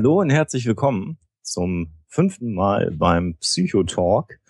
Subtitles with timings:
[0.00, 4.40] Hallo und herzlich willkommen zum fünften Mal beim Psychotalk.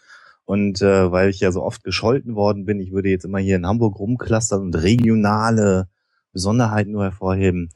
[0.44, 3.56] Und äh, weil ich ja so oft gescholten worden bin, ich würde jetzt immer hier
[3.56, 5.88] in Hamburg rumclustern und regionale
[6.32, 7.70] Besonderheiten nur hervorheben,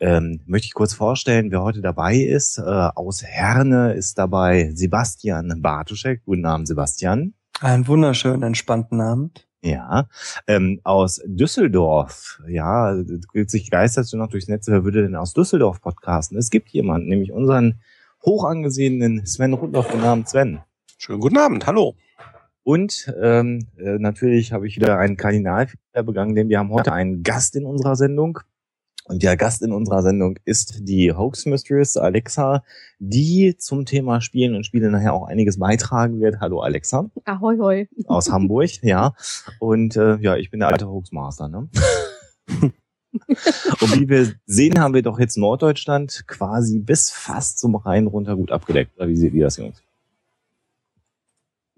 [0.00, 2.58] ähm, möchte ich kurz vorstellen, wer heute dabei ist.
[2.58, 6.24] Äh, aus Herne ist dabei Sebastian Bartuschek.
[6.24, 7.34] Guten Abend, Sebastian.
[7.60, 9.46] Einen wunderschönen, entspannten Abend.
[9.62, 10.08] Ja,
[10.46, 12.40] ähm, aus Düsseldorf.
[12.48, 12.96] Ja,
[13.46, 16.38] sich geistert du noch durchs Netz, wer würde denn aus Düsseldorf podcasten?
[16.38, 17.80] Es gibt jemanden, nämlich unseren
[18.24, 20.60] hoch angesehenen Sven Rudloff, den Namen Sven.
[20.96, 21.94] Schönen guten Abend, hallo.
[22.62, 27.22] Und ähm, äh, natürlich habe ich wieder einen Kardinalfehler begangen, denn wir haben heute einen
[27.22, 28.40] Gast in unserer Sendung.
[29.10, 32.62] Und der Gast in unserer Sendung ist die Hoax Mistress Alexa,
[33.00, 36.38] die zum Thema Spielen und Spiele nachher auch einiges beitragen wird.
[36.38, 37.10] Hallo Alexa.
[37.24, 37.88] Ahoi, hoi.
[38.06, 39.14] Aus Hamburg, ja.
[39.58, 41.68] Und äh, ja, ich bin der alte Hoaxmaster, ne?
[43.10, 48.36] und wie wir sehen, haben wir doch jetzt Norddeutschland quasi bis fast zum Rhein runter
[48.36, 48.96] gut abgedeckt.
[48.96, 49.82] Oder wie seht ihr das, Jungs?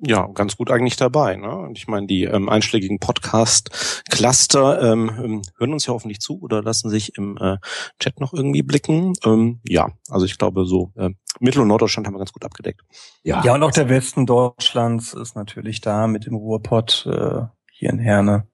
[0.05, 1.37] Ja, ganz gut eigentlich dabei.
[1.37, 1.57] Ne?
[1.57, 6.61] Und ich meine, die ähm, einschlägigen Podcast-Cluster ähm, ähm, hören uns ja hoffentlich zu oder
[6.61, 7.59] lassen sich im äh,
[8.01, 9.13] Chat noch irgendwie blicken.
[9.25, 12.83] Ähm, ja, also ich glaube, so äh, Mittel- und Norddeutschland haben wir ganz gut abgedeckt.
[13.23, 17.91] Ja, ja und auch der Westen Deutschlands ist natürlich da mit dem Ruhrpott äh, hier
[17.91, 18.49] in Herne.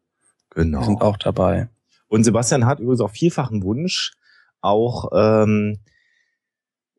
[0.50, 0.80] Genau.
[0.80, 1.70] Die sind auch dabei.
[2.08, 4.12] Und Sebastian hat übrigens auch vielfachen Wunsch,
[4.60, 5.78] auch ähm,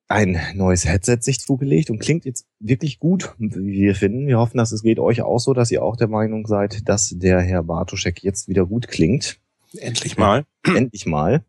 [0.09, 4.28] ein neues Headset sich zugelegt und klingt jetzt wirklich gut, wie wir finden.
[4.28, 7.14] Wir hoffen, dass es geht euch auch so, dass ihr auch der Meinung seid, dass
[7.16, 9.38] der Herr Bartoschek jetzt wieder gut klingt.
[9.78, 10.46] Endlich mal.
[10.64, 11.46] Endlich mal.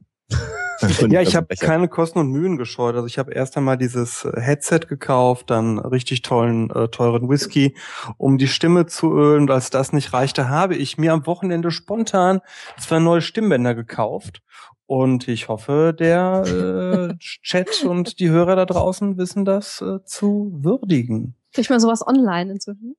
[1.09, 2.95] ja, ich habe keine Kosten und Mühen gescheut.
[2.95, 7.75] Also ich habe erst einmal dieses Headset gekauft, dann richtig tollen, äh, teuren Whisky,
[8.19, 9.43] um die Stimme zu ölen.
[9.43, 12.41] Und als das nicht reichte, habe ich mir am Wochenende spontan
[12.79, 14.43] zwei neue Stimmbänder gekauft
[14.91, 16.43] und ich hoffe, der
[17.13, 21.37] äh, Chat und die Hörer da draußen wissen das äh, zu würdigen.
[21.53, 22.97] Kriegt man sowas online inzwischen?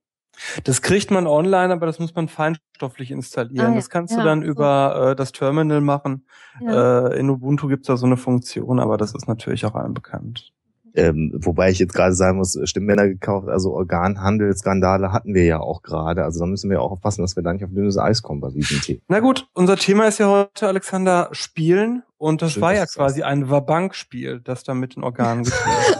[0.64, 3.66] Das kriegt man online, aber das muss man feinstofflich installieren.
[3.66, 3.74] Ah, ja.
[3.74, 4.46] Das kannst ja, du dann so.
[4.46, 6.24] über äh, das Terminal machen.
[6.62, 7.08] Ja.
[7.08, 10.50] Äh, in Ubuntu gibt's da so eine Funktion, aber das ist natürlich auch allen bekannt.
[10.94, 15.82] Ähm, wobei ich jetzt gerade sagen muss, Stimmbänder gekauft, also Organhandelsskandale hatten wir ja auch
[15.82, 16.24] gerade.
[16.24, 18.50] Also da müssen wir auch aufpassen, dass wir da nicht auf dünnes Eis kommen bei
[18.50, 19.00] diesem Thema.
[19.08, 22.02] Na gut, unser Thema ist ja heute, Alexander, Spielen.
[22.18, 25.98] Und das Stimmt, war ja quasi ein Wabankspiel, das da mit den Organen gespielt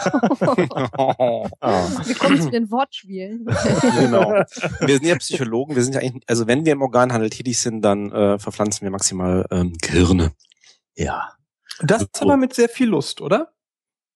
[0.96, 1.48] oh.
[1.60, 3.44] Wir kommen zu den Wortspielen.
[3.98, 4.44] genau.
[4.80, 7.82] Wir sind ja Psychologen, wir sind ja eigentlich, also wenn wir im Organhandel tätig sind,
[7.82, 10.30] dann äh, verpflanzen wir maximal ähm, Gehirne.
[10.94, 11.32] Ja.
[11.80, 13.52] Das ist aber mit sehr viel Lust, oder?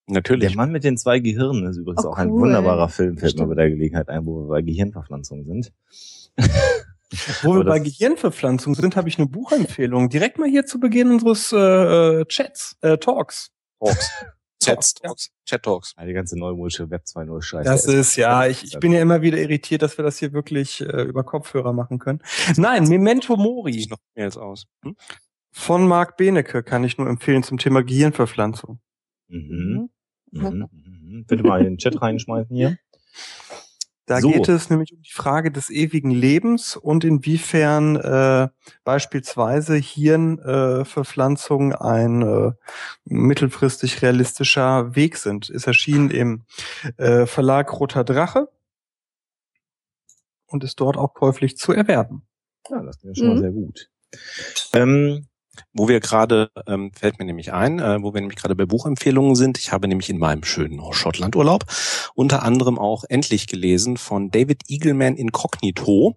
[0.07, 0.49] Natürlich.
[0.49, 3.45] Der Mann mit den zwei Gehirnen ist übrigens oh, auch ein wunderbarer Film, fällt mir
[3.45, 5.73] bei der Gelegenheit ein, wo wir bei Gehirnverpflanzung sind.
[7.43, 10.07] wo wir bei Gehirnverpflanzung sind, habe ich eine Buchempfehlung.
[10.09, 13.51] Direkt mal hier zu Beginn unseres äh, Chats, äh, Talks.
[13.79, 14.09] Talks.
[14.63, 15.93] Chats, Talks, Chat Talks.
[16.01, 17.69] Die ganze neumodische Web 2.0 Scheiße.
[17.69, 20.81] Das ist, ja, ich, ich bin ja immer wieder irritiert, dass wir das hier wirklich
[20.81, 22.21] äh, über Kopfhörer machen können.
[22.55, 23.77] Nein, Memento Mori.
[23.77, 24.65] Ich noch mehr als aus.
[24.83, 24.95] Hm?
[25.51, 28.79] Von Marc Benecke kann ich nur empfehlen zum Thema Gehirnverpflanzung.
[29.27, 29.89] Mhm.
[30.31, 31.25] Mhm, mhm.
[31.27, 32.77] Bitte mal in den Chat reinschmeißen hier.
[34.07, 34.31] Da so.
[34.31, 38.47] geht es nämlich um die Frage des ewigen Lebens und inwiefern äh,
[38.85, 42.51] beispielsweise Hirnverpflanzung äh, ein äh,
[43.03, 45.49] mittelfristig realistischer Weg sind.
[45.49, 46.43] Ist erschienen im
[46.95, 48.47] äh, Verlag Roter Drache
[50.45, 52.25] und ist dort auch käuflich zu erwerben.
[52.69, 53.33] Ja, das ist schon mhm.
[53.33, 53.89] mal sehr gut.
[54.73, 55.27] Ähm,
[55.73, 59.35] wo wir gerade, ähm, fällt mir nämlich ein, äh, wo wir nämlich gerade bei Buchempfehlungen
[59.35, 59.57] sind.
[59.57, 61.65] Ich habe nämlich in meinem schönen Schottlandurlaub
[62.15, 66.15] unter anderem auch endlich gelesen von David Eagleman Incognito,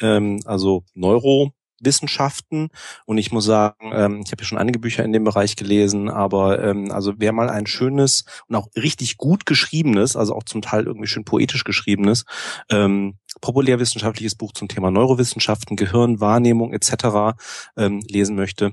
[0.00, 2.68] ähm, also Neuro Wissenschaften
[3.06, 6.08] und ich muss sagen, ähm, ich habe ja schon einige Bücher in dem Bereich gelesen,
[6.08, 10.62] aber ähm, also wer mal ein schönes und auch richtig gut geschriebenes, also auch zum
[10.62, 12.24] Teil irgendwie schön poetisch geschriebenes,
[12.70, 17.36] ähm, populärwissenschaftliches Buch zum Thema Neurowissenschaften, Gehirn, Wahrnehmung etc.
[17.76, 18.72] Ähm, lesen möchte,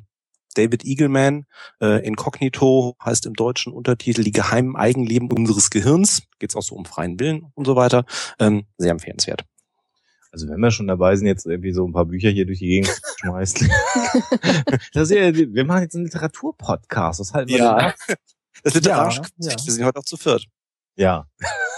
[0.58, 1.46] David Eagleman,
[1.82, 6.24] äh, Incognito heißt im deutschen Untertitel Die geheimen Eigenleben unseres Gehirns.
[6.40, 8.06] Geht es auch so um freien Willen und so weiter.
[8.40, 9.44] Ähm, sehr empfehlenswert.
[10.32, 12.68] Also wenn wir schon dabei sind, jetzt irgendwie so ein paar Bücher hier durch die
[12.68, 13.70] Gegend zu schmeißen.
[14.94, 17.20] das ist ja, wir machen jetzt einen Literaturpodcast.
[17.20, 17.94] Das halten wir ja.
[18.64, 19.56] Das literarische ja, ja.
[19.64, 20.46] Wir sind heute auch zu viert.
[20.96, 21.28] Ja,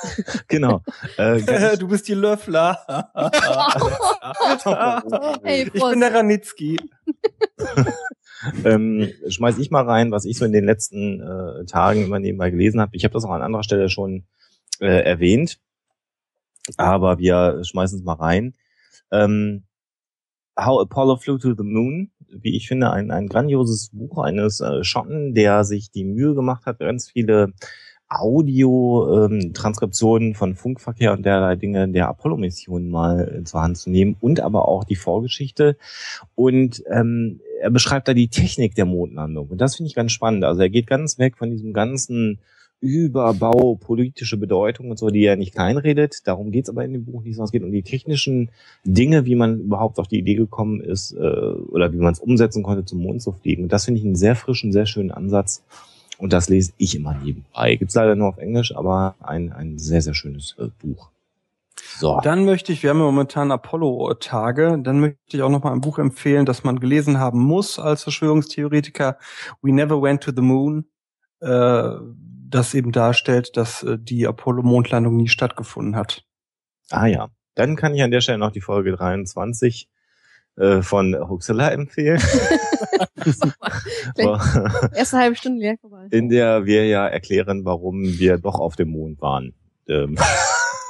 [0.48, 0.82] genau.
[1.18, 1.42] Äh,
[1.78, 2.78] du bist die Löffler.
[5.44, 6.80] hey, ich bin der Ranitzky.
[8.64, 12.50] ähm, schmeiß ich mal rein, was ich so in den letzten äh, Tagen immer nebenbei
[12.50, 12.96] gelesen habe.
[12.96, 14.26] Ich habe das auch an anderer Stelle schon
[14.80, 15.60] äh, erwähnt,
[16.78, 18.56] aber wir schmeißen es mal rein.
[19.12, 19.64] Ähm,
[20.58, 24.84] How Apollo Flew to the Moon, wie ich finde, ein, ein grandioses Buch eines äh,
[24.84, 27.54] Schotten, der sich die Mühe gemacht hat, ganz viele
[28.10, 34.40] Audio-Transkriptionen ähm, von Funkverkehr und derlei Dinge der Apollo-Mission mal zur Hand zu nehmen und
[34.40, 35.78] aber auch die Vorgeschichte.
[36.36, 39.50] Und ähm, er beschreibt da die Technik der Mondlandung.
[39.50, 40.44] Und das finde ich ganz spannend.
[40.44, 42.40] Also er geht ganz weg von diesem ganzen
[42.82, 46.26] Überbau, politische Bedeutung und so, die er nicht kleinredet.
[46.26, 48.52] Darum geht's aber in dem Buch nicht, sondern es geht um die technischen
[48.86, 52.64] Dinge, wie man überhaupt auf die Idee gekommen ist äh, oder wie man es umsetzen
[52.64, 53.64] konnte, zum Mond zu fliegen.
[53.64, 55.64] Und das finde ich einen sehr frischen, sehr schönen Ansatz.
[56.20, 57.76] Und das lese ich immer nebenbei.
[57.78, 61.10] Gibt's leider nur auf Englisch, aber ein, ein sehr, sehr schönes äh, Buch.
[61.98, 62.20] So.
[62.22, 65.80] Dann möchte ich, wir haben ja momentan Apollo-Tage, dann möchte ich auch noch mal ein
[65.80, 69.18] Buch empfehlen, das man gelesen haben muss als Verschwörungstheoretiker.
[69.62, 70.86] We Never Went to the Moon,
[71.40, 71.90] äh,
[72.50, 76.26] das eben darstellt, dass äh, die Apollo-Mondlandung nie stattgefunden hat.
[76.90, 79.88] Ah ja, dann kann ich an der Stelle noch die Folge 23
[80.60, 82.22] äh, von Huxela empfehlen.
[84.96, 86.08] Erste halbe Stunde leer vorbei.
[86.12, 89.54] In der wir ja erklären, warum wir doch auf dem Mond waren.
[89.88, 90.18] Ähm,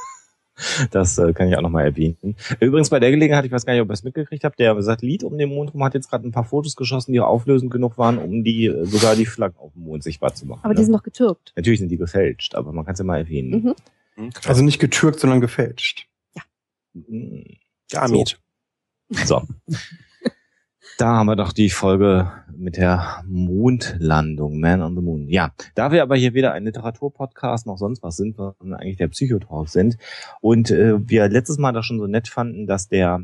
[0.92, 2.36] das äh, kann ich auch nochmal erwähnen.
[2.60, 5.24] Übrigens bei der Gelegenheit, ich weiß gar nicht, ob ihr es mitgekriegt habt, der Satellit
[5.24, 8.18] um den Mond rum hat jetzt gerade ein paar Fotos geschossen, die auflösend genug waren,
[8.18, 10.62] um die äh, sogar die Flaggen auf dem Mond sichtbar zu machen.
[10.64, 10.86] Aber die ne?
[10.86, 11.54] sind noch getürkt.
[11.56, 13.76] Natürlich sind die gefälscht, aber man kann es ja mal erwähnen.
[14.18, 14.32] Mhm.
[14.46, 16.08] Also nicht getürkt, sondern gefälscht.
[16.36, 16.42] Ja.
[17.92, 18.30] Gamit.
[18.30, 18.49] So.
[19.10, 19.42] So.
[20.98, 25.28] da haben wir doch die Folge mit der Mondlandung, Man on the Moon.
[25.30, 29.08] Ja, da wir aber hier weder ein Literaturpodcast noch sonst was sind, sondern eigentlich der
[29.08, 29.98] Psychotalk sind
[30.42, 33.24] und äh, wir letztes Mal da schon so nett fanden, dass der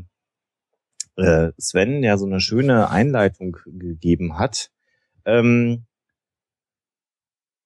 [1.16, 4.70] äh, Sven ja so eine schöne Einleitung gegeben hat,
[5.24, 5.84] ähm,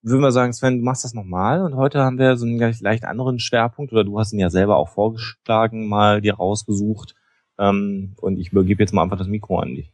[0.03, 3.05] würden wir sagen, Sven, du machst das nochmal und heute haben wir so einen leicht
[3.05, 7.15] anderen Schwerpunkt oder du hast ihn ja selber auch vorgeschlagen, mal dir rausgesucht,
[7.61, 9.93] ähm, und ich übergebe jetzt mal einfach das Mikro an dich.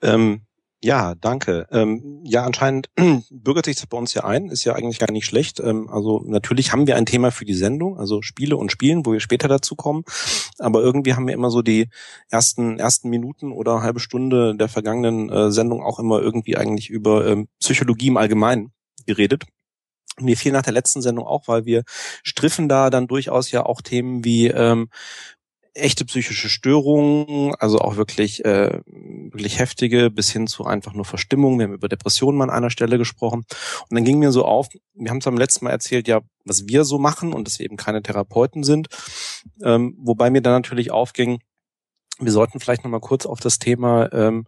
[0.00, 0.42] Ähm,
[0.82, 1.66] ja, danke.
[1.72, 2.90] Ähm, ja, anscheinend
[3.30, 5.58] bürgert sich das bei uns ja ein, ist ja eigentlich gar nicht schlecht.
[5.58, 9.12] Ähm, also natürlich haben wir ein Thema für die Sendung, also Spiele und Spielen, wo
[9.12, 10.04] wir später dazu kommen.
[10.58, 11.88] Aber irgendwie haben wir immer so die
[12.30, 17.26] ersten ersten Minuten oder halbe Stunde der vergangenen äh, Sendung auch immer irgendwie eigentlich über
[17.26, 18.72] ähm, Psychologie im Allgemeinen
[19.06, 19.44] geredet.
[20.20, 21.82] Mir fiel nach der letzten Sendung auch, weil wir
[22.24, 24.88] striffen da dann durchaus ja auch Themen wie ähm,
[25.76, 31.58] echte psychische Störungen, also auch wirklich, äh, wirklich heftige, bis hin zu einfach nur Verstimmung.
[31.58, 33.44] Wir haben über Depressionen mal an einer Stelle gesprochen.
[33.88, 36.66] Und dann ging mir so auf, wir haben es beim letzten Mal erzählt, ja, was
[36.66, 38.88] wir so machen und dass wir eben keine Therapeuten sind.
[39.62, 41.40] Ähm, wobei mir dann natürlich aufging,
[42.18, 44.46] wir sollten vielleicht nochmal kurz auf das Thema ähm,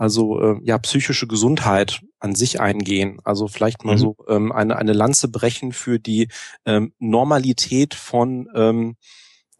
[0.00, 3.18] also äh, ja psychische Gesundheit an sich eingehen.
[3.22, 3.98] Also vielleicht mal mhm.
[3.98, 6.28] so ähm, eine eine Lanze brechen für die
[6.64, 8.96] ähm, Normalität von ähm,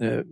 [0.00, 0.25] äh,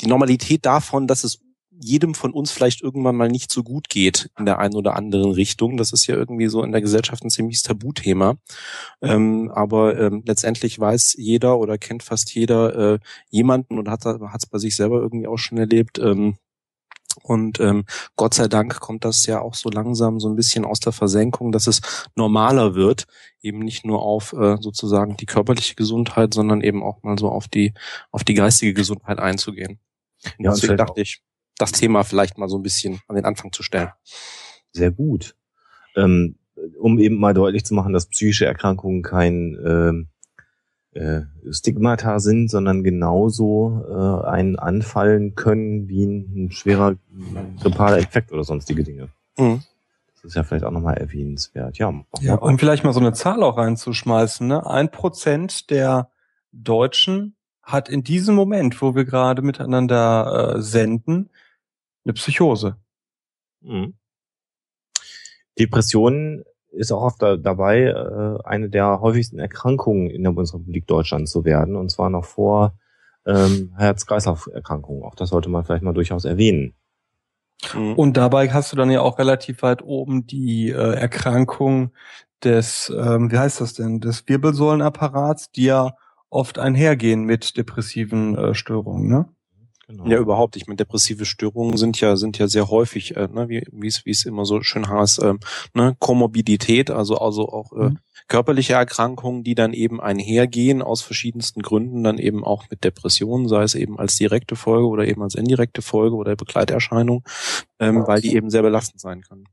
[0.00, 1.40] die Normalität davon, dass es
[1.78, 5.32] jedem von uns vielleicht irgendwann mal nicht so gut geht in der einen oder anderen
[5.32, 5.76] Richtung.
[5.76, 8.36] Das ist ja irgendwie so in der Gesellschaft ein ziemliches Tabuthema.
[9.02, 14.46] Ähm, aber ähm, letztendlich weiß jeder oder kennt fast jeder äh, jemanden und hat es
[14.46, 16.36] bei sich selber irgendwie auch schon erlebt, ähm,
[17.22, 17.84] und ähm,
[18.16, 21.52] Gott sei Dank kommt das ja auch so langsam so ein bisschen aus der Versenkung,
[21.52, 21.80] dass es
[22.14, 23.06] normaler wird,
[23.42, 27.48] eben nicht nur auf äh, sozusagen die körperliche Gesundheit, sondern eben auch mal so auf
[27.48, 27.74] die
[28.10, 29.78] auf die geistige Gesundheit einzugehen.
[30.38, 31.22] Und ja, deswegen dachte ich,
[31.58, 33.90] das Thema vielleicht mal so ein bisschen an den Anfang zu stellen.
[34.72, 35.36] Sehr gut.
[35.96, 36.38] Ähm,
[36.78, 40.08] um eben mal deutlich zu machen, dass psychische Erkrankungen kein ähm,
[40.96, 46.96] äh, Stigmata sind, sondern genauso äh, einen anfallen können wie ein, ein schwerer
[47.60, 49.08] grippaler Effekt oder sonstige Dinge.
[49.36, 49.62] Mhm.
[50.14, 51.76] Das ist ja vielleicht auch nochmal erwähnenswert.
[51.78, 54.46] Ja, ja und vielleicht mal so eine Zahl auch reinzuschmeißen.
[54.46, 54.66] Ne?
[54.66, 56.10] Ein Prozent der
[56.52, 61.30] Deutschen hat in diesem Moment, wo wir gerade miteinander äh, senden,
[62.04, 62.76] eine Psychose.
[63.60, 63.94] Mhm.
[65.58, 66.44] Depressionen
[66.76, 71.44] ist auch oft da, dabei, äh, eine der häufigsten Erkrankungen in der Bundesrepublik Deutschland zu
[71.44, 72.78] werden, und zwar noch vor
[73.26, 75.02] ähm, Herz-Kreislauf-Erkrankungen.
[75.02, 76.74] Auch das sollte man vielleicht mal durchaus erwähnen.
[77.74, 77.94] Mhm.
[77.94, 81.92] Und dabei hast du dann ja auch relativ weit oben die äh, Erkrankung
[82.44, 85.96] des, ähm, wie heißt das denn, des Wirbelsäulenapparats, die ja
[86.28, 89.28] oft einhergehen mit depressiven äh, Störungen, ne?
[89.88, 90.06] Genau.
[90.08, 90.56] Ja, überhaupt.
[90.56, 94.10] Ich meine, depressive Störungen sind ja sind ja sehr häufig, äh, ne, wie es wie
[94.10, 95.38] es immer so schön heißt, ähm,
[95.74, 97.98] ne, Komorbidität, also also auch äh, mhm.
[98.26, 103.62] körperliche Erkrankungen, die dann eben einhergehen aus verschiedensten Gründen, dann eben auch mit Depressionen, sei
[103.62, 107.22] es eben als direkte Folge oder eben als indirekte Folge oder Begleiterscheinung,
[107.78, 109.44] ähm, weil die eben sehr belastend sein können.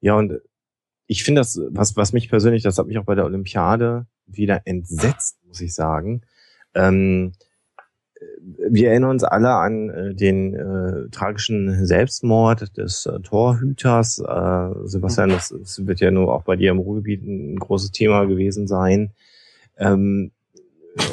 [0.00, 0.40] Ja, und
[1.06, 4.60] ich finde das, was, was mich persönlich, das hat mich auch bei der Olympiade wieder
[4.66, 6.20] entsetzt, muss ich sagen.
[6.74, 7.32] Ähm,
[8.40, 14.18] wir erinnern uns alle an äh, den äh, tragischen Selbstmord des äh, Torhüters.
[14.18, 18.24] Äh, Sebastian, das, das, wird ja nur auch bei dir im Ruhrgebiet ein großes Thema
[18.24, 19.12] gewesen sein.
[19.76, 20.32] Ähm,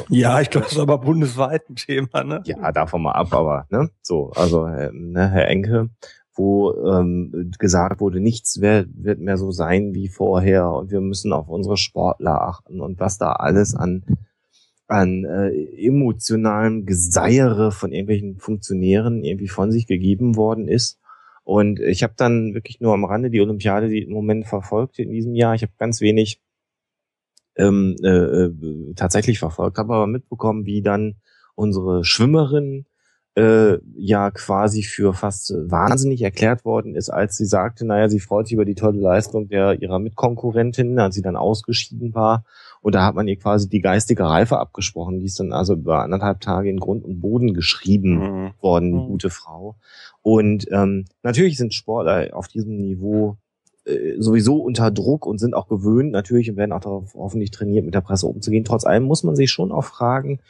[0.08, 2.42] ja, ich glaube, das ist aber bundesweit ein Thema, ne?
[2.46, 5.90] Ja, davon mal ab, aber ne, so, also äh, ne, Herr Enke,
[6.34, 11.32] wo ähm, gesagt wurde, nichts wird, wird mehr so sein wie vorher und wir müssen
[11.34, 14.04] auf unsere Sportler achten und was da alles an
[14.94, 21.00] an äh, emotionalem Geseiere von irgendwelchen Funktionären irgendwie von sich gegeben worden ist.
[21.42, 25.10] Und ich habe dann wirklich nur am Rande die Olympiade die im Moment verfolgt in
[25.10, 25.54] diesem Jahr.
[25.54, 26.40] Ich habe ganz wenig
[27.56, 31.16] ähm, äh, äh, tatsächlich verfolgt, habe aber mitbekommen, wie dann
[31.54, 32.86] unsere Schwimmerin
[33.36, 38.46] äh, ja quasi für fast wahnsinnig erklärt worden ist, als sie sagte, naja, sie freut
[38.46, 42.44] sich über die tolle Leistung der ihrer Mitkonkurrentin, als sie dann ausgeschieden war.
[42.80, 45.18] Und da hat man ihr quasi die geistige Reife abgesprochen.
[45.18, 48.50] Die ist dann also über anderthalb Tage in Grund und Boden geschrieben mhm.
[48.60, 49.06] worden, die mhm.
[49.06, 49.76] gute Frau.
[50.22, 53.36] Und ähm, natürlich sind Sportler auf diesem Niveau
[53.84, 57.84] äh, sowieso unter Druck und sind auch gewöhnt natürlich und werden auch darauf hoffentlich trainiert,
[57.84, 58.64] mit der Presse umzugehen.
[58.64, 60.40] Trotz allem muss man sich schon auch fragen,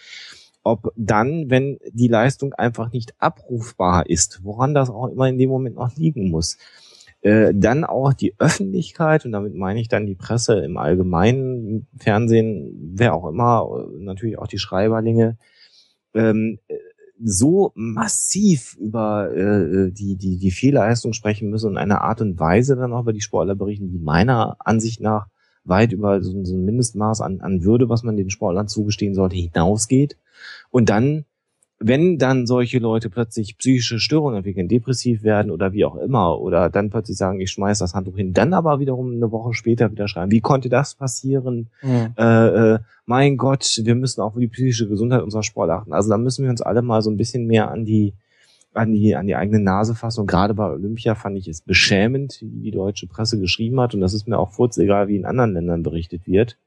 [0.64, 5.50] ob dann, wenn die Leistung einfach nicht abrufbar ist, woran das auch immer in dem
[5.50, 6.58] Moment noch liegen muss,
[7.20, 12.92] äh, dann auch die Öffentlichkeit, und damit meine ich dann die Presse im Allgemeinen, Fernsehen,
[12.94, 15.36] wer auch immer, natürlich auch die Schreiberlinge,
[16.14, 16.58] ähm,
[17.22, 22.38] so massiv über äh, die, die, die Fehlleistung sprechen müssen und in einer Art und
[22.40, 25.28] Weise dann auch über die Sportler berichten, die meiner Ansicht nach
[25.64, 29.36] weit über so, so ein Mindestmaß an, an Würde, was man den Sportlern zugestehen sollte,
[29.36, 30.16] hinausgeht.
[30.74, 31.24] Und dann,
[31.78, 36.68] wenn dann solche Leute plötzlich psychische Störungen entwickeln, depressiv werden oder wie auch immer, oder
[36.68, 40.08] dann plötzlich sagen, ich schmeiß das Handtuch hin, dann aber wiederum eine Woche später wieder
[40.08, 41.68] schreiben, wie konnte das passieren?
[41.80, 42.14] Mhm.
[42.18, 45.92] Äh, äh, mein Gott, wir müssen auch für die psychische Gesundheit unserer Sport achten.
[45.92, 48.14] Also da müssen wir uns alle mal so ein bisschen mehr an die
[48.72, 50.22] an die, an die eigene Nase fassen.
[50.22, 53.94] Und gerade bei Olympia fand ich es beschämend, wie die deutsche Presse geschrieben hat.
[53.94, 56.58] Und das ist mir auch egal, wie in anderen Ländern berichtet wird.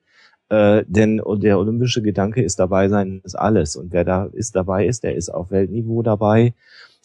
[0.49, 3.75] Äh, denn der olympische Gedanke ist dabei sein, ist alles.
[3.75, 6.53] Und wer da ist dabei ist, der ist auf Weltniveau dabei.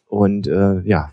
[0.06, 1.10] Und äh, ja,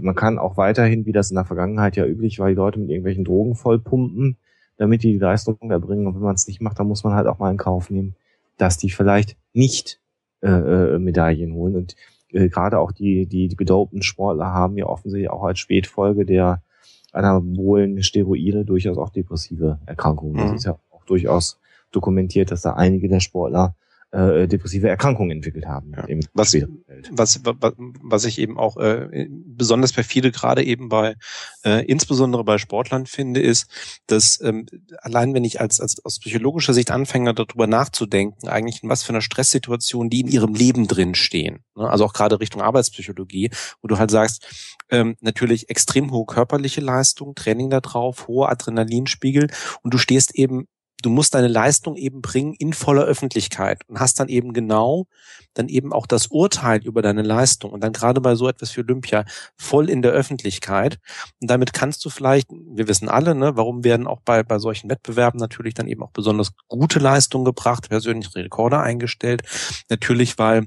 [0.00, 2.90] man kann auch weiterhin, wie das in der Vergangenheit ja üblich war, die Leute mit
[2.90, 4.36] irgendwelchen Drogen vollpumpen,
[4.76, 6.06] damit die die Leistung erbringen.
[6.06, 8.16] Und wenn man es nicht macht, dann muss man halt auch mal in Kauf nehmen,
[8.58, 10.00] dass die vielleicht nicht
[10.42, 11.76] äh, äh, Medaillen holen.
[11.76, 11.96] Und
[12.30, 16.60] äh, gerade auch die, die, die gedopten Sportler haben ja offensichtlich auch als Spätfolge der
[17.12, 20.36] anabolen Steroide durchaus auch depressive Erkrankungen.
[20.36, 20.56] Das mhm.
[20.56, 21.58] ist ja auch durchaus
[21.92, 23.76] dokumentiert, dass da einige der Sportler
[24.14, 25.92] äh, depressive Erkrankungen entwickelt haben.
[25.92, 26.06] Ja.
[26.34, 26.54] Was,
[27.10, 31.16] was, was ich eben auch äh, besonders perfide gerade eben bei,
[31.64, 33.66] äh, insbesondere bei Sportlern finde, ist,
[34.06, 34.66] dass ähm,
[34.98, 39.10] allein wenn ich als, als aus psychologischer Sicht anfange, darüber nachzudenken, eigentlich in was für
[39.10, 41.64] einer Stresssituation die in ihrem Leben drin stehen.
[41.74, 41.90] Ne?
[41.90, 43.50] Also auch gerade Richtung Arbeitspsychologie,
[43.82, 44.46] wo du halt sagst,
[44.90, 49.48] ähm, natürlich extrem hohe körperliche Leistung, Training da drauf, hohe Adrenalinspiegel
[49.82, 50.66] und du stehst eben
[51.04, 55.06] du musst deine Leistung eben bringen in voller Öffentlichkeit und hast dann eben genau
[55.52, 58.80] dann eben auch das Urteil über deine Leistung und dann gerade bei so etwas wie
[58.80, 59.24] Olympia
[59.56, 60.98] voll in der Öffentlichkeit.
[61.40, 64.90] Und damit kannst du vielleicht, wir wissen alle, ne, warum werden auch bei, bei solchen
[64.90, 69.42] Wettbewerben natürlich dann eben auch besonders gute Leistungen gebracht, persönliche Rekorde eingestellt.
[69.88, 70.66] Natürlich, weil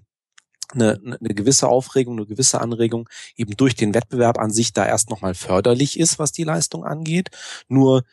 [0.74, 5.10] eine, eine gewisse Aufregung, eine gewisse Anregung eben durch den Wettbewerb an sich da erst
[5.10, 7.29] nochmal förderlich ist, was die Leistung angeht.
[7.67, 8.03] Nur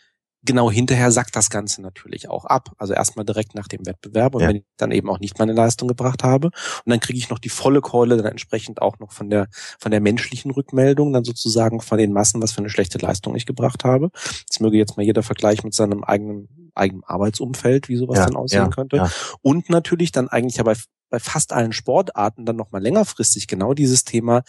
[0.45, 2.71] genau hinterher sackt das Ganze natürlich auch ab.
[2.79, 4.49] Also erstmal direkt nach dem Wettbewerb und ja.
[4.49, 7.39] wenn ich dann eben auch nicht meine Leistung gebracht habe und dann kriege ich noch
[7.39, 9.49] die volle Keule dann entsprechend auch noch von der
[9.79, 13.47] von der menschlichen Rückmeldung dann sozusagen von den Massen, was für eine schlechte Leistung ich
[13.47, 14.11] gebracht habe.
[14.49, 18.37] Das möge jetzt mal jeder Vergleich mit seinem eigenen eigenen Arbeitsumfeld, wie sowas ja, dann
[18.37, 18.97] aussehen ja, könnte.
[18.97, 19.11] Ja.
[19.43, 20.75] Und natürlich dann eigentlich ja bei,
[21.09, 24.43] bei fast allen Sportarten dann nochmal längerfristig genau dieses Thema,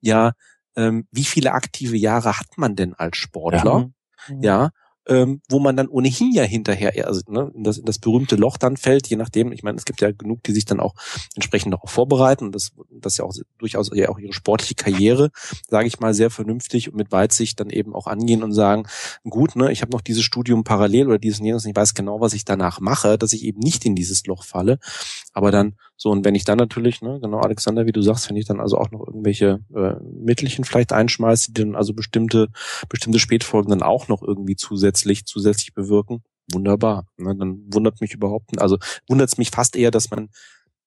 [0.00, 0.32] ja,
[0.76, 3.90] ähm, wie viele aktive Jahre hat man denn als Sportler?
[4.28, 4.70] Ja, ja
[5.08, 8.58] ähm, wo man dann ohnehin ja hinterher, also ne, in, das, in das berühmte Loch
[8.58, 10.94] dann fällt, je nachdem, ich meine, es gibt ja genug, die sich dann auch
[11.34, 12.44] entsprechend darauf vorbereiten.
[12.44, 15.30] Und das, das ja auch durchaus ja auch ihre sportliche Karriere,
[15.68, 18.84] sage ich mal, sehr vernünftig und mit Weitsicht dann eben auch angehen und sagen,
[19.28, 22.34] gut, ne, ich habe noch dieses Studium parallel oder dieses jenes, ich weiß genau, was
[22.34, 24.78] ich danach mache, dass ich eben nicht in dieses Loch falle,
[25.32, 28.36] aber dann so, und wenn ich dann natürlich, ne, genau, Alexander, wie du sagst, wenn
[28.36, 32.50] ich dann also auch noch irgendwelche äh, Mittelchen vielleicht einschmeiße, die dann also bestimmte,
[32.88, 37.08] bestimmte Spätfolgen dann auch noch irgendwie zusätzlich, zusätzlich bewirken, wunderbar.
[37.16, 38.78] Ne, dann wundert mich überhaupt, also
[39.08, 40.28] wundert es mich fast eher, dass man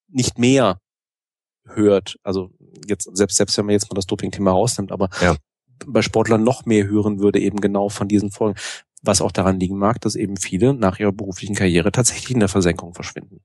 [0.07, 0.79] nicht mehr
[1.65, 2.17] hört.
[2.23, 2.51] Also
[2.87, 5.35] jetzt, selbst, selbst wenn man jetzt mal das Doping-Thema rausnimmt, aber ja.
[5.85, 8.57] bei Sportlern noch mehr hören würde eben genau von diesen Folgen.
[9.03, 12.49] Was auch daran liegen mag, dass eben viele nach ihrer beruflichen Karriere tatsächlich in der
[12.49, 13.41] Versenkung verschwinden.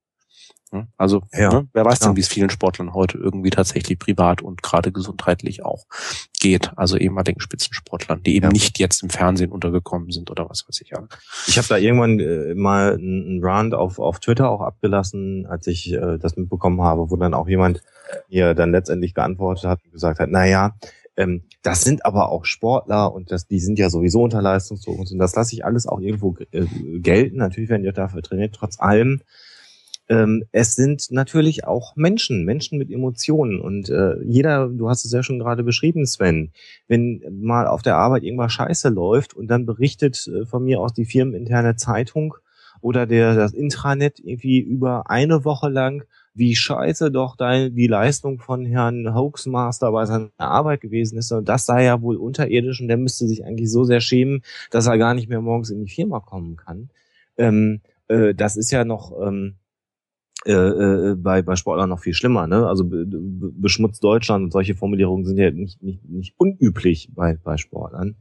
[0.73, 0.88] Hm?
[0.96, 2.06] Also ja, ne, wer weiß ja.
[2.08, 5.87] denn, wie es vielen Sportlern heute irgendwie tatsächlich privat und gerade gesundheitlich auch
[6.40, 6.73] geht.
[6.76, 8.52] Also ehemaligen Spitzensportlern, die eben ja.
[8.52, 10.96] nicht jetzt im Fernsehen untergekommen sind oder was weiß ich.
[10.96, 11.06] Auch.
[11.46, 15.92] Ich habe da irgendwann äh, mal einen Rand auf, auf Twitter auch abgelassen, als ich
[15.92, 17.82] äh, das mitbekommen habe, wo dann auch jemand
[18.28, 20.75] hier dann letztendlich geantwortet hat und gesagt hat, na ja,
[21.16, 25.18] ähm, das sind aber auch Sportler und das, die sind ja sowieso unter Leistungsdruck und
[25.18, 26.66] das lasse ich alles auch irgendwo äh,
[26.99, 27.37] gelten.
[27.37, 28.54] Natürlich werden die dafür trainiert.
[28.54, 29.23] Trotz allem
[30.08, 33.60] ähm, es sind natürlich auch Menschen, Menschen mit Emotionen.
[33.60, 36.52] Und äh, jeder, du hast es ja schon gerade beschrieben, Sven,
[36.86, 40.94] wenn mal auf der Arbeit irgendwas scheiße läuft und dann berichtet äh, von mir aus
[40.94, 42.34] die firmeninterne Zeitung
[42.80, 48.38] oder der, das Intranet irgendwie über eine Woche lang, wie scheiße doch dein, die Leistung
[48.38, 51.32] von Herrn Hoaxmaster bei seiner Arbeit gewesen ist.
[51.32, 54.86] Und das sei ja wohl unterirdisch und der müsste sich eigentlich so sehr schämen, dass
[54.86, 56.90] er gar nicht mehr morgens in die Firma kommen kann.
[57.38, 59.12] Ähm, äh, das ist ja noch...
[59.20, 59.56] Ähm,
[60.46, 62.46] äh, äh, bei, bei Sportlern noch viel schlimmer.
[62.46, 62.66] Ne?
[62.66, 63.18] Also be, be,
[63.52, 68.16] beschmutzt Deutschland und solche Formulierungen sind ja nicht, nicht, nicht unüblich bei, bei Sportlern.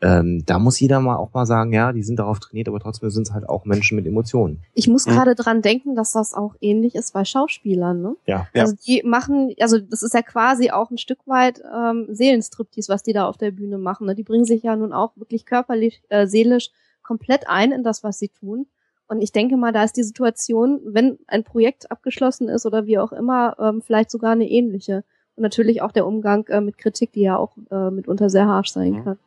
[0.00, 3.10] Ähm, da muss jeder mal auch mal sagen, ja, die sind darauf trainiert, aber trotzdem
[3.10, 4.62] sind es halt auch Menschen mit Emotionen.
[4.74, 5.10] Ich muss mhm.
[5.10, 8.16] gerade dran denken, dass das auch ähnlich ist bei Schauspielern, ne?
[8.26, 8.46] Ja.
[8.54, 13.02] Also die machen, also das ist ja quasi auch ein Stück weit ähm, Seelenstriptease, was
[13.02, 14.06] die da auf der Bühne machen.
[14.06, 14.14] Ne?
[14.14, 16.70] Die bringen sich ja nun auch wirklich körperlich, äh, seelisch
[17.02, 18.66] komplett ein in das, was sie tun.
[19.08, 22.98] Und ich denke mal, da ist die Situation, wenn ein Projekt abgeschlossen ist oder wie
[22.98, 25.02] auch immer, ähm, vielleicht sogar eine ähnliche.
[25.34, 28.70] Und natürlich auch der Umgang äh, mit Kritik, die ja auch äh, mitunter sehr harsch
[28.70, 29.04] sein mhm.
[29.04, 29.18] kann.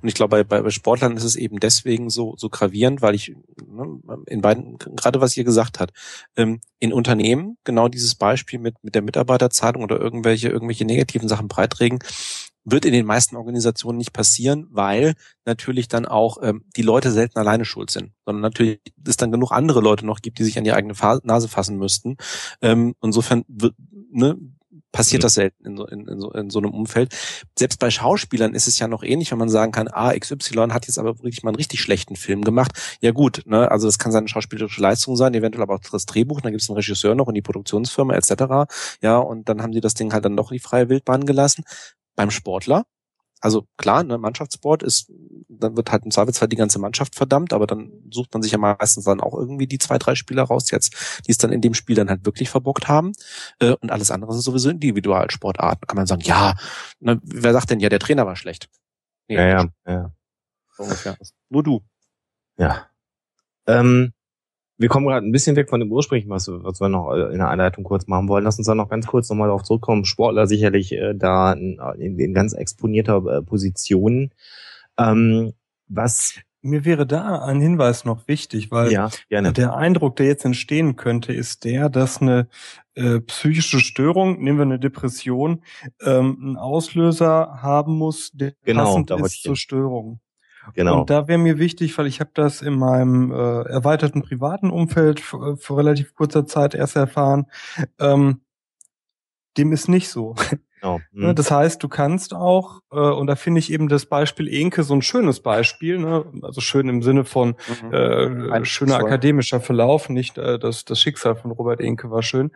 [0.00, 3.34] Und ich glaube, bei, bei Sportlern ist es eben deswegen so, so gravierend, weil ich
[3.66, 5.92] ne, in beiden, gerade was ihr gesagt hat,
[6.36, 11.48] ähm, in Unternehmen genau dieses Beispiel mit, mit der Mitarbeiterzahlung oder irgendwelche, irgendwelche negativen Sachen
[11.48, 11.98] beitragen,
[12.64, 17.38] wird in den meisten Organisationen nicht passieren, weil natürlich dann auch ähm, die Leute selten
[17.38, 20.64] alleine schuld sind, sondern natürlich es dann genug andere Leute noch gibt, die sich an
[20.64, 22.16] die eigene Fa Nase fassen müssten.
[22.62, 23.74] Ähm, insofern wird,
[24.10, 24.36] ne,
[24.94, 27.14] passiert das selten in so, in, in, so, in so einem Umfeld.
[27.58, 30.86] Selbst bei Schauspielern ist es ja noch ähnlich, wenn man sagen kann, ah, XY hat
[30.86, 32.72] jetzt aber wirklich mal einen richtig schlechten Film gemacht.
[33.00, 36.40] Ja gut, ne, also das kann seine schauspielerische Leistung sein, eventuell aber auch das Drehbuch,
[36.40, 38.72] dann gibt es einen Regisseur noch und die Produktionsfirma etc.
[39.02, 41.64] Ja, und dann haben sie das Ding halt dann doch in die freie Wildbahn gelassen
[42.16, 42.84] beim Sportler.
[43.40, 45.12] Also klar, ne, Mannschaftssport ist,
[45.50, 48.58] dann wird halt im Zweifelsfall die ganze Mannschaft verdammt, aber dann sucht man sich ja
[48.58, 51.74] meistens dann auch irgendwie die zwei, drei Spieler raus jetzt, die es dann in dem
[51.74, 53.12] Spiel dann halt wirklich verbockt haben.
[53.58, 55.86] Äh, und alles andere sind sowieso Individualsportarten.
[55.86, 56.54] Kann man sagen, ja,
[57.00, 58.70] ne, wer sagt denn, ja, der Trainer war schlecht?
[59.28, 60.12] Nee, ja, ja, ja.
[60.78, 61.18] ungefähr.
[61.50, 61.82] Nur du.
[62.56, 62.86] Ja.
[63.66, 64.14] Ähm,
[64.76, 67.38] wir kommen gerade ein bisschen weg von dem ursprünglichen, was, was wir noch äh, in
[67.38, 68.44] der Einleitung kurz machen wollen.
[68.44, 70.04] Lass uns dann noch ganz kurz nochmal darauf zurückkommen.
[70.04, 74.30] Sportler sicherlich äh, da in, in, in ganz exponierter äh, Position.
[74.98, 75.52] Ähm,
[75.88, 80.96] was mir wäre da ein Hinweis noch wichtig, weil ja, der Eindruck, der jetzt entstehen
[80.96, 82.48] könnte, ist der, dass eine
[82.94, 85.62] äh, psychische Störung, nehmen wir eine Depression,
[86.00, 90.20] ähm, einen Auslöser haben muss, der genau, passend ist zur Störung.
[90.74, 91.00] Genau.
[91.00, 95.20] Und da wäre mir wichtig, weil ich habe das in meinem äh, erweiterten privaten Umfeld
[95.20, 97.46] vor, vor relativ kurzer Zeit erst erfahren,
[97.98, 98.40] ähm,
[99.56, 100.34] dem ist nicht so.
[100.34, 100.60] Genau.
[101.12, 101.34] Mhm.
[101.34, 104.92] Das heißt, du kannst auch, äh, und da finde ich eben das Beispiel Enke so
[104.92, 106.26] ein schönes Beispiel, ne?
[106.42, 107.92] also schön im Sinne von mhm.
[107.94, 112.50] äh, schöner akademischer Verlauf, nicht äh, das, das Schicksal von Robert Enke war schön.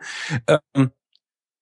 [0.45, 0.91] Ähm,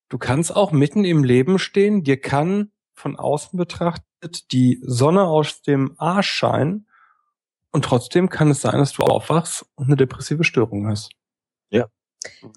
[0.09, 4.06] du kannst auch mitten im Leben stehen, dir kann von außen betrachtet
[4.51, 6.87] die Sonne aus dem Arsch scheinen
[7.71, 11.11] und trotzdem kann es sein, dass du aufwachst und eine depressive Störung hast.
[11.69, 11.87] Ja.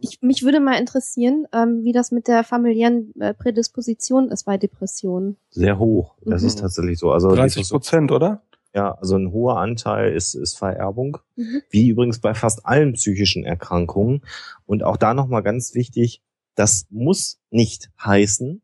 [0.00, 4.56] Ich, mich würde mal interessieren, ähm, wie das mit der familiären äh, Prädisposition ist bei
[4.56, 5.36] Depressionen.
[5.50, 6.16] Sehr hoch.
[6.24, 6.48] Das mhm.
[6.48, 7.12] ist tatsächlich so.
[7.12, 8.42] Also 30 Prozent, oder?
[8.74, 11.62] Ja, also ein hoher Anteil ist, ist Vererbung, mhm.
[11.70, 14.22] wie übrigens bei fast allen psychischen Erkrankungen.
[14.64, 16.22] Und auch da nochmal ganz wichtig,
[16.54, 18.62] das muss nicht heißen,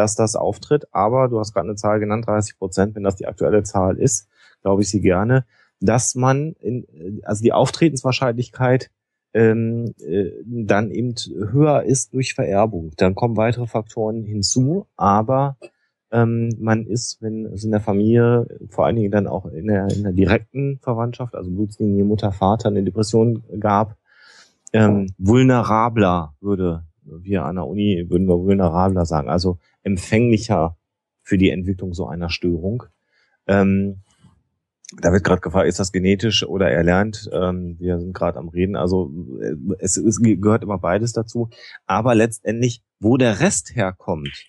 [0.00, 0.86] dass das auftritt.
[0.92, 4.28] Aber du hast gerade eine Zahl genannt, 30 Prozent, wenn das die aktuelle Zahl ist,
[4.62, 5.44] glaube ich sie gerne.
[5.82, 8.90] dass man, in, also die Auftretenswahrscheinlichkeit
[9.32, 12.92] ähm, äh, dann eben höher ist durch Vererbung.
[12.96, 15.56] Dann kommen weitere Faktoren hinzu, aber
[16.10, 19.88] ähm, man ist, wenn es in der Familie, vor allen Dingen dann auch in der,
[19.90, 23.96] in der direkten Verwandtschaft, also Blutslinie Mutter, Vater, eine Depression gab,
[24.72, 30.76] ähm, vulnerabler, würde wir an der Uni, würden wir vulnerabler sagen, also empfänglicher
[31.22, 32.84] für die Entwicklung so einer Störung.
[33.46, 34.02] Ähm,
[34.98, 37.30] da wird gerade gefragt, ist das genetisch oder erlernt?
[37.32, 38.76] Ähm, wir sind gerade am Reden.
[38.76, 41.48] Also äh, es, es gehört immer beides dazu.
[41.86, 44.48] Aber letztendlich, wo der Rest herkommt,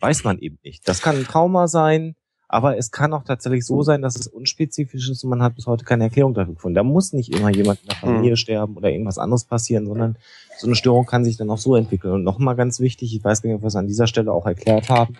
[0.00, 0.88] weiß man eben nicht.
[0.88, 2.14] Das kann ein Trauma sein,
[2.52, 5.66] aber es kann auch tatsächlich so sein, dass es unspezifisch ist und man hat bis
[5.66, 6.74] heute keine Erklärung dafür gefunden.
[6.74, 8.36] Da muss nicht immer jemand in der Familie mhm.
[8.36, 10.16] sterben oder irgendwas anderes passieren, sondern
[10.58, 12.12] so eine Störung kann sich dann auch so entwickeln.
[12.12, 14.44] Und nochmal ganz wichtig, ich weiß gar nicht, ob wir es an dieser Stelle auch
[14.44, 15.16] erklärt haben,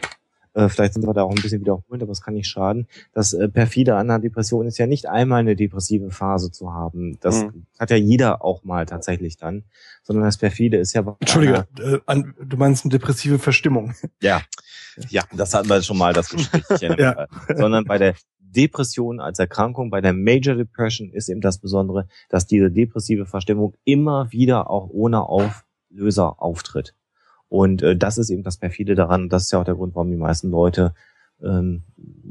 [0.54, 2.86] äh, vielleicht sind wir da auch ein bisschen wiederholt, aber es kann nicht schaden.
[3.12, 7.18] Das äh, perfide an einer Depression ist ja nicht einmal eine depressive Phase zu haben.
[7.20, 7.66] Das mhm.
[7.78, 9.64] hat ja jeder auch mal tatsächlich dann,
[10.02, 11.16] sondern das perfide ist ja.
[11.20, 13.94] Entschuldige, äh, an, du meinst eine depressive Verstimmung.
[14.22, 14.42] Ja,
[15.08, 16.80] ja, das hatten wir schon mal das Gespräch.
[16.98, 17.26] ja.
[17.48, 22.46] Sondern bei der Depression als Erkrankung, bei der Major Depression ist eben das Besondere, dass
[22.46, 26.94] diese depressive Verstimmung immer wieder auch ohne Auflöser auftritt.
[27.52, 29.28] Und äh, das ist eben das perfide daran.
[29.28, 30.94] Das ist ja auch der Grund, warum die meisten Leute
[31.42, 31.82] ähm,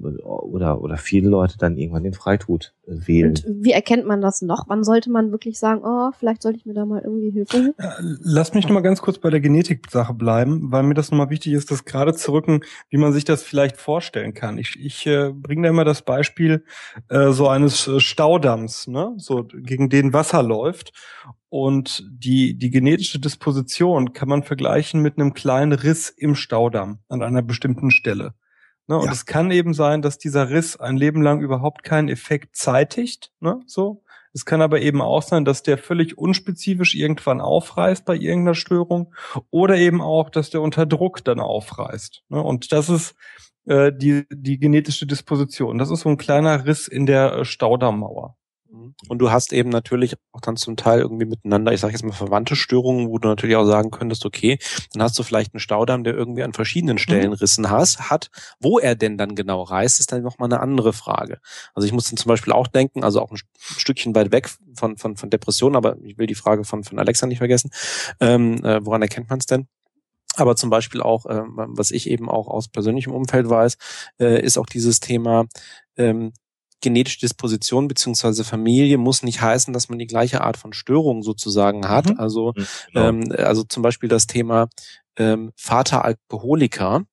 [0.01, 3.29] oder oder viele Leute dann irgendwann den Freitod äh, wählen.
[3.29, 4.65] Und wie erkennt man das noch?
[4.67, 7.73] Wann sollte man wirklich sagen, oh, vielleicht sollte ich mir da mal irgendwie Hilfe holen?
[8.23, 11.53] Lass mich noch mal ganz kurz bei der Genetik-Sache bleiben, weil mir das nochmal wichtig
[11.53, 14.57] ist, das gerade zu rücken, wie man sich das vielleicht vorstellen kann.
[14.57, 16.63] Ich, ich äh, bringe da immer das Beispiel
[17.10, 20.93] äh, so eines äh, Staudamms, ne, so gegen den Wasser läuft
[21.51, 27.21] und die, die genetische Disposition kann man vergleichen mit einem kleinen Riss im Staudamm an
[27.21, 28.35] einer bestimmten Stelle.
[28.87, 28.97] Ne?
[28.97, 29.11] Und ja.
[29.11, 33.33] es kann eben sein, dass dieser Riss ein Leben lang überhaupt keinen Effekt zeitigt.
[33.41, 33.59] Ne?
[33.65, 34.01] So.
[34.33, 39.13] Es kann aber eben auch sein, dass der völlig unspezifisch irgendwann aufreißt bei irgendeiner Störung
[39.49, 42.23] oder eben auch, dass der unter Druck dann aufreißt.
[42.29, 42.41] Ne?
[42.41, 43.13] Und das ist
[43.65, 45.77] äh, die, die genetische Disposition.
[45.77, 48.37] Das ist so ein kleiner Riss in der äh, Staudammmauer.
[49.07, 52.13] Und du hast eben natürlich auch dann zum Teil irgendwie miteinander, ich sage jetzt mal
[52.13, 54.60] verwandte Störungen, wo du natürlich auch sagen könntest, okay,
[54.93, 56.99] dann hast du vielleicht einen Staudamm, der irgendwie an verschiedenen mhm.
[56.99, 58.29] Stellen Rissen has, hat.
[58.60, 61.39] Wo er denn dann genau reißt, ist dann nochmal eine andere Frage.
[61.73, 64.97] Also ich muss dann zum Beispiel auch denken, also auch ein Stückchen weit weg von,
[64.97, 67.71] von, von Depression, aber ich will die Frage von, von Alexa nicht vergessen.
[68.19, 69.67] Ähm, äh, woran erkennt man es denn?
[70.36, 73.77] Aber zum Beispiel auch, äh, was ich eben auch aus persönlichem Umfeld weiß,
[74.19, 75.45] äh, ist auch dieses Thema,
[75.97, 76.31] ähm,
[76.82, 81.88] genetische Disposition beziehungsweise Familie muss nicht heißen, dass man die gleiche Art von Störung sozusagen
[81.88, 82.10] hat.
[82.10, 82.20] Mhm.
[82.20, 83.10] Also, mhm, genau.
[83.10, 84.67] ähm, also zum Beispiel das Thema
[85.17, 87.04] ähm, Vater Alkoholiker.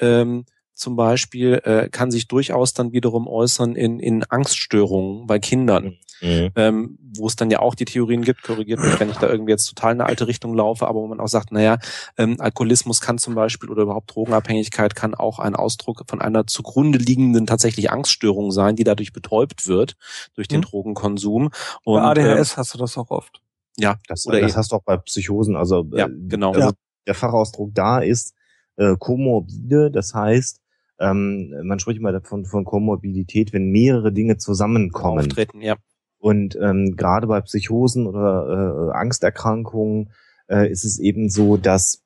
[0.00, 5.98] Ähm, zum Beispiel äh, kann sich durchaus dann wiederum äußern in, in Angststörungen bei Kindern,
[6.20, 6.50] mhm.
[6.56, 9.52] ähm, wo es dann ja auch die Theorien gibt, korrigiert mich, wenn ich da irgendwie
[9.52, 11.78] jetzt total in eine alte Richtung laufe, aber wo man auch sagt, naja,
[12.18, 16.98] ähm, Alkoholismus kann zum Beispiel oder überhaupt Drogenabhängigkeit kann auch ein Ausdruck von einer zugrunde
[16.98, 19.96] liegenden tatsächlich Angststörung sein, die dadurch betäubt wird
[20.34, 20.64] durch den mhm.
[20.64, 21.50] Drogenkonsum.
[21.84, 23.40] Und, bei ADHS äh, hast du das auch oft.
[23.76, 25.56] Ja, das, oder das hast du auch bei Psychosen.
[25.56, 26.52] Also, ja, äh, genau.
[26.52, 26.72] Also ja.
[27.06, 28.34] Der Fachausdruck da ist
[28.76, 30.60] äh, komorbide, das heißt,
[30.98, 35.26] ähm, man spricht immer davon von Komorbidität, wenn mehrere Dinge zusammenkommen.
[35.26, 35.76] Auftreten, ja.
[36.18, 40.10] Und ähm, gerade bei Psychosen oder äh, Angsterkrankungen
[40.48, 42.02] äh, ist es eben so, dass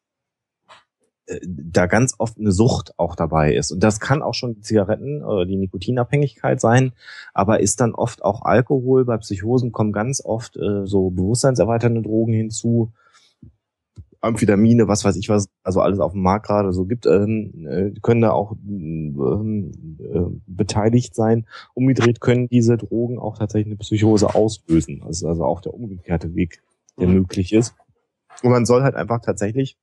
[1.27, 3.71] äh, da ganz oft eine Sucht auch dabei ist.
[3.71, 6.93] Und das kann auch schon die Zigaretten oder die Nikotinabhängigkeit sein,
[7.33, 9.05] aber ist dann oft auch Alkohol.
[9.05, 12.93] Bei Psychosen kommen ganz oft äh, so bewusstseinserweiternde Drogen hinzu
[14.21, 18.01] Amphetamine, was weiß ich was, also alles auf dem Markt gerade so gibt, ähm, äh,
[18.01, 21.47] können da auch ähm, äh, beteiligt sein.
[21.75, 25.03] Umgedreht können diese Drogen auch tatsächlich eine Psychose auslösen.
[25.07, 26.63] Das ist also auch der umgekehrte Weg,
[26.99, 27.15] der mhm.
[27.15, 27.75] möglich ist.
[28.43, 29.77] Und man soll halt einfach tatsächlich,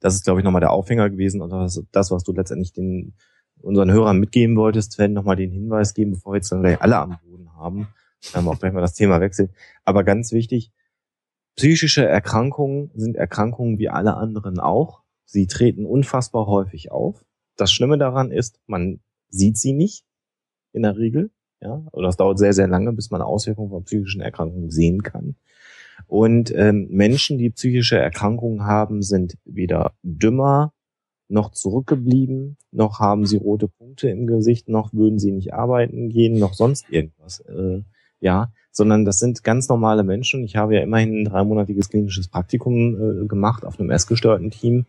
[0.00, 3.14] das ist glaube ich nochmal der Aufhänger gewesen und das, das, was du letztendlich den
[3.60, 6.96] unseren Hörern mitgeben wolltest, werden nochmal den Hinweis geben, bevor wir jetzt dann gleich alle
[6.98, 7.88] am Boden haben.
[8.32, 9.50] Dann auch gleich mal das Thema wechseln.
[9.84, 10.72] Aber ganz wichtig,
[11.58, 15.02] Psychische Erkrankungen sind Erkrankungen wie alle anderen auch.
[15.24, 17.24] Sie treten unfassbar häufig auf.
[17.56, 20.04] Das Schlimme daran ist, man sieht sie nicht
[20.72, 21.32] in der Regel.
[21.60, 25.34] Ja, oder es dauert sehr, sehr lange, bis man Auswirkungen von psychischen Erkrankungen sehen kann.
[26.06, 30.72] Und ähm, Menschen, die psychische Erkrankungen haben, sind weder dümmer
[31.26, 36.38] noch zurückgeblieben, noch haben sie rote Punkte im Gesicht, noch würden sie nicht arbeiten gehen,
[36.38, 37.40] noch sonst irgendwas.
[37.40, 37.82] Äh,
[38.20, 40.44] ja, sondern das sind ganz normale Menschen.
[40.44, 44.86] Ich habe ja immerhin ein dreimonatiges klinisches Praktikum äh, gemacht auf einem essgestörten Team.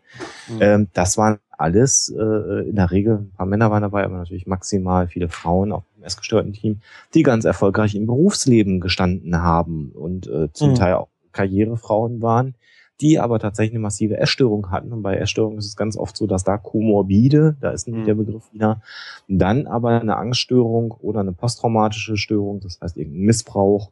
[0.48, 0.58] Mhm.
[0.60, 4.46] Ähm, das waren alles äh, in der Regel, ein paar Männer waren dabei, aber natürlich
[4.46, 6.80] maximal viele Frauen, auch im essgestörten Team,
[7.14, 10.74] die ganz erfolgreich im Berufsleben gestanden haben und äh, zum mhm.
[10.76, 12.54] Teil auch Karrierefrauen waren,
[13.00, 14.92] die aber tatsächlich eine massive Essstörung hatten.
[14.92, 18.04] Und bei Essstörungen ist es ganz oft so, dass da Komorbide, da ist nicht mhm.
[18.04, 18.82] der Begriff wieder,
[19.28, 23.90] dann aber eine Angststörung oder eine posttraumatische Störung, das heißt irgendein Missbrauch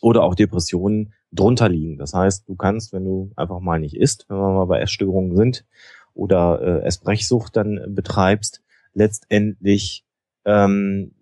[0.00, 1.98] oder auch Depressionen drunter liegen.
[1.98, 5.36] Das heißt, du kannst, wenn du einfach mal nicht isst, wenn wir mal bei Essstörungen
[5.36, 5.64] sind
[6.14, 8.62] oder äh, Essbrechsucht dann betreibst,
[8.94, 10.04] letztendlich
[10.44, 11.12] ähm,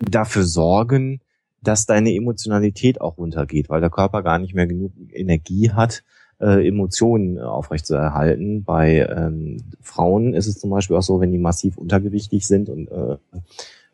[0.00, 1.20] dafür sorgen,
[1.62, 6.02] dass deine Emotionalität auch runtergeht, weil der Körper gar nicht mehr genug Energie hat,
[6.40, 8.64] äh, Emotionen aufrechtzuerhalten.
[8.64, 12.88] Bei ähm, Frauen ist es zum Beispiel auch so, wenn die massiv untergewichtig sind und
[12.88, 13.16] äh,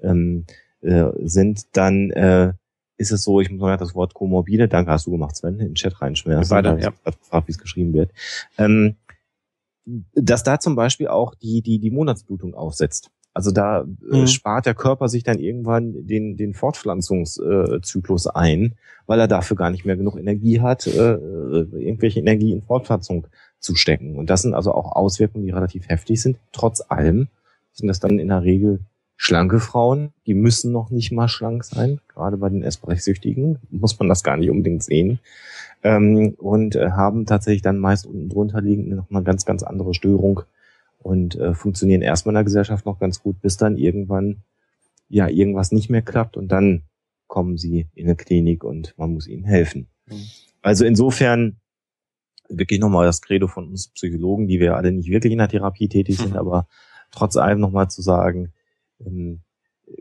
[0.02, 0.44] ähm,
[0.82, 2.52] äh, sind, dann äh,
[2.96, 5.58] ist es so, ich muss mal das Wort komorbide, danke hast du gemacht, Sven, in
[5.58, 6.90] den Chat reinschmerzen, Weiter, ja.
[6.90, 8.12] gefragt, wie es geschrieben wird,
[8.56, 8.96] ähm,
[10.14, 13.10] dass da zum Beispiel auch die, die, die Monatsblutung aufsetzt.
[13.36, 14.26] Also da äh, mhm.
[14.28, 19.68] spart der Körper sich dann irgendwann den, den Fortpflanzungszyklus äh, ein, weil er dafür gar
[19.68, 23.26] nicht mehr genug Energie hat, äh, irgendwelche Energie in Fortpflanzung
[23.58, 24.16] zu stecken.
[24.16, 26.38] Und das sind also auch Auswirkungen, die relativ heftig sind.
[26.52, 27.28] Trotz allem
[27.74, 28.80] sind das dann in der Regel
[29.18, 32.00] schlanke Frauen, die müssen noch nicht mal schlank sein.
[32.08, 35.18] Gerade bei den Essbrechsüchtigen muss man das gar nicht unbedingt sehen.
[35.82, 39.92] Ähm, und äh, haben tatsächlich dann meist unten drunter liegend noch eine ganz, ganz andere
[39.92, 40.40] Störung
[41.06, 44.42] und äh, funktionieren erstmal in der Gesellschaft noch ganz gut, bis dann irgendwann
[45.08, 46.82] ja irgendwas nicht mehr klappt und dann
[47.28, 49.86] kommen sie in eine Klinik und man muss ihnen helfen.
[50.06, 50.24] Mhm.
[50.62, 51.60] Also insofern
[52.48, 55.88] wirklich nochmal das Credo von uns Psychologen, die wir alle nicht wirklich in der Therapie
[55.88, 56.36] tätig sind, mhm.
[56.38, 56.66] aber
[57.12, 58.52] trotz allem nochmal zu sagen,
[58.98, 59.42] ähm,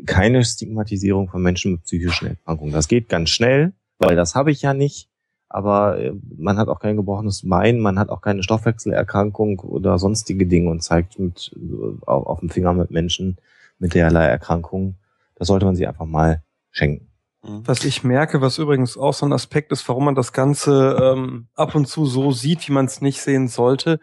[0.07, 2.73] keine Stigmatisierung von Menschen mit psychischen Erkrankungen.
[2.73, 5.07] Das geht ganz schnell, weil das habe ich ja nicht
[5.49, 10.45] aber äh, man hat auch kein gebrochenes Bein, man hat auch keine Stoffwechselerkrankung oder sonstige
[10.47, 13.37] Dinge und zeigt mit, äh, auf, auf dem Finger mit Menschen
[13.79, 14.97] mit derlei Erkrankungen.
[15.35, 17.07] Das sollte man sich einfach mal schenken.
[17.43, 17.61] Mhm.
[17.65, 21.47] Was ich merke, was übrigens auch so ein Aspekt ist, warum man das Ganze ähm,
[21.55, 23.99] ab und zu so sieht, wie man es nicht sehen sollte,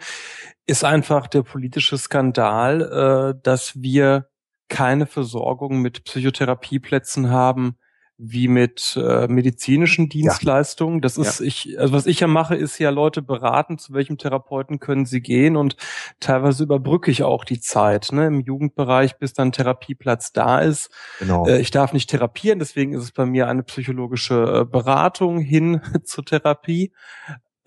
[0.67, 4.29] ist einfach der politische Skandal, äh, dass wir
[4.69, 7.77] keine Versorgung mit Psychotherapieplätzen haben,
[8.25, 11.01] wie mit äh, medizinischen Dienstleistungen.
[11.01, 11.47] Das ist ja.
[11.47, 15.21] ich, also was ich ja mache, ist ja Leute beraten, zu welchem Therapeuten können sie
[15.21, 15.77] gehen und
[16.21, 20.91] teilweise überbrücke ich auch die Zeit, ne, im Jugendbereich, bis dann Therapieplatz da ist.
[21.19, 21.47] Genau.
[21.49, 25.81] Äh, ich darf nicht therapieren, deswegen ist es bei mir eine psychologische äh, Beratung hin
[26.05, 26.93] zur Therapie.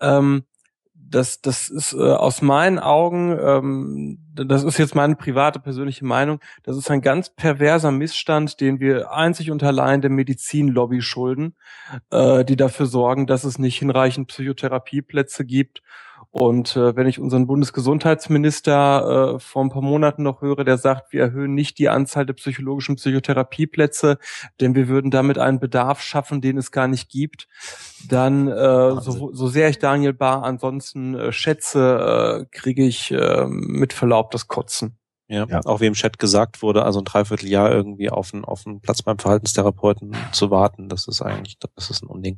[0.00, 0.44] Ähm,
[1.08, 6.40] das, das ist äh, aus meinen Augen, ähm, das ist jetzt meine private persönliche Meinung,
[6.62, 11.54] das ist ein ganz perverser Missstand, den wir einzig und allein der Medizinlobby schulden,
[12.10, 15.82] äh, die dafür sorgen, dass es nicht hinreichend Psychotherapieplätze gibt
[16.38, 21.14] und äh, wenn ich unseren Bundesgesundheitsminister äh, vor ein paar Monaten noch höre, der sagt,
[21.14, 24.18] wir erhöhen nicht die Anzahl der psychologischen Psychotherapieplätze,
[24.60, 27.48] denn wir würden damit einen Bedarf schaffen, den es gar nicht gibt,
[28.06, 33.46] dann äh, so, so sehr ich Daniel Barr ansonsten äh, schätze, äh, kriege ich äh,
[33.46, 34.98] mit Verlaub das Kotzen.
[35.28, 38.66] Ja, ja, auch wie im Chat gesagt wurde, also ein Dreivierteljahr irgendwie auf einen, auf
[38.66, 42.36] einen Platz beim Verhaltenstherapeuten zu warten, das ist eigentlich, das ist ein Unding.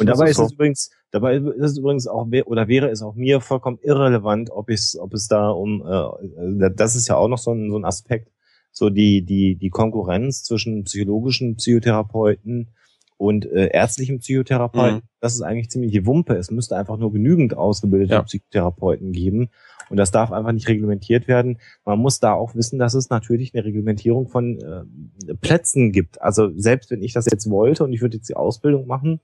[0.00, 0.44] Und dabei ist, so.
[0.44, 4.70] es übrigens, dabei ist es übrigens auch, oder wäre es auch mir vollkommen irrelevant, ob
[4.70, 7.84] es, ob es da um, äh, das ist ja auch noch so ein, so ein
[7.84, 8.30] Aspekt,
[8.70, 12.68] so die, die, die Konkurrenz zwischen psychologischen Psychotherapeuten
[13.16, 15.08] und äh, ärztlichen Psychotherapeuten, mhm.
[15.20, 16.34] das ist eigentlich ziemlich Wumpe.
[16.34, 18.22] Es müsste einfach nur genügend ausgebildete ja.
[18.22, 19.50] Psychotherapeuten geben.
[19.90, 21.58] Und das darf einfach nicht reglementiert werden.
[21.84, 26.20] Man muss da auch wissen, dass es natürlich eine Reglementierung von äh, Plätzen gibt.
[26.22, 29.20] Also selbst wenn ich das jetzt wollte und ich würde jetzt die Ausbildung machen,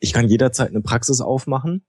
[0.00, 1.84] ich kann jederzeit eine Praxis aufmachen.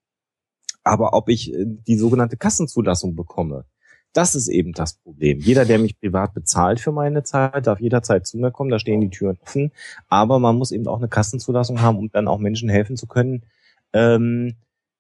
[0.84, 3.66] Aber ob ich äh, die sogenannte Kassenzulassung bekomme,
[4.14, 5.40] das ist eben das Problem.
[5.40, 9.02] Jeder, der mich privat bezahlt für meine Zeit, darf jederzeit zu mir kommen, da stehen
[9.02, 9.72] die Türen offen.
[10.08, 13.44] Aber man muss eben auch eine Kassenzulassung haben, um dann auch Menschen helfen zu können.
[13.92, 14.56] Ähm,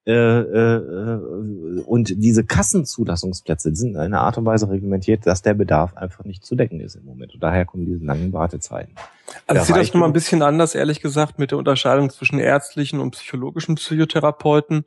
[0.05, 5.95] äh, äh, und diese Kassenzulassungsplätze sind in einer Art und Weise reglementiert, dass der Bedarf
[5.95, 7.33] einfach nicht zu decken ist im Moment.
[7.33, 8.95] Und daher kommen diese langen Wartezeiten.
[9.47, 12.99] Also ich sehe das nochmal ein bisschen anders, ehrlich gesagt, mit der Unterscheidung zwischen ärztlichen
[12.99, 14.85] und psychologischen Psychotherapeuten.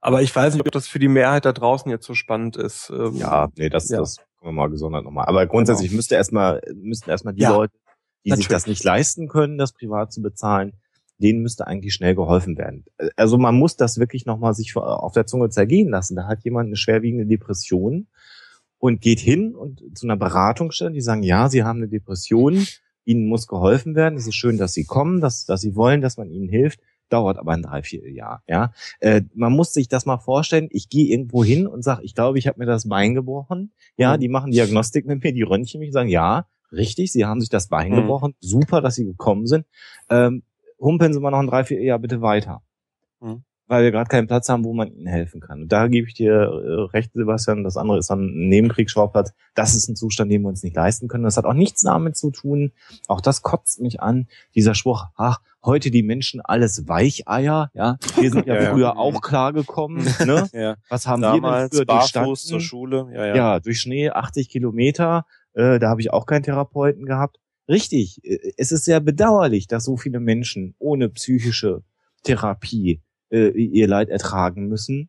[0.00, 2.90] Aber ich weiß nicht, ob das für die Mehrheit da draußen jetzt so spannend ist.
[2.90, 3.98] Ähm, ja, nee, das, ja.
[3.98, 5.26] das können wir mal gesondert nochmal.
[5.26, 5.98] Aber grundsätzlich genau.
[5.98, 7.74] müsste erstmal, müssten erstmal die ja, Leute,
[8.24, 8.46] die natürlich.
[8.46, 10.74] sich das nicht leisten können, das privat zu bezahlen,
[11.22, 12.84] denen müsste eigentlich schnell geholfen werden.
[13.16, 16.16] Also man muss das wirklich nochmal sich auf der Zunge zergehen lassen.
[16.16, 18.08] Da hat jemand eine schwerwiegende Depression
[18.78, 22.66] und geht hin und zu einer Beratungsstelle, die sagen, ja, Sie haben eine Depression,
[23.04, 24.16] Ihnen muss geholfen werden.
[24.16, 26.80] Es ist schön, dass Sie kommen, dass, dass Sie wollen, dass man Ihnen hilft
[27.12, 28.42] dauert aber ein drei, vier Jahr.
[28.48, 30.68] Ja, äh, man muss sich das mal vorstellen.
[30.70, 33.72] Ich gehe irgendwo hin und sage, ich glaube, ich habe mir das Bein gebrochen.
[33.96, 34.20] Ja, mhm.
[34.20, 37.50] die machen Diagnostik mit mir, die röntgen mich und sagen, ja, richtig, sie haben sich
[37.50, 37.96] das Bein mhm.
[37.96, 39.66] gebrochen, super, dass sie gekommen sind.
[40.08, 40.42] Ähm,
[40.82, 42.62] humpeln Sie mal noch ein drei, vier Jahr bitte weiter.
[43.20, 43.44] Mhm.
[43.68, 45.62] Weil wir gerade keinen Platz haben, wo man ihnen helfen kann.
[45.62, 47.64] Und da gebe ich dir äh, recht, Sebastian.
[47.64, 49.32] Das andere ist dann ein Nebenkriegsschauplatz.
[49.54, 51.24] Das ist ein Zustand, den wir uns nicht leisten können.
[51.24, 52.72] Das hat auch nichts damit zu tun.
[53.06, 54.26] Auch das kotzt mich an.
[54.54, 57.70] Dieser Spruch, ach, heute die Menschen alles Weicheier.
[57.72, 58.96] Ja, wir sind ja, ja früher ja.
[58.96, 60.04] auch klargekommen.
[60.26, 60.48] Ne?
[60.52, 60.76] ja.
[60.90, 63.08] Was haben Damals wir denn früher barfuß zur Schule?
[63.14, 63.36] Ja, ja.
[63.36, 65.24] ja, durch Schnee 80 Kilometer.
[65.54, 67.38] Äh, da habe ich auch keinen Therapeuten gehabt.
[67.72, 71.82] Richtig, äh, es ist sehr bedauerlich, dass so viele Menschen ohne psychische
[72.22, 75.08] Therapie äh, ihr Leid ertragen müssen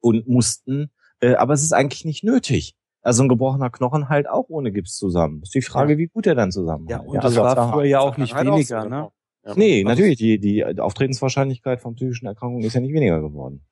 [0.00, 0.90] und mussten.
[1.20, 2.76] Äh, aber es ist eigentlich nicht nötig.
[3.02, 5.42] Also ein gebrochener Knochen halt auch ohne Gips zusammen.
[5.42, 5.98] Ist die Frage, ja.
[5.98, 8.34] wie gut er dann zusammen Ja, und ja, das also war früher ja auch nicht
[8.34, 9.10] weniger, ne?
[9.44, 13.66] Ja, nee, natürlich, die, die Auftretenswahrscheinlichkeit von psychischen Erkrankungen ist ja nicht weniger geworden.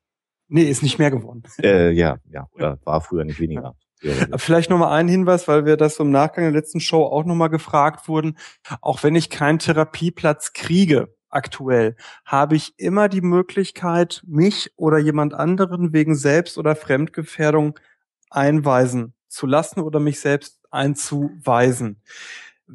[0.49, 1.43] Nee, ist nicht mehr geworden.
[1.63, 3.73] Äh, ja, ja, oder war früher nicht weniger.
[4.37, 8.07] Vielleicht nochmal ein Hinweis, weil wir das im Nachgang der letzten Show auch nochmal gefragt
[8.07, 8.37] wurden.
[8.81, 15.33] Auch wenn ich keinen Therapieplatz kriege, aktuell, habe ich immer die Möglichkeit, mich oder jemand
[15.33, 17.79] anderen wegen Selbst- oder Fremdgefährdung
[18.29, 22.01] einweisen zu lassen oder mich selbst einzuweisen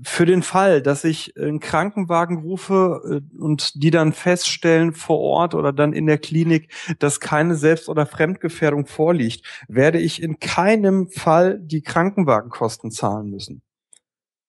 [0.03, 5.55] für den Fall, dass ich einen Krankenwagen rufe äh, und die dann feststellen vor Ort
[5.55, 11.09] oder dann in der Klinik, dass keine Selbst- oder Fremdgefährdung vorliegt, werde ich in keinem
[11.09, 13.63] Fall die Krankenwagenkosten zahlen müssen.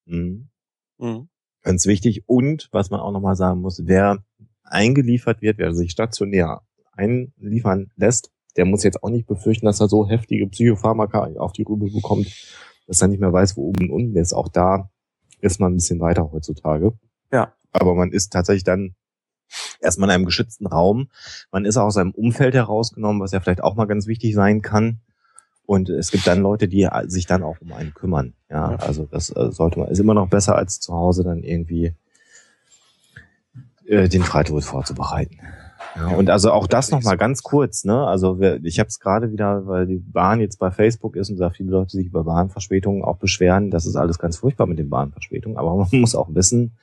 [0.05, 0.49] Mhm.
[0.97, 1.29] Mhm.
[1.63, 2.23] Ganz wichtig.
[2.27, 4.23] Und was man auch nochmal sagen muss, wer
[4.63, 6.61] eingeliefert wird, wer sich stationär
[6.93, 11.63] einliefern lässt, der muss jetzt auch nicht befürchten, dass er so heftige Psychopharmaka auf die
[11.63, 12.27] Rübe bekommt,
[12.87, 14.33] dass er nicht mehr weiß, wo oben und unten ist.
[14.33, 14.89] Auch da
[15.41, 16.93] ist man ein bisschen weiter heutzutage.
[17.31, 17.53] Ja.
[17.71, 18.95] Aber man ist tatsächlich dann
[19.79, 21.09] erstmal in einem geschützten Raum.
[21.51, 24.61] Man ist auch aus seinem Umfeld herausgenommen, was ja vielleicht auch mal ganz wichtig sein
[24.61, 24.99] kann.
[25.65, 28.33] Und es gibt dann Leute, die sich dann auch um einen kümmern.
[28.49, 31.93] Ja, also das äh, sollte man, ist immer noch besser als zu Hause dann irgendwie
[33.85, 35.39] äh, den Freitod vorzubereiten.
[35.97, 38.05] Ja, und also auch das nochmal ganz kurz, ne?
[38.05, 41.49] Also ich habe es gerade wieder, weil die Bahn jetzt bei Facebook ist und da
[41.49, 43.71] viele Leute sich über Bahnverspätungen auch beschweren.
[43.71, 45.57] Das ist alles ganz furchtbar mit den Bahnverspätungen.
[45.57, 46.77] Aber man muss auch wissen,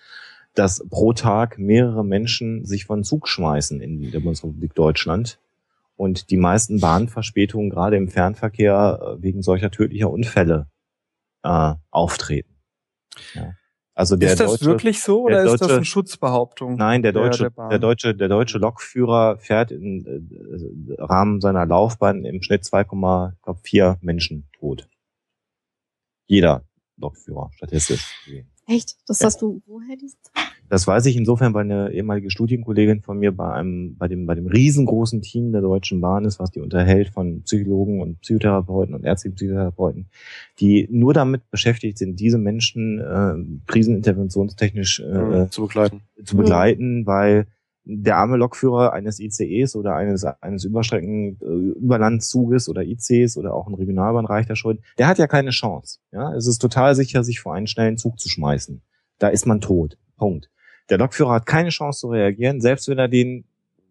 [0.55, 5.39] dass pro Tag mehrere Menschen sich von Zug schmeißen in der Bundesrepublik Deutschland.
[5.97, 10.67] Und die meisten Bahnverspätungen gerade im Fernverkehr äh, wegen solcher tödlicher Unfälle
[11.45, 12.55] äh, auftreten.
[13.35, 13.53] Ja.
[13.97, 16.75] Also der ist das deutsche, wirklich so oder deutsche, ist das eine Schutzbehauptung?
[16.75, 22.25] Nein, der deutsche, der, der, deutsche, der deutsche Lokführer fährt im äh, Rahmen seiner Laufbahn
[22.25, 24.89] im Schnitt 2,4 Menschen tot.
[26.27, 26.65] Jeder
[26.97, 28.05] Lokführer, statistisch.
[28.67, 28.97] Echt?
[29.07, 29.27] Das ja.
[29.27, 30.43] hast du woher diese Zahl?
[30.69, 34.35] Das weiß ich insofern, weil eine ehemalige Studienkollegin von mir bei einem, bei dem, bei
[34.35, 39.05] dem riesengroßen Team der Deutschen Bahn ist, was die unterhält von Psychologen und Psychotherapeuten und
[39.05, 40.07] ärztlichen Psychotherapeuten,
[40.61, 46.01] die nur damit beschäftigt sind, diese Menschen äh, kriseninterventionstechnisch äh, mhm, zu begleiten.
[46.25, 47.07] Zu begleiten, mhm.
[47.07, 47.47] weil
[47.85, 53.67] der arme Lokführer eines ICEs oder eines, eines Überstrecken, äh, Überlandszuges oder ICs oder auch
[53.67, 55.99] ein Regionalbahn reicht ja schon, der hat ja keine Chance.
[56.11, 58.81] Ja, es ist total sicher, sich vor einen schnellen Zug zu schmeißen.
[59.19, 59.99] Da ist man tot.
[60.17, 60.51] Punkt.
[60.91, 62.61] Der Lokführer hat keine Chance zu reagieren.
[62.61, 63.45] Selbst wenn er den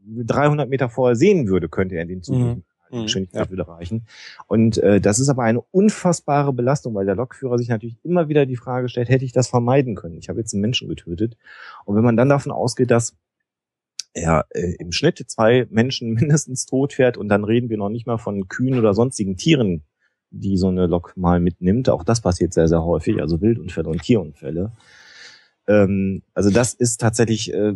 [0.06, 2.64] 300 Meter vorher sehen würde, könnte er den mhm.
[2.92, 3.04] die mhm.
[3.04, 3.52] Geschwindigkeit ja.
[3.52, 4.06] wieder erreichen.
[4.48, 8.46] Und äh, das ist aber eine unfassbare Belastung, weil der Lokführer sich natürlich immer wieder
[8.46, 10.18] die Frage stellt, hätte ich das vermeiden können?
[10.18, 11.38] Ich habe jetzt einen Menschen getötet.
[11.86, 13.16] Und wenn man dann davon ausgeht, dass
[14.14, 18.08] er äh, im Schnitt zwei Menschen mindestens tot fährt und dann reden wir noch nicht
[18.08, 19.84] mal von Kühen oder sonstigen Tieren,
[20.30, 21.90] die so eine Lok mal mitnimmt.
[21.90, 24.72] Auch das passiert sehr, sehr häufig, also Wildunfälle und Tierunfälle.
[25.68, 27.76] Ähm, also das ist tatsächlich, äh, äh,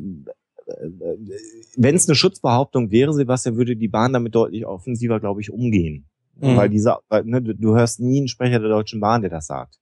[1.75, 6.05] wenn es eine Schutzbehauptung wäre, Sebastian, würde die Bahn damit deutlich offensiver, glaube ich, umgehen.
[6.35, 6.55] Mhm.
[6.55, 9.79] Weil dieser, ne, du, du, hörst nie einen Sprecher der Deutschen Bahn, der das sagt.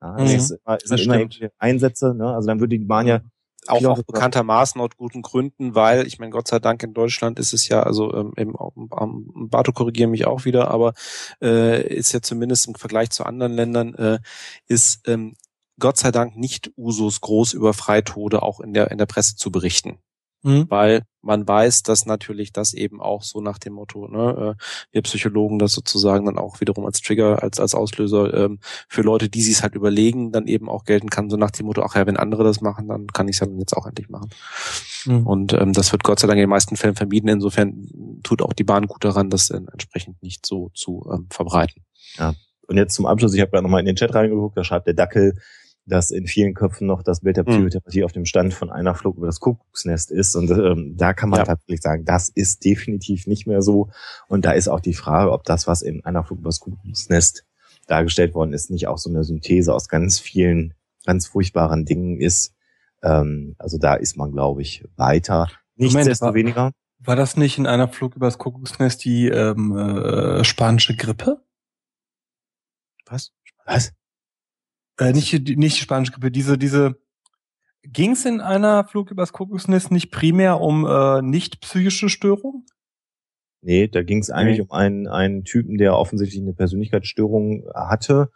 [0.00, 0.18] Ja, mhm.
[0.20, 2.34] es, ist, es sind immer Einsätze, ne?
[2.34, 3.20] also dann würde die Bahn ja
[3.68, 7.52] auch, auch bekanntermaßen aus guten Gründen, weil ich meine, Gott sei Dank in Deutschland ist
[7.52, 10.94] es ja, also ähm, im, am Bato korrigiere mich auch wieder, aber
[11.42, 14.18] äh, ist ja zumindest im Vergleich zu anderen Ländern äh,
[14.66, 15.34] ist ähm,
[15.78, 19.50] Gott sei Dank nicht Usus groß über Freitode auch in der, in der Presse zu
[19.50, 19.98] berichten.
[20.42, 20.66] Mhm.
[20.68, 24.62] Weil man weiß, dass natürlich das eben auch so nach dem Motto, ne, äh,
[24.92, 29.28] wir Psychologen das sozusagen dann auch wiederum als Trigger, als, als Auslöser ähm, für Leute,
[29.28, 32.06] die sich halt überlegen, dann eben auch gelten kann, so nach dem Motto, ach ja,
[32.06, 34.30] wenn andere das machen, dann kann ich es ja dann jetzt auch endlich machen.
[35.06, 35.26] Mhm.
[35.26, 37.28] Und ähm, das wird Gott sei Dank in den meisten Fällen vermieden.
[37.28, 41.82] Insofern tut auch die Bahn gut daran, das äh, entsprechend nicht so zu ähm, verbreiten.
[42.16, 42.34] Ja.
[42.68, 44.94] Und jetzt zum Abschluss, ich habe ja nochmal in den Chat reingeguckt, da schreibt der
[44.94, 45.36] Dackel,
[45.88, 47.44] dass in vielen Köpfen noch das Bild der.
[47.44, 48.04] Psychotherapie mhm.
[48.04, 50.36] auf dem Stand von einer Flug über das Kuckucksnest ist.
[50.36, 51.44] Und ähm, da kann man ja.
[51.44, 53.90] tatsächlich sagen, das ist definitiv nicht mehr so.
[54.28, 57.46] Und da ist auch die Frage, ob das, was in einer Flug über das Kuckucksnest
[57.86, 60.74] dargestellt worden ist, nicht auch so eine Synthese aus ganz vielen,
[61.06, 62.54] ganz furchtbaren Dingen ist.
[63.02, 65.48] Ähm, also da ist man, glaube ich, weiter.
[65.76, 66.72] Nichtsdestoweniger.
[67.00, 71.40] War das nicht in einer Flug übers Kuckucksnest die ähm, äh, spanische Grippe?
[73.06, 73.32] Was?
[73.64, 73.92] Was?
[74.98, 76.96] Äh, nicht, nicht die spanische Grippe, diese, diese,
[77.84, 82.66] ging es in einer Flug übers Kuckucksnest nicht primär um äh, nicht psychische Störungen?
[83.60, 84.64] Nee, da ging es eigentlich nee.
[84.64, 88.30] um einen, einen Typen, der offensichtlich eine Persönlichkeitsstörung hatte.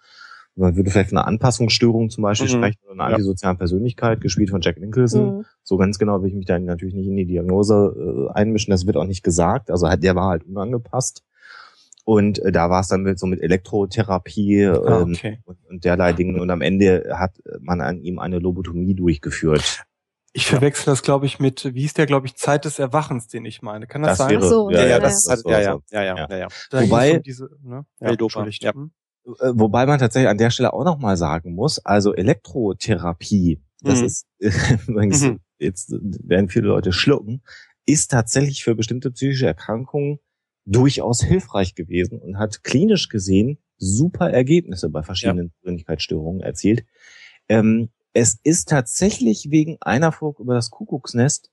[0.54, 2.58] Man würde vielleicht von einer Anpassungsstörung zum Beispiel mhm.
[2.58, 5.38] sprechen oder einer antisozialen Persönlichkeit, gespielt von Jack Nicholson.
[5.38, 5.44] Mhm.
[5.62, 8.70] So ganz genau will ich mich da natürlich nicht in die Diagnose äh, einmischen.
[8.70, 9.70] Das wird auch nicht gesagt.
[9.70, 11.24] Also der war halt unangepasst.
[12.04, 15.38] Und äh, da war es dann mit, so mit Elektrotherapie ah, ähm, okay.
[15.44, 16.40] und, und derlei Dingen.
[16.40, 19.84] Und am Ende hat man an ihm eine Lobotomie durchgeführt.
[20.34, 23.44] Ich verwechsel das, glaube ich, mit, wie hieß der, glaube ich, Zeit des Erwachens, den
[23.44, 23.86] ich meine.
[23.86, 24.40] Kann das, das sein?
[24.40, 26.48] Wäre, so, ja, ja, ja, das, das, ja, ja, ja, ja, ja, ja.
[26.72, 27.84] Wobei, um diese, ne?
[28.00, 28.70] ja, ja.
[28.70, 34.06] Äh, wobei man tatsächlich an der Stelle auch nochmal sagen muss, also Elektrotherapie, das mhm.
[34.06, 34.26] ist
[34.88, 35.40] übrigens, mhm.
[35.58, 37.42] jetzt werden viele Leute schlucken,
[37.84, 40.18] ist tatsächlich für bestimmte psychische Erkrankungen
[40.64, 45.52] durchaus hilfreich gewesen und hat klinisch gesehen super Ergebnisse bei verschiedenen ja.
[45.60, 46.84] Persönlichkeitsstörungen erzielt.
[47.48, 51.50] Ähm, es ist tatsächlich wegen einer Flug über das Kuckucksnest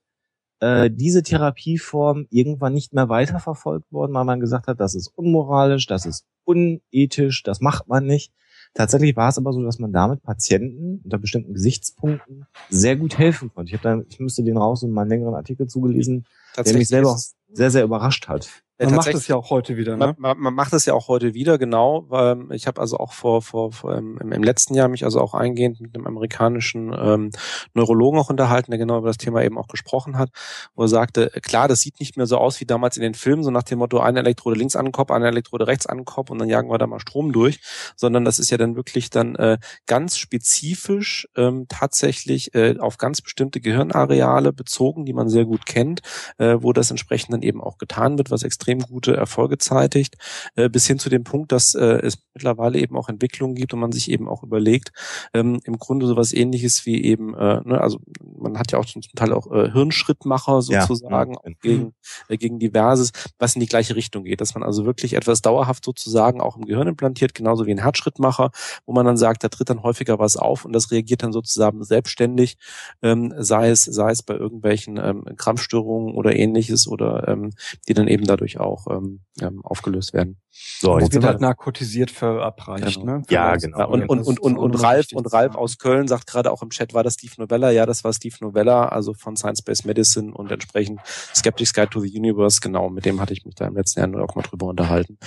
[0.60, 5.88] äh, diese Therapieform irgendwann nicht mehr weiterverfolgt worden, weil man gesagt hat, das ist unmoralisch,
[5.88, 8.34] das ist unethisch, das macht man nicht.
[8.74, 13.51] Tatsächlich war es aber so, dass man damit Patienten unter bestimmten Gesichtspunkten sehr gut helfen
[13.53, 13.74] konnte.
[13.74, 16.88] Ich habe da, ich müsste den raus und mal einen längeren Artikel zugelesen, der mich
[16.88, 17.20] selber auch
[17.51, 18.64] sehr, sehr überrascht hat.
[18.82, 20.15] Man macht es ja auch heute wieder, ne?
[20.17, 22.05] Man, man, macht es ja auch heute wieder, genau.
[22.07, 25.34] Weil ich habe also auch vor, vor, vor im, im letzten Jahr mich also auch
[25.34, 27.32] eingehend mit einem amerikanischen ähm,
[27.73, 30.30] Neurologen auch unterhalten, der genau über das Thema eben auch gesprochen hat,
[30.75, 33.43] wo er sagte, klar, das sieht nicht mehr so aus wie damals in den Filmen,
[33.43, 36.05] so nach dem Motto, eine Elektrode links an den Kopf, eine Elektrode rechts an den
[36.05, 37.59] Kopf und dann jagen wir da mal Strom durch,
[37.97, 39.57] sondern das ist ja dann wirklich dann äh,
[39.88, 46.01] ganz spezifisch ähm, tatsächlich äh, auf ganz bestimmte Gehirnareale bezogen, die man sehr gut kennt,
[46.38, 50.15] äh, wo das entsprechend dann eben auch getan wird, was extrem extrem gute Erfolge zeitigt,
[50.55, 53.80] äh, bis hin zu dem Punkt, dass äh, es mittlerweile eben auch Entwicklungen gibt und
[53.80, 54.91] man sich eben auch überlegt,
[55.34, 57.99] ähm, im Grunde sowas ähnliches wie eben, äh, ne, also
[58.38, 61.51] man hat ja auch zum Teil auch äh, Hirnschrittmacher sozusagen ja, ja.
[61.61, 61.93] gegen,
[62.28, 65.84] äh, gegen diverses, was in die gleiche Richtung geht, dass man also wirklich etwas dauerhaft
[65.84, 68.51] sozusagen auch im Gehirn implantiert, genauso wie ein Herzschrittmacher,
[68.86, 71.84] wo man dann sagt, da tritt dann häufiger was auf und das reagiert dann sozusagen
[71.84, 72.57] selbstständig,
[73.01, 77.51] ähm, sei es, sei es bei irgendwelchen ähm, Krampfstörungen oder ähnliches oder ähm,
[77.88, 80.39] die dann eben dadurch auch ähm, ähm, aufgelöst werden.
[80.51, 83.18] So, jetzt wird halt narkotisiert verabreicht, genau.
[83.18, 83.24] ne?
[83.28, 83.80] Für ja, genau.
[83.80, 86.70] Ja, und, und, und, und, und Ralf, und Ralf aus Köln sagt gerade auch im
[86.70, 87.70] Chat, war das Steve Novella?
[87.72, 90.99] Ja, das war Steve Novella, also von Science-Based Medicine und entsprechend
[91.36, 94.24] Skeptics Guide to the Universe, genau, mit dem hatte ich mich da im letzten Jahr
[94.24, 95.18] auch mal drüber unterhalten.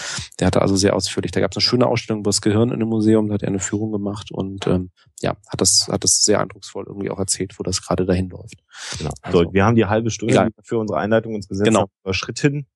[0.40, 2.74] Der hatte also sehr ausführlich, da gab es eine schöne Ausstellung über das Gehirn in
[2.74, 6.24] einem Museum, da hat er eine Führung gemacht und ähm, ja, hat das, hat das
[6.24, 8.56] sehr eindrucksvoll irgendwie auch erzählt, wo das gerade dahin läuft.
[8.98, 9.12] Genau.
[9.22, 10.50] Also, so, wir haben die halbe Stunde egal.
[10.62, 11.86] für unsere Einleitung ins Gesetz genau.
[12.02, 12.66] überschritten.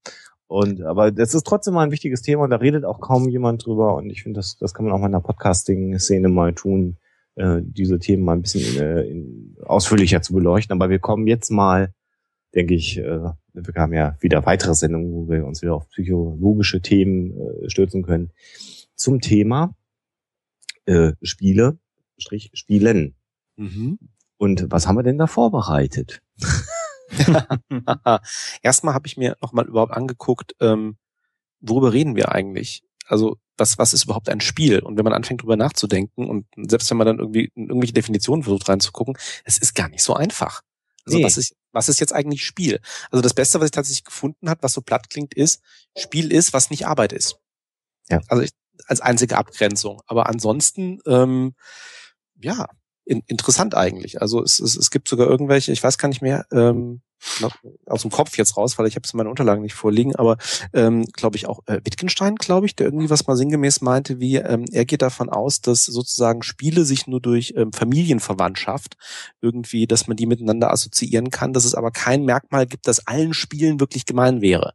[0.49, 3.67] Und aber das ist trotzdem mal ein wichtiges Thema und da redet auch kaum jemand
[3.67, 3.97] drüber.
[3.97, 6.99] Und ich finde, das, das kann man auch mal in der Podcasting-Szene mal tun,
[7.35, 10.73] äh, diese Themen mal ein bisschen äh, in, ausführlicher zu beleuchten.
[10.73, 11.93] Aber wir kommen jetzt mal,
[12.55, 13.21] denke ich, äh,
[13.53, 18.03] wir haben ja wieder weitere Sendungen, wo wir uns wieder auf psychologische Themen äh, stürzen
[18.03, 18.31] können,
[18.95, 19.75] zum Thema
[20.85, 21.79] äh, Spiele,
[22.19, 23.17] Strich, Spielen.
[23.57, 23.99] Mhm.
[24.39, 26.23] Und was haben wir denn da vorbereitet?
[28.63, 30.97] Erstmal habe ich mir nochmal überhaupt angeguckt, ähm,
[31.61, 32.83] worüber reden wir eigentlich?
[33.07, 34.81] Also was, was ist überhaupt ein Spiel?
[34.81, 38.43] Und wenn man anfängt drüber nachzudenken und selbst wenn man dann irgendwie in irgendwelche Definitionen
[38.43, 40.63] versucht reinzugucken, es ist gar nicht so einfach.
[41.07, 41.25] Also nee.
[41.25, 42.81] was ist, was ist jetzt eigentlich Spiel?
[43.11, 45.63] Also das Beste, was ich tatsächlich gefunden habe, was so platt klingt, ist,
[45.97, 47.39] Spiel ist, was nicht Arbeit ist.
[48.09, 48.21] Ja.
[48.29, 48.51] Also ich,
[48.87, 50.03] als einzige Abgrenzung.
[50.07, 51.55] Aber ansonsten, ähm,
[52.41, 52.67] ja,
[53.07, 54.21] in, interessant eigentlich.
[54.21, 57.01] Also es, es, es gibt sogar irgendwelche, ich weiß gar nicht mehr, ähm,
[57.87, 60.37] aus dem Kopf jetzt raus, weil ich habe es in meinen Unterlagen nicht vorliegen, aber
[60.75, 64.37] ähm, glaube ich auch äh, Wittgenstein, glaube ich, der irgendwie was mal sinngemäß meinte, wie
[64.37, 68.97] ähm, er geht davon aus, dass sozusagen Spiele sich nur durch ähm, Familienverwandtschaft
[69.41, 73.33] irgendwie, dass man die miteinander assoziieren kann, dass es aber kein Merkmal gibt, das allen
[73.33, 74.75] Spielen wirklich gemein wäre.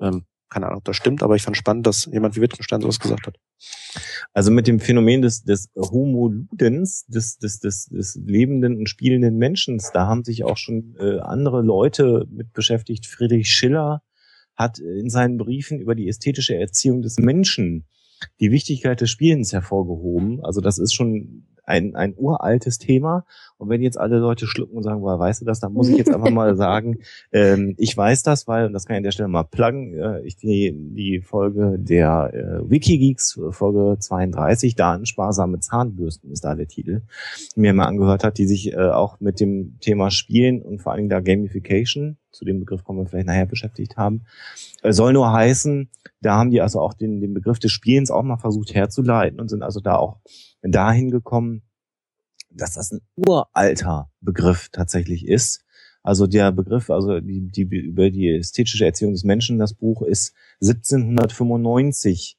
[0.00, 2.98] Ähm, keine Ahnung, ob das stimmt, aber ich fand spannend, dass jemand wie Wittgenstein sowas
[2.98, 3.36] gesagt hat.
[4.32, 9.36] Also mit dem Phänomen des, des Homo Ludens, des, des, des, des lebenden und spielenden
[9.36, 13.06] Menschen, da haben sich auch schon äh, andere Leute mit beschäftigt.
[13.06, 14.02] Friedrich Schiller
[14.56, 17.86] hat in seinen Briefen über die ästhetische Erziehung des Menschen
[18.40, 20.44] die Wichtigkeit des Spielens hervorgehoben.
[20.44, 23.24] Also das ist schon ein, ein uraltes Thema.
[23.60, 25.98] Und wenn jetzt alle Leute schlucken und sagen, woher weißt du das, dann muss ich
[25.98, 26.98] jetzt einfach mal sagen,
[27.30, 30.22] ähm, ich weiß das, weil, und das kann ich an der Stelle mal pluggen, äh,
[30.22, 37.02] ich die, die Folge der äh, Wikigeeks, Folge 32, Datensparsame Zahnbürsten ist da der Titel,
[37.54, 41.00] mir mal angehört hat, die sich äh, auch mit dem Thema Spielen und vor allen
[41.00, 44.22] Dingen da Gamification, zu dem Begriff kommen wir vielleicht nachher beschäftigt haben,
[44.82, 45.90] äh, soll nur heißen,
[46.22, 49.48] da haben die also auch den, den Begriff des Spielens auch mal versucht herzuleiten und
[49.48, 50.16] sind also da auch
[50.62, 51.62] dahin gekommen,
[52.50, 55.64] dass das ein uralter Begriff tatsächlich ist.
[56.02, 60.34] Also der Begriff, also die, die über die ästhetische Erziehung des Menschen, das Buch ist
[60.62, 62.38] 1795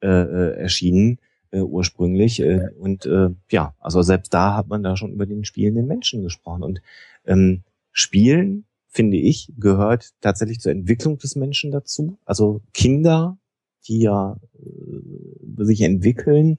[0.00, 1.18] äh, äh, erschienen
[1.50, 5.44] äh, ursprünglich äh, und äh, ja, also selbst da hat man da schon über den
[5.44, 6.80] spielenden Menschen gesprochen und
[7.26, 12.18] ähm, Spielen finde ich gehört tatsächlich zur Entwicklung des Menschen dazu.
[12.24, 13.38] Also Kinder,
[13.88, 16.58] die ja äh, sich entwickeln,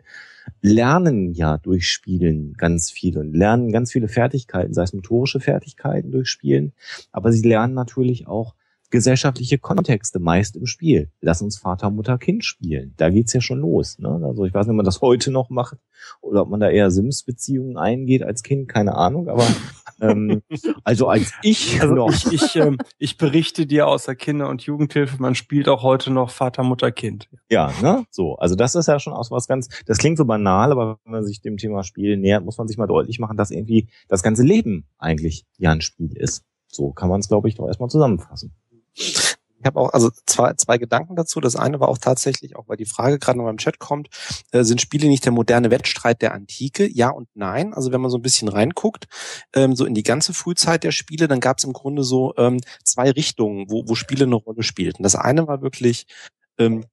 [0.62, 6.12] lernen ja durch Spielen ganz viel und lernen ganz viele Fertigkeiten, sei es motorische Fertigkeiten
[6.12, 6.74] durch Spielen,
[7.12, 8.56] aber sie lernen natürlich auch
[8.94, 11.10] gesellschaftliche Kontexte meist im Spiel.
[11.20, 12.94] Lass uns Vater, Mutter, Kind spielen.
[12.96, 13.98] Da geht's ja schon los.
[13.98, 14.22] Ne?
[14.24, 15.80] Also ich weiß nicht, ob man das heute noch macht
[16.22, 19.30] oder ob man da eher Sims-Beziehungen eingeht als Kind, keine Ahnung.
[19.30, 19.48] Aber
[20.00, 20.44] ähm,
[20.84, 22.12] also als ich also noch.
[22.12, 26.12] Ich, ich, ähm, ich berichte dir aus der Kinder- und Jugendhilfe, man spielt auch heute
[26.12, 27.30] noch Vater, Mutter, Kind.
[27.50, 28.06] Ja, ne?
[28.12, 28.36] So.
[28.36, 31.26] Also das ist ja schon aus was ganz, das klingt so banal, aber wenn man
[31.26, 34.44] sich dem Thema Spiel nähert, muss man sich mal deutlich machen, dass irgendwie das ganze
[34.44, 36.44] Leben eigentlich ja ein Spiel ist.
[36.68, 38.54] So kann man es, glaube ich, doch erstmal zusammenfassen.
[39.64, 41.40] Ich habe auch also zwei, zwei Gedanken dazu.
[41.40, 44.10] Das eine war auch tatsächlich, auch weil die Frage gerade noch im Chat kommt,
[44.52, 46.86] äh, sind Spiele nicht der moderne Wettstreit der Antike?
[46.86, 47.74] Ja und nein.
[47.74, 49.06] Also wenn man so ein bisschen reinguckt,
[49.56, 52.60] ähm, so in die ganze Frühzeit der Spiele, dann gab es im Grunde so ähm,
[52.84, 55.02] zwei Richtungen, wo, wo Spiele eine Rolle spielten.
[55.02, 56.08] Das eine war wirklich
[56.58, 56.84] ähm,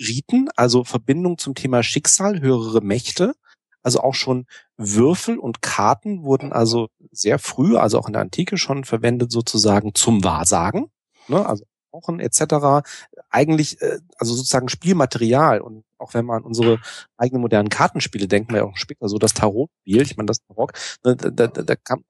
[0.00, 3.34] Riten, also Verbindung zum Thema Schicksal, höhere Mächte.
[3.82, 8.56] Also auch schon Würfel und Karten wurden also sehr früh, also auch in der Antike
[8.56, 10.90] schon verwendet sozusagen zum Wahrsagen
[11.28, 11.64] ne, also
[11.94, 12.86] Wochen etc.
[13.30, 16.80] eigentlich, äh, also sozusagen Spielmaterial und auch wenn man an unsere
[17.16, 20.72] eigenen modernen Kartenspiele denken wir ja auch später so das Tarotspiel, ich meine das Tarot,
[21.04, 22.04] ne, da, da, da kam,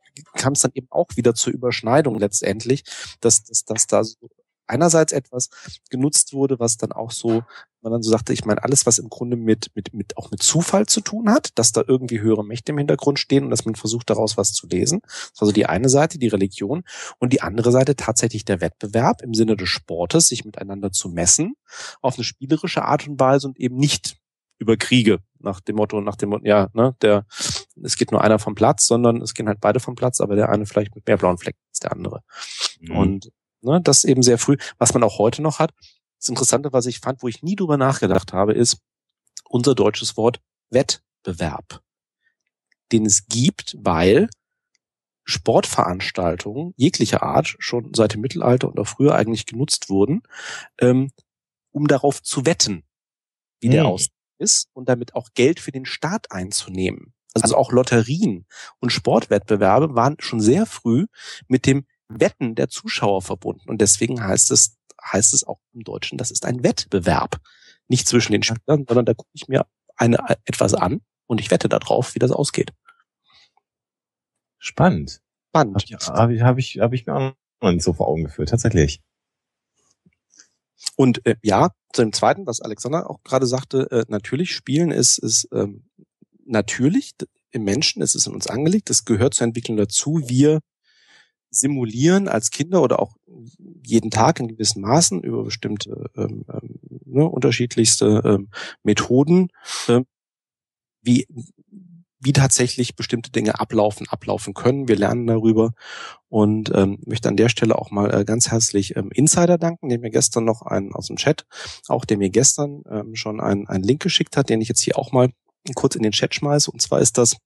[0.52, 2.84] es dann eben auch wieder zur Überschneidung letztendlich,
[3.20, 4.16] dass, dass, dass da so
[4.66, 5.50] einerseits etwas
[5.90, 7.44] genutzt wurde, was dann auch so,
[7.85, 10.43] man dann so sagte, ich meine, alles, was im Grunde mit, mit, mit, auch mit
[10.43, 13.76] Zufall zu tun hat, dass da irgendwie höhere Mächte im Hintergrund stehen und dass man
[13.76, 15.01] versucht, daraus was zu lesen.
[15.39, 16.82] Also die eine Seite, die Religion
[17.18, 21.55] und die andere Seite tatsächlich der Wettbewerb im Sinne des Sportes, sich miteinander zu messen,
[22.01, 24.16] auf eine spielerische Art und Weise und eben nicht
[24.59, 27.26] über Kriege nach dem Motto, nach dem Motto, ja, ne, der,
[27.82, 30.49] es geht nur einer vom Platz, sondern es gehen halt beide vom Platz, aber der
[30.49, 32.22] eine vielleicht mit mehr blauen Flecken als der andere.
[32.80, 32.97] Mhm.
[32.97, 33.32] Und
[33.64, 34.57] Ne, das eben sehr früh.
[34.78, 35.72] Was man auch heute noch hat.
[36.25, 38.79] Das Interessante, was ich fand, wo ich nie drüber nachgedacht habe, ist
[39.45, 41.83] unser deutsches Wort Wettbewerb,
[42.93, 44.31] den es gibt, weil
[45.25, 50.22] Sportveranstaltungen jeglicher Art schon seit dem Mittelalter und auch früher eigentlich genutzt wurden,
[50.81, 51.11] ähm,
[51.72, 52.85] um darauf zu wetten,
[53.61, 53.72] wie mhm.
[53.72, 54.09] der aus
[54.39, 57.12] ist und damit auch Geld für den Staat einzunehmen.
[57.35, 58.47] Also auch Lotterien
[58.81, 61.05] und Sportwettbewerbe waren schon sehr früh
[61.49, 63.68] mit dem Wetten der Zuschauer verbunden.
[63.68, 64.79] Und deswegen heißt es,
[65.12, 67.40] heißt es auch im Deutschen, das ist ein Wettbewerb.
[67.88, 71.68] Nicht zwischen den Spielern, sondern da gucke ich mir eine, etwas an und ich wette
[71.68, 72.72] darauf, wie das ausgeht.
[74.59, 75.20] Spannend.
[75.48, 75.84] Spannend.
[76.09, 79.02] Habe ich, hab ich, hab ich mir auch noch nicht so vor Augen geführt, tatsächlich.
[80.96, 85.18] Und äh, ja, zu dem zweiten, was Alexander auch gerade sagte, äh, natürlich Spielen ist,
[85.18, 85.88] ist ähm,
[86.44, 87.12] natürlich
[87.50, 90.20] im Menschen, es ist in uns angelegt, es gehört zur Entwicklung dazu.
[90.26, 90.61] Wir
[91.55, 93.16] simulieren als Kinder oder auch
[93.82, 98.48] jeden Tag in gewissen Maßen über bestimmte ähm, ähm, ne, unterschiedlichste ähm,
[98.82, 99.48] Methoden,
[99.88, 100.07] ähm,
[101.02, 101.26] wie
[102.24, 104.88] wie tatsächlich bestimmte Dinge ablaufen, ablaufen können.
[104.88, 105.72] Wir lernen darüber
[106.28, 109.98] und ähm, möchte an der Stelle auch mal äh, ganz herzlich ähm, Insider danken, der
[109.98, 111.44] mir gestern noch einen aus dem Chat,
[111.86, 114.98] auch der mir gestern ähm, schon einen, einen Link geschickt hat, den ich jetzt hier
[114.98, 115.30] auch mal
[115.74, 116.70] kurz in den Chat schmeiße.
[116.70, 117.36] Und zwar ist das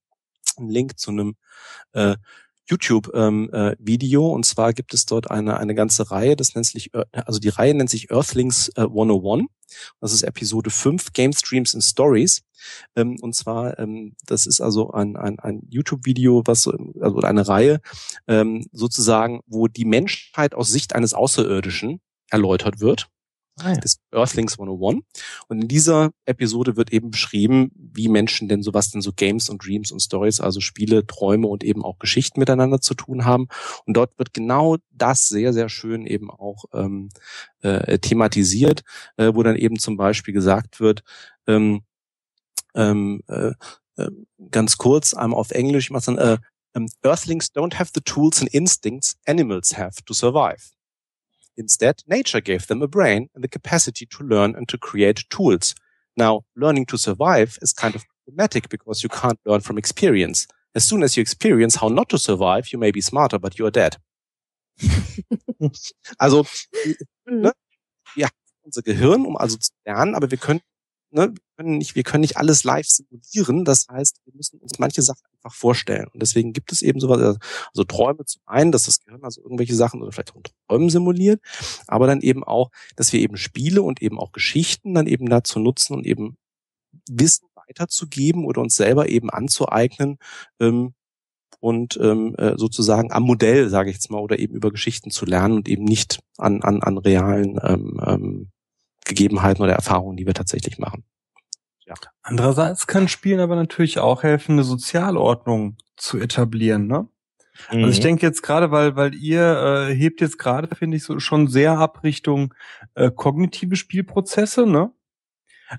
[0.57, 1.35] ein Link zu einem
[1.91, 2.15] äh,
[2.69, 6.93] YouTube-Video ähm, äh, und zwar gibt es dort eine, eine ganze Reihe, das nennt sich,
[6.93, 9.47] äh, also die Reihe nennt sich Earthlings äh, 101.
[10.01, 12.41] Das ist Episode 5, Game Streams and Stories.
[12.95, 16.67] Ähm, und zwar, ähm, das ist also ein, ein, ein YouTube-Video, was
[16.99, 17.79] also eine Reihe
[18.27, 23.09] ähm, sozusagen, wo die Menschheit aus Sicht eines Außerirdischen erläutert wird
[23.63, 25.03] ah, des Earthlings 101.
[25.47, 29.65] Und in dieser Episode wird eben beschrieben, wie Menschen denn sowas denn so Games und
[29.65, 33.47] Dreams und Stories, also Spiele, Träume und eben auch Geschichten miteinander zu tun haben.
[33.85, 37.09] Und dort wird genau das sehr, sehr schön eben auch ähm,
[37.61, 38.83] äh, thematisiert,
[39.17, 41.03] äh, wo dann eben zum Beispiel gesagt wird,
[41.47, 41.81] ähm,
[42.75, 43.53] ähm, äh,
[43.97, 44.09] äh,
[44.51, 46.37] ganz kurz, einmal auf Englisch, ich mache dann, äh,
[46.73, 50.71] um, Earthlings don't have the tools and instincts animals have to survive.
[51.59, 55.75] Instead, nature gave them a brain and the capacity to learn and to create tools.
[56.15, 60.47] Now, learning to survive is kind of problematic because you can't learn from experience.
[60.73, 63.65] As soon as you experience how not to survive, you may be smarter, but you
[63.65, 63.97] are dead.
[66.19, 66.43] also,
[67.27, 67.41] mhm.
[67.41, 67.51] ne,
[68.15, 70.61] wir haben unser Gehirn, um also zu lernen, aber wir können
[71.11, 73.65] ne, wir können nicht, wir können nicht alles live simulieren.
[73.65, 76.07] Das heißt, wir müssen uns manche Sachen einfach vorstellen.
[76.13, 79.75] Und deswegen gibt es eben sowas, also Träume zum einen, dass das Gehirn also irgendwelche
[79.75, 81.41] Sachen oder vielleicht auch Träumen simuliert,
[81.87, 85.59] aber dann eben auch, dass wir eben Spiele und eben auch Geschichten dann eben dazu
[85.59, 86.37] nutzen und eben
[87.09, 90.17] Wissen weiterzugeben oder uns selber eben anzueignen,
[90.59, 90.93] ähm,
[91.61, 95.25] und ähm, äh, sozusagen am Modell, sage ich jetzt mal, oder eben über Geschichten zu
[95.25, 98.51] lernen und eben nicht an, an, an realen ähm, ähm,
[99.03, 101.03] Gegebenheiten oder Erfahrungen, die wir tatsächlich machen.
[101.89, 101.95] Ja.
[102.21, 107.07] Andererseits kann Spielen aber natürlich auch helfen, eine Sozialordnung zu etablieren, ne?
[107.71, 107.79] Mhm.
[107.79, 108.03] Also ich mhm.
[108.03, 111.79] denke jetzt gerade, weil weil ihr äh, hebt jetzt gerade, finde ich, so schon sehr
[111.79, 112.53] ab Richtung
[112.93, 114.91] äh, kognitive Spielprozesse, ne?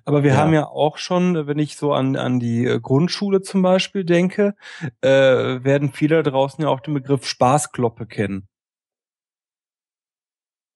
[0.05, 0.37] Aber wir ja.
[0.37, 4.55] haben ja auch schon, wenn ich so an, an die äh, Grundschule zum Beispiel denke,
[5.01, 8.49] äh, werden viele da draußen ja auch den Begriff Spaßkloppe kennen.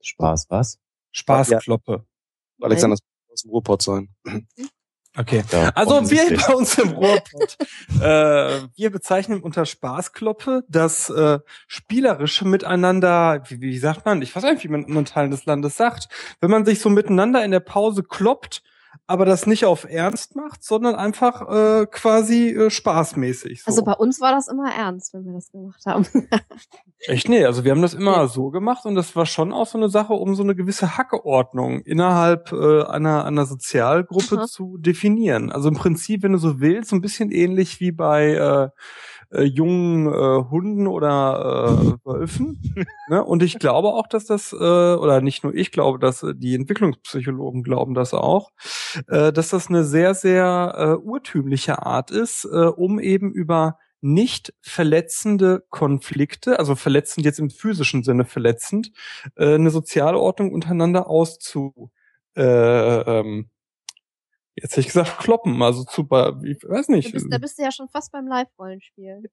[0.01, 0.79] Spaß was?
[1.13, 2.05] Spaßkloppe.
[2.61, 2.97] Alexander
[3.33, 4.15] aus dem Ruhrpott sein.
[5.17, 5.45] Okay.
[5.53, 7.57] Ja, also wir bei uns im Ruhrpott,
[8.01, 11.39] äh, wir bezeichnen unter Spaßkloppe das äh,
[11.69, 15.47] spielerische Miteinander, wie, wie sagt man, ich weiß nicht, wie man in anderen Teilen des
[15.47, 16.09] Landes sagt,
[16.41, 18.63] wenn man sich so miteinander in der Pause kloppt
[19.07, 23.63] aber das nicht auf Ernst macht, sondern einfach äh, quasi äh, spaßmäßig.
[23.63, 23.71] So.
[23.71, 26.07] Also bei uns war das immer ernst, wenn wir das gemacht haben.
[27.07, 28.27] Echt nee, also wir haben das immer ja.
[28.27, 31.81] so gemacht und das war schon auch so eine Sache, um so eine gewisse Hackeordnung
[31.81, 34.47] innerhalb äh, einer einer Sozialgruppe Aha.
[34.47, 35.53] zu definieren.
[35.53, 38.69] Also im Prinzip, wenn du so willst, so ein bisschen ähnlich wie bei äh,
[39.35, 42.61] äh, jungen äh, Hunden oder äh, Wölfen.
[43.09, 43.25] ne?
[43.25, 46.55] Und ich glaube auch, dass das, äh, oder nicht nur ich glaube, dass äh, die
[46.55, 48.51] Entwicklungspsychologen glauben das auch,
[49.09, 54.53] äh, dass das eine sehr, sehr äh, urtümliche Art ist, äh, um eben über nicht
[54.61, 58.93] verletzende Konflikte, also verletzend jetzt im physischen Sinne verletzend,
[59.37, 61.91] äh, eine soziale Ordnung untereinander auszu
[62.37, 63.49] äh, ähm,
[64.57, 67.09] Jetzt hätte ich gesagt kloppen, also zu, ich weiß nicht.
[67.09, 69.29] Da bist, da bist du ja schon fast beim Live-Rollenspiel.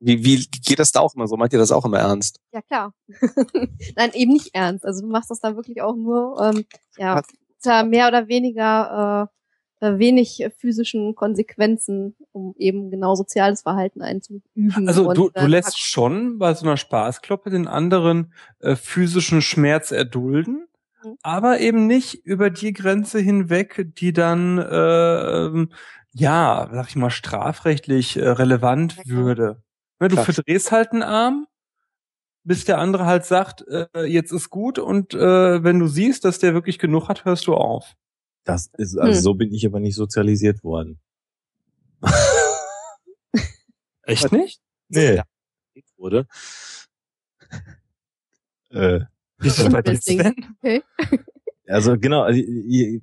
[0.00, 1.36] Wie, wie geht das da auch immer so?
[1.36, 2.40] Meint ihr das auch immer ernst?
[2.52, 2.92] Ja, klar.
[3.96, 4.84] Nein, eben nicht ernst.
[4.84, 6.64] Also du machst das da wirklich auch nur, ähm,
[6.98, 7.22] ja,
[7.62, 9.36] da mehr oder weniger äh,
[9.86, 14.88] äh, wenig physischen Konsequenzen, um eben genau soziales Verhalten einzuüben.
[14.88, 20.66] Also du, du lässt schon bei so einer Spaßkloppe den anderen äh, physischen Schmerz erdulden.
[21.22, 25.66] Aber eben nicht über die Grenze hinweg, die dann äh,
[26.18, 29.62] ja, sag ich mal, strafrechtlich äh, relevant ja, würde.
[30.00, 31.46] Ne, du verdrehst halt einen Arm,
[32.42, 36.38] bis der andere halt sagt, äh, jetzt ist gut und äh, wenn du siehst, dass
[36.38, 37.96] der wirklich genug hat, hörst du auf.
[38.44, 39.20] Das ist, also hm.
[39.20, 41.00] so bin ich aber nicht sozialisiert worden.
[44.02, 44.60] Echt nicht?
[44.88, 45.20] Nee.
[45.98, 46.26] Wurde.
[48.70, 49.00] äh,
[49.38, 50.34] Wieso bei dir, Sven?
[50.62, 50.82] Okay.
[51.68, 52.40] Also genau, also,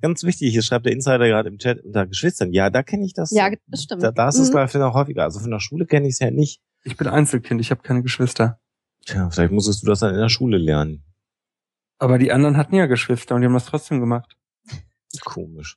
[0.00, 2.52] ganz wichtig, hier schreibt der Insider gerade im Chat unter Geschwistern.
[2.52, 3.30] Ja, da kenne ich das.
[3.30, 4.02] Ja, das stimmt.
[4.02, 4.52] Da, da ist es, mhm.
[4.52, 5.24] glaube ich, noch häufiger.
[5.24, 6.62] Also von der Schule kenne ich es ja nicht.
[6.82, 8.58] Ich bin Einzelkind, ich habe keine Geschwister.
[9.04, 11.04] Tja, vielleicht musstest du das dann in der Schule lernen.
[11.98, 14.36] Aber die anderen hatten ja Geschwister und die haben das trotzdem gemacht.
[15.24, 15.76] Komisch.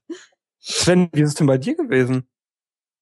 [0.60, 2.30] Sven, wie ist es denn bei dir gewesen?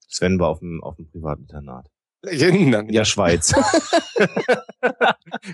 [0.08, 1.90] Sven war auf dem, auf dem Privatinternat.
[2.28, 3.52] In der Schweiz.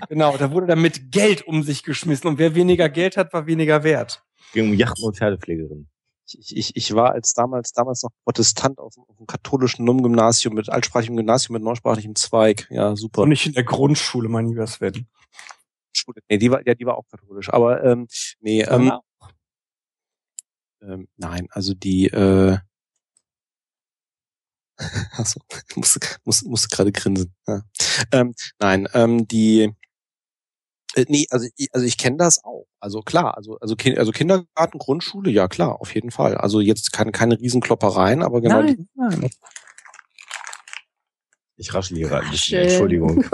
[0.08, 3.46] genau, da wurde dann mit Geld um sich geschmissen und wer weniger Geld hat, war
[3.46, 4.22] weniger wert.
[4.52, 5.88] Ging um Yachten- und Pferdepflegerin.
[6.26, 10.68] Ich, ich, ich war als damals, damals noch Protestant auf, auf einem katholischen Numm-Gymnasium mit
[10.68, 12.66] altsprachigem Gymnasium mit neusprachlichem Zweig.
[12.70, 13.22] Ja, super.
[13.22, 15.06] Und nicht in der Grundschule, mein lieber Sven.
[15.92, 16.20] Schule.
[16.28, 17.50] Nee, die war, ja, die war auch katholisch.
[17.50, 18.06] Aber ähm,
[18.40, 18.92] nee, ähm,
[20.80, 22.58] ähm, nein, also die, äh,
[25.16, 25.40] Achso,
[25.76, 27.34] musste, musste, musste gerade grinsen.
[27.46, 27.62] Ja.
[28.12, 29.74] Ähm, nein, ähm, die
[30.94, 32.66] äh, nee, also ich, also ich kenne das auch.
[32.80, 36.36] Also klar, also also, also Kindergarten, Grundschule, ja klar, auf jeden Fall.
[36.36, 38.62] Also jetzt keine keine Riesenkloppereien, aber genau.
[38.62, 39.30] Nein, nein.
[41.56, 43.24] Ich raschel hier gerade ein bisschen, Entschuldigung.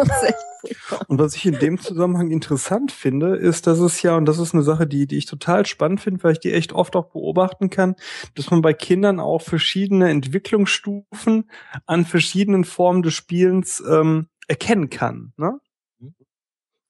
[1.07, 4.55] Und was ich in dem Zusammenhang interessant finde, ist, dass es ja, und das ist
[4.55, 7.71] eine Sache, die, die ich total spannend finde, weil ich die echt oft auch beobachten
[7.71, 7.95] kann,
[8.35, 11.49] dass man bei Kindern auch verschiedene Entwicklungsstufen
[11.87, 15.33] an verschiedenen Formen des Spielens ähm, erkennen kann.
[15.37, 15.61] Ne?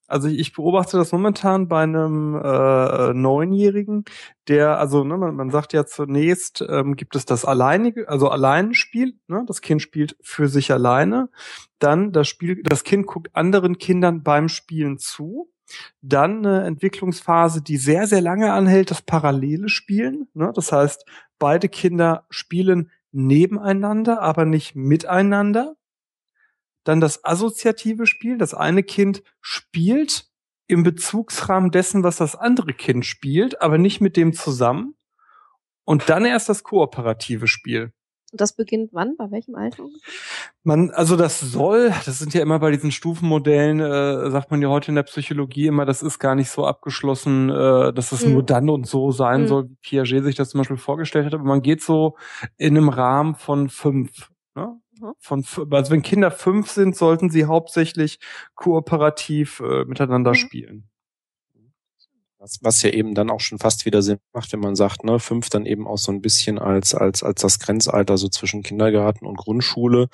[0.09, 4.05] Also ich beobachte das momentan bei einem äh, Neunjährigen,
[4.47, 9.13] der, also ne, man, man sagt ja zunächst, ähm, gibt es das alleinige, also Alleinspiel,
[9.27, 9.43] ne?
[9.47, 11.29] das Kind spielt für sich alleine.
[11.79, 15.49] Dann das Spiel, das Kind guckt anderen Kindern beim Spielen zu.
[16.01, 20.27] Dann eine Entwicklungsphase, die sehr, sehr lange anhält, das parallele Spielen.
[20.33, 20.51] Ne?
[20.55, 21.05] Das heißt,
[21.37, 25.75] beide Kinder spielen nebeneinander, aber nicht miteinander.
[26.83, 28.37] Dann das assoziative Spiel.
[28.37, 30.27] Das eine Kind spielt
[30.67, 34.95] im Bezugsrahmen dessen, was das andere Kind spielt, aber nicht mit dem zusammen.
[35.83, 37.91] Und dann erst das kooperative Spiel.
[38.31, 39.15] Und das beginnt wann?
[39.17, 39.85] Bei welchem Alter?
[40.63, 44.69] Man, also das soll, das sind ja immer bei diesen Stufenmodellen, äh, sagt man ja
[44.69, 48.33] heute in der Psychologie immer, das ist gar nicht so abgeschlossen, äh, dass es mhm.
[48.33, 49.47] nur dann und so sein mhm.
[49.47, 51.33] soll, wie Piaget sich das zum Beispiel vorgestellt hat.
[51.33, 52.17] Aber man geht so
[52.57, 54.29] in einem Rahmen von fünf.
[54.53, 54.79] Ne?
[54.99, 55.13] Mhm.
[55.19, 58.19] Von, also wenn Kinder fünf sind, sollten sie hauptsächlich
[58.55, 60.35] kooperativ äh, miteinander mhm.
[60.35, 60.89] spielen.
[62.37, 65.19] Was, was ja eben dann auch schon fast wieder Sinn macht, wenn man sagt, ne,
[65.19, 69.25] fünf dann eben auch so ein bisschen als, als, als das Grenzalter so zwischen Kindergarten
[69.25, 70.07] und Grundschule,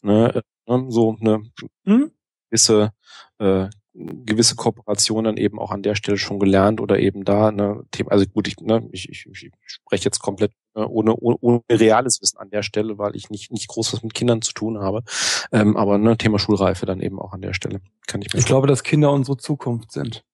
[0.00, 1.42] ne, äh, ne so eine
[1.84, 2.12] hm?
[2.48, 2.92] gewisse,
[3.38, 7.84] äh, gewisse Kooperation dann eben auch an der Stelle schon gelernt oder eben da, ne,
[8.06, 10.52] also gut, ich, ne, ich, ich, ich spreche jetzt komplett
[10.84, 14.14] ohne, ohne, ohne reales Wissen an der Stelle, weil ich nicht, nicht groß was mit
[14.14, 15.02] Kindern zu tun habe.
[15.52, 17.80] Ähm, aber ne, Thema Schulreife dann eben auch an der Stelle.
[18.06, 20.24] Kann ich mir Ich glaube, dass Kinder unsere Zukunft sind.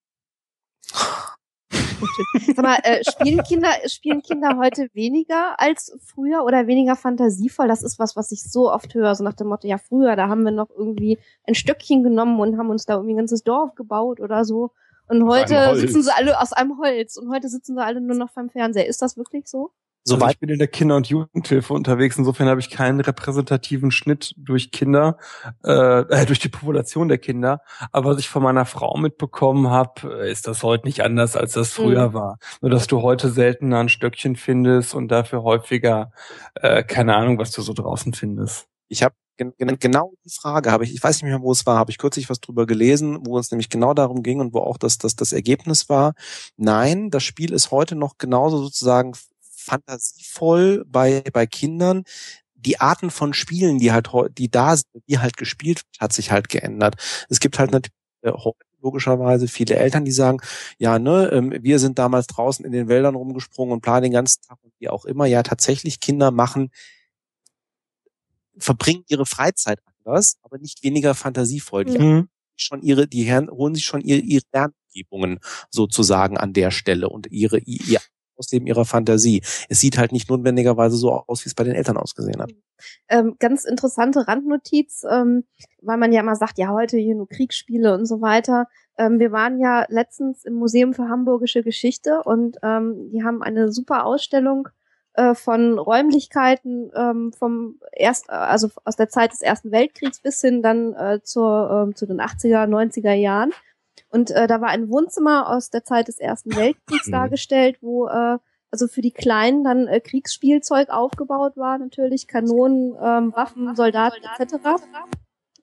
[2.54, 7.68] Sag mal, äh, spielen Kinder, spielen Kinder heute weniger als früher oder weniger fantasievoll?
[7.68, 10.28] Das ist was, was ich so oft höre, so nach dem Motto, ja, früher, da
[10.28, 13.74] haben wir noch irgendwie ein Stöckchen genommen und haben uns da irgendwie ein ganzes Dorf
[13.74, 14.72] gebaut oder so.
[15.08, 18.32] Und heute sitzen sie alle aus einem Holz und heute sitzen sie alle nur noch
[18.32, 18.86] beim Fernseher.
[18.86, 19.70] Ist das wirklich so?
[20.04, 22.18] Soweit also ich bin in der Kinder- und Jugendhilfe unterwegs.
[22.18, 25.16] Insofern habe ich keinen repräsentativen Schnitt durch Kinder,
[25.64, 27.60] äh, äh, durch die Population der Kinder.
[27.92, 31.72] Aber was ich von meiner Frau mitbekommen habe, ist das heute nicht anders, als das
[31.72, 32.14] früher mhm.
[32.14, 32.38] war.
[32.60, 36.10] Nur dass du heute seltener ein Stöckchen findest und dafür häufiger,
[36.54, 38.66] äh, keine Ahnung, was du so draußen findest.
[38.88, 41.90] Ich habe genau die Frage habe ich, ich weiß nicht mehr, wo es war, habe
[41.90, 44.98] ich kürzlich was drüber gelesen, wo es nämlich genau darum ging und wo auch das,
[44.98, 46.14] das, das Ergebnis war.
[46.56, 49.12] Nein, das Spiel ist heute noch genauso sozusagen
[49.62, 52.04] fantasievoll bei, bei Kindern.
[52.54, 54.08] Die Arten von Spielen, die halt,
[54.38, 56.96] die da sind, die halt gespielt wird, hat sich halt geändert.
[57.28, 57.92] Es gibt halt natürlich
[58.22, 58.32] äh,
[58.82, 60.38] logischerweise viele Eltern, die sagen,
[60.78, 64.42] ja, ne, ähm, wir sind damals draußen in den Wäldern rumgesprungen und planen den ganzen
[64.42, 65.26] Tag und wie auch immer.
[65.26, 66.70] Ja, tatsächlich Kinder machen,
[68.58, 71.84] verbringen ihre Freizeit anders, aber nicht weniger fantasievoll.
[71.84, 72.28] Die mhm.
[72.56, 75.38] schon ihre, die holen sich schon ihre, ihre Lerngebungen
[75.70, 78.00] sozusagen an der Stelle und ihre, ihr
[78.42, 79.42] Ausleben ihrer Fantasie.
[79.68, 82.52] Es sieht halt nicht notwendigerweise so aus, wie es bei den Eltern ausgesehen hat.
[83.08, 85.44] Ähm, ganz interessante Randnotiz, ähm,
[85.80, 88.66] weil man ja immer sagt, ja, heute hier nur Kriegsspiele und so weiter.
[88.98, 93.70] Ähm, wir waren ja letztens im Museum für Hamburgische Geschichte und ähm, die haben eine
[93.70, 94.68] super Ausstellung
[95.14, 100.62] äh, von Räumlichkeiten ähm, vom erst also aus der Zeit des Ersten Weltkriegs bis hin
[100.62, 103.52] dann äh, zur äh, zu den 80er 90er Jahren
[104.12, 107.12] und äh, da war ein Wohnzimmer aus der Zeit des Ersten Weltkriegs mhm.
[107.12, 108.38] dargestellt, wo äh,
[108.70, 114.82] also für die Kleinen dann äh, Kriegsspielzeug aufgebaut war, natürlich Kanonen, ähm, Waffen, Soldaten etc.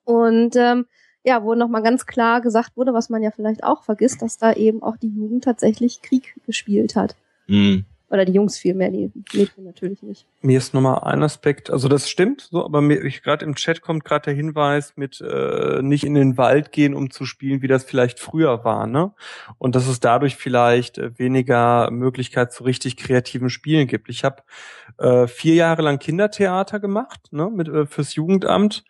[0.04, 0.86] Und ähm,
[1.22, 4.52] ja, wo nochmal ganz klar gesagt wurde, was man ja vielleicht auch vergisst, dass da
[4.52, 7.14] eben auch die Jugend tatsächlich Krieg gespielt hat.
[7.46, 7.84] Mhm.
[8.10, 10.26] Oder die Jungs viel mehr, die Mädchen natürlich nicht.
[10.42, 14.04] Mir ist nochmal ein Aspekt, also das stimmt, so, aber mir gerade im Chat kommt
[14.04, 17.84] gerade der Hinweis mit äh, nicht in den Wald gehen, um zu spielen, wie das
[17.84, 19.12] vielleicht früher war, ne?
[19.58, 24.08] Und dass es dadurch vielleicht äh, weniger Möglichkeit zu richtig kreativen Spielen gibt.
[24.08, 24.42] Ich habe
[24.98, 28.84] äh, vier Jahre lang Kindertheater gemacht, ne, mit äh, fürs Jugendamt.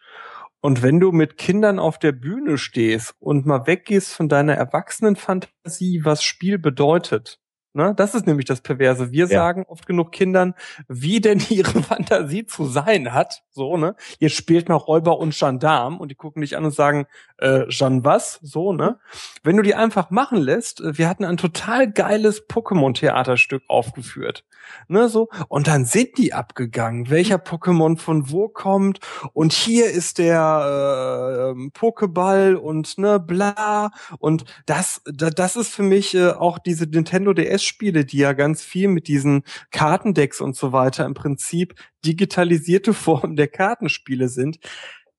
[0.62, 6.04] Und wenn du mit Kindern auf der Bühne stehst und mal weggehst von deiner Erwachsenenfantasie,
[6.04, 7.39] was Spiel bedeutet,
[7.72, 7.94] Ne?
[7.96, 9.12] Das ist nämlich das Perverse.
[9.12, 9.28] Wir ja.
[9.28, 10.54] sagen oft genug Kindern,
[10.88, 13.42] wie denn ihre Fantasie zu sein hat.
[13.50, 13.94] So, ne?
[14.18, 17.06] Ihr spielt mal Räuber und Gendarm und die gucken dich an und sagen,
[17.41, 18.38] äh, Jean was?
[18.43, 18.99] So, ne?
[19.43, 24.45] Wenn du die einfach machen lässt, äh, wir hatten ein total geiles Pokémon-Theaterstück aufgeführt.
[24.88, 25.28] Ne, so.
[25.49, 29.01] Und dann sind die abgegangen, welcher Pokémon von wo kommt.
[29.32, 33.91] Und hier ist der äh, Pokéball und ne, bla.
[34.18, 38.62] Und das, das ist für mich äh, auch diese Nintendo DS DS-Spiele, die ja ganz
[38.62, 41.74] viel mit diesen Kartendecks und so weiter im Prinzip
[42.05, 44.59] digitalisierte Formen der Kartenspiele sind,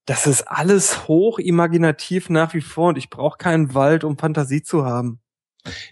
[0.05, 4.63] das ist alles hoch imaginativ nach wie vor und ich brauche keinen Wald, um Fantasie
[4.63, 5.19] zu haben.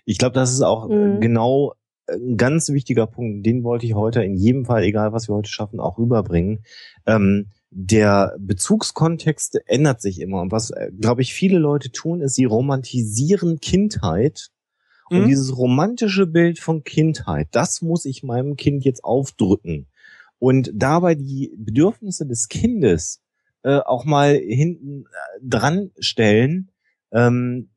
[0.05, 1.19] Ich glaube, das ist auch mhm.
[1.19, 1.73] genau
[2.07, 3.45] ein ganz wichtiger Punkt.
[3.45, 6.63] Den wollte ich heute in jedem Fall, egal was wir heute schaffen, auch rüberbringen.
[7.05, 10.41] Ähm, der Bezugskontext ändert sich immer.
[10.41, 14.49] Und was, äh, glaube ich, viele Leute tun, ist, sie romantisieren Kindheit.
[15.09, 15.27] Und mhm.
[15.27, 19.87] dieses romantische Bild von Kindheit, das muss ich meinem Kind jetzt aufdrücken.
[20.39, 23.21] Und dabei die Bedürfnisse des Kindes
[23.63, 26.71] äh, auch mal hinten äh, dran stellen,
[27.11, 27.69] ähm,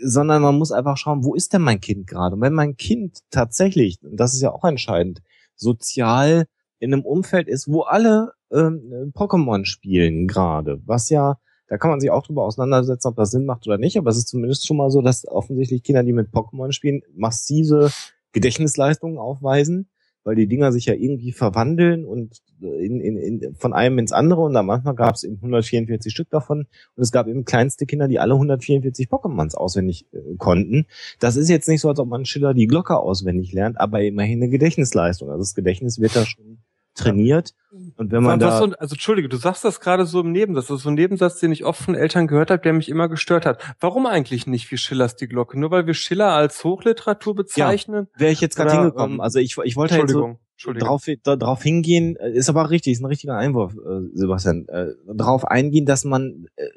[0.00, 2.36] sondern man muss einfach schauen, wo ist denn mein Kind gerade?
[2.36, 5.22] Und wenn mein Kind tatsächlich, und das ist ja auch entscheidend,
[5.56, 6.46] sozial
[6.78, 11.38] in einem Umfeld ist, wo alle ähm, Pokémon spielen gerade, was ja,
[11.68, 14.18] da kann man sich auch drüber auseinandersetzen, ob das Sinn macht oder nicht, aber es
[14.18, 17.90] ist zumindest schon mal so, dass offensichtlich Kinder, die mit Pokémon spielen, massive
[18.32, 19.88] Gedächtnisleistungen aufweisen
[20.24, 24.40] weil die Dinger sich ja irgendwie verwandeln und in, in, in, von einem ins andere
[24.40, 26.66] und dann manchmal gab es eben 144 Stück davon
[26.96, 30.86] und es gab eben kleinste Kinder, die alle 144 Pokémons auswendig äh, konnten.
[31.20, 34.42] Das ist jetzt nicht so, als ob man Schiller die Glocke auswendig lernt, aber immerhin
[34.42, 35.28] eine Gedächtnisleistung.
[35.28, 36.58] Also das Gedächtnis wird da schon
[36.94, 37.54] trainiert.
[37.96, 40.78] Und wenn man da so, also entschuldige, du sagst das gerade so im Nebensatz, das
[40.78, 43.46] ist so ein Nebensatz, den ich oft von Eltern gehört habe, der mich immer gestört
[43.46, 43.60] hat.
[43.80, 45.58] Warum eigentlich nicht wie Schillers die Glocke?
[45.58, 48.06] Nur weil wir Schiller als Hochliteratur bezeichnen?
[48.14, 49.16] Ja, wäre ich jetzt gerade hingekommen.
[49.16, 50.38] Ähm, also ich, ich wollte halt so
[50.72, 55.44] drauf, drauf hingehen, äh, ist aber richtig, ist ein richtiger Einwurf, äh, Sebastian, äh, darauf
[55.44, 56.68] eingehen, dass man äh,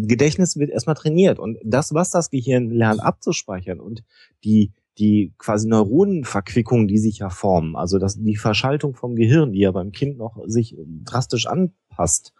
[0.00, 4.04] Gedächtnis wird erstmal trainiert und das, was das Gehirn lernt abzuspeichern und
[4.44, 9.60] die die quasi Neuronenverquickung, die sich ja formen, also das, die Verschaltung vom Gehirn, die
[9.60, 12.32] ja beim Kind noch sich drastisch anpasst,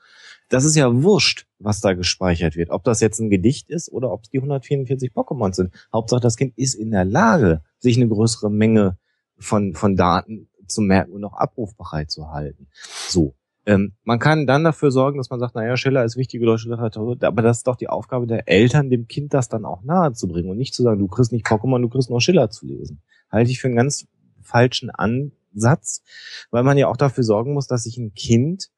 [0.48, 2.68] das ist ja wurscht, was da gespeichert wird.
[2.70, 5.72] Ob das jetzt ein Gedicht ist oder ob es die 144 Pokémon sind.
[5.92, 8.98] Hauptsache, das Kind ist in der Lage, sich eine größere Menge
[9.38, 12.68] von, von Daten zu merken und auch abrufbereit zu halten.
[13.09, 13.34] So.
[13.65, 17.17] Ähm, man kann dann dafür sorgen, dass man sagt, naja, Schiller ist wichtige deutsche Literatur,
[17.21, 20.27] aber das ist doch die Aufgabe der Eltern, dem Kind das dann auch nahe zu
[20.27, 23.03] bringen und nicht zu sagen, du kriegst nicht Pokémon, du kriegst nur Schiller zu lesen.
[23.31, 24.07] Halte ich für einen ganz
[24.41, 26.03] falschen Ansatz,
[26.51, 28.71] weil man ja auch dafür sorgen muss, dass sich ein Kind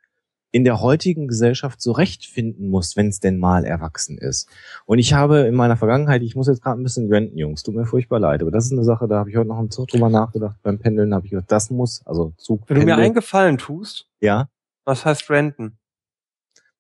[0.55, 4.49] in der heutigen Gesellschaft zurechtfinden muss, wenn es denn mal erwachsen ist.
[4.87, 7.75] Und ich habe in meiner Vergangenheit, ich muss jetzt gerade ein bisschen renten, Jungs, tut
[7.75, 9.89] mir furchtbar leid, aber das ist eine Sache, da habe ich heute noch im Zug
[9.89, 10.57] drüber nachgedacht.
[10.63, 12.63] Beim Pendeln habe ich gedacht, das muss, also Zug.
[12.69, 14.49] Wenn du mir einen Gefallen tust, ja.
[14.85, 15.79] Was heißt renten?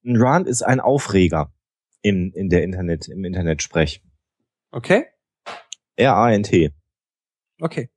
[0.04, 1.52] Ein Rant ist ein Aufreger
[2.02, 4.02] in, in der Internet, im Internet-Sprech.
[4.70, 5.06] Okay.
[5.96, 6.72] R-A-N-T.
[7.60, 7.90] Okay.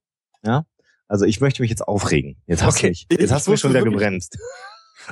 [0.44, 0.66] Ja.
[1.08, 2.42] Also ich möchte mich jetzt aufregen.
[2.46, 2.88] Jetzt hast okay.
[2.88, 4.38] du mich, jetzt hast du mich schon wieder gebremst.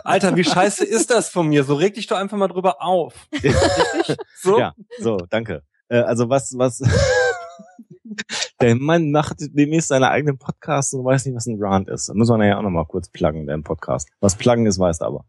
[0.03, 1.63] Alter, wie scheiße ist das von mir?
[1.63, 3.27] So reg dich doch einfach mal drüber auf.
[3.33, 4.17] Richtig?
[4.37, 4.59] So?
[4.59, 5.63] Ja, so, danke.
[5.87, 6.81] Äh, also was, was,
[8.61, 12.09] der Mann macht demnächst seine eigenen Podcasts und weiß nicht, was ein Rant ist.
[12.09, 14.09] Da muss man ja auch nochmal kurz pluggen, deinen Podcast.
[14.19, 15.25] Was pluggen ist, weißt du aber.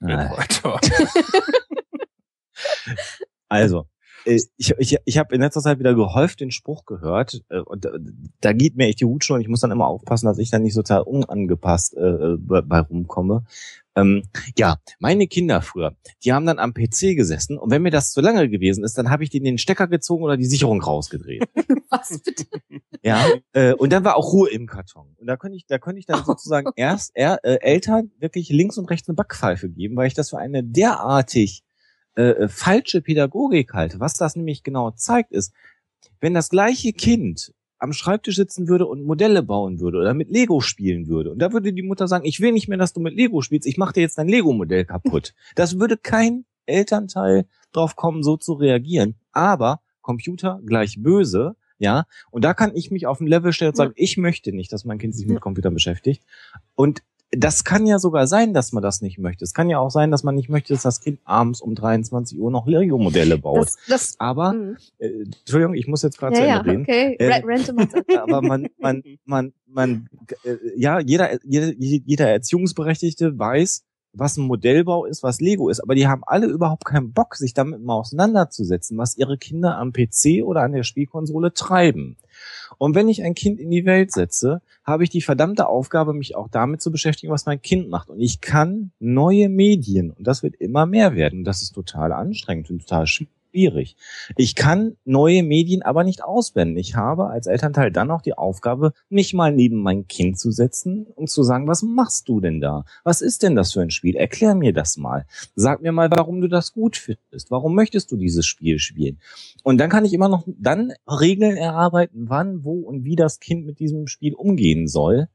[3.48, 3.86] also,
[4.24, 7.88] ich, ich, ich habe in letzter Zeit wieder gehäuft den Spruch gehört, äh, und
[8.40, 9.40] da geht mir echt die Hut schon.
[9.40, 13.44] Ich muss dann immer aufpassen, dass ich da nicht sozial unangepasst äh, bei rumkomme.
[13.96, 14.24] Ähm,
[14.58, 15.94] ja, meine Kinder früher,
[16.24, 19.08] die haben dann am PC gesessen und wenn mir das zu lange gewesen ist, dann
[19.08, 21.44] habe ich denen den Stecker gezogen oder die Sicherung rausgedreht.
[21.90, 22.44] Was bitte?
[23.04, 25.14] Ja, äh, und dann war auch Ruhe im Karton.
[25.16, 28.78] Und da könnte ich, da könnte ich dann sozusagen erst er, äh, Eltern wirklich links
[28.78, 31.62] und rechts eine Backpfeife geben, weil ich das für eine derartig
[32.14, 34.00] äh, falsche Pädagogik halte.
[34.00, 35.52] Was das nämlich genau zeigt, ist,
[36.20, 40.60] wenn das gleiche Kind am Schreibtisch sitzen würde und Modelle bauen würde oder mit Lego
[40.60, 41.30] spielen würde.
[41.30, 43.68] Und da würde die Mutter sagen, ich will nicht mehr, dass du mit Lego spielst,
[43.68, 45.34] ich mache dir jetzt dein Lego-Modell kaputt.
[45.54, 49.16] Das würde kein Elternteil drauf kommen, so zu reagieren.
[49.32, 52.06] Aber Computer gleich böse, ja.
[52.30, 54.84] Und da kann ich mich auf ein Level stellen und sagen, ich möchte nicht, dass
[54.84, 56.22] mein Kind sich mit Computern beschäftigt.
[56.74, 57.02] Und
[57.36, 59.44] das kann ja sogar sein, dass man das nicht möchte.
[59.44, 62.38] Es kann ja auch sein, dass man nicht möchte, dass das Kind abends um 23
[62.38, 63.66] Uhr noch Lego-Modelle baut.
[63.66, 64.76] Das, das, aber, mh.
[64.98, 66.82] äh, Entschuldigung, ich muss jetzt gerade ja, zu Ende ja, reden.
[66.82, 67.16] Okay.
[67.18, 70.08] Äh, aber man, man, man, man,
[70.44, 75.94] äh, ja, jeder, jeder, jeder Erziehungsberechtigte weiß, was ein Modellbau ist, was Lego ist, aber
[75.94, 80.44] die haben alle überhaupt keinen Bock, sich damit mal auseinanderzusetzen, was ihre Kinder am PC
[80.44, 82.16] oder an der Spielkonsole treiben.
[82.78, 86.36] Und wenn ich ein Kind in die Welt setze, habe ich die verdammte Aufgabe, mich
[86.36, 88.10] auch damit zu beschäftigen, was mein Kind macht.
[88.10, 92.70] Und ich kann neue Medien, und das wird immer mehr werden, das ist total anstrengend
[92.70, 93.33] und total schwierig.
[94.36, 96.76] Ich kann neue Medien aber nicht ausblenden.
[96.76, 101.06] Ich habe als Elternteil dann auch die Aufgabe, mich mal neben mein Kind zu setzen
[101.14, 102.84] und zu sagen, was machst du denn da?
[103.04, 104.16] Was ist denn das für ein Spiel?
[104.16, 105.26] Erklär mir das mal.
[105.54, 107.50] Sag mir mal, warum du das gut findest.
[107.50, 109.20] Warum möchtest du dieses Spiel spielen?
[109.62, 113.66] Und dann kann ich immer noch dann Regeln erarbeiten, wann, wo und wie das Kind
[113.66, 115.28] mit diesem Spiel umgehen soll.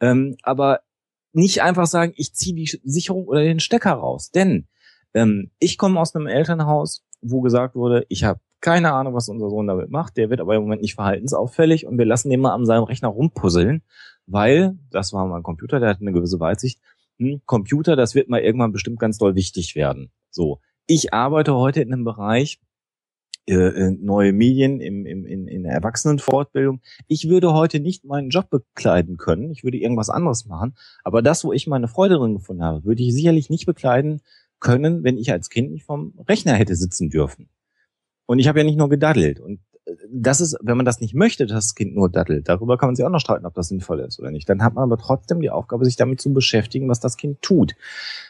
[0.00, 0.80] Ähm, aber
[1.32, 4.30] nicht einfach sagen, ich ziehe die Sicherung oder den Stecker raus.
[4.30, 4.66] Denn
[5.14, 9.48] ähm, ich komme aus einem Elternhaus, wo gesagt wurde, ich habe keine Ahnung, was unser
[9.48, 10.16] Sohn damit macht.
[10.16, 13.08] Der wird aber im Moment nicht verhaltensauffällig und wir lassen den mal an seinem Rechner
[13.08, 13.82] rumpuzzeln,
[14.26, 16.80] weil, das war mein Computer, der hat eine gewisse Weitsicht,
[17.18, 20.10] hm, Computer, das wird mal irgendwann bestimmt ganz doll wichtig werden.
[20.30, 20.60] So.
[20.86, 22.60] Ich arbeite heute in einem Bereich,
[23.46, 26.80] äh, äh, neue Medien im, im, in, in der Erwachsenenfortbildung.
[27.08, 29.50] Ich würde heute nicht meinen Job bekleiden können.
[29.50, 30.74] Ich würde irgendwas anderes machen.
[31.04, 34.20] Aber das, wo ich meine Freude drin gefunden habe, würde ich sicherlich nicht bekleiden
[34.60, 37.48] können, wenn ich als Kind nicht vom Rechner hätte sitzen dürfen.
[38.26, 39.40] Und ich habe ja nicht nur gedaddelt.
[39.40, 39.60] Und
[40.08, 42.96] das ist, wenn man das nicht möchte, dass das Kind nur daddelt, darüber kann man
[42.96, 44.48] sich auch noch streiten, ob das sinnvoll ist oder nicht.
[44.48, 47.74] Dann hat man aber trotzdem die Aufgabe, sich damit zu beschäftigen, was das Kind tut.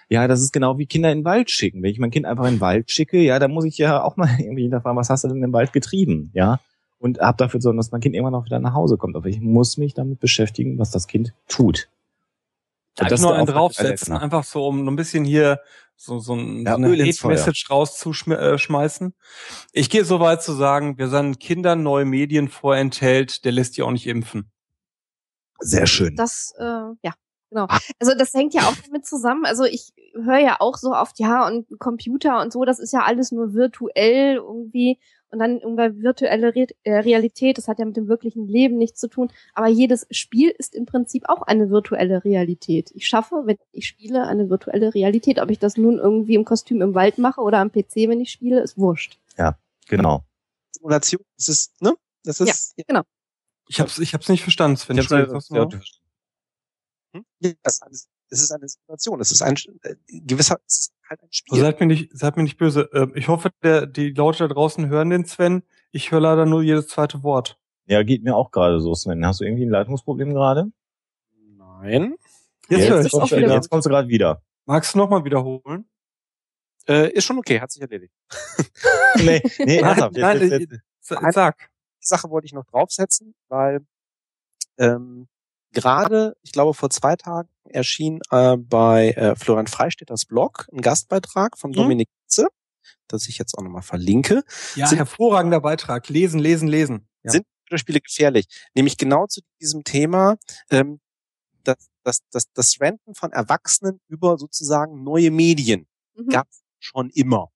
[0.09, 1.83] Ja, das ist genau wie Kinder in den Wald schicken.
[1.83, 4.17] Wenn ich mein Kind einfach in den Wald schicke, ja, dann muss ich ja auch
[4.17, 6.61] mal irgendwie hinterfragen, was hast du denn im Wald getrieben, ja?
[6.99, 9.17] Und hab dafür sorgen, dass mein Kind irgendwann auch wieder nach Hause kommt.
[9.17, 11.89] Aber ich muss mich damit beschäftigen, was das Kind tut.
[12.99, 15.61] Und das nur einen draufsetzen, einfach so, um ein bisschen hier
[16.03, 19.09] so, so, ein, ja, so eine Hate-Message rauszuschmeißen.
[19.09, 19.13] Äh,
[19.73, 23.83] ich gehe so weit zu sagen, wer seinen Kindern neue Medien vorenthält, der lässt die
[23.83, 24.51] auch nicht impfen.
[25.59, 26.17] Sehr schön.
[26.17, 27.13] Das, äh, ja,
[27.51, 27.69] genau.
[27.99, 29.45] Also das hängt ja auch damit zusammen.
[29.45, 33.01] Also ich höre ja auch so oft, ja, und Computer und so, das ist ja
[33.01, 34.99] alles nur virtuell irgendwie
[35.31, 39.01] und dann irgendwann virtuelle Re äh, Realität, das hat ja mit dem wirklichen Leben nichts
[39.01, 42.91] zu tun, aber jedes Spiel ist im Prinzip auch eine virtuelle Realität.
[42.95, 45.41] Ich schaffe, wenn ich spiele, eine virtuelle Realität.
[45.41, 48.31] Ob ich das nun irgendwie im Kostüm im Wald mache oder am PC, wenn ich
[48.31, 49.19] spiele, ist wurscht.
[49.37, 49.59] Ja,
[49.89, 50.25] genau.
[50.73, 51.95] Simulation, das ist, ne?
[52.25, 53.03] Das ist, ja, genau.
[53.69, 54.99] Ich hab's, ich hab's nicht verstanden, Sven.
[54.99, 55.69] Ich hab's, ja,
[57.13, 57.25] hm?
[57.41, 60.59] ja, das ist alles es ist eine Situation, es ist ein äh, gewisser,
[61.11, 61.53] halt ein Spiel.
[61.55, 62.89] Also seid mir nicht, seid mir nicht böse.
[62.95, 65.63] Ähm, ich hoffe, der, die Leute da draußen hören den Sven.
[65.91, 67.59] Ich höre leider nur jedes zweite Wort.
[67.87, 69.27] Ja, geht mir auch gerade so, Sven.
[69.27, 70.71] Hast du irgendwie ein Leitungsproblem gerade?
[71.57, 72.15] Nein.
[72.69, 74.43] Jetzt, jetzt, jetzt, kommst, du, jetzt kommst du gerade wieder.
[74.65, 75.87] Magst du nochmal wiederholen?
[76.87, 78.15] Äh, ist schon okay, hat sich erledigt.
[79.17, 81.69] nee, nee, nein, nein, jetzt, jetzt, sag.
[82.03, 83.85] Die Sache wollte ich noch draufsetzen, weil
[84.79, 85.29] ähm,
[85.73, 91.59] gerade, ich glaube vor zwei Tagen erschien äh, bei äh, Florian Freistädters Blog ein Gastbeitrag
[91.59, 91.75] von mhm.
[91.75, 92.49] Dominik Zitze,
[93.09, 94.43] das ich jetzt auch nochmal verlinke.
[94.75, 96.09] Ja, sind, hervorragender Beitrag.
[96.09, 97.09] Lesen, lesen, lesen.
[97.23, 97.33] Ja.
[97.33, 98.47] Sind Spiele gefährlich?
[98.75, 100.37] Nämlich genau zu diesem Thema,
[100.71, 101.01] ähm,
[101.63, 106.29] das, das, das, das Renten von Erwachsenen über sozusagen neue Medien mhm.
[106.29, 107.51] gab es schon immer.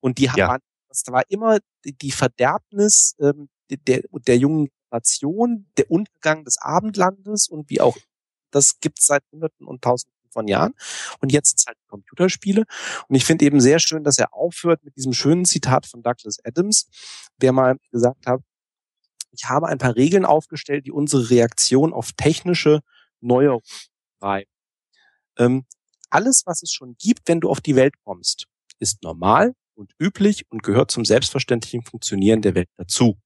[0.00, 0.48] Und die ja.
[0.48, 7.48] haben, das war immer die Verderbnis ähm, der, der jungen Generation, der Untergang des Abendlandes
[7.48, 7.96] und wie auch
[8.50, 10.74] das gibt's seit Hunderten und Tausenden von Jahren.
[11.20, 12.64] Und jetzt halt Computerspiele.
[13.08, 16.38] Und ich finde eben sehr schön, dass er aufhört mit diesem schönen Zitat von Douglas
[16.44, 16.88] Adams,
[17.38, 18.40] der mal gesagt hat,
[19.32, 22.80] ich habe ein paar Regeln aufgestellt, die unsere Reaktion auf technische
[23.20, 23.62] Neuerungen
[24.20, 24.50] treiben.
[25.38, 25.66] Ähm,
[26.10, 28.46] alles, was es schon gibt, wenn du auf die Welt kommst,
[28.78, 33.18] ist normal und üblich und gehört zum selbstverständlichen Funktionieren der Welt dazu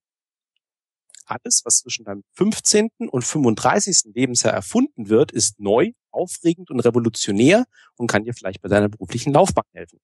[1.30, 2.90] alles, was zwischen deinem 15.
[3.10, 4.12] und 35.
[4.14, 7.66] Lebensjahr erfunden wird, ist neu, aufregend und revolutionär
[7.96, 10.00] und kann dir vielleicht bei deiner beruflichen Laufbahn helfen.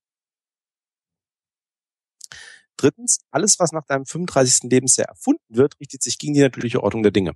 [2.77, 4.71] Drittens, alles, was nach deinem 35.
[4.71, 7.33] Lebensjahr erfunden wird, richtet sich gegen die natürliche Ordnung der Dinge.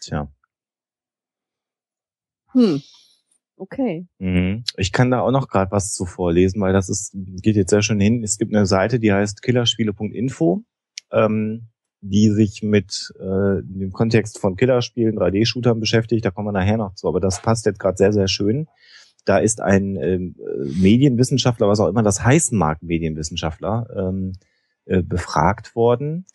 [0.00, 0.28] Tja.
[2.52, 2.82] Hm.
[3.56, 4.06] Okay.
[4.18, 4.64] Mhm.
[4.76, 7.82] Ich kann da auch noch gerade was zu vorlesen, weil das ist, geht jetzt sehr
[7.82, 8.22] schön hin.
[8.22, 10.64] Es gibt eine Seite, die heißt killerspiele.info
[11.14, 11.68] ähm,
[12.00, 16.24] die sich mit äh, dem Kontext von Killerspielen, 3D-Shootern beschäftigt.
[16.24, 18.66] Da kommen wir nachher noch zu, aber das passt jetzt gerade sehr, sehr schön.
[19.24, 20.36] Da ist ein ähm,
[20.80, 24.32] Medienwissenschaftler, was auch immer das heißen mag, Medienwissenschaftler, ähm,
[24.84, 26.26] äh, befragt worden.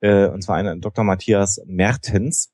[0.00, 1.04] Äh, und zwar ein Dr.
[1.04, 2.50] Matthias Mertens.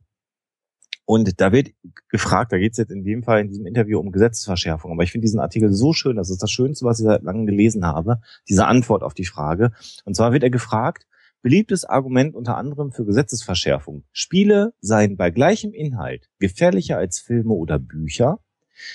[1.07, 1.71] Und da wird
[2.09, 4.91] gefragt, da geht es jetzt in dem Fall in diesem Interview um Gesetzesverschärfung.
[4.91, 7.47] Aber ich finde diesen Artikel so schön, das ist das Schönste, was ich seit langem
[7.47, 9.71] gelesen habe, diese Antwort auf die Frage.
[10.05, 11.07] Und zwar wird er gefragt,
[11.45, 14.05] Beliebtes Argument unter anderem für Gesetzesverschärfung.
[14.13, 18.39] Spiele seien bei gleichem Inhalt gefährlicher als Filme oder Bücher,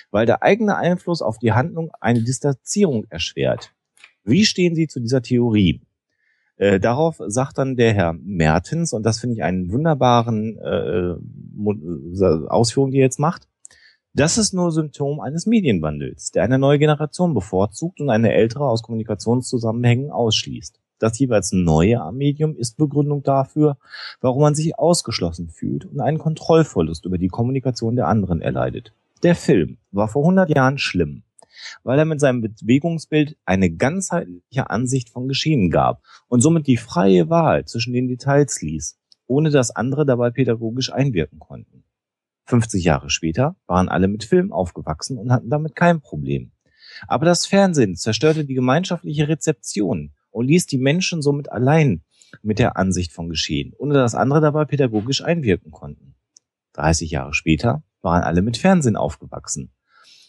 [0.10, 3.76] weil der eigene Einfluss auf die Handlung eine Distanzierung erschwert.
[4.24, 5.82] Wie stehen Sie zu dieser Theorie?
[6.58, 11.14] Äh, darauf sagt dann der Herr Mertens, und das finde ich einen wunderbaren äh,
[12.50, 13.48] Ausführung, die er jetzt macht.
[14.14, 18.82] Das ist nur Symptom eines Medienwandels, der eine neue Generation bevorzugt und eine ältere aus
[18.82, 20.80] Kommunikationszusammenhängen ausschließt.
[21.00, 23.78] Das jeweils neue Medium ist Begründung dafür,
[24.20, 28.94] warum man sich ausgeschlossen fühlt und einen Kontrollverlust über die Kommunikation der anderen erleidet.
[29.24, 31.24] Der Film war vor 100 Jahren schlimm,
[31.84, 37.30] weil er mit seinem Bewegungsbild eine ganzheitliche Ansicht von Geschehen gab und somit die freie
[37.30, 38.98] Wahl zwischen den Details ließ,
[39.28, 41.84] ohne dass andere dabei pädagogisch einwirken konnten.
[42.46, 46.52] 50 Jahre später waren alle mit Film aufgewachsen und hatten damit kein Problem.
[47.08, 52.04] Aber das Fernsehen zerstörte die gemeinschaftliche Rezeption und ließ die Menschen somit allein
[52.42, 56.16] mit der Ansicht von Geschehen, ohne dass andere dabei pädagogisch einwirken konnten.
[56.74, 59.72] 30 Jahre später waren alle mit Fernsehen aufgewachsen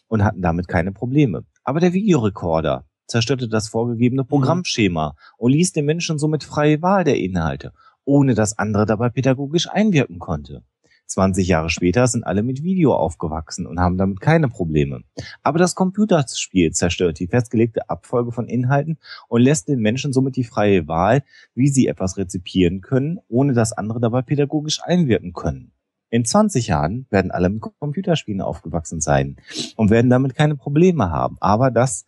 [0.08, 1.44] und hatten damit keine Probleme.
[1.62, 4.28] Aber der Videorekorder zerstörte das vorgegebene mhm.
[4.28, 7.72] Programmschema und ließ den Menschen somit freie Wahl der Inhalte,
[8.04, 10.64] ohne dass andere dabei pädagogisch einwirken konnte.
[11.10, 15.02] 20 Jahre später sind alle mit Video aufgewachsen und haben damit keine Probleme.
[15.42, 18.98] Aber das Computerspiel zerstört die festgelegte Abfolge von Inhalten
[19.28, 23.72] und lässt den Menschen somit die freie Wahl, wie sie etwas rezipieren können, ohne dass
[23.72, 25.72] andere dabei pädagogisch einwirken können.
[26.10, 29.36] In 20 Jahren werden alle mit Computerspielen aufgewachsen sein
[29.76, 31.36] und werden damit keine Probleme haben.
[31.40, 32.04] Aber das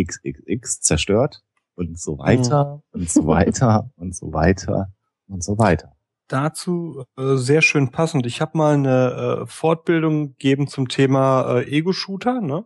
[0.00, 3.00] XXX zerstört und so weiter mhm.
[3.00, 4.92] und so weiter und so weiter
[5.28, 5.96] und so weiter.
[6.32, 8.24] Dazu äh, sehr schön passend.
[8.24, 12.64] Ich habe mal eine äh, Fortbildung gegeben zum Thema äh, Ego-Shooter, ne?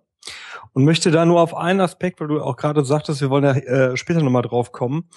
[0.72, 3.54] Und möchte da nur auf einen Aspekt, weil du auch gerade sagtest, wir wollen ja
[3.54, 5.08] äh, später nochmal drauf kommen,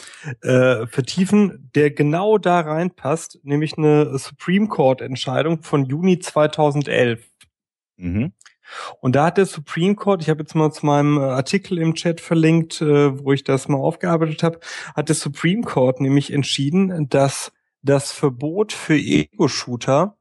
[0.42, 7.24] äh, vertiefen, der genau da reinpasst, nämlich eine Supreme Court Entscheidung von Juni 2011.
[7.98, 8.34] Mhm.
[9.00, 11.94] Und da hat der Supreme Court, ich habe jetzt mal zu meinem äh, Artikel im
[11.94, 14.60] Chat verlinkt, äh, wo ich das mal aufgearbeitet habe,
[14.96, 20.18] hat der Supreme Court nämlich entschieden, dass das Verbot für Ego-Shooter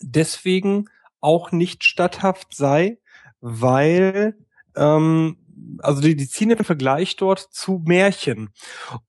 [0.00, 0.88] deswegen
[1.20, 2.98] auch nicht statthaft sei,
[3.40, 4.36] weil
[4.76, 5.38] ähm,
[5.78, 8.50] also die, die ziehen den Vergleich dort zu Märchen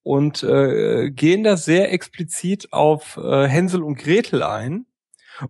[0.03, 4.85] und äh, gehen da sehr explizit auf äh, Hänsel und Gretel ein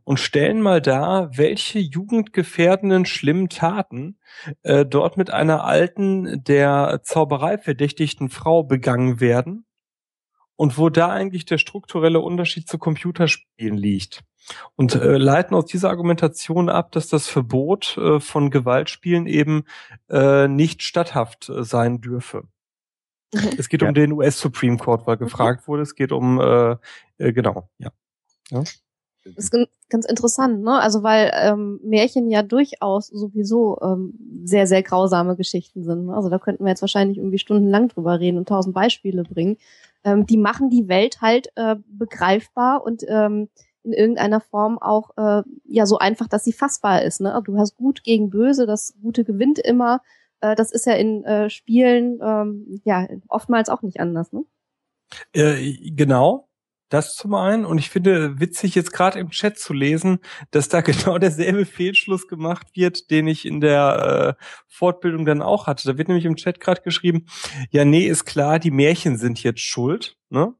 [0.03, 4.19] und stellen mal dar, welche jugendgefährdenden schlimmen Taten
[4.63, 9.66] äh, dort mit einer alten der Zauberei verdächtigten Frau begangen werden
[10.57, 14.23] und wo da eigentlich der strukturelle Unterschied zu Computerspielen liegt.
[14.75, 19.63] Und äh, leiten aus dieser Argumentation ab, dass das Verbot äh, von Gewaltspielen eben
[20.09, 22.43] äh, nicht statthaft äh, sein dürfe.
[23.33, 23.39] Mhm.
[23.57, 23.89] Es geht ja.
[23.89, 25.83] um den US Supreme Court, weil gefragt wurde.
[25.83, 26.77] Es geht um äh,
[27.17, 27.91] äh, genau, ja.
[28.49, 28.63] ja.
[29.35, 30.79] Das ist ganz interessant, ne?
[30.79, 34.13] Also weil ähm, Märchen ja durchaus sowieso ähm,
[34.45, 36.05] sehr, sehr grausame Geschichten sind.
[36.05, 36.15] Ne?
[36.15, 39.57] Also da könnten wir jetzt wahrscheinlich irgendwie stundenlang drüber reden und tausend Beispiele bringen.
[40.07, 43.49] Ähm, die machen die Welt halt äh, begreifbar und ähm,
[43.83, 47.19] in irgendeiner Form auch äh, ja so einfach, dass sie fassbar ist.
[47.19, 47.41] Ne?
[47.45, 50.01] Du hast Gut gegen Böse, das Gute gewinnt immer.
[50.39, 54.31] Äh, das ist ja in äh, Spielen ähm, ja oftmals auch nicht anders.
[54.31, 54.45] Ne?
[55.33, 56.46] Äh, genau,
[56.89, 57.65] das zum einen.
[57.65, 60.19] Und ich finde witzig, jetzt gerade im Chat zu lesen,
[60.51, 65.67] dass da genau derselbe Fehlschluss gemacht wird, den ich in der äh, Fortbildung dann auch
[65.67, 65.87] hatte.
[65.87, 67.25] Da wird nämlich im Chat gerade geschrieben,
[67.71, 70.17] ja, nee, ist klar, die Märchen sind jetzt schuld.
[70.29, 70.53] Ne?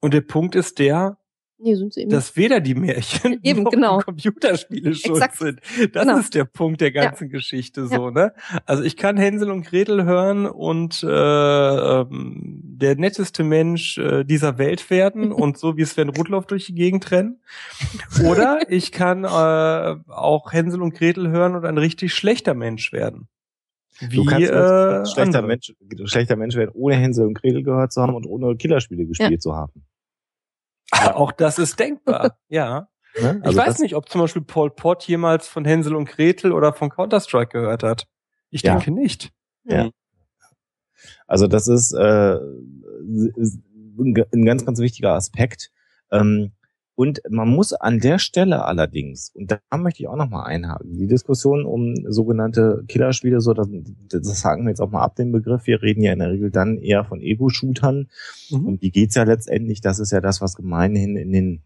[0.00, 1.18] Und der Punkt ist der,
[1.60, 2.10] Nee, sind sie eben.
[2.10, 3.98] Dass weder die Märchen eben, noch genau.
[3.98, 5.38] die Computerspiele schuld Exakt.
[5.38, 5.60] sind.
[5.92, 6.18] Das genau.
[6.18, 7.32] ist der Punkt der ganzen ja.
[7.32, 8.10] Geschichte so, ja.
[8.12, 8.32] ne?
[8.64, 14.58] Also ich kann Hänsel und Gretel hören und äh, ähm, der netteste Mensch äh, dieser
[14.58, 17.40] Welt werden und so wie Sven Rudloff durch die Gegend rennen.
[18.24, 23.28] Oder ich kann äh, auch Hänsel und Gretel hören und ein richtig schlechter Mensch werden.
[24.00, 28.00] Wie, du kannst äh, schlechter Mensch, schlechter Mensch werden, ohne Hänsel und Gretel gehört zu
[28.00, 29.38] haben und ohne Killerspiele gespielt ja.
[29.38, 29.84] zu haben.
[30.90, 32.88] Auch das ist denkbar, ja.
[33.20, 33.40] Ne?
[33.42, 36.72] Also ich weiß nicht, ob zum Beispiel Paul Pott jemals von Hänsel und Gretel oder
[36.72, 38.06] von Counter-Strike gehört hat.
[38.50, 38.74] Ich ja.
[38.74, 39.30] denke nicht.
[39.64, 39.84] Ja.
[39.84, 39.90] Hm.
[41.26, 45.70] Also das ist äh, ein ganz, ganz wichtiger Aspekt.
[46.10, 46.52] Ähm,
[46.98, 51.06] und man muss an der Stelle allerdings, und da möchte ich auch nochmal einhaken, die
[51.06, 53.68] Diskussion um sogenannte Killerspiele, so das,
[54.08, 55.68] das haken wir jetzt auch mal ab, den Begriff.
[55.68, 58.08] Wir reden ja in der Regel dann eher von Ego-Shootern.
[58.50, 58.66] Mhm.
[58.66, 59.80] Um die geht's ja letztendlich.
[59.80, 61.62] Das ist ja das, was gemeinhin in den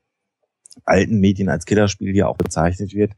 [0.84, 3.12] alten Medien als Killerspiel ja auch bezeichnet wird.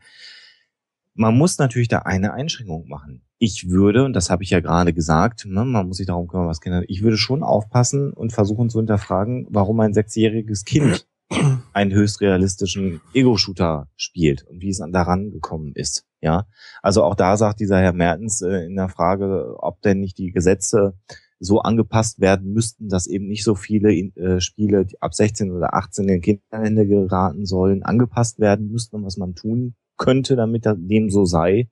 [1.14, 3.22] Man muss natürlich da eine Einschränkung machen.
[3.38, 6.46] Ich würde, und das habe ich ja gerade gesagt, ne, man muss sich darum kümmern,
[6.46, 11.08] was Kinder, ich würde schon aufpassen und versuchen zu hinterfragen, warum ein sechsjähriges Kind
[11.74, 16.06] einen höchst realistischen Ego-Shooter spielt und wie es daran gekommen ist.
[16.20, 16.46] Ja,
[16.82, 20.32] also auch da sagt dieser Herr Mertens äh, in der Frage, ob denn nicht die
[20.32, 20.94] Gesetze
[21.38, 25.74] so angepasst werden müssten, dass eben nicht so viele äh, Spiele die ab 16 oder
[25.74, 31.10] 18 in Kinderhände geraten sollen, angepasst werden müssten und was man tun könnte, damit dem
[31.10, 31.68] so sei.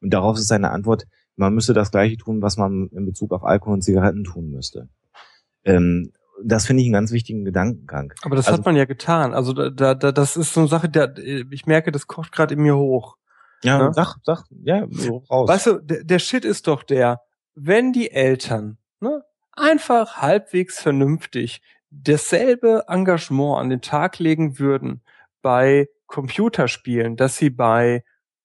[0.00, 1.06] Und darauf ist seine Antwort,
[1.36, 4.88] man müsste das Gleiche tun, was man in Bezug auf Alkohol und Zigaretten tun müsste.
[5.64, 6.12] Ähm,
[6.42, 8.12] das finde ich einen ganz wichtigen Gedankengang.
[8.22, 9.34] Aber das also, hat man ja getan.
[9.34, 12.60] Also da, da, das ist so eine Sache, der, ich merke, das kocht gerade in
[12.60, 13.16] mir hoch.
[13.62, 13.92] Ja, ne?
[13.94, 15.48] sag, sag, ja, so raus.
[15.48, 17.22] Weißt du, der, der Shit ist doch der,
[17.54, 25.02] wenn die Eltern ne, einfach halbwegs vernünftig dasselbe Engagement an den Tag legen würden
[25.40, 28.04] bei Computerspielen, dass sie bei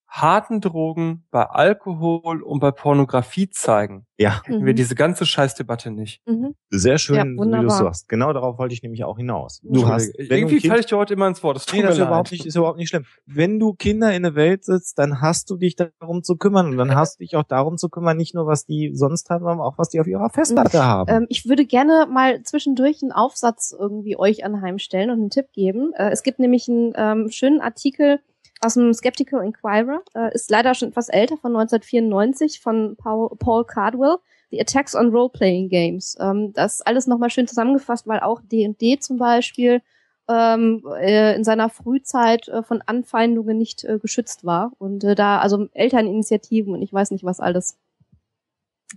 [0.10, 4.66] harten Drogen, bei Alkohol und bei Pornografie zeigen, Ja, hätten Mhm.
[4.66, 6.22] wir diese ganze Scheißdebatte nicht.
[6.26, 6.54] Mhm.
[6.72, 7.70] sehr schön, Ja, wie du wunderbar.
[7.70, 8.10] sagst.
[8.10, 9.62] Genau darauf wollte ich nämlich auch hinaus.
[9.64, 11.56] Du hast, wenn du ein Irgendwie falle ich dir heute immer ins Wort.
[11.56, 13.06] Das tut Nee, mir das ist überhaupt nicht, ist überhaupt nicht schlimm.
[13.26, 16.78] Wenn du Kinder in der Welt sitzt, dann hast du dich darum zu kümmern und
[16.78, 19.62] dann hast du dich auch darum zu kümmern, nicht nur was die sonst haben, sondern
[19.62, 21.10] auch was die auf ihrer Festplatte haben.
[21.10, 25.94] Ähm, ich würde gerne mal zwischendurch einen Aufsatz irgendwie euch anheimstellen und einen Tipp geben.
[25.96, 28.20] Äh, es gibt nämlich einen ähm, schönen Artikel
[28.62, 33.66] aus dem Skeptical Inquirer, äh, ist leider schon etwas älter, von 1994, von Paul, Paul
[33.66, 34.18] Cardwell,
[34.52, 36.18] The Attacks on Role-Playing Games.
[36.20, 39.82] Ähm, das alles nochmal schön zusammengefasst, weil auch D&D zum Beispiel
[40.28, 44.72] ähm, äh, in seiner Frühzeit äh, von Anfeindungen nicht äh, geschützt war.
[44.78, 47.78] Und äh, da, also Elterninitiativen und ich weiß nicht was alles,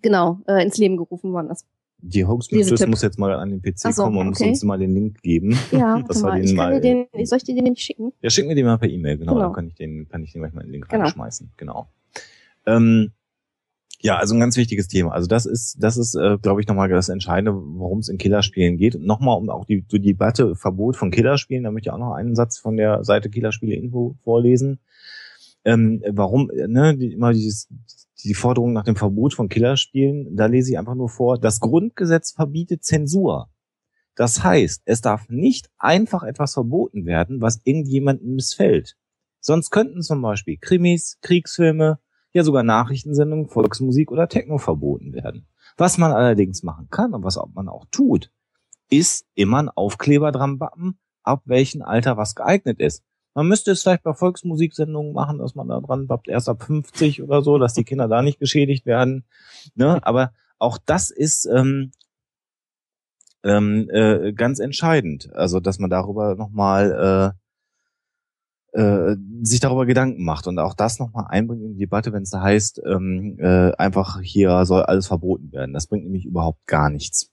[0.02, 1.66] genau, äh, ins Leben gerufen worden ist.
[2.04, 2.72] Die Hoax Lesetipp.
[2.72, 4.50] Mistress muss jetzt mal an den PC so, kommen und muss okay.
[4.50, 5.56] uns mal den Link geben.
[5.70, 6.44] Ja, Das warte war mal.
[6.44, 8.12] ich mal- den, soll ich dir den nicht schicken?
[8.20, 9.34] Ja, schick mir den mal per E-Mail, genau.
[9.34, 9.44] Genau.
[9.46, 11.04] Dann kann ich den, kann ich den gleich mal in den Link Genau.
[11.04, 11.52] reinschmeißen.
[11.56, 11.86] Genau.
[12.66, 13.12] Ähm,
[14.00, 15.12] ja, also ein ganz wichtiges Thema.
[15.12, 18.76] Also das ist, das ist, äh, glaube ich, nochmal das Entscheidende, worum es in Killerspielen
[18.78, 18.96] geht.
[18.96, 22.14] Und nochmal, um auch die, die Debatte Verbot von Killerspielen, da möchte ich auch noch
[22.14, 24.80] einen Satz von der Seite Killerspiele Info vorlesen.
[25.64, 27.68] Ähm, warum, äh, ne, die, immer dieses,
[28.24, 32.32] die Forderung nach dem Verbot von Killerspielen, da lese ich einfach nur vor, das Grundgesetz
[32.32, 33.50] verbietet Zensur.
[34.14, 38.96] Das heißt, es darf nicht einfach etwas verboten werden, was irgendjemandem missfällt.
[39.40, 41.98] Sonst könnten zum Beispiel Krimis, Kriegsfilme,
[42.32, 45.46] ja sogar Nachrichtensendungen, Volksmusik oder Techno verboten werden.
[45.76, 48.30] Was man allerdings machen kann und was man auch tut,
[48.90, 53.02] ist immer ein Aufkleber dran bappen, ab welchem Alter was geeignet ist.
[53.34, 57.22] Man müsste es vielleicht bei Volksmusiksendungen machen, dass man da dran bappt, erst ab 50
[57.22, 59.24] oder so, dass die Kinder da nicht geschädigt werden.
[59.74, 60.04] Ne?
[60.04, 61.92] Aber auch das ist ähm,
[63.44, 65.32] ähm, äh, ganz entscheidend.
[65.34, 67.34] Also, dass man darüber nochmal
[68.74, 72.22] äh, äh, sich darüber Gedanken macht und auch das nochmal einbringt in die Debatte, wenn
[72.22, 75.72] es da heißt, ähm, äh, einfach hier soll alles verboten werden.
[75.72, 77.31] Das bringt nämlich überhaupt gar nichts.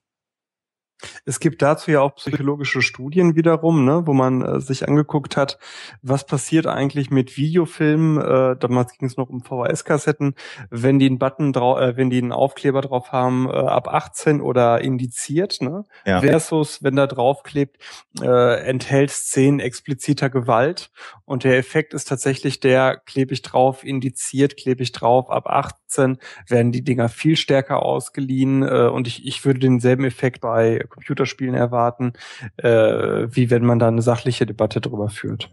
[1.25, 5.57] Es gibt dazu ja auch psychologische Studien wiederum, ne, wo man äh, sich angeguckt hat,
[6.01, 8.17] was passiert eigentlich mit Videofilmen.
[8.17, 10.35] Äh, damals ging es noch um VHS-Kassetten,
[10.69, 14.41] wenn die einen Button drauf, äh, wenn die einen Aufkleber drauf haben, äh, ab 18
[14.41, 16.19] oder indiziert, ne, Ja.
[16.21, 17.77] versus wenn da draufklebt,
[18.21, 20.91] äh, enthält Szenen expliziter Gewalt.
[21.25, 26.17] Und der Effekt ist tatsächlich der, klebe ich drauf, indiziert, klebe ich drauf, ab 18
[26.47, 31.55] werden die Dinger viel stärker ausgeliehen äh, und ich, ich würde denselben Effekt bei Computerspielen
[31.55, 32.13] erwarten,
[32.57, 35.51] äh, wie wenn man da eine sachliche Debatte drüber führt.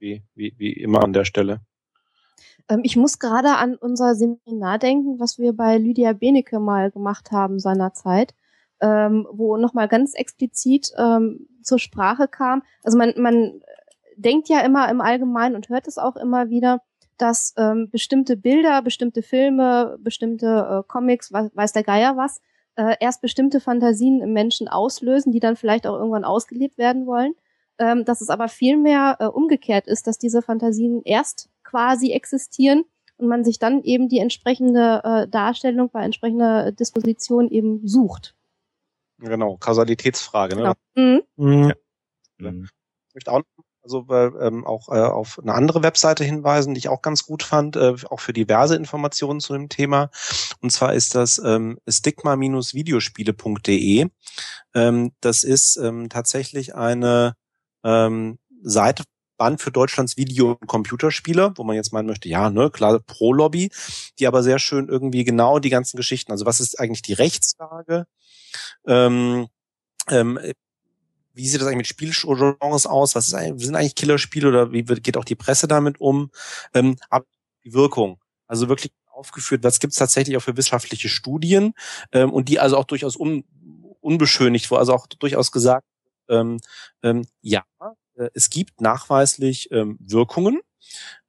[0.00, 1.60] Wie, wie, wie immer an der Stelle.
[2.68, 7.32] Ähm, ich muss gerade an unser Seminar denken, was wir bei Lydia Benecke mal gemacht
[7.32, 8.34] haben seinerzeit,
[8.80, 12.62] ähm, wo nochmal ganz explizit ähm, zur Sprache kam.
[12.82, 13.60] Also man, man
[14.16, 16.82] denkt ja immer im Allgemeinen und hört es auch immer wieder,
[17.16, 22.40] dass ähm, bestimmte Bilder, bestimmte Filme, bestimmte äh, Comics, weiß, weiß der Geier was,
[22.78, 27.34] äh, erst bestimmte Fantasien im Menschen auslösen, die dann vielleicht auch irgendwann ausgelebt werden wollen.
[27.80, 32.84] Ähm, dass es aber vielmehr äh, umgekehrt ist, dass diese Fantasien erst quasi existieren
[33.18, 38.34] und man sich dann eben die entsprechende äh, Darstellung bei entsprechender Disposition eben sucht.
[39.18, 40.56] Genau, Kausalitätsfrage.
[40.56, 40.74] Ne?
[40.94, 41.22] Genau.
[41.36, 41.72] Mhm.
[42.38, 42.68] Mhm.
[43.08, 43.42] Ich möchte auch
[43.88, 47.42] also äh, ähm, auch äh, auf eine andere Webseite hinweisen, die ich auch ganz gut
[47.42, 50.10] fand, äh, auch für diverse Informationen zu dem Thema.
[50.60, 54.06] Und zwar ist das ähm, stigma-videospiele.de.
[54.74, 57.34] Ähm, das ist ähm, tatsächlich eine
[57.84, 59.04] ähm, Seite
[59.38, 63.70] Band für Deutschlands Video- und Computerspiele, wo man jetzt meinen möchte, ja, ne, klar, Pro-Lobby,
[64.18, 68.06] die aber sehr schön irgendwie genau die ganzen Geschichten, also was ist eigentlich die Rechtslage,
[68.84, 69.46] ähm,
[70.10, 70.40] ähm,
[71.38, 73.14] wie sieht das eigentlich mit Spielgenres aus?
[73.14, 76.32] Was sind eigentlich Killerspiele oder wie geht auch die Presse damit um?
[76.74, 77.26] Ähm, aber
[77.64, 81.74] die Wirkung, also wirklich aufgeführt, was gibt es tatsächlich auch für wissenschaftliche Studien
[82.12, 83.44] ähm, und die also auch durchaus un,
[84.00, 85.86] unbeschönigt, wo also auch durchaus gesagt,
[86.28, 86.58] ähm,
[87.04, 87.62] ähm, ja,
[88.34, 90.60] es gibt nachweislich ähm, Wirkungen.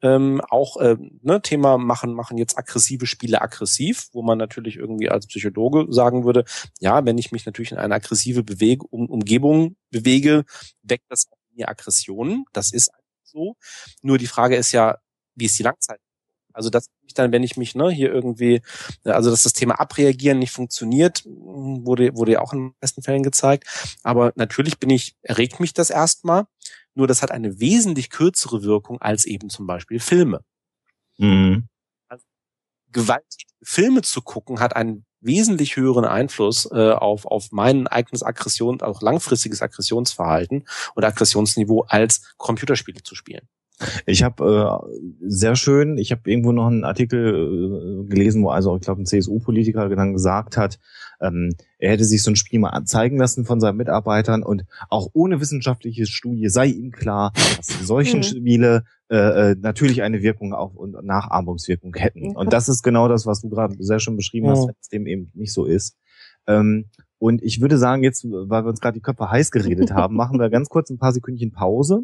[0.02, 5.10] Ähm, auch äh, ne, Thema machen machen jetzt aggressive Spiele aggressiv, wo man natürlich irgendwie
[5.10, 6.46] als Psychologe sagen würde,
[6.80, 10.46] ja, wenn ich mich natürlich in eine aggressive Bewege, um, Umgebung bewege,
[10.84, 12.46] weckt das mir Aggressionen.
[12.54, 12.92] Das ist
[13.24, 13.56] so.
[14.02, 14.98] Nur die Frage ist ja,
[15.36, 16.00] wie ist die Langzeit?
[16.54, 18.62] Also das ich dann, wenn ich mich ne, hier irgendwie,
[19.04, 23.24] also dass das Thema Abreagieren nicht funktioniert, wurde wurde ja auch in den meisten Fällen
[23.24, 23.96] gezeigt.
[24.04, 26.46] Aber natürlich bin ich erregt mich das erstmal.
[26.96, 30.42] Nur das hat eine wesentlich kürzere Wirkung als eben zum Beispiel Filme.
[31.18, 31.68] Mhm.
[32.92, 38.82] gewaltige Filme zu gucken, hat einen wesentlich höheren Einfluss äh, auf, auf mein eigenes Aggression,
[38.82, 40.66] auch langfristiges Aggressionsverhalten
[40.96, 43.48] und Aggressionsniveau als Computerspiele zu spielen.
[44.06, 48.76] Ich habe äh, sehr schön, ich habe irgendwo noch einen Artikel äh, gelesen, wo also
[48.76, 50.80] ich glaube ein CSU-Politiker dann gesagt hat,
[51.22, 55.10] ähm, er hätte sich so ein Spiel mal zeigen lassen von seinen Mitarbeitern und auch
[55.14, 58.24] ohne wissenschaftliche Studie sei ihm klar, dass solche mhm.
[58.24, 62.36] Spiele äh, äh, natürlich eine Wirkung auf und Nachahmungswirkung hätten.
[62.36, 65.08] Und das ist genau das, was du gerade sehr schön beschrieben hast, wenn es dem
[65.08, 65.96] eben nicht so ist.
[66.48, 66.86] Ähm,
[67.18, 70.40] und ich würde sagen, jetzt, weil wir uns gerade die Köpfe heiß geredet haben, machen
[70.40, 72.04] wir ganz kurz ein paar Sekündchen Pause.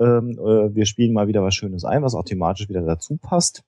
[0.00, 3.62] Ähm, äh, wir spielen mal wieder was Schönes ein, was auch thematisch wieder dazu passt.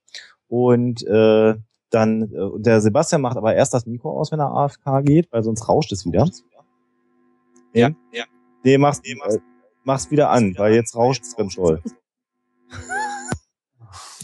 [0.49, 1.55] Und äh,
[1.91, 5.43] dann, äh, der Sebastian macht aber erst das Mikro aus, wenn er AFK geht, weil
[5.43, 6.29] sonst rauscht es wieder.
[7.75, 8.25] Ja, ja.
[8.65, 9.41] Nee, mach's, nee, mach's, äh,
[9.85, 11.83] mach's wieder an, weil jetzt rauscht es ganz toll.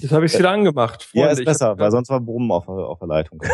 [0.01, 1.03] Jetzt habe ich es wieder angemacht.
[1.03, 1.27] Freunde.
[1.27, 3.41] Ja, ist besser, weil sonst war Brummen auf, auf der Leitung.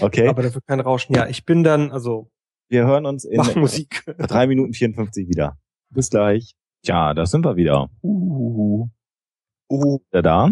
[0.00, 0.22] Okay.
[0.22, 0.28] okay.
[0.28, 1.14] Aber dafür kein Rauschen.
[1.14, 2.30] Ja, ich bin dann, also.
[2.70, 4.02] Wir hören uns in Musik.
[4.16, 5.58] drei Minuten 54 wieder.
[5.90, 6.54] Bis gleich.
[6.82, 7.90] Tja, da sind wir wieder.
[8.02, 8.88] Uhuhu.
[9.70, 9.98] Uhu.
[10.12, 10.50] Der da?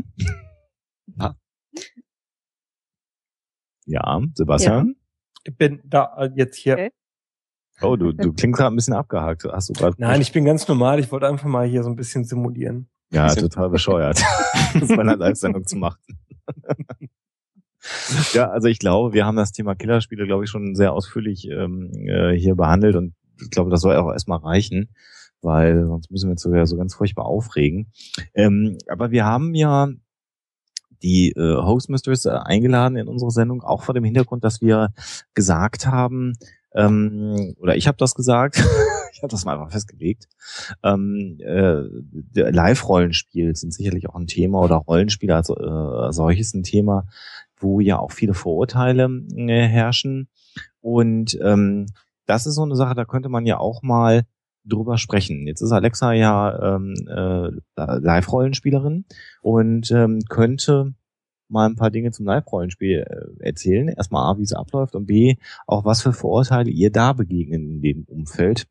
[1.19, 1.36] Ja.
[3.86, 4.89] ja, Sebastian?
[4.89, 4.94] Ja.
[5.44, 6.74] Ich bin da äh, jetzt hier.
[6.74, 6.90] Okay.
[7.82, 9.44] Oh, du, du klingst gerade ein bisschen abgehakt.
[9.44, 9.94] Hast du gerade?
[9.98, 10.98] Nein, ich bin ganz normal.
[10.98, 12.89] Ich wollte einfach mal hier so ein bisschen simulieren.
[13.11, 14.20] Ja, total bescheuert,
[14.74, 16.01] das bei einer Live-Sendung zu machen.
[18.32, 21.93] ja, also ich glaube, wir haben das Thema Killerspiele, glaube ich, schon sehr ausführlich ähm,
[22.09, 24.90] äh, hier behandelt und ich glaube, das soll auch erstmal reichen
[25.47, 27.86] weil sonst müssen wir uns sogar so ganz furchtbar aufregen.
[28.35, 29.89] Ähm, aber wir haben ja
[31.02, 34.93] die äh, Hostmisters äh, eingeladen in unsere Sendung, auch vor dem Hintergrund, dass wir
[35.35, 36.35] gesagt haben,
[36.74, 38.56] ähm, oder ich habe das gesagt,
[39.12, 40.28] ich habe das mal einfach festgelegt,
[40.82, 41.82] ähm, äh,
[42.35, 47.06] Live-Rollenspiel sind sicherlich auch ein Thema oder Rollenspiele als äh, solches ein Thema,
[47.56, 50.28] wo ja auch viele Vorurteile äh, herrschen.
[50.81, 51.86] Und ähm,
[52.27, 54.24] das ist so eine Sache, da könnte man ja auch mal
[54.66, 55.47] drüber sprechen.
[55.47, 59.05] Jetzt ist Alexa ja ähm, äh, Live-Rollenspielerin
[59.43, 60.94] und ähm, könnte
[61.48, 63.88] mal ein paar Dinge zum Live-Rollenspiel äh, erzählen.
[63.88, 65.36] Erstmal A, wie es abläuft und B,
[65.66, 68.66] auch was für Vorurteile ihr da begegnen in dem Umfeld.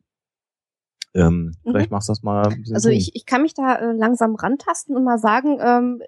[1.14, 1.70] Ähm, mhm.
[1.70, 2.54] Vielleicht machst du das mal.
[2.72, 6.02] Also ich, ich kann mich da äh, langsam rantasten und mal sagen, ähm,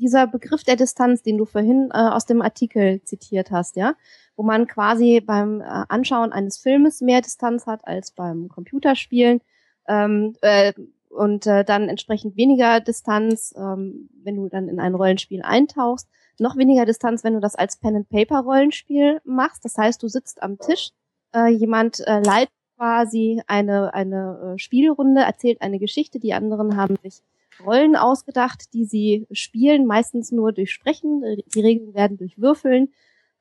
[0.00, 3.94] dieser Begriff der Distanz, den du vorhin äh, aus dem Artikel zitiert hast, ja,
[4.36, 9.40] wo man quasi beim äh, Anschauen eines Filmes mehr Distanz hat als beim Computerspielen
[9.88, 10.72] ähm, äh,
[11.08, 16.56] und äh, dann entsprechend weniger Distanz, ähm, wenn du dann in ein Rollenspiel eintauchst, noch
[16.56, 19.64] weniger Distanz, wenn du das als Pen-and-Paper-Rollenspiel machst.
[19.64, 20.90] Das heißt, du sitzt am Tisch,
[21.34, 26.96] äh, jemand äh, leitet quasi eine, eine äh, Spielrunde, erzählt eine Geschichte, die anderen haben
[27.02, 27.22] sich
[27.64, 31.22] Rollen ausgedacht, die sie spielen, meistens nur durch Sprechen,
[31.54, 32.92] die Regeln werden durch Würfeln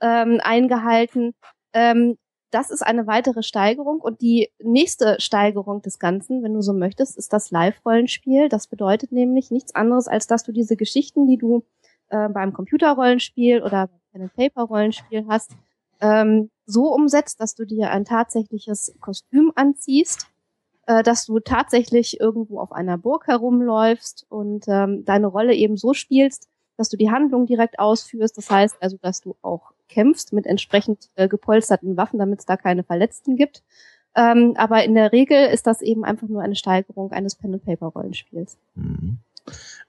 [0.01, 1.33] ähm, eingehalten.
[1.73, 2.17] Ähm,
[2.51, 3.99] das ist eine weitere Steigerung.
[3.99, 8.49] Und die nächste Steigerung des Ganzen, wenn du so möchtest, ist das Live-Rollenspiel.
[8.49, 11.63] Das bedeutet nämlich nichts anderes, als dass du diese Geschichten, die du
[12.09, 15.51] äh, beim Computerrollenspiel oder beim Pen-and-Paper-Rollenspiel hast,
[16.01, 20.27] ähm, so umsetzt, dass du dir ein tatsächliches Kostüm anziehst,
[20.87, 25.93] äh, dass du tatsächlich irgendwo auf einer Burg herumläufst und ähm, deine Rolle eben so
[25.93, 28.37] spielst, dass du die Handlung direkt ausführst.
[28.37, 32.57] Das heißt also, dass du auch kämpfst mit entsprechend äh, gepolsterten Waffen, damit es da
[32.57, 33.63] keine Verletzten gibt.
[34.15, 38.57] Ähm, aber in der Regel ist das eben einfach nur eine Steigerung eines Pen-and-Paper-Rollenspiels.
[38.75, 39.19] Mhm.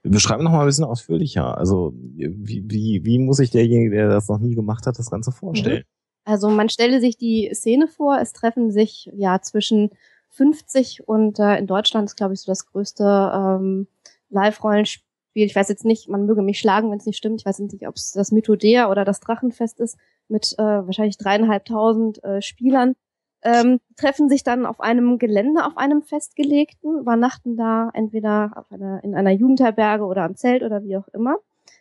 [0.01, 1.57] Beschreib noch mal ein bisschen ausführlicher.
[1.57, 5.31] Also wie, wie, wie muss sich derjenige, der das noch nie gemacht hat, das Ganze
[5.31, 5.79] vorstellen?
[5.79, 6.31] Mhm.
[6.31, 9.89] Also man stelle sich die Szene vor, es treffen sich ja zwischen
[10.29, 13.87] 50 und äh, in Deutschland ist, glaube ich, so das größte ähm,
[14.29, 15.47] Live-Rollenspiel Spiel.
[15.47, 17.41] Ich weiß jetzt nicht, man möge mich schlagen, wenn es nicht stimmt.
[17.41, 19.97] Ich weiß nicht, ob es das Mythodea oder das Drachenfest ist,
[20.27, 22.93] mit äh, wahrscheinlich dreieinhalbtausend äh, Spielern.
[23.41, 29.03] Ähm, treffen sich dann auf einem Gelände, auf einem festgelegten, übernachten da entweder auf einer,
[29.03, 31.37] in einer Jugendherberge oder am Zelt oder wie auch immer,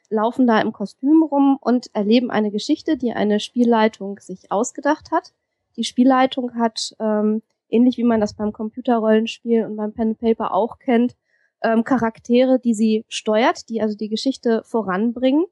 [0.08, 5.34] laufen da im Kostüm rum und erleben eine Geschichte, die eine Spielleitung sich ausgedacht hat.
[5.76, 10.54] Die Spielleitung hat, ähm, ähnlich wie man das beim Computerrollenspiel und beim Pen and Paper
[10.54, 11.16] auch kennt,
[11.62, 15.44] ähm, Charaktere, die sie steuert, die also die Geschichte voranbringen.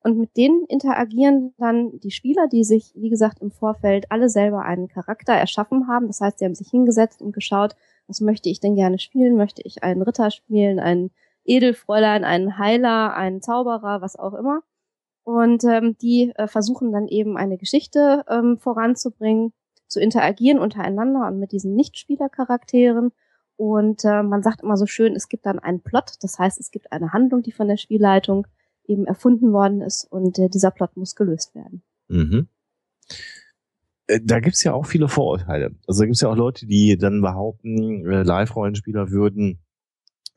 [0.00, 4.62] Und mit denen interagieren dann die Spieler, die sich, wie gesagt, im Vorfeld alle selber
[4.62, 6.06] einen Charakter erschaffen haben.
[6.06, 7.74] Das heißt, sie haben sich hingesetzt und geschaut,
[8.06, 9.36] was möchte ich denn gerne spielen?
[9.36, 11.10] Möchte ich einen Ritter spielen, einen
[11.44, 14.62] Edelfräulein, einen Heiler, einen Zauberer, was auch immer.
[15.24, 19.52] Und ähm, die äh, versuchen dann eben eine Geschichte ähm, voranzubringen,
[19.86, 23.12] zu interagieren untereinander und mit diesen Nichtspielercharakteren
[23.58, 26.70] und äh, man sagt immer so schön, es gibt dann einen Plot, das heißt, es
[26.70, 28.46] gibt eine Handlung, die von der Spielleitung
[28.86, 31.82] eben erfunden worden ist und äh, dieser Plot muss gelöst werden.
[32.06, 32.46] Mhm.
[34.06, 35.72] Äh, da gibt's ja auch viele Vorurteile.
[35.88, 39.58] Also da gibt's ja auch Leute, die dann behaupten, äh, Live-Rollenspieler würden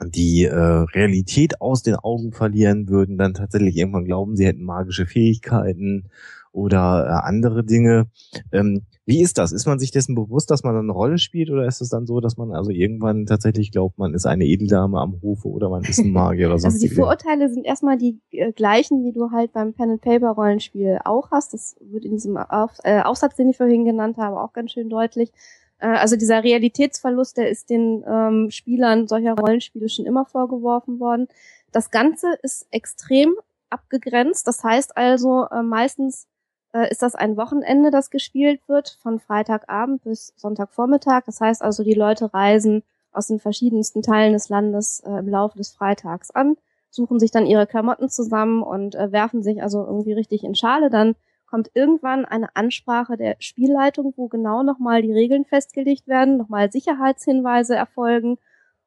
[0.04, 5.06] die äh, Realität aus den Augen verlieren würden, dann tatsächlich irgendwann glauben, sie hätten magische
[5.06, 6.10] Fähigkeiten
[6.52, 8.08] oder äh, andere Dinge.
[8.52, 9.52] Ähm, wie ist das?
[9.52, 12.20] Ist man sich dessen bewusst, dass man eine Rolle spielt oder ist es dann so,
[12.20, 16.00] dass man also irgendwann tatsächlich glaubt, man ist eine Edeldame am Hofe oder man ist
[16.00, 19.54] ein Magier oder sonst Also die Vorurteile sind erstmal die äh, gleichen, die du halt
[19.54, 21.54] beim Pen and Paper Rollenspiel auch hast.
[21.54, 24.90] Das wird in diesem Auf, äh, Aufsatz, den ich vorhin genannt habe, auch ganz schön
[24.90, 25.32] deutlich.
[25.80, 31.28] Äh, also dieser Realitätsverlust, der ist den ähm, Spielern solcher Rollenspiele schon immer vorgeworfen worden.
[31.72, 33.34] Das Ganze ist extrem
[33.70, 34.48] abgegrenzt.
[34.48, 36.28] Das heißt also äh, meistens
[36.74, 41.24] äh, ist das ein Wochenende, das gespielt wird, von Freitagabend bis Sonntagvormittag.
[41.26, 45.58] Das heißt also, die Leute reisen aus den verschiedensten Teilen des Landes äh, im Laufe
[45.58, 46.56] des Freitags an,
[46.90, 50.90] suchen sich dann ihre Klamotten zusammen und äh, werfen sich also irgendwie richtig in Schale.
[50.90, 51.16] Dann
[51.46, 57.76] kommt irgendwann eine Ansprache der Spielleitung, wo genau nochmal die Regeln festgelegt werden, nochmal Sicherheitshinweise
[57.76, 58.38] erfolgen.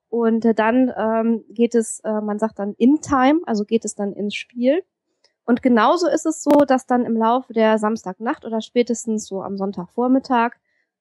[0.08, 3.94] Und äh, dann ähm, geht es, äh, man sagt dann in Time, also geht es
[3.94, 4.82] dann ins Spiel.
[5.44, 9.56] Und genauso ist es so, dass dann im Laufe der Samstagnacht oder spätestens so am
[9.56, 10.52] Sonntagvormittag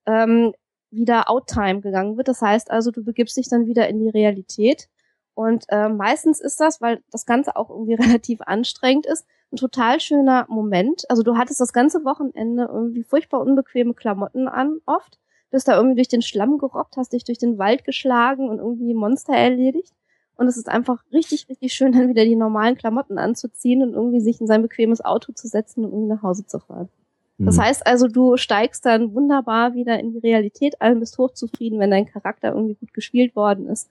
[0.05, 0.53] ähm,
[0.91, 2.27] wieder Outtime gegangen wird.
[2.27, 4.89] Das heißt also, du begibst dich dann wieder in die Realität.
[5.33, 9.99] Und äh, meistens ist das, weil das Ganze auch irgendwie relativ anstrengend ist, ein total
[9.99, 11.03] schöner Moment.
[11.09, 15.19] Also du hattest das ganze Wochenende irgendwie furchtbar unbequeme Klamotten an, oft.
[15.51, 18.95] Bist da irgendwie durch den Schlamm gerobbt, hast dich durch den Wald geschlagen und irgendwie
[18.95, 19.93] Monster erledigt.
[20.35, 24.19] Und es ist einfach richtig, richtig schön, dann wieder die normalen Klamotten anzuziehen und irgendwie
[24.19, 26.89] sich in sein bequemes Auto zu setzen und irgendwie nach Hause zu fahren.
[27.37, 27.45] Mhm.
[27.45, 31.91] Das heißt also, du steigst dann wunderbar wieder in die Realität ein, bist hochzufrieden, wenn
[31.91, 33.89] dein Charakter irgendwie gut gespielt worden ist.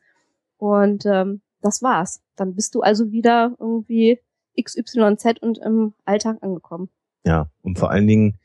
[0.59, 2.23] Und ähm, das war's.
[2.36, 4.19] Dann bist du also wieder irgendwie
[4.60, 6.89] XYZ und im Alltag angekommen.
[7.24, 8.39] Ja, und vor allen Dingen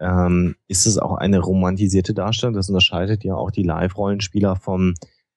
[0.00, 2.54] ähm, ist es auch eine romantisierte Darstellung.
[2.54, 4.94] Das unterscheidet ja auch die Live-Rollenspieler vom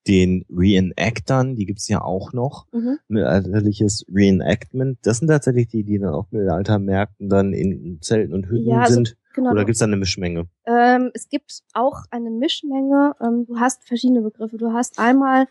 [0.10, 2.98] den Reenactern, die gibt's ja auch noch, mhm.
[3.08, 4.98] mittelalterliches Reenactment.
[5.04, 8.96] Das sind tatsächlich die, die dann auf Mittelaltermärkten dann in Zelten und Hütten ja, also,
[8.96, 9.16] sind.
[9.36, 9.52] Genau.
[9.52, 10.48] Oder gibt's da eine Mischmenge?
[10.66, 13.16] Ähm, es gibt auch eine Mischmenge.
[13.22, 14.58] Ähm, du hast verschiedene Begriffe.
[14.58, 15.46] Du hast einmal,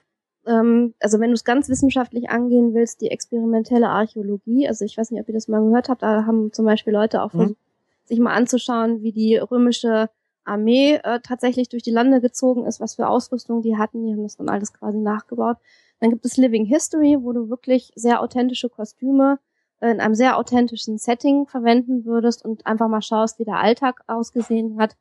[0.44, 4.66] ähm, also wenn du es ganz wissenschaftlich angehen willst, die experimentelle Archäologie.
[4.66, 6.02] Also ich weiß nicht, ob ihr das mal gehört habt.
[6.02, 7.38] Da haben zum Beispiel Leute auch mhm.
[7.38, 7.58] versucht,
[8.06, 10.10] sich mal anzuschauen, wie die römische
[10.48, 14.04] Armee äh, tatsächlich durch die Lande gezogen ist, was für Ausrüstung die hatten.
[14.04, 15.58] Die haben das dann alles quasi nachgebaut.
[16.00, 19.38] Dann gibt es Living History, wo du wirklich sehr authentische Kostüme
[19.80, 24.02] äh, in einem sehr authentischen Setting verwenden würdest und einfach mal schaust, wie der Alltag
[24.06, 24.96] ausgesehen hat.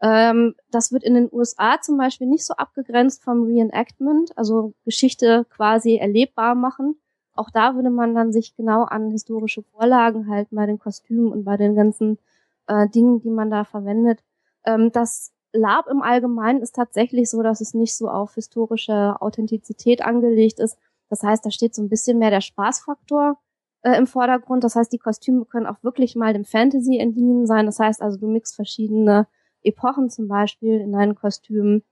[0.00, 5.46] Ähm, das wird in den USA zum Beispiel nicht so abgegrenzt vom Reenactment, also Geschichte
[5.50, 7.00] quasi erlebbar machen.
[7.34, 11.44] Auch da würde man dann sich genau an historische Vorlagen halten bei den Kostümen und
[11.44, 12.18] bei den ganzen
[12.66, 14.20] äh, Dingen, die man da verwendet.
[14.66, 20.02] Ähm, das Lab im Allgemeinen ist tatsächlich so, dass es nicht so auf historische Authentizität
[20.04, 20.78] angelegt ist.
[21.08, 23.38] Das heißt, da steht so ein bisschen mehr der Spaßfaktor
[23.82, 24.64] äh, im Vordergrund.
[24.64, 27.66] Das heißt, die Kostüme können auch wirklich mal dem Fantasy entliehen sein.
[27.66, 29.26] Das heißt also, du mixt verschiedene
[29.62, 31.82] Epochen zum Beispiel in deinen Kostümen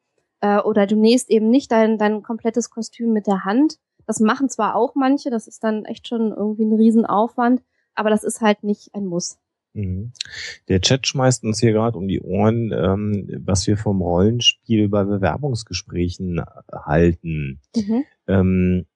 [0.40, 3.78] äh, oder du nähst eben nicht dein, dein komplettes Kostüm mit der Hand.
[4.06, 7.62] Das machen zwar auch manche, das ist dann echt schon irgendwie ein Riesenaufwand,
[7.94, 9.38] aber das ist halt nicht ein Muss.
[9.74, 10.12] Mhm.
[10.68, 15.04] Der Chat schmeißt uns hier gerade um die Ohren, ähm, was wir vom Rollenspiel bei
[15.04, 16.40] Bewerbungsgesprächen
[16.72, 17.60] halten.
[17.76, 18.04] Mhm.
[18.28, 18.86] Ähm,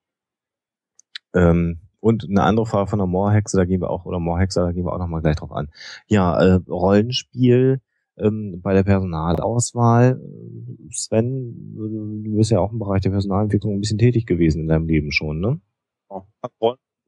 [1.34, 4.72] ähm, und eine andere Frage von der Moorhexe, da gehen wir auch, oder Moorhexe, da
[4.72, 5.68] gehen wir auch nochmal gleich drauf an.
[6.06, 7.80] Ja, äh, Rollenspiel
[8.16, 10.20] ähm, bei der Personalauswahl.
[10.92, 11.74] Sven,
[12.24, 15.10] du bist ja auch im Bereich der Personalentwicklung ein bisschen tätig gewesen in deinem Leben
[15.10, 15.60] schon, ne?
[16.10, 16.24] Ja,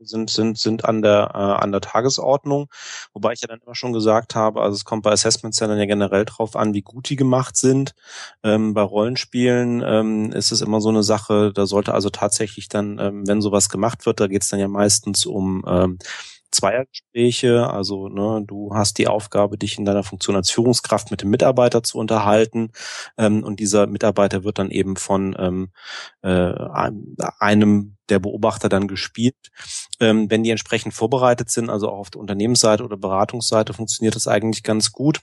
[0.00, 2.68] sind, sind, sind an der, äh, an der Tagesordnung.
[3.12, 5.86] Wobei ich ja dann immer schon gesagt habe, also es kommt bei Assessment Centern ja
[5.86, 7.94] generell drauf an, wie gut die gemacht sind.
[8.42, 12.98] Ähm, bei Rollenspielen ähm, ist es immer so eine Sache, da sollte also tatsächlich dann,
[12.98, 15.98] ähm, wenn sowas gemacht wird, da geht es dann ja meistens um ähm,
[16.50, 17.68] Zweiergespräche.
[17.70, 21.82] Also ne, du hast die Aufgabe, dich in deiner Funktion als Führungskraft mit dem Mitarbeiter
[21.82, 22.72] zu unterhalten.
[23.18, 25.70] Ähm, und dieser Mitarbeiter wird dann eben von ähm,
[26.22, 26.52] äh,
[27.38, 29.36] einem der Beobachter dann gespielt.
[30.00, 34.28] Ähm, wenn die entsprechend vorbereitet sind, also auch auf der Unternehmensseite oder Beratungsseite, funktioniert das
[34.28, 35.20] eigentlich ganz gut.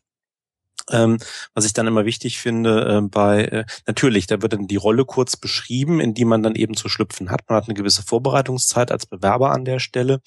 [0.89, 1.17] Ähm,
[1.53, 5.03] was ich dann immer wichtig finde, äh, bei äh, natürlich, da wird dann die Rolle
[5.05, 7.41] kurz beschrieben, in die man dann eben zu schlüpfen hat.
[7.47, 10.21] Man hat eine gewisse Vorbereitungszeit als Bewerber an der Stelle.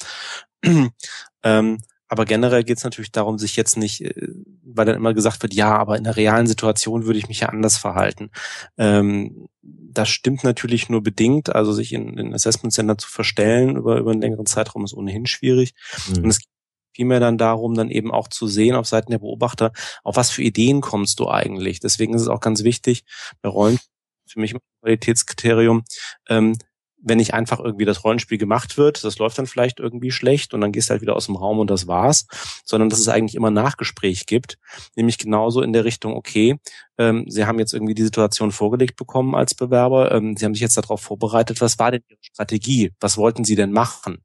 [1.42, 1.78] ähm,
[2.08, 4.34] aber generell geht es natürlich darum, sich jetzt nicht, äh,
[4.64, 7.48] weil dann immer gesagt wird, ja, aber in der realen Situation würde ich mich ja
[7.48, 8.30] anders verhalten.
[8.76, 11.54] Ähm, das stimmt natürlich nur bedingt.
[11.54, 15.26] Also sich in den Assessment Center zu verstellen über, über einen längeren Zeitraum ist ohnehin
[15.26, 15.74] schwierig.
[16.08, 16.24] Mhm.
[16.24, 16.48] Und es geht
[16.92, 19.72] vielmehr dann darum, dann eben auch zu sehen auf Seiten der Beobachter,
[20.02, 21.78] auf was für Ideen kommst du eigentlich.
[21.78, 23.04] Deswegen ist es auch ganz wichtig,
[23.40, 23.78] bei Rollen
[24.26, 25.84] für mich ein Qualitätskriterium,
[26.28, 26.56] ähm,
[27.02, 30.60] wenn nicht einfach irgendwie das Rollenspiel gemacht wird, das läuft dann vielleicht irgendwie schlecht und
[30.60, 32.26] dann gehst du halt wieder aus dem Raum und das war's,
[32.64, 34.58] sondern dass es eigentlich immer Nachgespräch gibt,
[34.96, 36.56] nämlich genauso in der Richtung, okay,
[36.98, 40.62] ähm, Sie haben jetzt irgendwie die Situation vorgelegt bekommen als Bewerber, ähm, Sie haben sich
[40.62, 44.18] jetzt darauf vorbereitet, was war denn Ihre Strategie, was wollten Sie denn machen?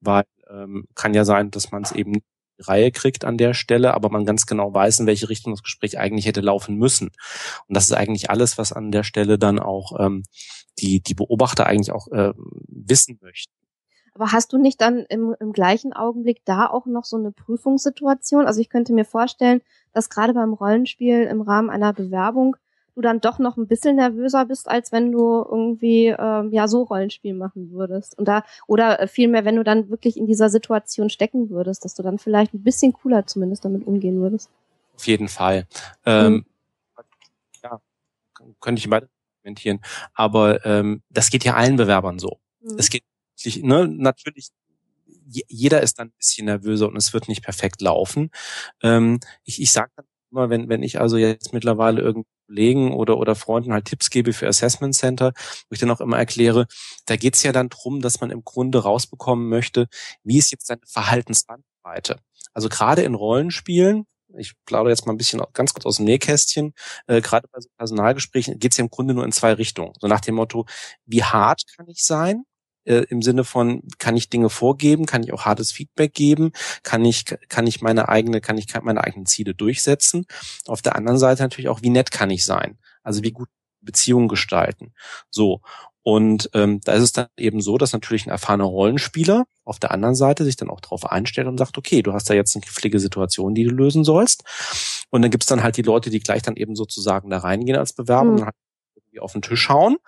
[0.00, 2.22] Weil ähm, kann ja sein, dass man es eben
[2.60, 5.98] Reihe kriegt an der Stelle, aber man ganz genau weiß, in welche Richtung das Gespräch
[5.98, 7.10] eigentlich hätte laufen müssen.
[7.68, 10.24] Und das ist eigentlich alles, was an der Stelle dann auch ähm,
[10.78, 12.32] die, die Beobachter eigentlich auch äh,
[12.68, 13.52] wissen möchten.
[14.14, 18.46] Aber hast du nicht dann im, im gleichen Augenblick da auch noch so eine Prüfungssituation?
[18.46, 19.62] Also ich könnte mir vorstellen,
[19.92, 22.56] dass gerade beim Rollenspiel im Rahmen einer Bewerbung
[22.94, 26.82] du dann doch noch ein bisschen nervöser bist, als wenn du irgendwie ähm, ja so
[26.82, 28.18] Rollenspiel machen würdest.
[28.18, 31.94] Und da, oder äh, vielmehr, wenn du dann wirklich in dieser Situation stecken würdest, dass
[31.94, 34.50] du dann vielleicht ein bisschen cooler zumindest damit umgehen würdest.
[34.96, 35.66] Auf jeden Fall.
[36.04, 36.44] Ähm, mhm.
[37.62, 37.80] Ja,
[38.60, 39.08] könnte ich weiter
[39.42, 39.80] kommentieren.
[40.14, 42.38] Aber ähm, das geht ja allen Bewerbern so.
[42.60, 42.76] Mhm.
[42.78, 43.04] Es geht
[43.62, 44.50] ne, natürlich
[45.32, 48.30] jeder ist dann ein bisschen nervöser und es wird nicht perfekt laufen.
[48.82, 53.18] Ähm, ich ich sage dann immer, wenn, wenn ich also jetzt mittlerweile irgendwie Kollegen oder,
[53.18, 55.32] oder Freunden halt Tipps gebe für Assessment Center,
[55.68, 56.66] wo ich dann auch immer erkläre,
[57.06, 59.86] da geht's ja dann drum, dass man im Grunde rausbekommen möchte,
[60.24, 62.18] wie ist jetzt deine Verhaltensbandbreite.
[62.52, 64.06] Also gerade in Rollenspielen,
[64.36, 66.74] ich plaudere jetzt mal ein bisschen ganz kurz aus dem Nähkästchen,
[67.06, 69.92] äh, gerade bei so Personalgesprächen geht's ja im Grunde nur in zwei Richtungen.
[70.00, 70.66] So nach dem Motto,
[71.06, 72.44] wie hart kann ich sein?
[72.84, 76.52] Äh, im Sinne von, kann ich Dinge vorgeben, kann ich auch hartes Feedback geben,
[76.82, 80.26] kann ich, kann ich meine eigene, kann ich meine eigenen Ziele durchsetzen.
[80.66, 82.78] Auf der anderen Seite natürlich auch, wie nett kann ich sein?
[83.02, 83.48] Also wie gut
[83.80, 84.92] Beziehungen gestalten.
[85.30, 85.60] So.
[86.02, 89.90] Und ähm, da ist es dann eben so, dass natürlich ein erfahrener Rollenspieler auf der
[89.90, 92.62] anderen Seite sich dann auch darauf einstellt und sagt, okay, du hast da jetzt eine
[92.62, 94.44] knifflige Situation, die du lösen sollst.
[95.10, 97.92] Und dann gibt's dann halt die Leute, die gleich dann eben sozusagen da reingehen als
[97.92, 98.36] Bewerber mhm.
[98.38, 98.54] und halt
[98.96, 99.98] irgendwie auf den Tisch hauen.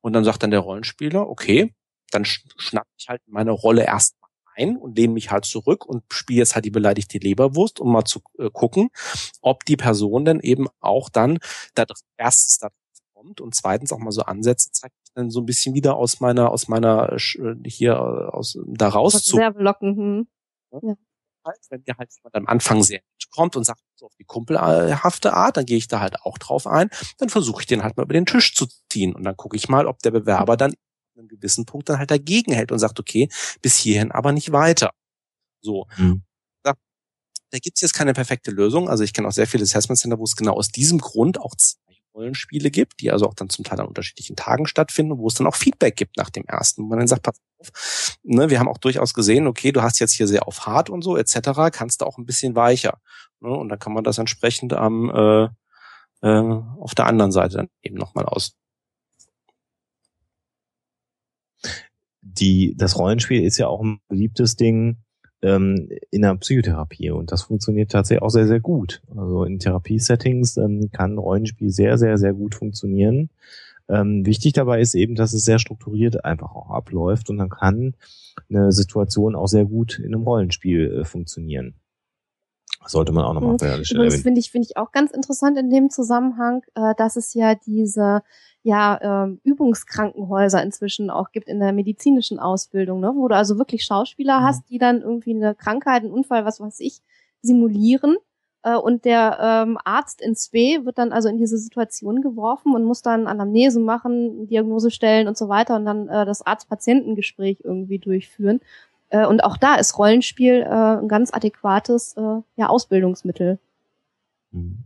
[0.00, 1.74] Und dann sagt dann der Rollenspieler, okay,
[2.10, 6.40] dann schnapp ich halt meine Rolle erstmal ein und lehne mich halt zurück und spiele
[6.40, 8.90] jetzt halt die beleidigte Leberwurst, um mal zu äh, gucken,
[9.40, 11.38] ob die Person denn eben auch dann
[11.74, 11.84] da
[12.16, 12.68] erstens da
[13.14, 16.50] kommt und zweitens auch mal so Ansätze zeigt, dann so ein bisschen wieder aus meiner,
[16.50, 17.18] aus meiner äh,
[17.66, 19.36] hier äh, aus da raus zu.
[19.36, 20.28] Sehr blocken.
[20.72, 20.96] Hm.
[21.42, 21.52] Ja.
[21.70, 23.00] Wenn mir halt jemand am Anfang sehr
[23.30, 26.66] kommt und sagt so auf die kumpelhafte Art, dann gehe ich da halt auch drauf
[26.66, 29.56] ein, dann versuche ich den halt mal über den Tisch zu ziehen und dann gucke
[29.56, 30.74] ich mal, ob der Bewerber dann
[31.20, 33.28] einem gewissen Punkt dann halt dagegen hält und sagt, okay,
[33.62, 34.90] bis hierhin aber nicht weiter.
[35.60, 35.86] So.
[35.96, 36.22] Mhm.
[36.62, 36.74] Da,
[37.50, 38.88] da gibt es jetzt keine perfekte Lösung.
[38.88, 41.54] Also ich kenne auch sehr viele Assessment Center, wo es genau aus diesem Grund auch
[41.56, 41.78] zwei
[42.14, 45.46] Rollenspiele gibt, die also auch dann zum Teil an unterschiedlichen Tagen stattfinden, wo es dann
[45.46, 48.68] auch Feedback gibt nach dem ersten, wo man dann sagt, pass auf, ne, wir haben
[48.68, 52.00] auch durchaus gesehen, okay, du hast jetzt hier sehr auf hart und so etc., kannst
[52.00, 53.00] du auch ein bisschen weicher.
[53.40, 55.48] Ne, und dann kann man das entsprechend am äh,
[56.22, 58.56] äh, auf der anderen Seite dann eben nochmal aus,
[62.22, 64.98] die, das Rollenspiel ist ja auch ein beliebtes Ding
[65.42, 69.02] ähm, in der Psychotherapie und das funktioniert tatsächlich auch sehr, sehr gut.
[69.16, 73.30] Also in Therapiesettings ähm, kann Rollenspiel sehr, sehr, sehr gut funktionieren.
[73.88, 77.94] Ähm, wichtig dabei ist eben, dass es sehr strukturiert einfach auch abläuft und dann kann
[78.48, 81.74] eine Situation auch sehr gut in einem Rollenspiel äh, funktionieren.
[82.86, 84.04] sollte man auch nochmal mhm.
[84.04, 87.54] Das finde ich, finde ich auch ganz interessant in dem Zusammenhang, äh, dass es ja
[87.54, 88.22] diese
[88.62, 93.12] ja ähm, Übungskrankenhäuser inzwischen auch gibt in der medizinischen Ausbildung, ne?
[93.14, 94.44] wo du also wirklich Schauspieler mhm.
[94.44, 97.00] hast, die dann irgendwie eine Krankheit, einen Unfall, was weiß ich,
[97.42, 98.16] simulieren.
[98.62, 102.84] Äh, und der ähm, Arzt ins B wird dann also in diese Situation geworfen und
[102.84, 107.98] muss dann Anamnese machen, Diagnose stellen und so weiter und dann äh, das Arzt-Patientengespräch irgendwie
[107.98, 108.60] durchführen.
[109.08, 113.58] Äh, und auch da ist Rollenspiel äh, ein ganz adäquates äh, ja, Ausbildungsmittel.
[114.52, 114.84] Mhm.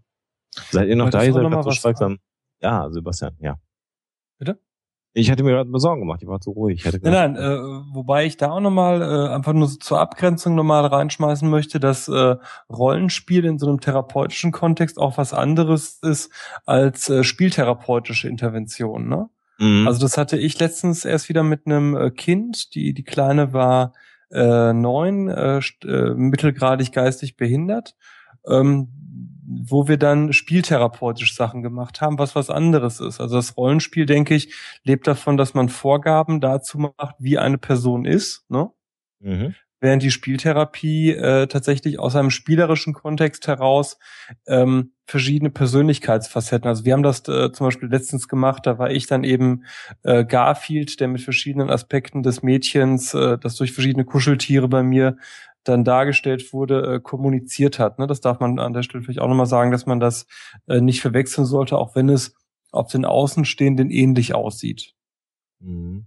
[0.71, 1.25] Seid ihr noch da?
[1.25, 2.19] Ihr seid gerade so schweigsam.
[2.61, 3.57] Ja, Sebastian, ja.
[4.45, 4.59] Bitte?
[5.17, 6.85] Ich hatte mir gerade Sorgen gemacht, ich war zu ruhig.
[6.85, 7.59] Nein, nein, äh,
[7.95, 12.09] wobei ich da auch nochmal äh, einfach nur so zur Abgrenzung nochmal reinschmeißen möchte, dass
[12.09, 12.37] äh,
[12.69, 16.33] Rollenspiel in so einem therapeutischen Kontext auch was anderes ist
[16.67, 19.09] als äh, spieltherapeutische Intervention.
[19.09, 19.29] Ne?
[19.59, 19.87] Mhm.
[19.87, 23.93] Also das hatte ich letztens erst wieder mit einem äh, Kind, die die Kleine war
[24.33, 27.95] äh, neun, äh, äh, mittelgradig geistig behindert.
[28.49, 28.89] Ähm,
[29.47, 33.21] wo wir dann spieltherapeutisch Sachen gemacht haben, was was anderes ist.
[33.21, 38.05] Also das Rollenspiel, denke ich, lebt davon, dass man Vorgaben dazu macht, wie eine Person
[38.05, 38.71] ist, ne?
[39.21, 39.55] Mhm.
[39.81, 43.99] Während die Spieltherapie äh, tatsächlich aus einem spielerischen Kontext heraus
[44.47, 46.67] ähm, verschiedene Persönlichkeitsfacetten.
[46.67, 49.65] Also wir haben das äh, zum Beispiel letztens gemacht, da war ich dann eben
[50.03, 55.19] äh, Garfield, der mit verschiedenen Aspekten des Mädchens, äh, das durch verschiedene Kuscheltiere bei mir
[55.65, 57.99] dann dargestellt wurde, äh, kommuniziert hat.
[57.99, 58.07] Ne?
[58.07, 60.27] Das darf man an der Stelle vielleicht auch nochmal sagen, dass man das
[60.67, 62.35] äh, nicht verwechseln sollte, auch wenn es
[62.71, 64.95] auf den Außenstehenden ähnlich aussieht.
[65.61, 66.07] Mhm.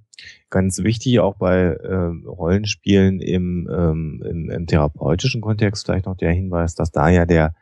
[0.50, 6.32] Ganz wichtig auch bei äh, Rollenspielen im, ähm, im, im therapeutischen Kontext vielleicht noch der
[6.32, 7.54] Hinweis, dass da ja der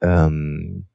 [0.00, 0.86] ähm,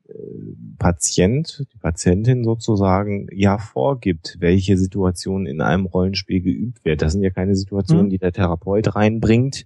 [0.80, 7.02] Patient, die Patientin sozusagen ja vorgibt, welche Situation in einem Rollenspiel geübt wird.
[7.02, 8.12] Das sind ja keine Situationen, mhm.
[8.12, 9.66] die der Therapeut reinbringt,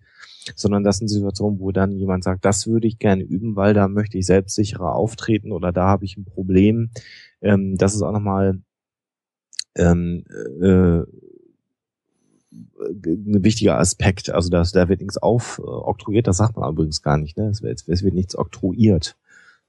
[0.55, 3.87] sondern das sind Situationen, wo dann jemand sagt, das würde ich gerne üben, weil da
[3.87, 6.91] möchte ich selbstsicherer auftreten oder da habe ich ein Problem.
[7.41, 8.59] Ähm, das ist auch nochmal
[9.75, 10.23] ähm,
[10.61, 11.03] äh,
[12.81, 14.29] ein wichtiger Aspekt.
[14.29, 17.37] Also dass da wird nichts aufoktroyiert, das sagt man übrigens gar nicht.
[17.37, 17.49] Ne?
[17.49, 19.17] Es, wird, es wird nichts oktroyiert.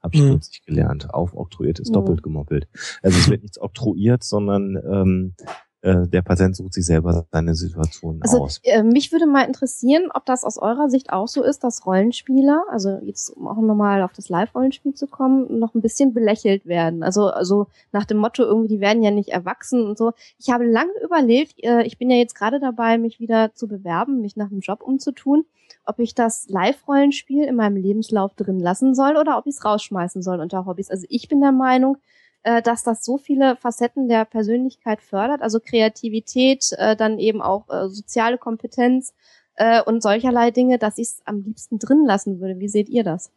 [0.01, 0.31] Habe ich mhm.
[0.31, 1.13] kürzlich gelernt.
[1.13, 1.93] Aufoktroyiert ist mhm.
[1.93, 2.67] doppelt gemoppelt.
[3.01, 5.35] Also es wird nichts oktroyiert, sondern ähm,
[5.83, 8.61] äh, der Patient sucht sich selber seine Situation also, aus.
[8.63, 12.63] Äh, mich würde mal interessieren, ob das aus eurer Sicht auch so ist, dass Rollenspieler,
[12.71, 17.03] also jetzt um auch nochmal auf das Live-Rollenspiel zu kommen, noch ein bisschen belächelt werden.
[17.03, 20.13] Also, also nach dem Motto, irgendwie, die werden ja nicht erwachsen und so.
[20.39, 24.21] Ich habe lange überlegt, äh, ich bin ja jetzt gerade dabei, mich wieder zu bewerben,
[24.21, 25.43] mich nach einem Job umzutun,
[25.85, 30.21] ob ich das Live-Rollenspiel in meinem Lebenslauf drin lassen soll oder ob ich es rausschmeißen
[30.21, 30.89] soll unter Hobbys.
[30.89, 31.97] Also ich bin der Meinung,
[32.43, 37.69] äh, dass das so viele Facetten der Persönlichkeit fördert, also Kreativität, äh, dann eben auch
[37.69, 39.13] äh, soziale Kompetenz
[39.55, 42.59] äh, und solcherlei Dinge, dass ich es am liebsten drin lassen würde.
[42.59, 43.31] Wie seht ihr das?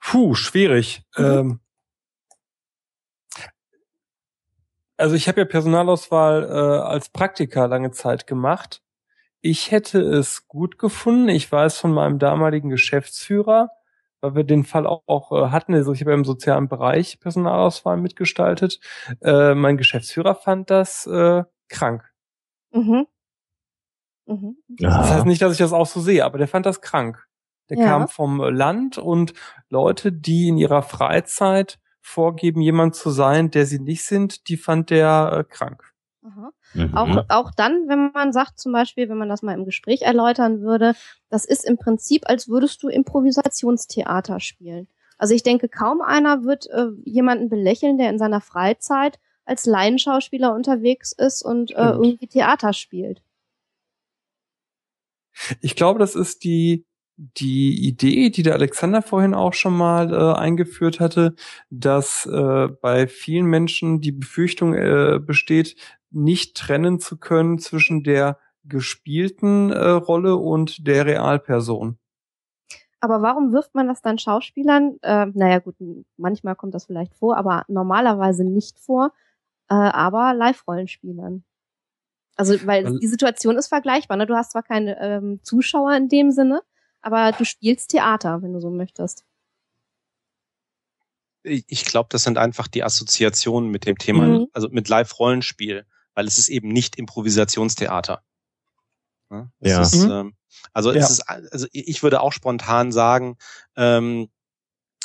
[0.00, 1.02] Puh, schwierig.
[1.16, 1.24] Mhm.
[1.24, 1.60] Ähm,
[4.96, 8.82] also ich habe ja Personalauswahl äh, als Praktiker lange Zeit gemacht.
[9.40, 11.28] Ich hätte es gut gefunden.
[11.28, 13.70] Ich weiß von meinem damaligen Geschäftsführer,
[14.20, 15.74] weil wir den Fall auch, auch äh, hatten.
[15.74, 18.80] Also ich habe ja im sozialen Bereich Personalauswahl mitgestaltet.
[19.22, 22.04] Äh, mein Geschäftsführer fand das äh, krank.
[22.72, 23.06] Mhm.
[24.26, 24.56] Mhm.
[24.78, 24.98] Ja.
[24.98, 27.26] Das heißt nicht, dass ich das auch so sehe, aber der fand das krank.
[27.68, 27.86] Der ja.
[27.86, 29.32] kam vom Land und
[29.68, 34.90] Leute, die in ihrer Freizeit vorgeben, jemand zu sein, der sie nicht sind, die fand
[34.90, 35.89] der äh, krank.
[36.22, 36.52] Aha.
[36.74, 36.94] Mhm.
[36.94, 40.60] Auch, auch dann, wenn man sagt, zum Beispiel, wenn man das mal im Gespräch erläutern
[40.60, 40.94] würde,
[41.30, 44.86] das ist im Prinzip, als würdest du Improvisationstheater spielen.
[45.16, 50.54] Also ich denke, kaum einer wird äh, jemanden belächeln, der in seiner Freizeit als Laienschauspieler
[50.54, 53.22] unterwegs ist und äh, irgendwie Theater spielt.
[55.60, 56.84] Ich glaube, das ist die
[57.20, 61.34] die Idee, die der Alexander vorhin auch schon mal äh, eingeführt hatte,
[61.68, 65.76] dass äh, bei vielen Menschen die Befürchtung äh, besteht,
[66.10, 71.98] nicht trennen zu können zwischen der gespielten äh, Rolle und der Realperson.
[73.00, 74.96] Aber warum wirft man das dann Schauspielern?
[75.02, 75.76] Äh, naja gut,
[76.16, 79.12] manchmal kommt das vielleicht vor, aber normalerweise nicht vor,
[79.68, 81.44] äh, aber Live-Rollenspielern.
[82.36, 84.16] Also, weil die Situation ist vergleichbar.
[84.16, 84.26] Ne?
[84.26, 86.62] Du hast zwar keine ähm, Zuschauer in dem Sinne,
[87.02, 89.24] aber du spielst Theater, wenn du so möchtest.
[91.42, 94.46] Ich glaube, das sind einfach die Assoziationen mit dem Thema, mhm.
[94.52, 98.22] also mit Live-Rollenspiel, weil es ist eben nicht Improvisationstheater.
[99.60, 99.80] Ja.
[99.80, 100.10] Ist, mhm.
[100.10, 100.36] ähm,
[100.72, 100.98] also, ja.
[100.98, 103.38] es ist, also ich würde auch spontan sagen,
[103.76, 104.28] ähm,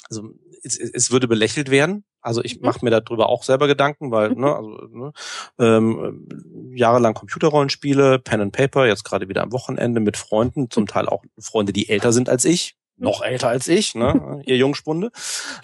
[0.10, 2.65] also es, es würde belächelt werden, also ich mhm.
[2.65, 4.41] mache mir darüber auch selber Gedanken, weil mhm.
[4.41, 5.14] ne, also, ne,
[5.60, 6.27] ähm,
[6.73, 11.23] jahrelang Computerrollenspiele, Pen and Paper, jetzt gerade wieder am Wochenende mit Freunden, zum Teil auch
[11.39, 14.41] Freunde, die älter sind als ich, noch älter als ich, ne?
[14.45, 15.11] ihr Jungspunde.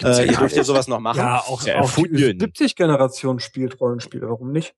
[0.02, 1.18] Äh, ihr dürft ja sowas noch machen.
[1.18, 4.74] Ja, auch, ja, auch die 70-Generation spielt Rollenspiele, warum nicht?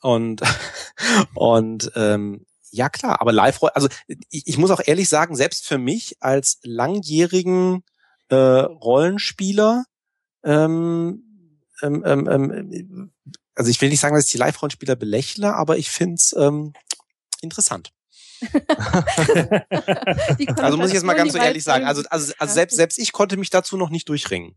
[0.00, 0.42] Und
[1.34, 5.78] und ähm, ja klar, aber live, also ich, ich muss auch ehrlich sagen, selbst für
[5.78, 7.82] mich als langjährigen
[8.28, 9.84] äh, Rollenspieler
[10.44, 11.22] ähm,
[11.82, 13.12] ähm, ähm, ähm,
[13.54, 16.72] also ich will nicht sagen, dass ich die Live-Rollenspieler belächle, aber ich finde es ähm,
[17.40, 17.92] interessant.
[20.56, 21.84] also muss ich jetzt mal ganz so ehrlich sagen.
[21.84, 24.56] Also, also, also selbst, selbst ich konnte mich dazu noch nicht durchringen.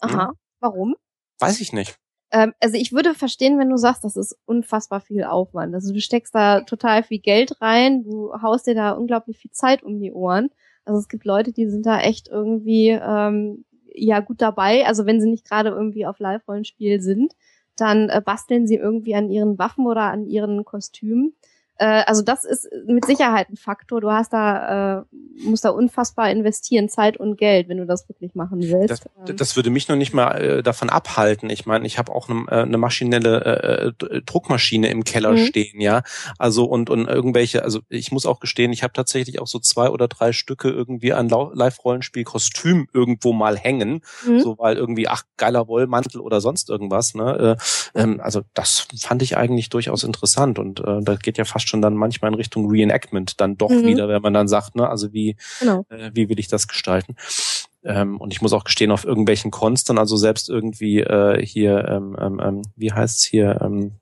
[0.00, 0.28] Aha.
[0.28, 0.34] Hm?
[0.60, 0.96] Warum?
[1.38, 1.96] Weiß ich nicht.
[2.32, 5.74] Ähm, also ich würde verstehen, wenn du sagst, das ist unfassbar viel Aufwand.
[5.74, 9.82] Also du steckst da total viel Geld rein, du haust dir da unglaublich viel Zeit
[9.82, 10.50] um die Ohren.
[10.84, 14.86] Also es gibt Leute, die sind da echt irgendwie ähm, ja gut dabei.
[14.86, 17.34] Also wenn sie nicht gerade irgendwie auf Live-Rollenspiel sind,
[17.76, 21.34] dann äh, basteln sie irgendwie an ihren Waffen oder an ihren Kostümen.
[21.76, 24.00] Äh, also das ist mit Sicherheit ein Faktor.
[24.00, 25.04] Du hast da, äh,
[25.44, 28.90] musst da unfassbar investieren, Zeit und Geld, wenn du das wirklich machen willst.
[28.90, 29.36] Das, ähm.
[29.36, 31.50] das würde mich noch nicht mal äh, davon abhalten.
[31.50, 35.38] Ich meine, ich habe auch eine, äh, eine maschinelle äh, Druckmaschine im Keller mhm.
[35.38, 36.02] stehen, ja.
[36.38, 39.88] Also und und irgendwelche, also ich muss auch gestehen, ich habe tatsächlich auch so zwei
[39.88, 44.40] oder drei Stücke irgendwie an Live-Rollenspiel-Kostüm irgendwo mal hängen, mhm.
[44.40, 47.14] so weil irgendwie ach geiler Wollmantel oder sonst irgendwas.
[47.14, 47.56] Ne?
[47.94, 51.63] Äh, ähm, also das fand ich eigentlich durchaus interessant und äh, da geht ja fast
[51.64, 53.86] fast schon dann manchmal in Richtung Reenactment dann doch mhm.
[53.86, 55.84] wieder, wenn man dann sagt, ne, also wie, genau.
[55.88, 57.16] äh, wie will ich das gestalten?
[57.84, 61.86] Ähm, und ich muss auch gestehen, auf irgendwelchen Cons dann, also selbst irgendwie äh, hier,
[61.88, 63.92] ähm, ähm, ähm wie heißt's hier, ähm,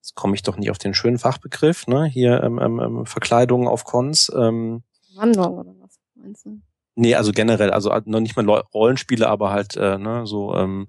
[0.00, 2.04] jetzt komme ich doch nicht auf den schönen Fachbegriff, ne?
[2.06, 4.30] Hier ähm, ähm, ähm Verkleidungen auf Cons.
[4.34, 4.82] Ähm,
[5.16, 6.60] Wandlung oder was meinst du?
[7.00, 10.88] Nee, also generell, also noch nicht mal Rollenspiele, aber halt äh, ne, so ähm,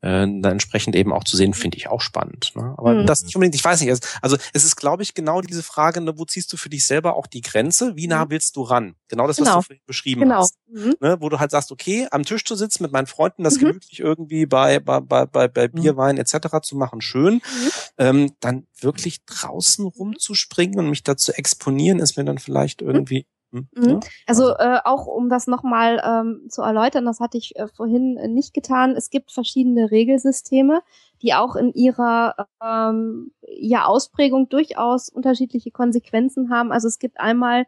[0.00, 2.50] äh, dann entsprechend eben auch zu sehen, finde ich auch spannend.
[2.56, 2.74] Ne?
[2.76, 3.06] Aber mhm.
[3.06, 6.18] das nicht unbedingt, ich weiß nicht, also es ist, glaube ich, genau diese Frage, ne,
[6.18, 7.94] wo ziehst du für dich selber auch die Grenze?
[7.94, 8.30] Wie nah mhm.
[8.30, 8.96] willst du ran?
[9.06, 9.58] Genau das, genau.
[9.58, 10.40] was du beschrieben genau.
[10.40, 10.56] hast.
[10.66, 10.96] Mhm.
[10.98, 13.66] Ne, wo du halt sagst, okay, am Tisch zu sitzen mit meinen Freunden, das mhm.
[13.66, 15.80] gemütlich irgendwie bei, bei, bei, bei, bei mhm.
[15.80, 16.48] Bier, Wein etc.
[16.62, 17.34] zu machen, schön.
[17.34, 17.70] Mhm.
[17.98, 23.68] Ähm, dann wirklich draußen rumzuspringen und mich dazu exponieren, ist mir dann vielleicht irgendwie Mhm.
[23.76, 24.00] mhm.
[24.26, 28.28] Also äh, auch um das nochmal ähm, zu erläutern, das hatte ich äh, vorhin äh,
[28.28, 28.96] nicht getan.
[28.96, 30.82] Es gibt verschiedene Regelsysteme,
[31.22, 36.72] die auch in ihrer ähm, ja, Ausprägung durchaus unterschiedliche Konsequenzen haben.
[36.72, 37.66] Also es gibt einmal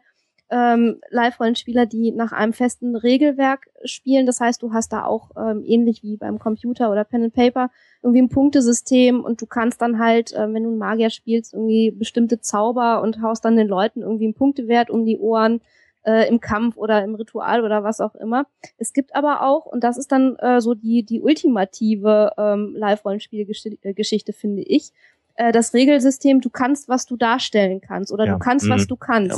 [0.49, 4.25] ähm, Live-Rollenspieler, die nach einem festen Regelwerk spielen.
[4.25, 7.69] Das heißt, du hast da auch ähm, ähnlich wie beim Computer oder Pen and Paper
[8.01, 11.91] irgendwie ein Punktesystem und du kannst dann halt, äh, wenn du einen Magier spielst, irgendwie
[11.91, 15.61] bestimmte Zauber und haust dann den Leuten irgendwie einen Punktewert um die Ohren
[16.07, 18.47] äh, im Kampf oder im Ritual oder was auch immer.
[18.77, 24.33] Es gibt aber auch, und das ist dann äh, so die, die ultimative ähm, Live-Rollenspielgeschichte,
[24.33, 24.93] finde ich,
[25.35, 28.33] äh, das Regelsystem, du kannst, was du darstellen kannst oder ja.
[28.33, 28.87] du kannst, was mhm.
[28.87, 29.37] du kannst.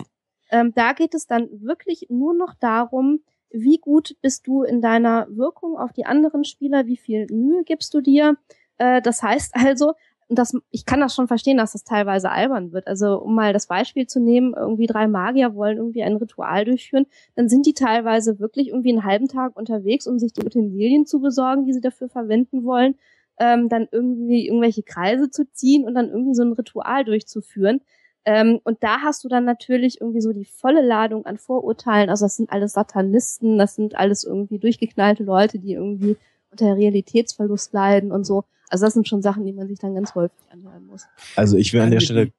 [0.52, 0.62] Ja.
[0.62, 3.22] Ähm, da geht es dann wirklich nur noch darum,
[3.52, 7.96] wie gut bist du in deiner Wirkung auf die anderen Spieler, wie viel Mühe gibst
[7.96, 8.38] du dir.
[8.78, 9.94] Äh, das heißt also,
[10.30, 12.88] das, ich kann das schon verstehen, dass das teilweise albern wird.
[12.88, 17.08] Also um mal das Beispiel zu nehmen, irgendwie drei Magier wollen irgendwie ein Ritual durchführen,
[17.36, 21.20] dann sind die teilweise wirklich irgendwie einen halben Tag unterwegs, um sich die Utensilien zu
[21.20, 22.96] besorgen, die sie dafür verwenden wollen,
[23.40, 27.82] ähm, dann irgendwie irgendwelche Kreise zu ziehen und dann irgendwie so ein Ritual durchzuführen.
[28.26, 32.10] Ähm, und da hast du dann natürlich irgendwie so die volle Ladung an Vorurteilen.
[32.10, 36.18] Also das sind alles Satanisten, das sind alles irgendwie durchgeknallte Leute, die irgendwie
[36.52, 38.44] unter Realitätsverlust leiden und so.
[38.70, 41.08] Also das sind schon Sachen, die man sich dann ganz häufig anhören muss.
[41.36, 42.32] Also ich will an der Stelle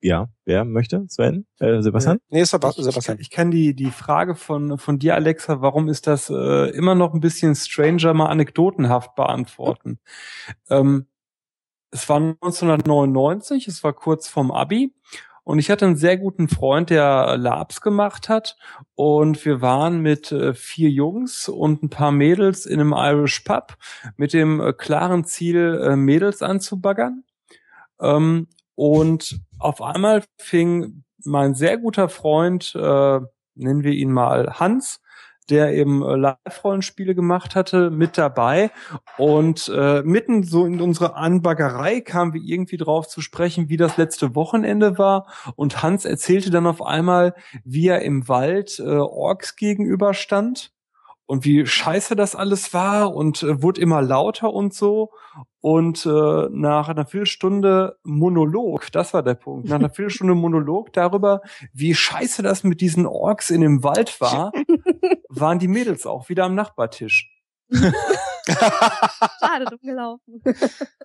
[0.00, 1.06] ja, wer möchte?
[1.08, 1.46] Sven?
[1.58, 2.20] Äh, Sebastian?
[2.28, 3.18] Nee, Sebastian.
[3.18, 7.14] Ich kann die, die Frage von, von dir, Alexa, warum ist das äh, immer noch
[7.14, 9.98] ein bisschen stranger, mal anekdotenhaft beantworten.
[10.70, 11.06] Ähm,
[11.90, 14.94] es war 1999, es war kurz vorm Abi
[15.48, 18.58] und ich hatte einen sehr guten Freund, der Labs gemacht hat.
[18.94, 23.78] Und wir waren mit äh, vier Jungs und ein paar Mädels in einem Irish Pub
[24.18, 27.24] mit dem äh, klaren Ziel, äh, Mädels anzubaggern.
[27.98, 35.00] Ähm, und auf einmal fing mein sehr guter Freund, nennen wir ihn mal Hans,
[35.50, 38.70] der eben äh, Live-Rollenspiele gemacht hatte, mit dabei.
[39.16, 43.96] Und äh, mitten so in unsere Anbaggerei kamen wir irgendwie drauf zu sprechen, wie das
[43.96, 45.26] letzte Wochenende war.
[45.56, 47.34] Und Hans erzählte dann auf einmal,
[47.64, 50.72] wie er im Wald äh, Orks gegenüberstand
[51.28, 55.10] und wie scheiße das alles war und äh, wurde immer lauter und so.
[55.68, 61.42] Und äh, nach einer Viertelstunde Monolog, das war der Punkt, nach einer Viertelstunde Monolog darüber,
[61.74, 64.50] wie scheiße das mit diesen Orks in dem Wald war,
[65.28, 67.30] waren die Mädels auch wieder am Nachbartisch.
[67.70, 70.42] Schade, dumm gelaufen.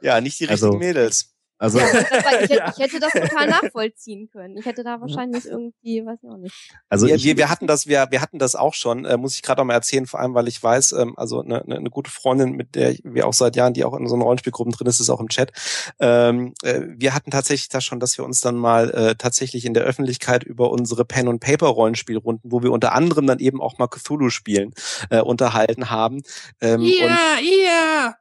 [0.01, 1.32] Ja, nicht die richtigen also, Mädels.
[1.57, 1.85] Also ja,
[2.41, 4.57] ich, hätte, ich hätte das total nachvollziehen können.
[4.57, 6.71] Ich hätte da wahrscheinlich irgendwie, weiß ich auch nicht.
[6.89, 9.41] Also wir, wir, wir hatten das, wir, wir hatten das auch schon, äh, muss ich
[9.41, 12.11] gerade auch mal erzählen, vor allem, weil ich weiß, ähm, also eine, eine, eine gute
[12.11, 14.99] Freundin, mit der wir auch seit Jahren, die auch in so einer Rollenspielgruppen drin ist,
[14.99, 15.51] ist auch im Chat.
[15.99, 19.73] Ähm, äh, wir hatten tatsächlich das schon, dass wir uns dann mal äh, tatsächlich in
[19.73, 23.77] der Öffentlichkeit über unsere Pen und Paper Rollenspielrunden, wo wir unter anderem dann eben auch
[23.77, 24.73] mal Cthulhu spielen,
[25.09, 26.23] äh, unterhalten haben.
[26.61, 28.15] Ähm, ja, ja.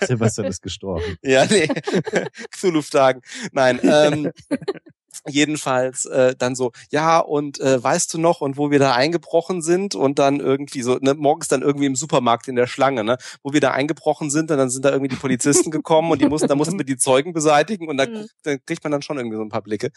[0.00, 1.18] Sebastian ist gestorben.
[1.22, 1.66] Ja, nee.
[2.50, 3.22] Cthulhu-Tagen.
[3.52, 3.80] Nein.
[3.82, 4.32] Ähm,
[5.28, 9.62] jedenfalls äh, dann so, ja, und äh, weißt du noch, und wo wir da eingebrochen
[9.62, 13.18] sind und dann irgendwie so, ne, morgens dann irgendwie im Supermarkt in der Schlange, ne,
[13.42, 16.28] wo wir da eingebrochen sind und dann sind da irgendwie die Polizisten gekommen und die
[16.28, 18.26] mussten, da mussten wir die Zeugen beseitigen und dann, mhm.
[18.42, 19.90] dann kriegt man dann schon irgendwie so ein paar Blicke.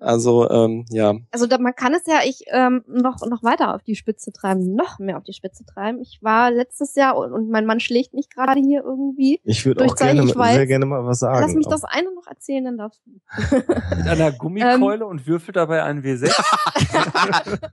[0.00, 1.14] Also, ähm, ja.
[1.30, 4.74] Also da, man kann es ja ich ähm, noch, noch weiter auf die Spitze treiben,
[4.74, 6.00] noch mehr auf die Spitze treiben.
[6.00, 9.40] Ich war letztes Jahr und, und mein Mann schlägt mich gerade hier irgendwie.
[9.44, 11.40] Ich würde auch gerne, ich weiß, sehr gerne mal was sagen.
[11.40, 13.12] Lass mich das eine noch erzählen, dann darfst du.
[13.96, 16.30] Mit einer Gummi Keule ähm, und würfelt dabei einen W6.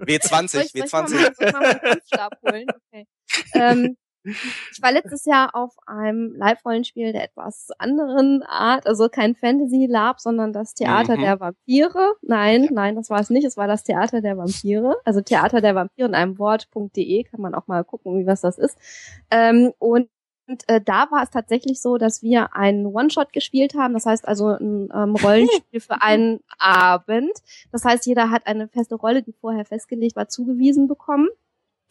[0.06, 1.30] W20, W20.
[2.92, 3.08] Okay.
[3.54, 10.20] Ähm, ich war letztes Jahr auf einem Live-Rollenspiel der etwas anderen Art, also kein Fantasy-Lab,
[10.20, 11.22] sondern das Theater mhm.
[11.22, 12.16] der Vampire.
[12.22, 12.70] Nein, ja.
[12.72, 13.46] nein, das war es nicht.
[13.46, 14.98] Es war das Theater der Vampire.
[15.06, 18.58] Also Theater der Vampire in einem Wort.de kann man auch mal gucken, wie was das
[18.58, 18.78] ist.
[19.32, 20.10] Ähm, und
[20.50, 23.94] und äh, da war es tatsächlich so, dass wir einen One-Shot gespielt haben.
[23.94, 27.32] Das heißt also ein ähm, Rollenspiel für einen Abend.
[27.72, 31.30] Das heißt, jeder hat eine feste Rolle, die vorher festgelegt war, zugewiesen bekommen.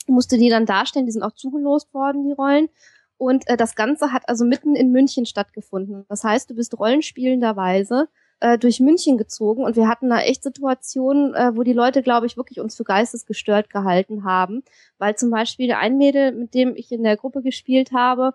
[0.09, 1.07] Musste die dann darstellen.
[1.07, 2.69] Die sind auch zugelost worden, die Rollen.
[3.17, 6.05] Und äh, das Ganze hat also mitten in München stattgefunden.
[6.09, 8.09] Das heißt, du bist rollenspielenderweise
[8.41, 12.27] äh, durch München gezogen und wir hatten da echt Situationen, äh, wo die Leute, glaube
[12.27, 14.63] ich, wirklich uns für geistesgestört gehalten haben,
[14.99, 18.35] weil zum Beispiel ein Mädel, mit dem ich in der Gruppe gespielt habe,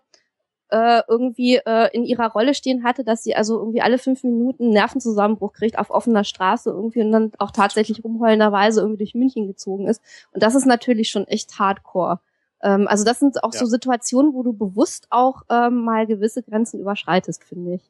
[0.70, 4.64] äh, irgendwie äh, in ihrer Rolle stehen hatte, dass sie also irgendwie alle fünf Minuten
[4.64, 9.48] einen Nervenzusammenbruch kriegt auf offener Straße irgendwie und dann auch tatsächlich rumheulenderweise irgendwie durch München
[9.48, 10.02] gezogen ist.
[10.32, 12.20] Und das ist natürlich schon echt hardcore.
[12.62, 13.60] Ähm, also das sind auch ja.
[13.60, 17.82] so Situationen, wo du bewusst auch ähm, mal gewisse Grenzen überschreitest, finde ich.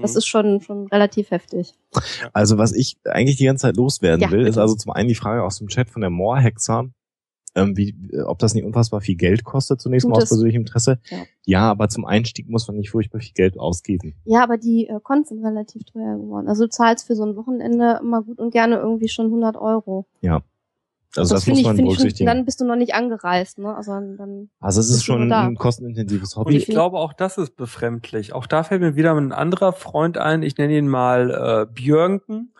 [0.00, 0.18] Das mhm.
[0.18, 1.72] ist schon, schon relativ heftig.
[2.32, 4.50] Also was ich eigentlich die ganze Zeit loswerden ja, will, bitte.
[4.50, 6.90] ist also zum einen die Frage aus dem Chat von der Moorhexer,
[7.56, 10.98] ähm, wie, ob das nicht unfassbar viel Geld kostet, zunächst mal aus persönlichem Interesse.
[11.10, 11.18] Ja.
[11.44, 11.70] ja.
[11.70, 14.14] aber zum Einstieg muss man nicht furchtbar viel Geld ausgeben.
[14.24, 16.48] Ja, aber die äh, Cons sind relativ teuer geworden.
[16.48, 20.06] Also du zahlst für so ein Wochenende immer gut und gerne irgendwie schon 100 Euro.
[20.20, 20.42] Ja.
[21.16, 22.28] Also das, das muss man ich, berücksichtigen.
[22.28, 23.74] Schon, dann bist du noch nicht angereist, ne?
[23.74, 26.52] Also, dann also es ist schon ein kostenintensives Hobby.
[26.52, 28.34] Und ich glaube, auch das ist befremdlich.
[28.34, 32.52] Auch da fällt mir wieder ein anderer Freund ein, ich nenne ihn mal äh, Björnken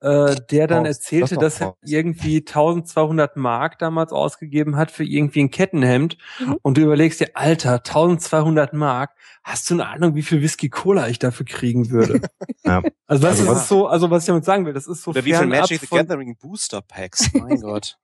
[0.00, 5.04] äh, der dann Faust, erzählte, das dass er irgendwie 1200 Mark damals ausgegeben hat für
[5.04, 6.18] irgendwie ein Kettenhemd.
[6.40, 6.58] Mhm.
[6.62, 11.08] Und du überlegst dir, Alter, 1200 Mark, hast du eine Ahnung, wie viel Whisky Cola
[11.08, 12.20] ich dafür kriegen würde?
[12.64, 12.82] ja.
[13.06, 15.24] Also das also ist so, also was ich damit sagen will, das ist so Oder
[15.24, 17.98] wie viel Magic the Gathering Booster Packs, mein Gott.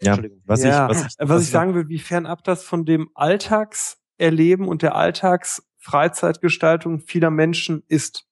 [0.00, 2.84] Ja, was, ja, ich, was, ich, was, was ich sagen will, wie fernab das von
[2.84, 8.26] dem Alltagserleben und der Alltagsfreizeitgestaltung vieler Menschen ist.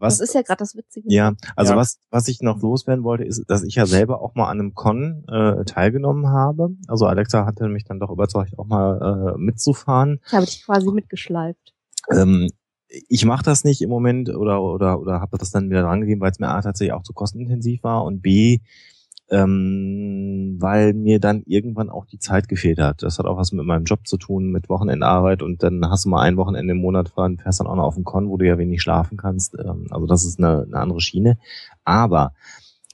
[0.00, 1.12] Was, das ist ja gerade das Witzige.
[1.12, 1.78] Ja, also ja.
[1.78, 4.74] was was ich noch loswerden wollte, ist, dass ich ja selber auch mal an einem
[4.74, 6.70] Con äh, teilgenommen habe.
[6.88, 10.20] Also Alexa hatte mich dann doch überzeugt, auch mal äh, mitzufahren.
[10.26, 11.74] Ich habe dich quasi mitgeschleift.
[12.10, 12.48] Ähm,
[12.88, 16.20] ich mache das nicht im Moment oder oder oder habe das dann wieder dran gegeben,
[16.20, 18.60] weil es mir A tatsächlich auch zu kostenintensiv war und B
[19.30, 23.02] ähm, weil mir dann irgendwann auch die Zeit gefehlt hat.
[23.02, 26.08] Das hat auch was mit meinem Job zu tun, mit Wochenendarbeit und dann hast du
[26.08, 28.46] mal ein Wochenende im Monat fahren, fährst dann auch noch auf den Con, wo du
[28.46, 29.56] ja wenig schlafen kannst.
[29.58, 31.38] Ähm, also das ist eine, eine andere Schiene.
[31.84, 32.32] Aber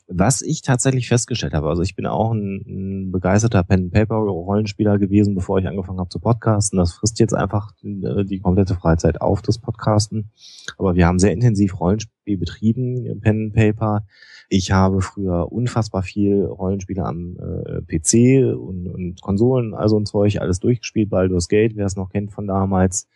[0.08, 5.58] was ich tatsächlich festgestellt habe, also ich bin auch ein, ein begeisterter Pen-Paper-Rollenspieler gewesen, bevor
[5.58, 6.78] ich angefangen habe zu podcasten.
[6.78, 10.30] Das frisst jetzt einfach die, äh, die komplette Freizeit auf, das Podcasten.
[10.78, 14.04] Aber wir haben sehr intensiv Rollenspiel betrieben, Pen-Paper.
[14.48, 20.40] Ich habe früher unfassbar viel Rollenspiele am äh, PC und, und Konsolen, also ein Zeug,
[20.40, 23.08] alles durchgespielt, Baldur's Gate, wer es noch kennt von damals.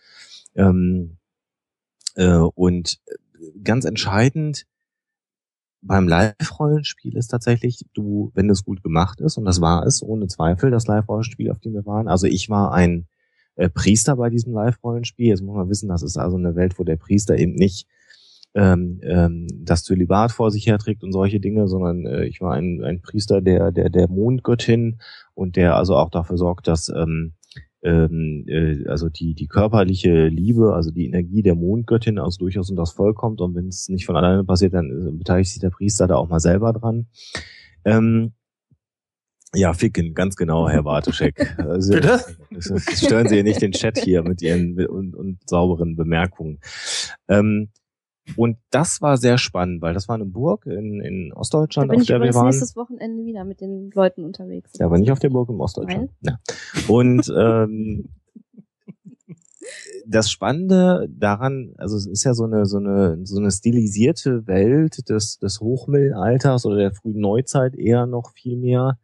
[0.56, 1.18] Ähm,
[2.16, 3.00] äh, und
[3.62, 4.66] ganz entscheidend
[5.82, 10.26] beim Live-Rollenspiel ist tatsächlich, du, wenn es gut gemacht ist, und das war es, ohne
[10.26, 12.08] Zweifel, das Live-Rollenspiel, auf dem wir waren.
[12.08, 13.06] Also ich war ein
[13.56, 15.28] äh, Priester bei diesem Live-Rollenspiel.
[15.28, 17.86] Jetzt muss man wissen, das ist also eine Welt, wo der Priester eben nicht
[18.54, 22.82] ähm, ähm, das Zölibat vor sich herträgt und solche Dinge, sondern äh, ich war ein,
[22.82, 25.00] ein Priester der, der, der Mondgöttin
[25.34, 27.34] und der also auch dafür sorgt, dass ähm,
[27.82, 32.76] ähm, äh, also die, die körperliche Liebe, also die Energie der Mondgöttin also durchaus um
[32.76, 35.70] das Volk kommt und wenn es nicht von alleine passiert, dann äh, beteiligt sich der
[35.70, 37.06] Priester da auch mal selber dran.
[37.84, 38.32] Ähm,
[39.54, 41.56] ja, ficken, ganz genau, Herr Warteschek.
[41.58, 42.20] Also, Bitte?
[42.60, 46.60] Stören Sie nicht den Chat hier mit Ihren und, und sauberen Bemerkungen.
[47.28, 47.70] Ähm,
[48.36, 52.00] und das war sehr spannend, weil das war eine Burg in, in Ostdeutschland, da bin
[52.00, 52.46] auf der wir waren.
[52.46, 54.72] nächstes Wochenende wieder mit den Leuten unterwegs.
[54.78, 56.10] Ja, aber nicht auf der Burg im Ostdeutschland.
[56.20, 56.38] Nein.
[56.44, 56.94] Ja.
[56.94, 58.08] Und ähm,
[60.06, 65.08] das Spannende daran, also es ist ja so eine so eine so eine stilisierte Welt
[65.08, 68.98] des des Hochmittelalters oder der frühen Neuzeit eher noch viel mehr.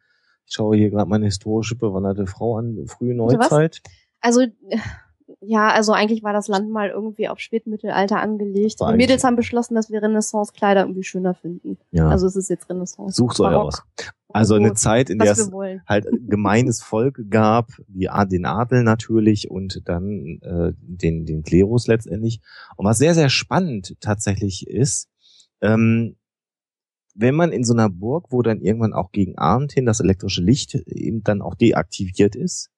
[0.46, 3.80] Ich schaue hier gerade meine historische bewanderte Frau an, frühe Neuzeit.
[4.20, 4.52] Also, also
[5.46, 8.80] ja, also eigentlich war das Land mal irgendwie auf Spätmittelalter angelegt.
[8.80, 11.78] Die Mädels haben beschlossen, dass wir Renaissance-Kleider irgendwie schöner finden.
[11.92, 12.08] Ja.
[12.08, 13.16] Also es ist jetzt Renaissance.
[13.16, 13.82] Sucht euch aus.
[14.28, 15.50] Also eine Zeit, in der es
[15.86, 22.40] halt gemeines Volk gab, die, den Adel natürlich und dann äh, den, den Klerus letztendlich.
[22.76, 25.08] Und was sehr, sehr spannend tatsächlich ist,
[25.62, 26.16] ähm,
[27.14, 30.42] wenn man in so einer Burg, wo dann irgendwann auch gegen Abend hin das elektrische
[30.42, 32.70] Licht eben dann auch deaktiviert ist,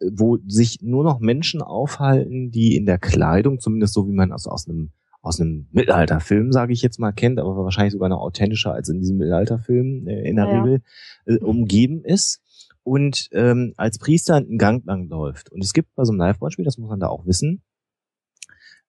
[0.00, 4.46] wo sich nur noch Menschen aufhalten, die in der Kleidung, zumindest so wie man aus,
[4.46, 4.90] aus einem
[5.22, 9.00] aus einem Mittelalterfilm, sage ich jetzt mal, kennt, aber wahrscheinlich sogar noch authentischer als in
[9.00, 10.82] diesem Mittelalterfilm äh, in der ja, Regel,
[11.26, 12.40] äh, umgeben ist
[12.84, 15.52] und ähm, als Priester einen Gang lang läuft.
[15.52, 17.62] Und es gibt bei so einem Live-Rollenspiel, das muss man da auch wissen,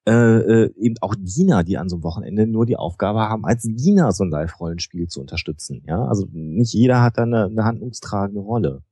[0.04, 0.12] äh,
[0.64, 4.10] äh, eben auch Diener, die an so einem Wochenende nur die Aufgabe haben, als Diener
[4.12, 5.84] so ein Live-Rollenspiel zu unterstützen.
[5.86, 8.82] Ja, also nicht jeder hat da eine, eine handlungstragende Rolle.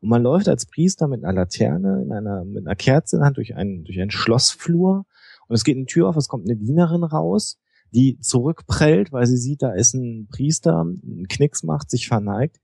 [0.00, 3.26] Und man läuft als Priester mit einer Laterne, in einer, mit einer Kerze in der
[3.26, 5.04] Hand durch einen, durch einen Schlossflur.
[5.48, 7.58] Und es geht eine Tür auf, es kommt eine Dienerin raus,
[7.90, 12.60] die zurückprellt, weil sie sieht, da ist ein Priester, einen Knicks macht, sich verneigt.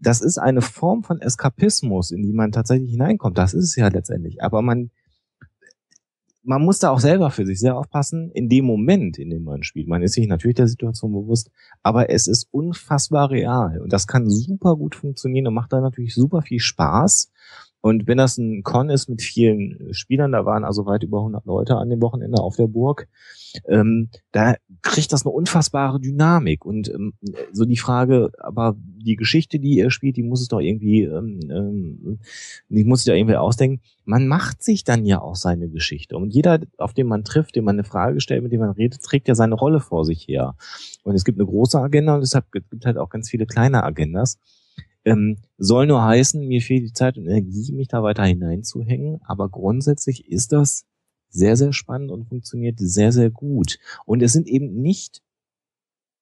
[0.00, 3.36] Das ist eine Form von Eskapismus, in die man tatsächlich hineinkommt.
[3.36, 4.42] Das ist es ja letztendlich.
[4.42, 4.90] Aber man
[6.48, 9.62] man muss da auch selber für sich sehr aufpassen, in dem Moment, in dem man
[9.62, 9.86] spielt.
[9.86, 11.50] Man ist sich natürlich der Situation bewusst,
[11.82, 16.14] aber es ist unfassbar real und das kann super gut funktionieren und macht da natürlich
[16.14, 17.30] super viel Spaß.
[17.88, 21.46] Und wenn das ein Con ist mit vielen Spielern, da waren also weit über 100
[21.46, 23.08] Leute an dem Wochenende auf der Burg,
[23.66, 26.66] ähm, da kriegt das eine unfassbare Dynamik.
[26.66, 27.14] Und ähm,
[27.52, 31.40] so die Frage, aber die Geschichte, die ihr spielt, die muss es doch irgendwie, ähm,
[31.50, 32.18] ähm,
[32.68, 33.82] die muss sich doch irgendwie ausdenken.
[34.04, 36.16] Man macht sich dann ja auch seine Geschichte.
[36.16, 39.02] Und jeder, auf den man trifft, dem man eine Frage stellt, mit dem man redet,
[39.02, 40.56] trägt ja seine Rolle vor sich her.
[41.04, 43.82] Und es gibt eine große Agenda und deshalb gibt es halt auch ganz viele kleine
[43.82, 44.38] Agendas.
[45.08, 49.20] Ähm, soll nur heißen, mir fehlt die Zeit und Energie, mich da weiter hineinzuhängen.
[49.24, 50.84] Aber grundsätzlich ist das
[51.30, 53.78] sehr, sehr spannend und funktioniert sehr, sehr gut.
[54.06, 55.22] Und es sind eben nicht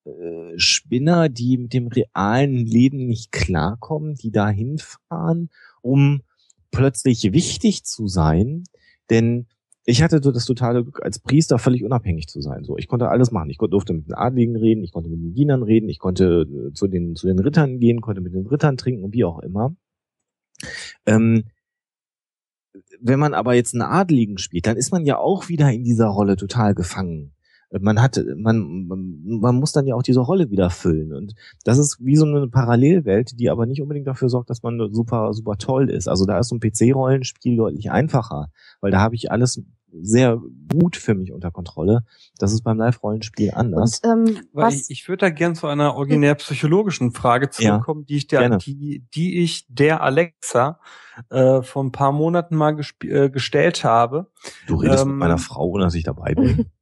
[0.05, 5.51] äh, Spinner, die mit dem realen Leben nicht klarkommen, die da hinfahren,
[5.83, 6.23] um
[6.71, 8.65] plötzlich wichtig zu sein.
[9.11, 9.47] Denn
[9.89, 12.65] ich hatte so das totale Glück, als Priester völlig unabhängig zu sein.
[12.65, 13.51] So, ich konnte alles machen.
[13.51, 16.73] Ich durfte mit den Adligen reden, ich konnte mit den Dienern reden, ich konnte äh,
[16.73, 19.77] zu den zu den Rittern gehen, konnte mit den Rittern trinken und wie auch immer.
[21.07, 21.45] Ähm,
[23.01, 26.09] wenn man aber jetzt einen Adligen spielt, dann ist man ja auch wieder in dieser
[26.09, 27.36] Rolle total gefangen.
[27.71, 28.87] Man hat, man,
[29.25, 31.13] man muss dann ja auch diese Rolle wieder füllen.
[31.13, 31.35] Und
[31.65, 35.33] das ist wie so eine Parallelwelt, die aber nicht unbedingt dafür sorgt, dass man super,
[35.33, 36.09] super toll ist.
[36.09, 39.63] Also da ist so ein PC-Rollenspiel deutlich einfacher, weil da habe ich alles
[40.03, 40.41] sehr
[40.73, 42.05] gut für mich unter Kontrolle.
[42.39, 44.01] Das ist beim Live-Rollenspiel anders.
[44.01, 48.07] Und, ähm, was ich, ich würde da gern zu einer originär psychologischen Frage zurückkommen, ja,
[48.07, 50.81] die ich der, die, die ich der Alexa
[51.31, 54.31] äh, vor ein paar Monaten mal äh, gestellt habe.
[54.67, 56.67] Du redest ähm, mit meiner Frau, ohne dass ich dabei bin.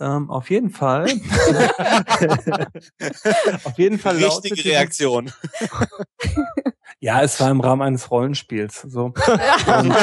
[0.00, 1.06] Ähm, auf jeden Fall.
[3.64, 5.32] auf jeden Fall Richtige Reaktion.
[7.00, 8.82] ja, es war im Rahmen eines Rollenspiels.
[8.82, 9.06] So.
[9.66, 9.94] Und,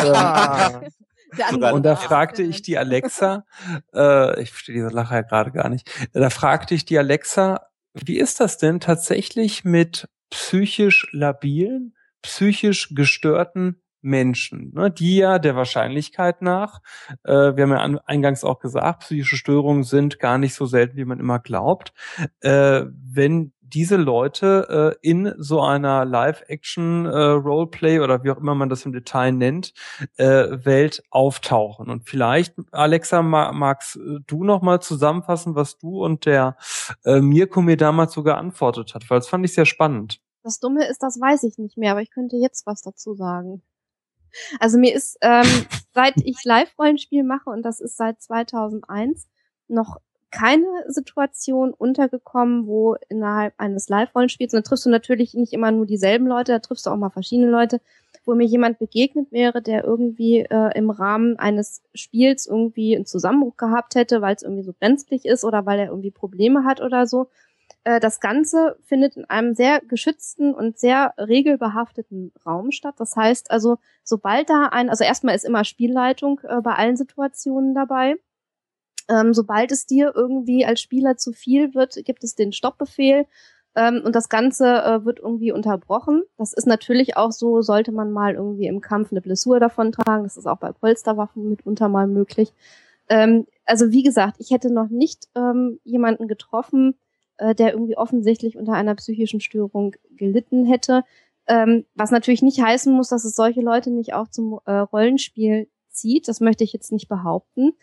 [1.51, 3.45] ähm, und da fragte ich die Alexa,
[3.93, 8.17] äh, ich verstehe diese Lache ja gerade gar nicht, da fragte ich die Alexa, wie
[8.17, 16.41] ist das denn tatsächlich mit psychisch labilen, psychisch gestörten Menschen, ne, die ja der Wahrscheinlichkeit
[16.41, 16.81] nach,
[17.23, 21.05] äh, wir haben ja eingangs auch gesagt, psychische Störungen sind gar nicht so selten, wie
[21.05, 21.93] man immer glaubt,
[22.41, 28.69] äh, wenn diese Leute äh, in so einer Live-Action äh, oder wie auch immer man
[28.69, 29.73] das im Detail nennt,
[30.17, 30.25] äh,
[30.65, 31.89] Welt auftauchen.
[31.89, 36.57] Und vielleicht, Alexa, ma magst du noch mal zusammenfassen, was du und der
[37.03, 40.21] äh, Mirko mir damals so geantwortet hat, weil das fand ich sehr spannend.
[40.43, 43.63] Das Dumme ist, das weiß ich nicht mehr, aber ich könnte jetzt was dazu sagen.
[44.59, 45.47] Also mir ist, ähm,
[45.93, 49.27] seit ich Live-Rollenspiel mache, und das ist seit 2001,
[49.67, 49.97] noch
[50.31, 55.85] keine Situation untergekommen, wo innerhalb eines Live-Rollenspiels, und da triffst du natürlich nicht immer nur
[55.85, 57.79] dieselben Leute, da triffst du auch mal verschiedene Leute,
[58.25, 63.55] wo mir jemand begegnet wäre, der irgendwie äh, im Rahmen eines Spiels irgendwie einen Zusammenbruch
[63.55, 67.07] gehabt hätte, weil es irgendwie so brenzlig ist oder weil er irgendwie Probleme hat oder
[67.07, 67.27] so.
[67.85, 72.95] Äh, das Ganze findet in einem sehr geschützten und sehr regelbehafteten Raum statt.
[72.97, 77.73] Das heißt also, sobald da ein, also erstmal ist immer Spielleitung äh, bei allen Situationen
[77.73, 78.15] dabei.
[79.07, 83.27] Ähm, sobald es dir irgendwie als Spieler zu viel wird, gibt es den Stoppbefehl
[83.75, 86.23] ähm, und das Ganze äh, wird irgendwie unterbrochen.
[86.37, 90.23] Das ist natürlich auch so, sollte man mal irgendwie im Kampf eine Blessur davon tragen.
[90.23, 92.51] Das ist auch bei Polsterwaffen mitunter mal möglich.
[93.09, 96.95] Ähm, also wie gesagt, ich hätte noch nicht ähm, jemanden getroffen,
[97.37, 101.03] äh, der irgendwie offensichtlich unter einer psychischen Störung gelitten hätte.
[101.47, 105.67] Ähm, was natürlich nicht heißen muss, dass es solche Leute nicht auch zum äh, Rollenspiel
[105.89, 106.27] zieht.
[106.27, 107.73] Das möchte ich jetzt nicht behaupten.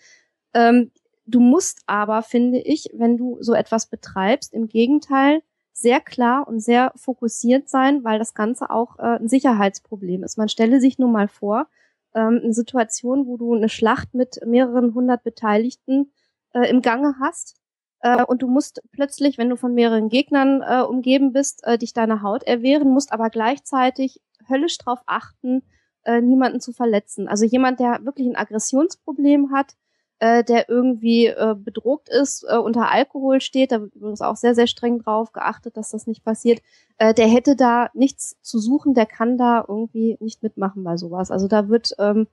[0.54, 0.90] Ähm,
[1.26, 5.42] du musst aber, finde ich, wenn du so etwas betreibst, im Gegenteil
[5.72, 10.38] sehr klar und sehr fokussiert sein, weil das Ganze auch äh, ein Sicherheitsproblem ist.
[10.38, 11.66] Man stelle sich nur mal vor,
[12.14, 16.12] ähm, eine Situation, wo du eine Schlacht mit mehreren hundert Beteiligten
[16.52, 17.61] äh, im Gange hast
[18.02, 21.94] äh, und du musst plötzlich, wenn du von mehreren Gegnern äh, umgeben bist, äh, dich
[21.94, 25.62] deine Haut erwehren, musst aber gleichzeitig höllisch darauf achten,
[26.04, 27.28] äh, niemanden zu verletzen.
[27.28, 29.76] Also jemand, der wirklich ein Aggressionsproblem hat,
[30.18, 34.54] äh, der irgendwie äh, bedroht ist, äh, unter Alkohol steht, da wird übrigens auch sehr,
[34.54, 36.60] sehr streng drauf geachtet, dass das nicht passiert,
[36.98, 41.30] äh, der hätte da nichts zu suchen, der kann da irgendwie nicht mitmachen bei sowas.
[41.30, 42.26] Also da wird ähm,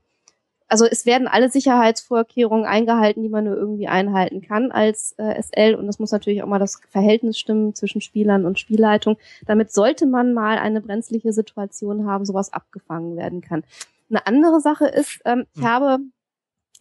[0.70, 5.76] also es werden alle Sicherheitsvorkehrungen eingehalten, die man nur irgendwie einhalten kann als äh, SL
[5.76, 9.18] und es muss natürlich auch mal das Verhältnis stimmen zwischen Spielern und Spielleitung.
[9.46, 13.64] Damit sollte man mal eine brenzliche Situation haben, sowas abgefangen werden kann.
[14.10, 15.68] Eine andere Sache ist, ähm, ich hm.
[15.68, 16.00] habe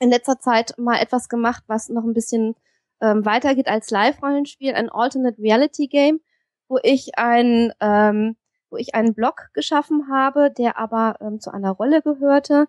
[0.01, 2.55] in letzter Zeit mal etwas gemacht, was noch ein bisschen
[3.01, 6.21] ähm, weitergeht als Live-Rollenspiel, ein Alternate Reality Game,
[6.69, 8.37] wo ich ein ähm,
[8.71, 12.67] wo ich einen Blog geschaffen habe, der aber ähm, zu einer Rolle gehörte,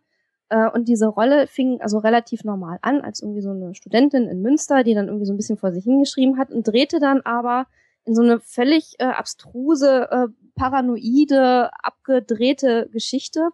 [0.73, 4.83] und diese Rolle fing also relativ normal an, als irgendwie so eine Studentin in Münster,
[4.83, 7.67] die dann irgendwie so ein bisschen vor sich hingeschrieben hat und drehte dann aber
[8.05, 13.49] in so eine völlig äh, abstruse, äh, paranoide, abgedrehte Geschichte.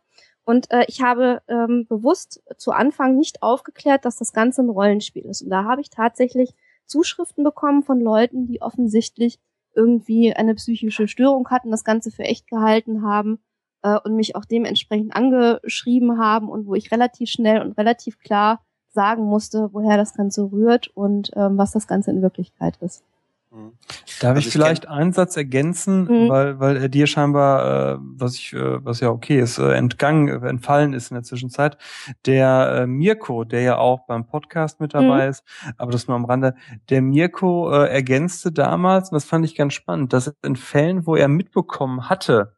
[0.46, 5.26] Und äh, ich habe ähm, bewusst zu Anfang nicht aufgeklärt, dass das Ganze ein Rollenspiel
[5.26, 5.42] ist.
[5.42, 6.54] Und da habe ich tatsächlich
[6.86, 9.40] Zuschriften bekommen von Leuten, die offensichtlich
[9.74, 13.40] irgendwie eine psychische Störung hatten, das Ganze für echt gehalten haben
[13.86, 18.62] äh, und mich auch dementsprechend angeschrieben haben und wo ich relativ schnell und relativ klar
[18.90, 23.04] sagen musste, woher das Ganze rührt und ähm, was das Ganze in Wirklichkeit ist.
[23.52, 23.74] Mhm.
[24.22, 26.30] Darf also ich, ich vielleicht einen Satz ergänzen, mhm.
[26.30, 30.30] weil weil er dir scheinbar, äh, was ich, äh, was ja okay ist, äh, entgangen,
[30.30, 31.78] äh, entfallen ist in der Zwischenzeit.
[32.26, 35.30] Der äh, Mirko, der ja auch beim Podcast mit dabei mhm.
[35.30, 35.44] ist,
[35.78, 36.56] aber das nur am Rande.
[36.90, 41.16] Der Mirko äh, ergänzte damals, und das fand ich ganz spannend, dass in Fällen, wo
[41.16, 42.55] er mitbekommen hatte,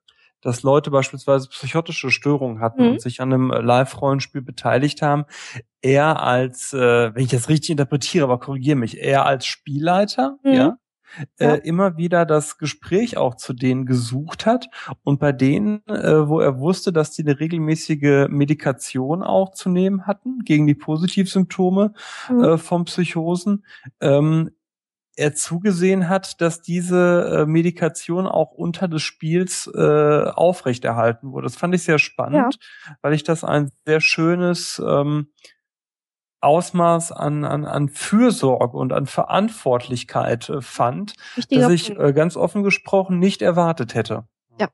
[0.47, 2.91] dass Leute beispielsweise psychotische Störungen hatten mhm.
[2.91, 5.25] und sich an einem äh, Live-Rollenspiel beteiligt haben,
[5.81, 10.53] er als, äh, wenn ich das richtig interpretiere, aber korrigiere mich, er als Spielleiter, mhm.
[10.53, 10.77] ja,
[11.39, 11.55] ja.
[11.55, 14.67] Äh, immer wieder das Gespräch auch zu denen gesucht hat
[15.03, 20.05] und bei denen, äh, wo er wusste, dass die eine regelmäßige Medikation auch zu nehmen
[20.05, 21.93] hatten gegen die Positivsymptome
[22.29, 22.43] mhm.
[22.43, 23.65] äh, von Psychosen,
[23.99, 24.51] ähm,
[25.17, 31.47] er zugesehen hat, dass diese äh, Medikation auch unter des Spiels äh, aufrechterhalten wurde.
[31.47, 32.95] Das fand ich sehr spannend, ja.
[33.01, 35.31] weil ich das ein sehr schönes ähm,
[36.39, 42.37] Ausmaß an, an, an Fürsorge und an Verantwortlichkeit äh, fand, Wichtiger dass ich äh, ganz
[42.37, 44.27] offen gesprochen nicht erwartet hätte.
[44.59, 44.69] Ja,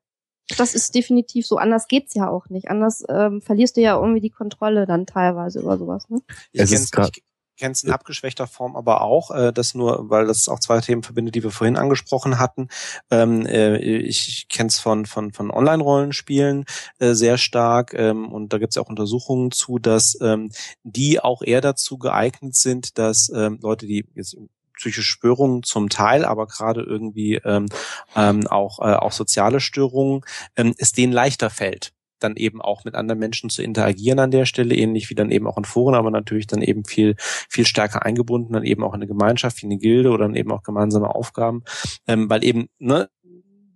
[0.57, 1.55] das ist definitiv so.
[1.55, 2.69] Anders geht's ja auch nicht.
[2.69, 6.09] Anders ähm, verlierst du ja irgendwie die Kontrolle dann teilweise über sowas.
[6.09, 6.19] Ne?
[6.51, 7.23] Ich, es ist ich,
[7.63, 11.01] kenne es in abgeschwächter Form aber auch, äh, das nur, weil das auch zwei Themen
[11.01, 12.67] verbindet, die wir vorhin angesprochen hatten.
[13.09, 16.65] Ähm, äh, ich kenne es von, von, von Online-Rollenspielen
[16.99, 20.51] äh, sehr stark ähm, und da gibt es auch Untersuchungen zu, dass ähm,
[20.83, 24.35] die auch eher dazu geeignet sind, dass ähm, Leute, die jetzt
[24.75, 27.67] psychische Störungen zum Teil, aber gerade irgendwie ähm,
[28.13, 30.25] ähm, auch, äh, auch soziale Störungen,
[30.57, 31.93] ähm, es denen leichter fällt
[32.23, 35.47] dann eben auch mit anderen Menschen zu interagieren an der Stelle, ähnlich wie dann eben
[35.47, 39.01] auch in Foren, aber natürlich dann eben viel, viel stärker eingebunden, dann eben auch in
[39.01, 41.63] eine Gemeinschaft, wie eine Gilde oder dann eben auch gemeinsame Aufgaben,
[42.07, 43.09] ähm, weil eben, ne,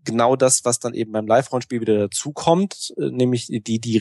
[0.03, 3.97] genau das, was dann eben beim Live-Rollenspiel wieder dazukommt, äh, nämlich die, die,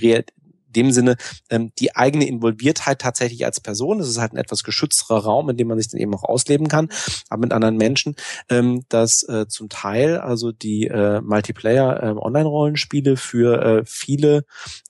[0.76, 1.16] dem Sinne
[1.50, 3.98] ähm, die eigene Involviertheit tatsächlich als Person.
[3.98, 6.68] Das ist halt ein etwas geschützterer Raum, in dem man sich dann eben auch ausleben
[6.68, 6.88] kann,
[7.28, 8.14] aber mit anderen Menschen,
[8.48, 14.44] ähm, dass äh, zum Teil also die äh, Multiplayer äh, Online-Rollenspiele für äh, viele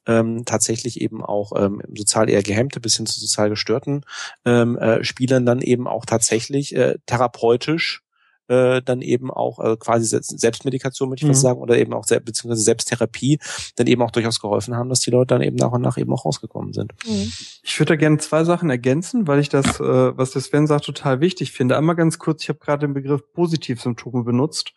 [0.06, 4.02] ähm, tatsächlich eben auch ähm, sozial eher gehemmte bis hin zu sozial gestörten
[4.44, 8.05] ähm, äh, Spielern dann eben auch tatsächlich äh, therapeutisch
[8.48, 11.28] äh, dann eben auch äh, quasi Selbstmedikation, würde ich mhm.
[11.28, 13.38] fast sagen, oder eben auch selbst, beziehungsweise Selbsttherapie
[13.76, 16.12] dann eben auch durchaus geholfen haben, dass die Leute dann eben nach und nach eben
[16.12, 16.92] auch rausgekommen sind.
[17.06, 17.32] Mhm.
[17.62, 20.84] Ich würde da gerne zwei Sachen ergänzen, weil ich das, äh, was der Sven sagt,
[20.84, 21.76] total wichtig finde.
[21.76, 24.72] Einmal ganz kurz, ich habe gerade den Begriff Positivsymptome benutzt,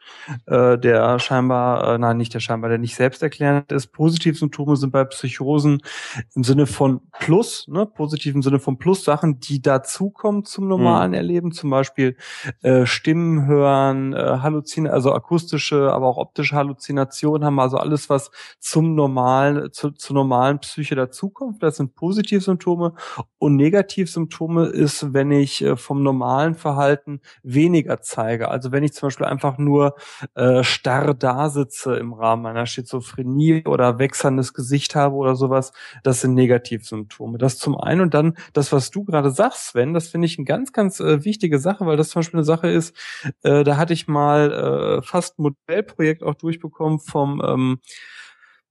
[0.45, 3.87] äh, der scheinbar, äh, nein, nicht der scheinbar, der nicht selbsterklärend ist.
[3.87, 5.81] Positivsymptome sind bei Psychosen
[6.35, 11.11] im Sinne von Plus, ne, positiv im Sinne von Plus Sachen, die dazukommen zum normalen
[11.11, 11.15] mhm.
[11.15, 12.15] Erleben, zum Beispiel
[12.61, 18.09] äh, Stimmen hören, hören, äh, Halluzin also akustische, aber auch optische Halluzinationen haben also alles,
[18.09, 21.61] was zum normalen, zu, zur normalen Psyche dazukommt.
[21.61, 22.93] Das sind Positivsymptome
[23.37, 28.49] und Negativsymptome ist, wenn ich äh, vom normalen Verhalten weniger zeige.
[28.49, 29.95] Also wenn ich zum Beispiel einfach nur
[30.35, 35.73] äh, starr da sitze im Rahmen einer Schizophrenie oder wechselndes Gesicht habe oder sowas,
[36.03, 37.37] das sind Negativsymptome.
[37.37, 40.45] Das zum einen und dann das, was du gerade sagst, Sven, das finde ich eine
[40.45, 42.95] ganz, ganz äh, wichtige Sache, weil das zum Beispiel eine Sache ist,
[43.49, 47.79] äh, da hatte ich mal äh, fast ein Modellprojekt auch durchbekommen vom ähm,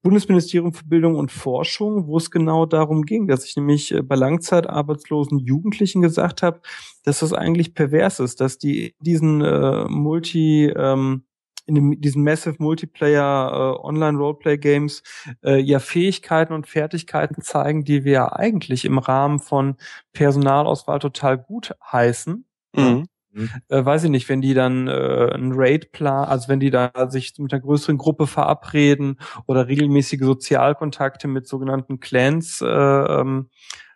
[0.03, 4.15] Bundesministerium für Bildung und Forschung, wo es genau darum ging, dass ich nämlich äh, bei
[4.15, 6.61] langzeitarbeitslosen Jugendlichen gesagt habe,
[7.03, 11.25] dass das eigentlich pervers ist, dass die diesen äh, Multi ähm,
[11.67, 13.51] in dem, diesen Massive Multiplayer
[13.83, 15.03] äh, Online Roleplay Games
[15.45, 19.77] äh, ja Fähigkeiten und Fertigkeiten zeigen, die wir ja eigentlich im Rahmen von
[20.13, 22.45] Personalauswahl total gut heißen.
[22.75, 23.07] Mhm.
[23.39, 23.51] Mhm.
[23.69, 26.90] Äh, weiß ich nicht, wenn die dann äh, ein Raid plan, also wenn die da
[27.09, 33.48] sich mit einer größeren Gruppe verabreden oder regelmäßige Sozialkontakte mit sogenannten Clans äh, ähm,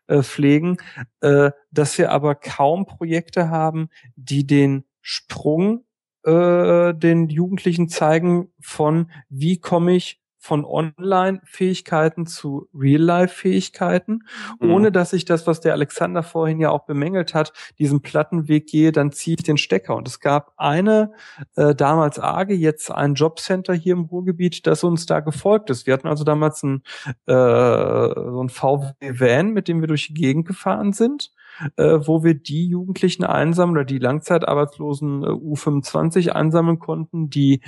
[0.06, 0.76] äh, pflegen,
[1.20, 5.84] äh, dass wir aber kaum Projekte haben, die den Sprung
[6.24, 14.24] äh, den Jugendlichen zeigen von wie komme ich von Online-Fähigkeiten zu Real-Life-Fähigkeiten,
[14.60, 14.70] mhm.
[14.72, 18.90] ohne dass ich das, was der Alexander vorhin ja auch bemängelt hat, diesen Plattenweg gehe,
[18.90, 19.94] dann ziehe ich den Stecker.
[19.94, 21.12] Und es gab eine,
[21.54, 25.86] äh, damals AGE, jetzt ein Jobcenter hier im Ruhrgebiet, das uns da gefolgt ist.
[25.86, 26.82] Wir hatten also damals ein,
[27.26, 31.30] äh, so ein VW-Van, mit dem wir durch die Gegend gefahren sind
[31.76, 37.60] äh, wo wir die Jugendlichen einsammeln oder die Langzeitarbeitslosen äh, U25 einsammeln konnten, die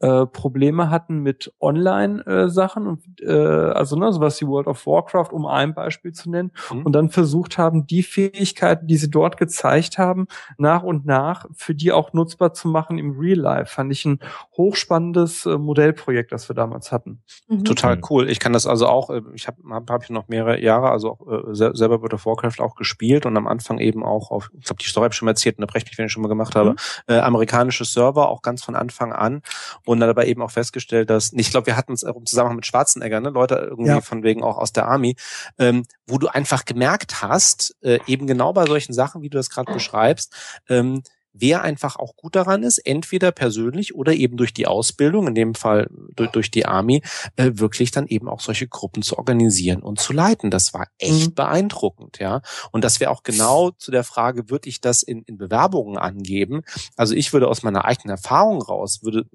[0.00, 5.32] äh, Probleme hatten mit Online-Sachen äh, und äh, also ne, sowas wie World of Warcraft,
[5.32, 6.82] um ein Beispiel zu nennen, mhm.
[6.82, 10.26] und dann versucht haben, die Fähigkeiten, die sie dort gezeigt haben,
[10.56, 13.72] nach und nach für die auch nutzbar zu machen im Real Life.
[13.74, 14.20] Fand ich ein
[14.56, 17.22] hochspannendes äh, Modellprojekt, das wir damals hatten.
[17.48, 17.64] Mhm.
[17.64, 18.28] Total cool.
[18.30, 21.10] Ich kann das also auch, äh, ich habe hab, hab ich noch mehrere Jahre, also
[21.10, 24.64] auch, äh, selber World of Warcraft auch gespielt und am Anfang eben auch auf, ich
[24.64, 26.54] glaube, die Story habe ich schon mal erzählt, unterbreche mich, wenn ich schon mal gemacht
[26.54, 26.76] habe, mhm.
[27.08, 29.42] äh, amerikanische Server, auch ganz von Anfang an
[29.88, 32.56] und dann dabei eben auch festgestellt, dass, ich glaube, wir hatten es auch im Zusammenhang
[32.56, 34.02] mit Schwarzenegger, ne, Leute irgendwie ja.
[34.02, 35.16] von wegen auch aus der Army,
[35.58, 39.48] ähm, wo du einfach gemerkt hast, äh, eben genau bei solchen Sachen, wie du das
[39.48, 40.34] gerade beschreibst,
[40.68, 41.02] ähm,
[41.32, 45.54] wer einfach auch gut daran ist, entweder persönlich oder eben durch die Ausbildung, in dem
[45.54, 47.02] Fall durch, durch die Army,
[47.36, 50.50] äh, wirklich dann eben auch solche Gruppen zu organisieren und zu leiten.
[50.50, 51.34] Das war echt mhm.
[51.34, 52.42] beeindruckend, ja.
[52.72, 56.62] Und das wäre auch genau zu der Frage, würde ich das in, in Bewerbungen angeben?
[56.96, 59.26] Also ich würde aus meiner eigenen Erfahrung raus, würde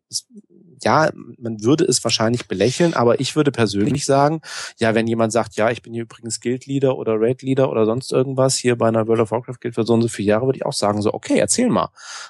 [0.83, 4.41] ja, man würde es wahrscheinlich belächeln, aber ich würde persönlich sagen,
[4.79, 7.85] ja, wenn jemand sagt, ja, ich bin hier übrigens Guild Leader oder Raid Leader oder
[7.85, 10.45] sonst irgendwas hier bei einer World of Warcraft Guild für so und so viele Jahre,
[10.45, 11.89] würde ich auch sagen, so, okay, erzähl mal.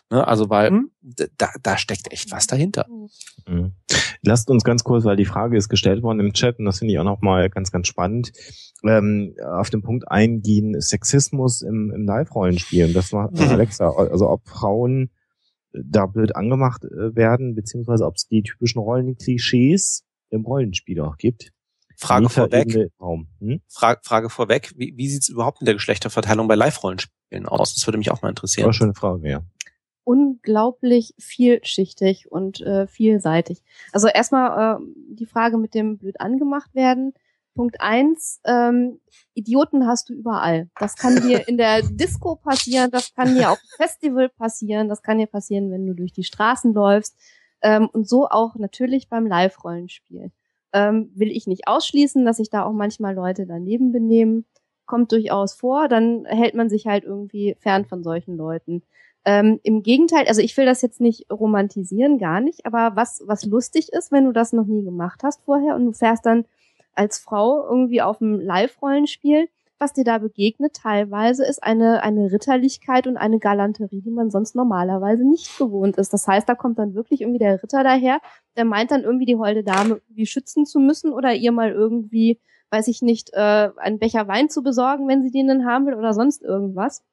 [0.09, 0.91] Ne, also, weil mhm.
[1.01, 2.85] da, da steckt echt was dahinter.
[3.47, 3.73] Mhm.
[4.21, 6.93] Lasst uns ganz kurz, weil die Frage ist gestellt worden im Chat und das finde
[6.93, 8.31] ich auch nochmal ganz, ganz spannend,
[8.83, 12.93] ähm, auf den Punkt eingehen, Sexismus im, im Live-Rollenspiel.
[12.93, 13.31] Das war.
[13.37, 15.09] Alexa, also ob Frauen
[15.73, 21.51] da blöd angemacht äh, werden, beziehungsweise ob es die typischen Rollenklischees im Rollenspiel auch gibt.
[21.97, 22.91] Frage vorweg.
[23.39, 23.61] Hm?
[23.67, 27.75] Frage, Frage vorweg, wie, wie sieht es überhaupt in der Geschlechterverteilung bei Live-Rollenspielen aus?
[27.75, 28.65] Das würde mich auch mal interessieren.
[28.65, 29.43] War schöne Frage, ja.
[30.03, 33.63] Unglaublich vielschichtig und äh, vielseitig.
[33.93, 37.13] Also erstmal äh, die Frage mit dem blöd angemacht werden.
[37.53, 38.99] Punkt eins, ähm,
[39.33, 40.69] Idioten hast du überall.
[40.79, 45.01] Das kann dir in der Disco passieren, das kann dir auf dem Festival passieren, das
[45.01, 47.15] kann dir passieren, wenn du durch die Straßen läufst.
[47.61, 50.31] Ähm, und so auch natürlich beim Live-Rollenspiel.
[50.73, 54.45] Ähm, will ich nicht ausschließen, dass sich da auch manchmal Leute daneben benehmen.
[54.85, 58.83] Kommt durchaus vor, dann hält man sich halt irgendwie fern von solchen Leuten.
[59.25, 63.45] Ähm, Im Gegenteil, also ich will das jetzt nicht romantisieren, gar nicht, aber was, was
[63.45, 66.45] lustig ist, wenn du das noch nie gemacht hast vorher und du fährst dann
[66.95, 69.49] als Frau irgendwie auf dem Live-Rollenspiel,
[69.79, 74.55] was dir da begegnet teilweise, ist eine, eine Ritterlichkeit und eine Galanterie, die man sonst
[74.55, 76.13] normalerweise nicht gewohnt ist.
[76.13, 78.19] Das heißt, da kommt dann wirklich irgendwie der Ritter daher,
[78.55, 82.39] der meint dann irgendwie die holde Dame irgendwie schützen zu müssen oder ihr mal irgendwie,
[82.69, 85.95] weiß ich nicht, äh, einen Becher Wein zu besorgen, wenn sie den dann haben will
[85.95, 87.03] oder sonst irgendwas.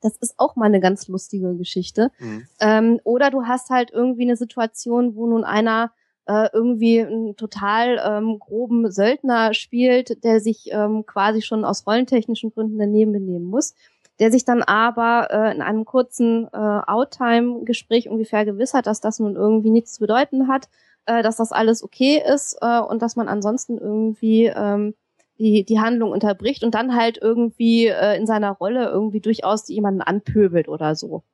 [0.00, 2.10] Das ist auch mal eine ganz lustige Geschichte.
[2.18, 2.46] Mhm.
[2.58, 5.92] Ähm, oder du hast halt irgendwie eine Situation, wo nun einer
[6.30, 12.52] äh, irgendwie einen total ähm, groben Söldner spielt, der sich ähm, quasi schon aus rollentechnischen
[12.52, 13.74] Gründen daneben benehmen muss,
[14.20, 19.34] der sich dann aber äh, in einem kurzen äh, Outtime-Gespräch ungefähr gewissert, dass das nun
[19.34, 20.68] irgendwie nichts zu bedeuten hat,
[21.06, 24.94] äh, dass das alles okay ist äh, und dass man ansonsten irgendwie ähm,
[25.38, 30.02] die, die Handlung unterbricht und dann halt irgendwie äh, in seiner Rolle irgendwie durchaus jemanden
[30.02, 31.24] anpöbelt oder so.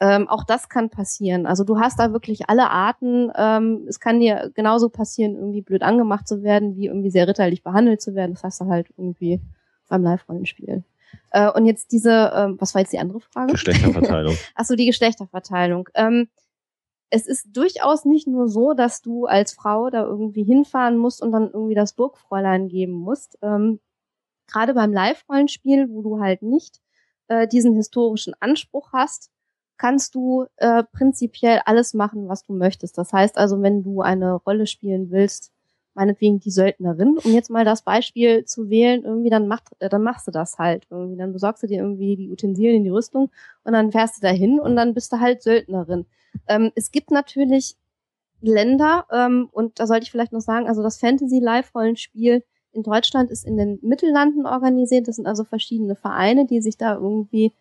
[0.00, 1.46] Ähm, auch das kann passieren.
[1.46, 3.30] Also du hast da wirklich alle Arten.
[3.36, 7.62] Ähm, es kann dir genauso passieren, irgendwie blöd angemacht zu werden, wie irgendwie sehr ritterlich
[7.62, 8.34] behandelt zu werden.
[8.34, 9.40] Das hast du halt irgendwie
[9.88, 10.82] beim Live-Rollenspiel.
[11.30, 13.52] Äh, und jetzt diese, ähm, was war jetzt die andere Frage?
[13.52, 14.36] Geschlechterverteilung.
[14.54, 15.88] Achso, die Geschlechterverteilung.
[15.94, 16.28] Ähm,
[17.10, 21.30] es ist durchaus nicht nur so, dass du als Frau da irgendwie hinfahren musst und
[21.30, 23.38] dann irgendwie das Burgfräulein geben musst.
[23.42, 23.78] Ähm,
[24.48, 26.80] Gerade beim Live-Rollenspiel, wo du halt nicht
[27.28, 29.30] äh, diesen historischen Anspruch hast,
[29.76, 32.96] kannst du äh, prinzipiell alles machen, was du möchtest.
[32.98, 35.52] Das heißt also, wenn du eine Rolle spielen willst,
[35.94, 40.02] meinetwegen die Söldnerin, um jetzt mal das Beispiel zu wählen, irgendwie dann macht, äh, dann
[40.02, 43.30] machst du das halt irgendwie, dann besorgst du dir irgendwie die Utensilien in die Rüstung
[43.64, 46.06] und dann fährst du dahin und dann bist du halt Söldnerin.
[46.48, 47.76] Ähm, es gibt natürlich
[48.40, 52.82] Länder ähm, und da sollte ich vielleicht noch sagen, also das Fantasy Live Rollenspiel in
[52.82, 55.08] Deutschland ist in den Mittellanden organisiert.
[55.08, 57.52] Das sind also verschiedene Vereine, die sich da irgendwie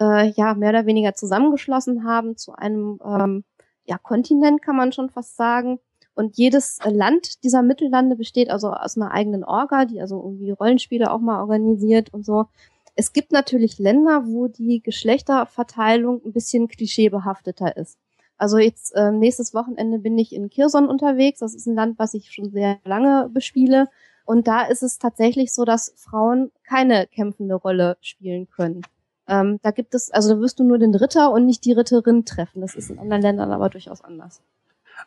[0.00, 3.44] äh, ja mehr oder weniger zusammengeschlossen haben zu einem ähm,
[3.84, 5.78] ja, Kontinent, kann man schon fast sagen.
[6.14, 11.10] Und jedes Land dieser Mittellande besteht also aus einer eigenen Orga, die also irgendwie Rollenspiele
[11.10, 12.46] auch mal organisiert und so.
[12.94, 17.98] Es gibt natürlich Länder, wo die Geschlechterverteilung ein bisschen klischeebehafteter ist.
[18.36, 21.40] Also jetzt äh, nächstes Wochenende bin ich in Kirson unterwegs.
[21.40, 23.88] Das ist ein Land, was ich schon sehr lange bespiele.
[24.24, 28.82] Und da ist es tatsächlich so, dass Frauen keine kämpfende Rolle spielen können.
[29.28, 32.24] Ähm, da gibt es, also da wirst du nur den Ritter und nicht die Ritterin
[32.24, 32.60] treffen.
[32.60, 34.42] Das ist in anderen Ländern aber durchaus anders.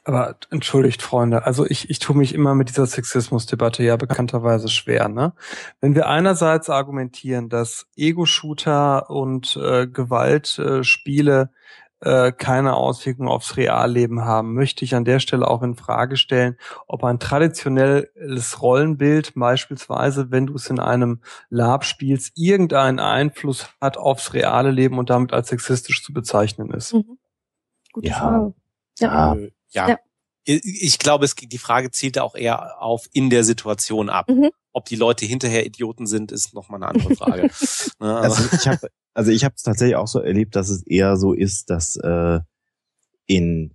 [0.03, 5.10] Aber entschuldigt, Freunde, also ich, ich tue mich immer mit dieser Sexismusdebatte ja bekannterweise schwer.
[5.10, 5.34] Ne?
[5.81, 11.49] Wenn wir einerseits argumentieren, dass Ego-Shooter und äh, Gewaltspiele
[12.02, 16.57] äh, keine Auswirkungen aufs Realleben haben, möchte ich an der Stelle auch in Frage stellen,
[16.88, 23.98] ob ein traditionelles Rollenbild, beispielsweise wenn du es in einem Lab spielst, irgendeinen Einfluss hat
[23.98, 26.94] aufs reale Leben und damit als sexistisch zu bezeichnen ist.
[26.94, 27.18] Mhm.
[27.94, 28.15] Gute ja.
[28.15, 28.53] Frage.
[28.99, 29.34] Ja.
[29.34, 29.90] Äh, ja.
[29.90, 29.98] ja.
[30.45, 34.30] Ich glaube, es, die Frage zielt auch eher auf in der Situation ab.
[34.30, 34.52] Mhm.
[34.78, 37.49] Ob die Leute hinterher Idioten sind, ist nochmal eine andere Frage.
[37.99, 41.18] Ne, also ich habe also ich habe es tatsächlich auch so erlebt, dass es eher
[41.18, 42.40] so ist, dass äh,
[43.26, 43.74] in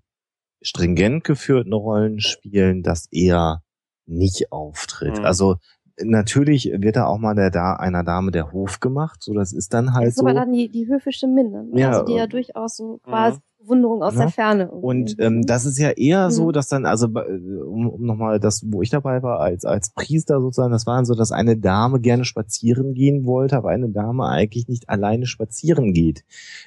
[0.63, 3.65] stringent geführten Rollenspielen das eher
[4.07, 5.19] nicht auftritt.
[5.19, 5.25] Mhm.
[5.25, 5.57] Also
[6.01, 9.75] natürlich wird da auch mal der da einer Dame der Hof gemacht, so das ist
[9.75, 10.27] dann halt das ist so.
[10.27, 11.81] aber dann die, die höfische Minde, ne?
[11.81, 13.43] ja, also die ja durchaus so quasi mhm.
[13.63, 14.21] Bewunderung aus ja.
[14.21, 14.63] der Ferne.
[14.65, 14.87] Irgendwie.
[14.87, 16.31] Und ähm, das ist ja eher mhm.
[16.31, 20.41] so, dass dann, also um, um nochmal das, wo ich dabei war, als, als Priester
[20.41, 24.69] sozusagen, das war so, dass eine Dame gerne spazieren gehen wollte, aber eine Dame eigentlich
[24.69, 26.25] nicht alleine spazieren geht.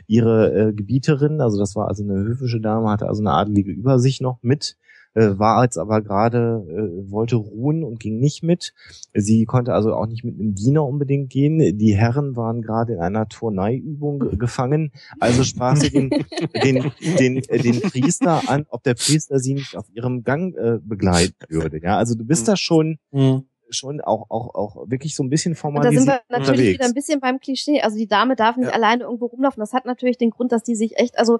[0.07, 4.21] Ihre äh, Gebieterin, also das war also eine höfische Dame, hatte also eine adelige Übersicht
[4.21, 4.77] noch mit
[5.15, 8.73] äh, war jetzt aber gerade, äh, wollte ruhen und ging nicht mit.
[9.13, 11.77] Sie konnte also auch nicht mit einem Diener unbedingt gehen.
[11.77, 14.91] Die Herren waren gerade in einer Turneiübung gefangen.
[15.19, 16.09] Also sprach sie den,
[16.63, 20.79] den, den, äh, den Priester an, ob der Priester sie nicht auf ihrem Gang äh,
[20.83, 21.81] begleiten würde.
[21.81, 22.45] Ja, also du bist mhm.
[22.47, 26.01] da schon, mhm schon auch, auch, auch wirklich so ein bisschen formalisiert.
[26.01, 26.73] Und da sind wir natürlich unterwegs.
[26.77, 27.81] wieder ein bisschen beim Klischee.
[27.81, 28.73] Also die Dame darf nicht ja.
[28.73, 29.59] alleine irgendwo rumlaufen.
[29.59, 31.39] Das hat natürlich den Grund, dass die sich echt, also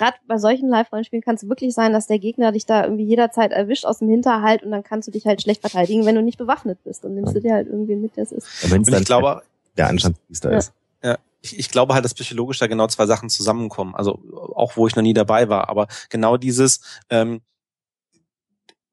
[0.00, 3.52] gerade bei solchen Live-Rollenspielen kann es wirklich sein, dass der Gegner dich da irgendwie jederzeit
[3.52, 6.38] erwischt aus dem Hinterhalt und dann kannst du dich halt schlecht verteidigen, wenn du nicht
[6.38, 7.04] bewaffnet bist.
[7.04, 8.72] Und nimmst du dir halt irgendwie mit, es ist.
[8.72, 9.42] Und ich glaube,
[9.76, 10.58] der Anstandspriester ja.
[10.58, 10.72] ist.
[11.04, 13.94] Ja, ich, ich glaube halt, dass psychologisch da genau zwei Sachen zusammenkommen.
[13.94, 14.18] Also
[14.54, 17.42] auch wo ich noch nie dabei war, aber genau dieses, ähm,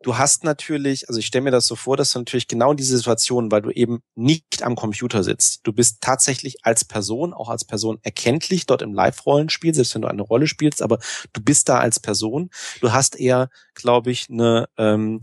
[0.03, 2.78] du hast natürlich, also ich stelle mir das so vor, dass du natürlich genau in
[2.78, 5.61] diese Situation, weil du eben nicht am Computer sitzt.
[5.64, 10.07] Du bist tatsächlich als Person, auch als Person erkenntlich dort im Live-Rollenspiel, selbst wenn du
[10.07, 10.99] eine Rolle spielst, aber
[11.34, 12.49] du bist da als Person.
[12.82, 15.22] Du hast eher, glaube ich, eine, ähm,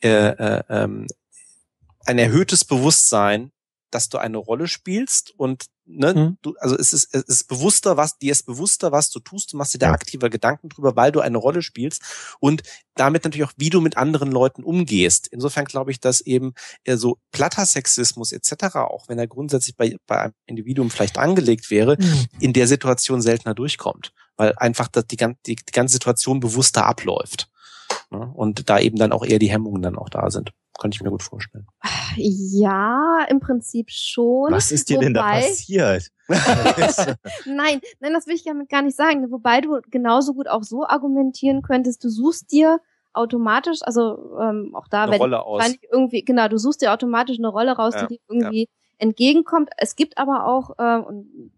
[0.00, 1.06] äh, äh, ähm,
[2.06, 3.52] ein erhöhtes Bewusstsein,
[3.90, 6.38] dass du eine Rolle spielst und ne, mhm.
[6.42, 9.56] du, also es ist, es ist bewusster, was, dir ist bewusster, was du tust, du
[9.56, 12.02] machst dir da aktiver Gedanken drüber, weil du eine Rolle spielst
[12.40, 12.62] und
[12.94, 15.28] damit natürlich auch, wie du mit anderen Leuten umgehst.
[15.28, 16.52] Insofern glaube ich, dass eben
[16.84, 21.70] äh, so platter Sexismus etc., auch wenn er grundsätzlich bei, bei einem Individuum vielleicht angelegt
[21.70, 22.26] wäre, mhm.
[22.40, 27.48] in der Situation seltener durchkommt, weil einfach das, die, die, die ganze Situation bewusster abläuft.
[28.10, 28.30] Ne?
[28.34, 30.52] Und da eben dann auch eher die Hemmungen dann auch da sind.
[30.80, 31.66] Kann ich mir gut vorstellen.
[32.16, 34.52] Ja, im Prinzip schon.
[34.52, 36.08] Was ist dir wobei, denn da passiert?
[36.28, 39.30] nein, nein, das will ich damit gar nicht sagen.
[39.30, 42.80] Wobei du genauso gut auch so argumentieren könntest, du suchst dir
[43.12, 45.64] automatisch, also ähm, auch da, eine wenn Rolle aus.
[45.90, 48.66] irgendwie, genau, du suchst dir automatisch eine Rolle raus, ja, die dir irgendwie ja.
[48.98, 49.70] entgegenkommt.
[49.76, 51.02] Es gibt aber auch, äh,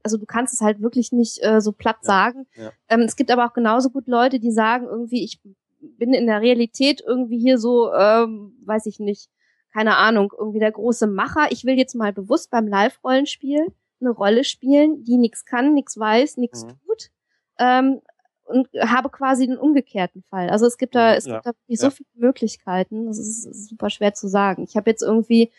[0.03, 2.47] also du kannst es halt wirklich nicht äh, so platt ja, sagen.
[2.89, 5.41] Ähm, es gibt aber auch genauso gut Leute, die sagen irgendwie, ich
[5.81, 9.31] bin in der Realität irgendwie hier so, ähm, weiß ich nicht,
[9.73, 11.49] keine Ahnung, irgendwie der große Macher.
[11.51, 13.67] Ich will jetzt mal bewusst beim Live-Rollenspiel
[14.01, 16.69] eine Rolle spielen, die nichts kann, nichts weiß, nichts mhm.
[16.87, 17.11] tut.
[17.59, 18.01] Ähm,
[18.45, 20.51] und habe quasi den umgekehrten Fall.
[20.51, 21.41] Also es gibt da, es ja.
[21.41, 23.07] gibt da so viele Möglichkeiten.
[23.07, 24.65] Das ist, ist super schwer zu sagen.
[24.65, 25.53] Ich habe jetzt irgendwie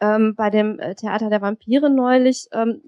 [0.00, 2.82] ähm, bei dem äh, Theater der Vampire neulich ähm,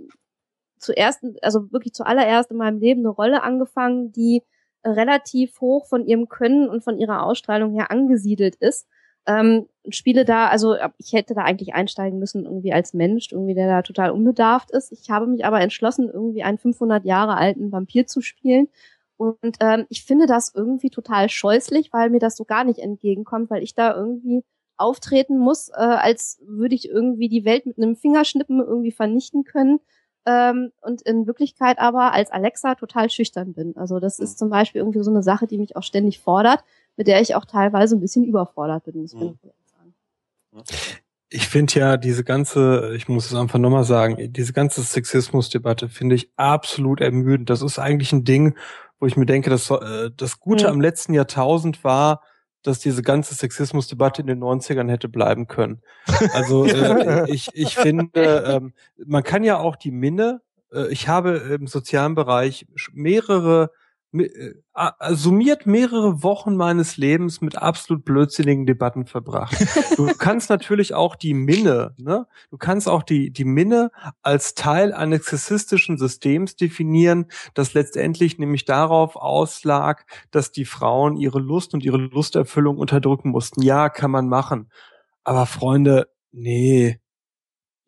[0.79, 4.43] zuerst, also wirklich zuallererst in meinem Leben eine Rolle angefangen, die
[4.87, 8.87] relativ hoch von ihrem Können und von ihrer Ausstrahlung her angesiedelt ist.
[9.27, 13.67] Ähm, spiele da, also ich hätte da eigentlich einsteigen müssen irgendwie als Mensch, irgendwie der
[13.67, 14.93] da total unbedarft ist.
[14.93, 18.69] Ich habe mich aber entschlossen, irgendwie einen 500 Jahre alten Vampir zu spielen.
[19.17, 23.51] Und ähm, ich finde das irgendwie total scheußlich, weil mir das so gar nicht entgegenkommt,
[23.51, 24.45] weil ich da irgendwie
[24.77, 29.81] auftreten muss, äh, als würde ich irgendwie die Welt mit einem Fingerschnippen irgendwie vernichten können
[30.27, 33.77] ähm, und in Wirklichkeit aber als Alexa total schüchtern bin.
[33.77, 36.65] Also das ist zum Beispiel irgendwie so eine Sache, die mich auch ständig fordert,
[36.97, 39.39] mit der ich auch teilweise ein bisschen überfordert bin, muss mhm.
[39.43, 39.95] ich sagen.
[41.29, 46.15] Ich finde ja diese ganze, ich muss es einfach nochmal sagen, diese ganze Sexismusdebatte finde
[46.17, 47.51] ich absolut ermüdend.
[47.51, 48.57] Das ist eigentlich ein Ding,
[48.99, 50.73] wo ich mir denke, dass äh, das Gute mhm.
[50.73, 52.23] am letzten Jahrtausend war,
[52.67, 55.83] dass diese ganze Sexismusdebatte in den 90ern hätte bleiben können.
[56.33, 58.73] Also äh, ich, ich finde, ähm,
[59.05, 60.41] man kann ja auch die Minne,
[60.73, 63.71] äh, ich habe im sozialen Bereich mehrere
[65.11, 69.57] summiert mehrere Wochen meines Lebens mit absolut blödsinnigen Debatten verbracht.
[69.97, 72.27] Du kannst natürlich auch die Minne, ne?
[72.51, 73.91] Du kannst auch die, die Minne
[74.23, 81.41] als Teil eines sexistischen Systems definieren, das letztendlich nämlich darauf auslag, dass die Frauen ihre
[81.41, 83.63] Lust und ihre Lusterfüllung unterdrücken mussten.
[83.63, 84.71] Ja, kann man machen.
[85.25, 87.01] Aber Freunde, nee,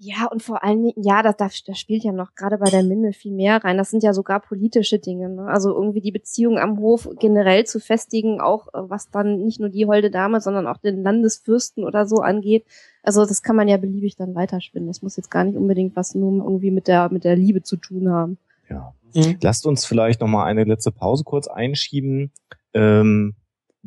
[0.00, 2.84] ja, und vor allen Dingen, ja, das, das, das spielt ja noch gerade bei der
[2.84, 3.76] Minde viel mehr rein.
[3.76, 5.28] Das sind ja sogar politische Dinge.
[5.28, 5.46] Ne?
[5.48, 9.70] Also irgendwie die Beziehung am Hof generell zu festigen, auch äh, was dann nicht nur
[9.70, 12.64] die holde Dame, sondern auch den Landesfürsten oder so angeht.
[13.02, 14.86] Also das kann man ja beliebig dann weiterspinnen.
[14.86, 17.76] Das muss jetzt gar nicht unbedingt was nur irgendwie mit der mit der Liebe zu
[17.76, 18.38] tun haben.
[18.70, 18.94] Ja.
[19.14, 19.38] Mhm.
[19.40, 22.30] Lasst uns vielleicht noch mal eine letzte Pause kurz einschieben.
[22.72, 23.34] Ähm,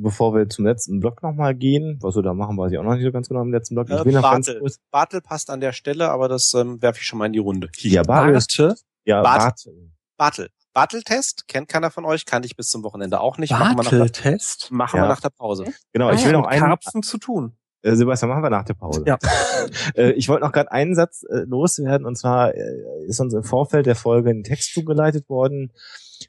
[0.02, 2.95] bevor wir zum letzten Block nochmal gehen, was wir da machen, weiß ich auch noch
[2.95, 3.90] nicht so ganz genau im letzten Block.
[3.90, 4.61] Ich äh, Bartel.
[4.91, 7.69] Bartel passt an der Stelle, aber das ähm, werfe ich schon mal in die Runde.
[7.78, 8.76] Ja, Bartel.
[9.06, 9.91] Ja, Bartel.
[10.18, 10.49] Bartel.
[10.73, 13.49] Bartel-Test kennt keiner von euch, kannte ich bis zum Wochenende auch nicht.
[13.49, 14.72] Bartel-Test?
[14.72, 15.65] Machen wir nach der Pause.
[15.91, 16.61] Genau, ich will noch einen.
[16.61, 17.57] Karpfen zu tun.
[17.84, 19.03] Äh, Sebastian, machen wir nach der Pause.
[19.06, 19.18] Ja.
[19.95, 23.44] äh, ich wollte noch gerade einen Satz äh, loswerden, und zwar äh, ist uns im
[23.44, 25.72] Vorfeld der Folge ein Text zugeleitet worden,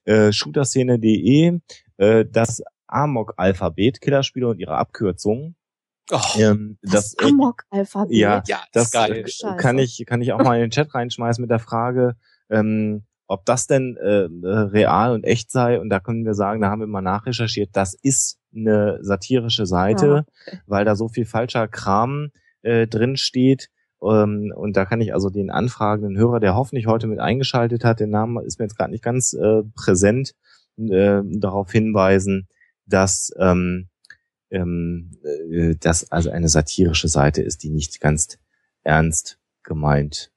[0.05, 1.61] äh, shooterszene.de,
[1.99, 2.63] äh, das
[2.93, 5.57] Amok-Alphabet, Killerspiele und ihre Abkürzungen.
[6.11, 8.17] Oh, ähm, das, das Amok-Alphabet.
[8.17, 9.25] Ja, ja das geil.
[9.57, 12.17] kann ich kann ich auch mal in den Chat reinschmeißen mit der Frage,
[12.51, 15.81] ähm, ob das denn äh, real und echt sei.
[15.81, 20.27] Und da können wir sagen, da haben wir mal nachrecherchiert, das ist eine satirische Seite,
[20.27, 20.59] ah, okay.
[20.67, 22.31] weil da so viel falscher Kram
[22.63, 23.69] äh, drin steht.
[24.03, 28.01] Ähm, und da kann ich also den anfragenden Hörer, der hoffentlich heute mit eingeschaltet hat,
[28.01, 30.35] den Namen ist mir jetzt gerade nicht ganz äh, präsent,
[30.79, 32.49] äh, darauf hinweisen,
[32.93, 33.89] dass ähm,
[34.51, 38.39] ähm, äh, das also eine satirische Seite ist, die nicht ganz
[38.83, 40.33] ernst gemeint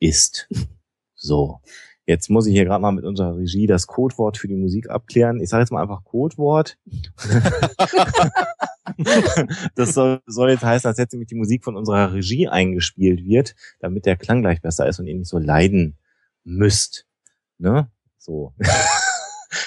[0.00, 0.48] ist.
[1.16, 1.60] So.
[2.06, 5.40] Jetzt muss ich hier gerade mal mit unserer Regie das Codewort für die Musik abklären.
[5.40, 6.76] Ich sage jetzt mal einfach Codewort.
[9.74, 13.54] das soll, soll jetzt heißen, dass jetzt nämlich die Musik von unserer Regie eingespielt wird,
[13.80, 15.96] damit der Klang gleich besser ist und ihr nicht so leiden
[16.42, 17.06] müsst.
[17.56, 17.90] Ne?
[18.18, 18.52] So.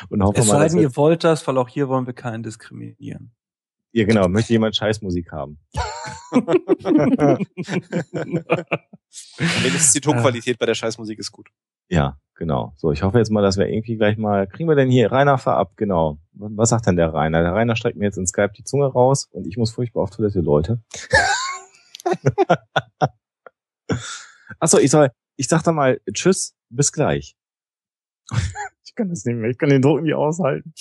[0.09, 3.31] Und hoffe es sei denn, ihr wollt das, weil auch hier wollen wir keinen diskriminieren.
[3.91, 4.27] Ja, genau.
[4.27, 5.59] Möchte jemand Scheißmusik haben?
[9.61, 11.49] Wenigstens die Tonqualität bei der Scheißmusik ist gut.
[11.89, 12.73] Ja, genau.
[12.75, 15.37] So, ich hoffe jetzt mal, dass wir irgendwie gleich mal, kriegen wir denn hier Rainer
[15.37, 15.77] verab?
[15.77, 16.19] Genau.
[16.33, 17.41] Was sagt denn der Rainer?
[17.41, 20.11] Der Rainer streckt mir jetzt in Skype die Zunge raus und ich muss furchtbar auf
[20.11, 20.83] Toilette, Leute.
[24.59, 27.35] Achso, ich soll, ich sag da mal Tschüss, bis gleich
[28.97, 29.49] kann das nicht mehr.
[29.49, 30.73] Ich kann den Druck nicht aushalten.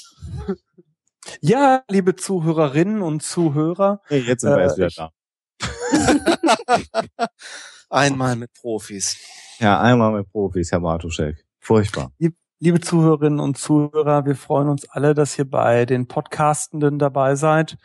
[1.40, 4.00] Ja, liebe Zuhörerinnen und Zuhörer.
[4.06, 5.10] Hey, jetzt sind wir äh, erst wieder da.
[7.90, 9.18] einmal mit Profis.
[9.58, 11.44] Ja, einmal mit Profis, Herr Bartuschek.
[11.58, 12.12] Furchtbar.
[12.60, 17.76] Liebe Zuhörerinnen und Zuhörer, wir freuen uns alle, dass ihr bei den Podcastenden dabei seid.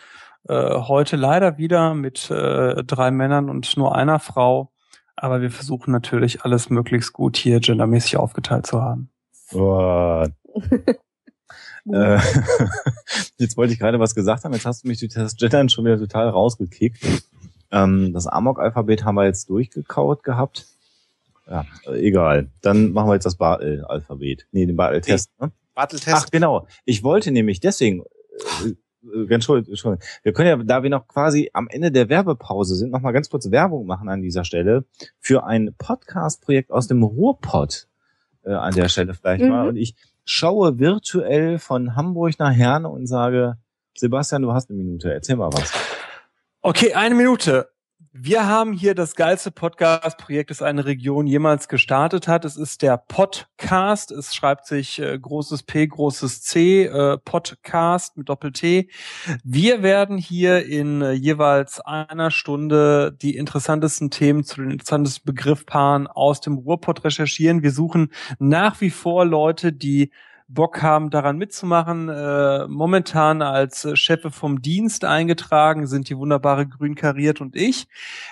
[0.48, 4.72] Äh, heute leider wieder mit äh, drei Männern und nur einer Frau.
[5.16, 9.11] Aber wir versuchen natürlich alles möglichst gut hier gendermäßig aufgeteilt zu haben.
[9.54, 10.26] Oh.
[11.92, 12.20] äh,
[13.38, 15.86] jetzt wollte ich gerade was gesagt haben, jetzt hast du mich durch das Gendern schon
[15.86, 17.04] wieder total rausgekickt.
[17.72, 20.68] Ähm, das Amok-Alphabet haben wir jetzt durchgekaut gehabt.
[21.48, 22.50] Ja, äh, egal.
[22.62, 24.48] Dann machen wir jetzt das Bartel-Alphabet.
[24.52, 25.32] Nee, den Bartel-Test.
[25.40, 25.52] Ne?
[25.74, 26.16] Bartel-Test.
[26.16, 26.68] Ach, genau.
[26.86, 28.04] Ich wollte nämlich deswegen,
[28.66, 30.06] äh, ganz schuld, Entschuldigung.
[30.24, 33.30] Wir können ja, da wir noch quasi am Ende der Werbepause sind, noch mal ganz
[33.30, 34.86] kurz Werbung machen an dieser Stelle
[35.20, 37.88] für ein Podcast-Projekt aus dem Ruhrpott
[38.44, 39.50] äh, an der Stelle vielleicht mhm.
[39.50, 39.68] mal.
[39.68, 39.96] Und ich
[40.26, 43.58] schaue virtuell von Hamburg nach Herne und sage,
[43.96, 45.74] Sebastian, du hast eine Minute, erzähl mal was.
[46.62, 47.70] Okay, eine Minute.
[48.14, 52.44] Wir haben hier das geilste Podcast-Projekt, das eine Region jemals gestartet hat.
[52.44, 54.12] Es ist der Podcast.
[54.12, 58.90] Es schreibt sich äh, großes P, großes C, äh, Podcast mit Doppel-T.
[59.46, 66.08] Wir werden hier in äh, jeweils einer Stunde die interessantesten Themen zu den interessantesten Begriffpaaren
[66.08, 67.64] aus dem Ruhrpott recherchieren.
[67.64, 70.12] Wir suchen nach wie vor Leute, die
[70.54, 72.10] Bock haben, daran mitzumachen.
[72.10, 77.88] Äh, momentan als Chefe vom Dienst eingetragen sind die wunderbare Grün Kariert und ich.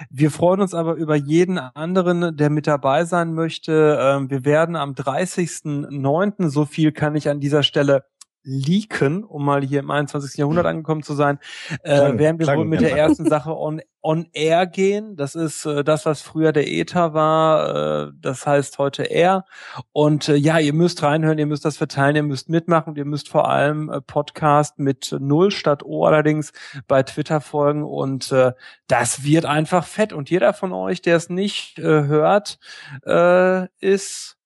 [0.09, 3.97] Wir freuen uns aber über jeden anderen, der mit dabei sein möchte.
[4.01, 8.05] Ähm, wir werden am 30.09., so viel kann ich an dieser Stelle
[8.43, 10.37] leaken, um mal hier im 21.
[10.37, 11.39] Jahrhundert angekommen zu sein,
[11.83, 15.15] äh, werden wir wohl mit der ersten Sache on, on air gehen.
[15.15, 18.07] Das ist äh, das, was früher der Ether war.
[18.07, 19.45] Äh, das heißt heute Air.
[19.91, 23.05] Und äh, ja, ihr müsst reinhören, ihr müsst das verteilen, ihr müsst mitmachen und ihr
[23.05, 26.53] müsst vor allem äh, Podcast mit Null statt O allerdings
[26.87, 27.83] bei Twitter folgen.
[27.83, 28.53] Und äh,
[28.87, 30.13] das wird einfach fett.
[30.13, 32.59] Und jeder von euch, der es nicht äh, hört,
[33.05, 34.37] äh, ist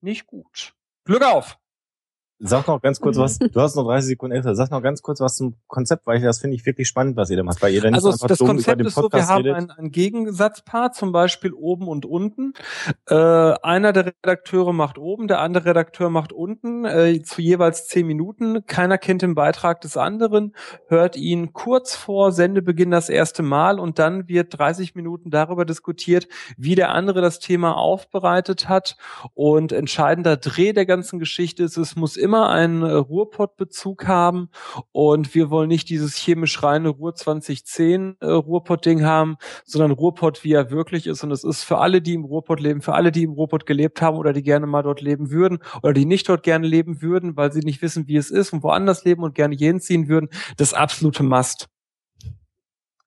[0.00, 0.74] nicht gut.
[1.06, 1.58] Glück auf!
[2.40, 5.20] Sag noch ganz kurz was, du hast noch 30 Sekunden älter, sag noch ganz kurz
[5.20, 7.72] was zum Konzept, weil ich das finde ich wirklich spannend, was ihr da macht, weil
[7.72, 11.86] ihr dann also das Konzept ist so, wir haben ein, ein Gegensatzpaar, zum Beispiel oben
[11.86, 12.54] und unten.
[13.08, 18.06] Äh, einer der Redakteure macht oben, der andere Redakteur macht unten, äh, zu jeweils zehn
[18.06, 18.66] Minuten.
[18.66, 20.54] Keiner kennt den Beitrag des anderen,
[20.88, 26.26] hört ihn kurz vor Sendebeginn das erste Mal und dann wird 30 Minuten darüber diskutiert,
[26.56, 28.96] wie der andere das Thema aufbereitet hat.
[29.34, 34.48] Und entscheidender Dreh der ganzen Geschichte ist, es muss immer einen äh, Ruhrpott-Bezug haben
[34.90, 40.54] und wir wollen nicht dieses chemisch reine Ruhr 2010 äh, Ruhrpott-Ding haben, sondern Ruhrpott, wie
[40.54, 41.22] er wirklich ist.
[41.22, 44.00] Und es ist für alle, die im Ruhrpott leben, für alle, die im Ruhrpott gelebt
[44.00, 47.36] haben oder die gerne mal dort leben würden oder die nicht dort gerne leben würden,
[47.36, 50.30] weil sie nicht wissen, wie es ist und woanders leben und gerne jeden ziehen würden,
[50.56, 51.68] das absolute Must.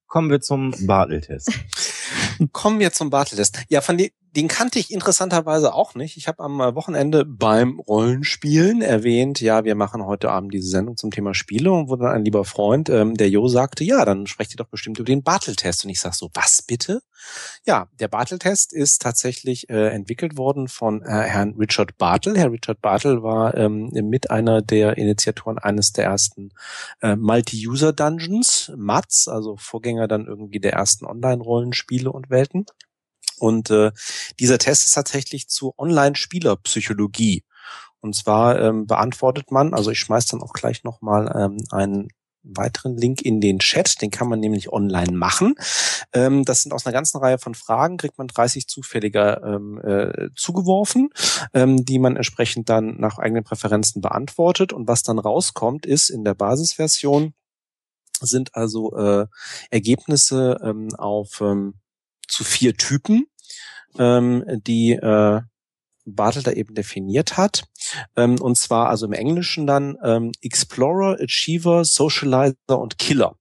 [0.06, 1.52] Kommen wir zum Bartel-Test.
[2.54, 3.66] Kommen wir zum Bartel-Test.
[3.68, 6.18] Ja, von, die, den kannte ich interessanterweise auch nicht.
[6.18, 11.12] Ich habe am Wochenende beim Rollenspielen erwähnt, ja, wir machen heute Abend diese Sendung zum
[11.12, 14.54] Thema Spiele und wo dann ein lieber Freund, ähm, der Jo, sagte, ja, dann sprecht
[14.54, 15.86] ihr doch bestimmt über den Bartel-Test.
[15.86, 17.02] Und ich sag so, was bitte?
[17.66, 22.38] Ja, der Bartel-Test ist tatsächlich äh, entwickelt worden von äh, Herrn Richard Bartel.
[22.38, 26.50] Herr Richard Bartel war ähm, mit einer der Initiatoren eines der ersten
[27.02, 32.66] äh, Multi-User-Dungeons, MATS, also Vorgänger dann irgendwie der ersten Online-Rollenspiele und Welten.
[33.40, 33.92] Und äh,
[34.40, 37.44] dieser Test ist tatsächlich zu Online-Spielerpsychologie.
[38.00, 42.10] Und zwar ähm, beantwortet man, also ich schmeiß dann auch gleich nochmal ähm, einen
[42.44, 45.56] weiteren Link in den Chat, den kann man nämlich online machen.
[46.14, 50.30] Ähm, das sind aus einer ganzen Reihe von Fragen, kriegt man 30 zufälliger ähm, äh,
[50.36, 51.10] zugeworfen,
[51.54, 54.74] ähm, die man entsprechend dann nach eigenen Präferenzen beantwortet.
[54.74, 57.34] Und was dann rauskommt, ist in der Basisversion
[58.20, 59.28] sind also äh,
[59.70, 61.76] Ergebnisse ähm, auf ähm,
[62.28, 63.28] zu vier Typen,
[63.98, 65.42] ähm, die äh,
[66.06, 67.66] Bartel da eben definiert hat.
[68.16, 73.36] Ähm, und zwar also im Englischen dann ähm, Explorer, Achiever, Socializer und Killer.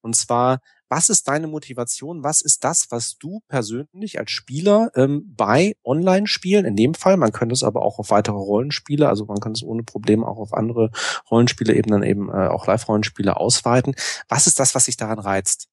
[0.00, 2.24] Und zwar, was ist deine Motivation?
[2.24, 7.32] Was ist das, was du persönlich als Spieler ähm, bei Online-Spielen, in dem Fall, man
[7.32, 10.54] könnte es aber auch auf weitere Rollenspiele, also man kann es ohne Probleme auch auf
[10.54, 10.90] andere
[11.30, 13.94] Rollenspiele eben dann eben äh, auch Live-Rollenspiele ausweiten.
[14.28, 15.68] Was ist das, was sich daran reizt?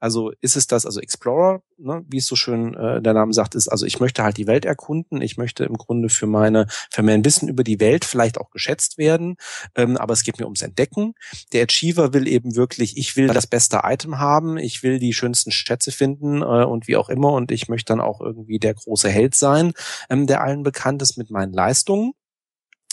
[0.00, 3.54] Also ist es das, also Explorer, ne, wie es so schön äh, der Name sagt,
[3.54, 7.02] ist, also ich möchte halt die Welt erkunden, ich möchte im Grunde für meine, für
[7.02, 9.36] mein Wissen über die Welt vielleicht auch geschätzt werden,
[9.74, 11.14] ähm, aber es geht mir ums Entdecken.
[11.52, 15.50] Der Achiever will eben wirklich, ich will das beste Item haben, ich will die schönsten
[15.50, 19.08] Schätze finden äh, und wie auch immer und ich möchte dann auch irgendwie der große
[19.08, 19.72] Held sein,
[20.10, 22.12] ähm, der allen bekannt ist mit meinen Leistungen.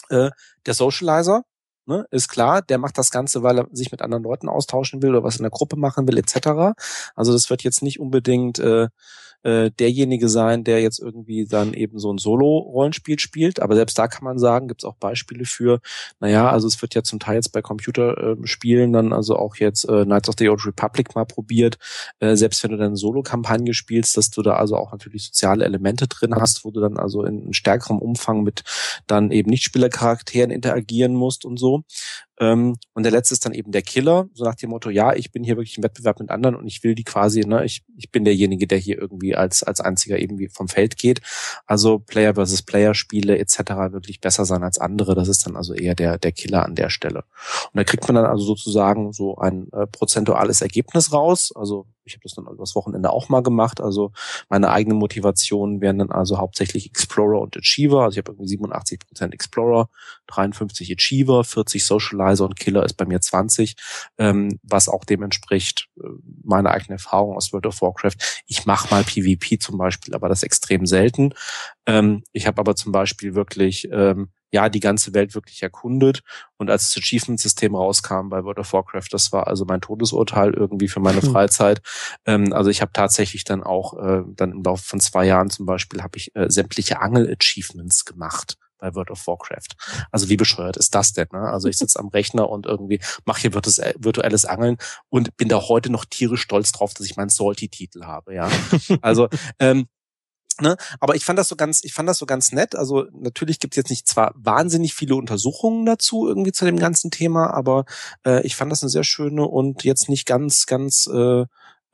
[0.09, 0.29] Äh,
[0.65, 1.43] der Socializer,
[1.87, 5.11] Ne, ist klar, der macht das Ganze, weil er sich mit anderen Leuten austauschen will
[5.11, 6.73] oder was in der Gruppe machen will, etc.
[7.15, 8.87] Also das wird jetzt nicht unbedingt äh,
[9.45, 13.61] äh, derjenige sein, der jetzt irgendwie dann eben so ein Solo-Rollenspiel spielt.
[13.61, 15.79] Aber selbst da kann man sagen, gibt es auch Beispiele für,
[16.19, 20.03] naja, also es wird ja zum Teil jetzt bei Computerspielen dann also auch jetzt äh,
[20.03, 21.77] Knights of the Old Republic mal probiert,
[22.19, 26.07] äh, selbst wenn du dann Solo-Kampagne spielst, dass du da also auch natürlich soziale Elemente
[26.07, 28.63] drin hast, wo du dann also in, in stärkerem Umfang mit
[29.05, 31.83] dann eben Nichtspielercharakteren interagieren musst und so.
[32.39, 35.31] Ähm, und der letzte ist dann eben der Killer, so nach dem Motto, ja, ich
[35.31, 38.11] bin hier wirklich im Wettbewerb mit anderen und ich will die quasi, ne, ich, ich
[38.11, 41.21] bin derjenige, der hier irgendwie als, als einziger irgendwie vom Feld geht.
[41.65, 43.59] Also Player versus Player Spiele etc.
[43.91, 45.15] wirklich besser sein als andere.
[45.15, 47.23] Das ist dann also eher der, der Killer an der Stelle.
[47.71, 51.53] Und da kriegt man dann also sozusagen so ein äh, prozentuales Ergebnis raus.
[51.55, 53.81] Also ich habe das dann übers Wochenende auch mal gemacht.
[53.81, 54.11] Also
[54.49, 58.03] meine eigenen Motivationen wären dann also hauptsächlich Explorer und Achiever.
[58.03, 59.89] Also ich habe irgendwie 87 Prozent Explorer,
[60.27, 63.75] 53 Achiever, 40 Socializer und Killer ist bei mir 20,
[64.17, 66.07] ähm, was auch dem entspricht äh,
[66.43, 68.43] meiner eigenen Erfahrung aus World of Warcraft.
[68.47, 71.33] Ich mache mal PvP zum Beispiel, aber das extrem selten.
[71.85, 76.21] Ähm, ich habe aber zum Beispiel wirklich ähm, ja die ganze Welt wirklich erkundet.
[76.57, 80.87] Und als das Achievement-System rauskam bei World of Warcraft, das war also mein Todesurteil irgendwie
[80.87, 81.31] für meine hm.
[81.31, 81.81] Freizeit.
[82.25, 85.65] Ähm, also ich habe tatsächlich dann auch äh, dann im Laufe von zwei Jahren zum
[85.65, 89.69] Beispiel habe ich äh, sämtliche Angel-Achievements gemacht bei World of Warcraft.
[90.11, 91.27] Also wie bescheuert ist das denn?
[91.31, 91.39] Ne?
[91.39, 94.77] Also ich sitze am Rechner und irgendwie mache hier virtuelles Angeln
[95.09, 98.35] und bin da heute noch tierisch stolz drauf, dass ich meinen Salty-Titel habe.
[98.35, 98.49] Ja,
[99.01, 99.27] also
[99.59, 99.87] ähm,
[100.61, 100.77] Ne?
[100.99, 102.75] Aber ich fand das so ganz, ich fand das so ganz nett.
[102.75, 107.11] Also natürlich gibt es jetzt nicht zwar wahnsinnig viele Untersuchungen dazu irgendwie zu dem ganzen
[107.11, 107.85] Thema, aber
[108.25, 111.45] äh, ich fand das eine sehr schöne und jetzt nicht ganz, ganz äh,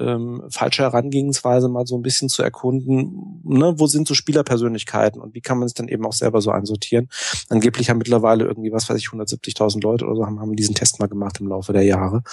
[0.01, 5.33] ähm, falsche Herangehensweise mal so ein bisschen zu erkunden, ne, wo sind so Spielerpersönlichkeiten und
[5.33, 7.09] wie kann man es dann eben auch selber so einsortieren.
[7.49, 10.99] Angeblich haben mittlerweile irgendwie, was weiß ich, 170.000 Leute oder so haben, haben diesen Test
[10.99, 12.23] mal gemacht im Laufe der Jahre.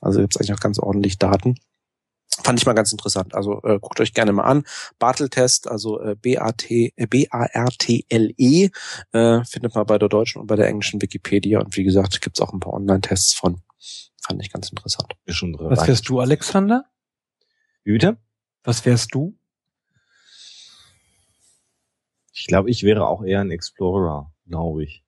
[0.00, 1.56] Also gibt es eigentlich auch ganz ordentlich Daten.
[2.42, 3.34] Fand ich mal ganz interessant.
[3.34, 4.64] Also äh, guckt euch gerne mal an.
[4.98, 8.70] Bartel-Test, also äh, B-A-T, äh, B-A-R-T-L-E,
[9.12, 11.60] äh, findet man bei der deutschen und bei der englischen Wikipedia.
[11.60, 13.62] Und wie gesagt, gibt's auch ein paar Online-Tests von.
[14.22, 15.12] Fand ich ganz interessant.
[15.24, 15.70] Ist schon drin.
[15.70, 16.84] Was wärst du, Alexander?
[17.84, 18.16] Wie bitte?
[18.64, 19.38] Was wärst du?
[22.32, 25.04] Ich glaube, ich wäre auch eher ein Explorer, glaube ich.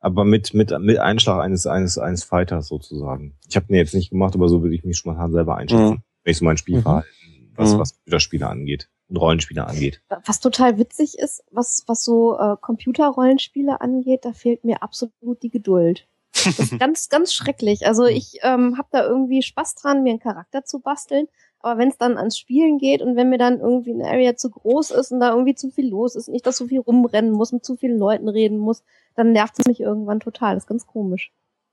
[0.00, 3.36] Aber mit, mit, mit Einschlag eines, eines, eines Fighters sozusagen.
[3.48, 5.96] Ich habe den jetzt nicht gemacht, aber so würde ich mich schon mal selber einschätzen,
[5.96, 6.02] mhm.
[6.26, 7.52] Wenn ich so mein Spielverhalten, mhm.
[7.54, 7.78] was, mhm.
[7.78, 10.02] was Computerspiele angeht und Rollenspiele angeht.
[10.24, 15.50] Was total witzig ist, was, was so äh, Computerrollenspiele angeht, da fehlt mir absolut die
[15.50, 16.08] Geduld.
[16.32, 17.86] Das ist ganz, ganz schrecklich.
[17.86, 21.28] Also ich ähm, habe da irgendwie Spaß dran, mir einen Charakter zu basteln.
[21.60, 24.50] Aber wenn es dann ans Spielen geht und wenn mir dann irgendwie eine Area zu
[24.50, 27.30] groß ist und da irgendwie zu viel los ist und ich da so viel rumrennen
[27.30, 28.82] muss, mit zu vielen Leuten reden muss,
[29.14, 30.54] dann nervt es mich irgendwann total.
[30.54, 31.32] Das ist ganz komisch.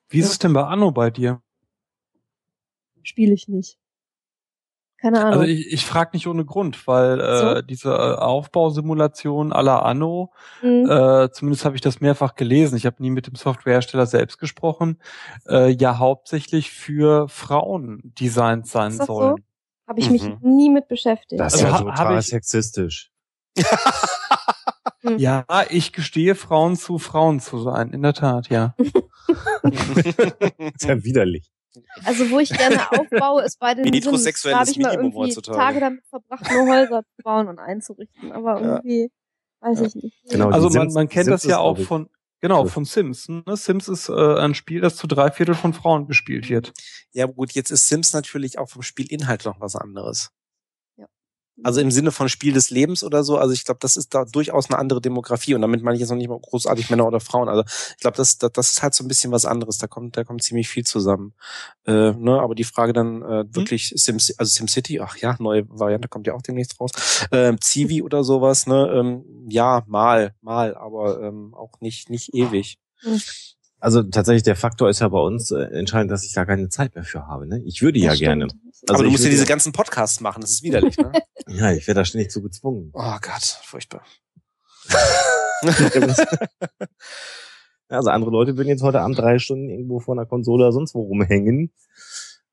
[0.09, 1.41] Wie ist es denn bei Anno bei dir?
[3.01, 3.77] Spiele ich nicht.
[5.03, 5.41] Keine Ahnung.
[5.41, 7.61] Also ich, ich frage nicht ohne Grund, weil äh, so?
[7.61, 10.31] diese äh, Aufbausimulation aller Anno,
[10.61, 10.89] mhm.
[10.89, 15.01] äh, zumindest habe ich das mehrfach gelesen, ich habe nie mit dem Softwarehersteller selbst gesprochen,
[15.45, 19.35] äh, ja hauptsächlich für Frauen designt sein sollen.
[19.35, 19.89] So?
[19.89, 20.37] Habe ich mich mhm.
[20.41, 21.37] nie mit beschäftigt.
[21.37, 23.11] Das ist also, ja total ich, sexistisch.
[25.17, 28.73] ja, ich gestehe Frauen zu, Frauen zu sein, in der Tat, ja.
[29.63, 31.51] ist ja widerlich.
[32.03, 34.41] Also wo ich gerne aufbaue, ist bei den Sims.
[34.43, 35.57] Da habe ich mal irgendwie heutzutage.
[35.57, 38.31] Tage damit verbracht, nur Häuser zu bauen und einzurichten.
[38.31, 39.69] Aber irgendwie, ja.
[39.69, 40.23] weiß ich nicht.
[40.29, 42.09] Genau, also man, man kennt Sims das ja auch von,
[42.43, 43.29] Genau, von Sims.
[43.29, 43.41] Ne?
[43.55, 46.73] Sims ist äh, ein Spiel, das zu drei Viertel von Frauen gespielt wird.
[47.13, 50.29] Ja, gut, jetzt ist Sims natürlich auch vom Spielinhalt noch was anderes.
[51.61, 53.37] Also im Sinne von Spiel des Lebens oder so.
[53.37, 55.53] Also ich glaube, das ist da durchaus eine andere Demografie.
[55.53, 57.47] Und damit meine ich jetzt noch nicht mal großartig Männer oder Frauen.
[57.47, 57.63] Also
[57.95, 59.77] ich glaube, das, das, das ist halt so ein bisschen was anderes.
[59.77, 61.33] Da kommt, da kommt ziemlich viel zusammen.
[61.85, 62.39] Äh, ne?
[62.39, 63.55] Aber die Frage dann äh, mhm.
[63.55, 63.97] wirklich hm.
[63.97, 66.91] Sim, also SimCity, ach ja, neue Variante kommt ja auch demnächst raus.
[67.31, 68.91] Ähm, Civi oder sowas, ne?
[68.93, 72.79] Ähm, ja, mal, mal, aber ähm, auch nicht, nicht ewig.
[73.01, 73.21] Hm.
[73.83, 76.95] Also tatsächlich der Faktor ist ja bei uns äh, entscheidend, dass ich da keine Zeit
[76.95, 77.45] mehr für habe.
[77.47, 77.61] Ne?
[77.65, 78.45] Ich würde ja, ja gerne.
[78.45, 81.11] Also Aber du musst ja diese ganzen Podcasts machen, das ist widerlich, ne?
[81.49, 82.91] ja, ich werde da ständig zu gezwungen.
[82.93, 84.05] Oh Gott, furchtbar.
[87.89, 90.95] also andere Leute würden jetzt heute Abend drei Stunden irgendwo vor einer Konsole oder sonst
[90.95, 91.73] wo rumhängen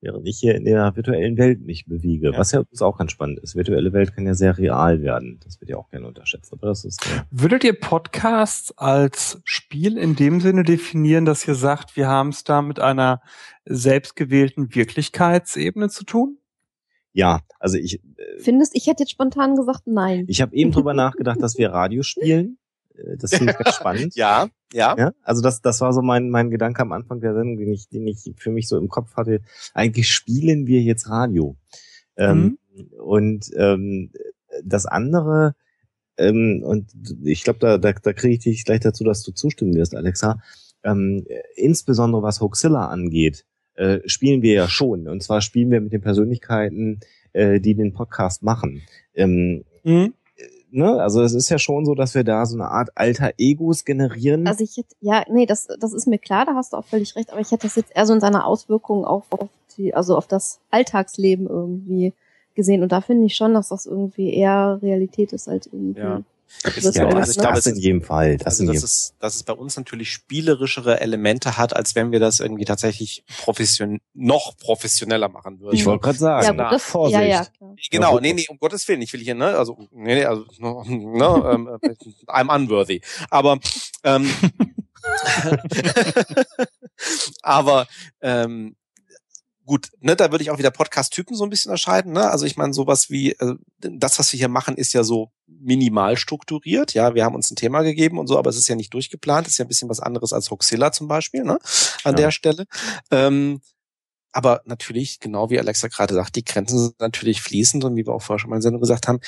[0.01, 2.31] während ich hier in der virtuellen Welt mich bewege.
[2.31, 2.37] Ja.
[2.37, 3.55] Was ja uns auch ganz spannend ist.
[3.55, 5.39] Virtuelle Welt kann ja sehr real werden.
[5.43, 6.51] Das wird ja auch gerne unterschätzt.
[6.51, 7.25] Aber das ist, ja.
[7.29, 12.43] Würdet ihr Podcasts als Spiel in dem Sinne definieren, dass ihr sagt, wir haben es
[12.43, 13.21] da mit einer
[13.65, 16.37] selbstgewählten Wirklichkeitsebene zu tun?
[17.13, 17.95] Ja, also ich.
[17.95, 20.25] Äh, Findest, ich hätte jetzt spontan gesagt, nein.
[20.27, 22.57] Ich habe eben drüber nachgedacht, dass wir Radio spielen.
[22.95, 24.15] Äh, das finde ich ganz spannend.
[24.15, 25.11] ja, ja, ja.
[25.23, 28.07] Also das, das war so mein, mein Gedanke am Anfang der Sendung, den ich, den
[28.07, 29.41] ich für mich so im Kopf hatte.
[29.73, 31.57] Eigentlich spielen wir jetzt Radio.
[32.17, 32.87] Ähm, mhm.
[32.99, 34.11] Und ähm,
[34.63, 35.55] das andere,
[36.17, 36.91] ähm, und
[37.23, 40.41] ich glaube, da, da, da kriege ich dich gleich dazu, dass du zustimmen wirst, Alexa.
[40.83, 43.45] Ähm, insbesondere was Hoaxilla angeht,
[43.75, 45.07] äh, spielen wir ja schon.
[45.07, 46.99] Und zwar spielen wir mit den Persönlichkeiten,
[47.33, 48.81] äh, die den Podcast machen.
[49.13, 50.13] Ähm, mhm
[50.71, 53.85] ne, also es ist ja schon so, dass wir da so eine Art alter Egos
[53.85, 54.47] generieren.
[54.47, 57.15] Also ich hätte, ja, nee, das, das ist mir klar, da hast du auch völlig
[57.15, 60.17] recht, aber ich hätte das jetzt eher so in seiner Auswirkung auf, auf die, also
[60.17, 62.13] auf das Alltagsleben irgendwie
[62.55, 62.83] gesehen.
[62.83, 65.99] Und da finde ich schon, dass das irgendwie eher Realität ist als irgendwie.
[65.99, 66.21] Ja.
[66.63, 68.37] Das, ja, also ich glaube, das in jedem Fall.
[68.37, 72.19] Das, also, dass, es, dass es bei uns natürlich spielerischere Elemente hat, als wenn wir
[72.19, 75.75] das irgendwie tatsächlich profession noch professioneller machen würden.
[75.75, 77.19] Ich wollte gerade sagen, ja, das, Vorsicht.
[77.19, 77.47] Ja, ja.
[77.89, 81.51] Genau, nee, nee, um Gottes Willen, ich will hier, ne, also, nee, nee, also, ne,
[81.51, 81.89] ähm, äh,
[82.27, 83.01] I'm unworthy.
[83.29, 83.59] Aber,
[84.03, 84.31] ähm,
[87.41, 87.87] aber,
[88.21, 88.75] ähm,
[89.71, 92.11] gut, ne, da würde ich auch wieder Podcast-Typen so ein bisschen erscheiden.
[92.11, 92.29] Ne?
[92.29, 96.17] Also ich meine, sowas wie äh, das, was wir hier machen, ist ja so minimal
[96.17, 96.93] strukturiert.
[96.93, 99.47] Ja, wir haben uns ein Thema gegeben und so, aber es ist ja nicht durchgeplant.
[99.47, 101.57] ist ja ein bisschen was anderes als Hoxilla zum Beispiel, ne?
[102.03, 102.11] An ja.
[102.11, 102.65] der Stelle.
[103.11, 103.61] Ähm,
[104.33, 108.13] aber natürlich, genau wie Alexa gerade sagt, die Grenzen sind natürlich fließend und wie wir
[108.13, 109.21] auch vorher schon mal in der Sendung gesagt haben,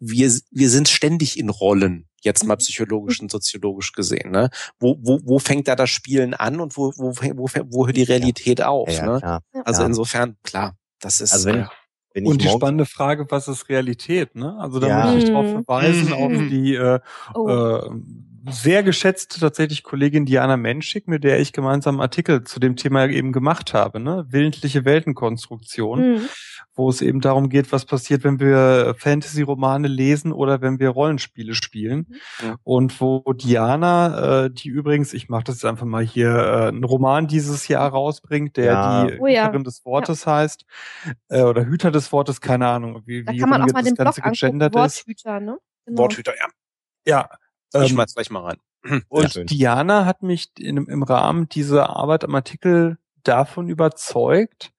[0.00, 2.58] wir, wir sind ständig in Rollen, jetzt mal mhm.
[2.58, 4.30] psychologisch und soziologisch gesehen.
[4.30, 4.50] Ne?
[4.78, 8.02] Wo, wo, wo fängt da das Spielen an und wo, wo, wo, wo hört die
[8.02, 8.90] Realität auf?
[8.90, 9.18] Ja, ne?
[9.18, 9.42] Klar.
[9.64, 9.86] Also ja.
[9.86, 11.32] insofern, klar, das ist.
[11.32, 11.66] Also wenn, äh,
[12.14, 14.34] wenn und die spannende Frage, was ist Realität?
[14.34, 14.56] Ne?
[14.58, 15.06] Also da ja.
[15.06, 16.48] muss ich darauf verweisen, auf mhm.
[16.48, 17.00] die äh,
[17.34, 17.48] oh.
[17.48, 17.90] äh,
[18.50, 23.06] sehr geschätzte tatsächlich Kollegin Diana Menschik, mit der ich gemeinsam einen Artikel zu dem Thema
[23.06, 24.26] eben gemacht habe, ne?
[24.30, 26.28] Willentliche Weltenkonstruktion, mhm.
[26.78, 31.54] Wo es eben darum geht, was passiert, wenn wir Fantasy-Romane lesen oder wenn wir Rollenspiele
[31.54, 32.06] spielen.
[32.40, 32.56] Mhm.
[32.62, 36.84] Und wo Diana, äh, die übrigens, ich mache das jetzt einfach mal hier, äh, einen
[36.84, 39.06] Roman dieses Jahr rausbringt, der ja.
[39.06, 39.46] die oh, ja.
[39.46, 40.32] Hüterin des Wortes ja.
[40.32, 40.64] heißt,
[41.28, 43.84] äh, oder Hüter des Wortes, keine Ahnung, wie, da wie kann man auch mal das
[43.84, 44.80] den Ganze Blog gegendert ist.
[44.80, 45.58] Worthüter, ne?
[45.84, 45.98] Genau.
[46.02, 46.46] Worthüter, ja.
[47.06, 47.28] Ja,
[47.74, 48.58] ich ähm, schmeiß gleich mal rein.
[49.08, 54.72] Und ja, Diana hat mich in, im Rahmen dieser Arbeit am Artikel davon überzeugt,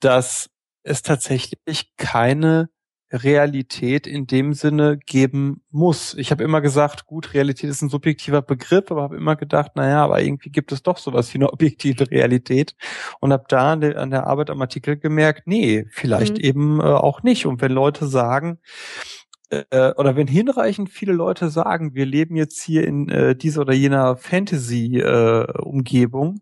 [0.00, 0.50] dass
[0.84, 2.68] es tatsächlich keine
[3.12, 6.14] Realität in dem Sinne geben muss.
[6.14, 10.02] Ich habe immer gesagt, gut, Realität ist ein subjektiver Begriff, aber habe immer gedacht, naja,
[10.04, 12.74] aber irgendwie gibt es doch sowas wie eine objektive Realität
[13.20, 16.44] und habe da an der, an der, Arbeit am Artikel gemerkt, nee, vielleicht mhm.
[16.44, 17.46] eben äh, auch nicht.
[17.46, 18.58] Und wenn Leute sagen,
[19.50, 23.74] äh, oder wenn hinreichend viele Leute sagen, wir leben jetzt hier in äh, dieser oder
[23.74, 26.40] jener Fantasy-Umgebung, äh,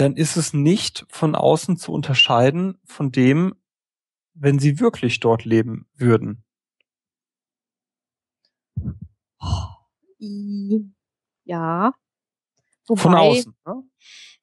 [0.00, 3.54] dann ist es nicht von außen zu unterscheiden von dem,
[4.32, 6.42] wenn sie wirklich dort leben würden.
[11.44, 11.94] Ja.
[12.86, 13.82] Wobei, von außen, ne?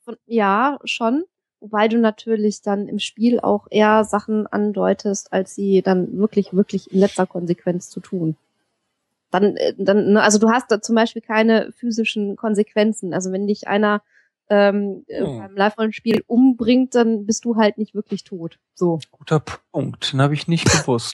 [0.01, 1.25] Von, ja, schon.
[1.59, 6.91] Wobei du natürlich dann im Spiel auch eher Sachen andeutest, als sie dann wirklich, wirklich
[6.91, 8.37] in letzter Konsequenz zu tun.
[9.31, 13.13] Dann, äh, dann, ne, also du hast da zum Beispiel keine physischen Konsequenzen.
[13.13, 14.03] Also wenn dich einer
[14.49, 15.39] ähm, hm.
[15.39, 18.59] beim Live-Rollenspiel umbringt, dann bist du halt nicht wirklich tot.
[18.75, 18.99] So.
[19.11, 20.13] Guter Punkt.
[20.13, 21.13] Den habe ich nicht gewusst.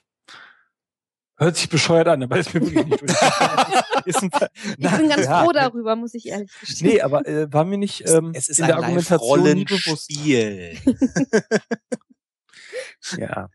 [1.35, 3.01] Hört sich bescheuert an, aber ist mir wirklich nicht
[4.05, 4.29] ist ein,
[4.77, 6.91] Ich bin ganz ja, froh darüber, muss ich ehrlich gestehen.
[6.91, 10.11] Nee, aber äh, war mir nicht ähm, es ist in der Argumentation nie bewusst.
[13.17, 13.49] ja.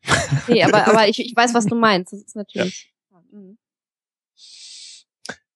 [0.48, 2.12] Nee, aber, aber ich, ich weiß, was du meinst.
[2.12, 2.92] Das ist natürlich.
[3.12, 3.22] Ja.
[3.30, 3.58] Mhm.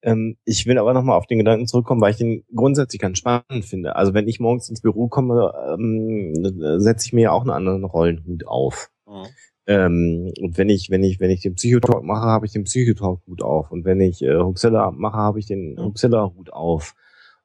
[0.02, 3.64] Ähm, ich will aber nochmal auf den Gedanken zurückkommen, weil ich den grundsätzlich ganz spannend
[3.64, 3.96] finde.
[3.96, 6.34] Also wenn ich morgens ins Büro komme, ähm,
[6.80, 8.90] setze ich mir ja auch einen anderen Rollenhut auf.
[9.06, 9.26] Mhm.
[9.66, 13.42] Ähm, und wenn ich, wenn ich, wenn ich den Psychotalk mache, habe ich den Psychotalk-Hut
[13.42, 13.70] auf.
[13.70, 15.84] Und wenn ich äh, Huxilla mache, habe ich den mhm.
[15.84, 16.94] Huxilla-Hut auf.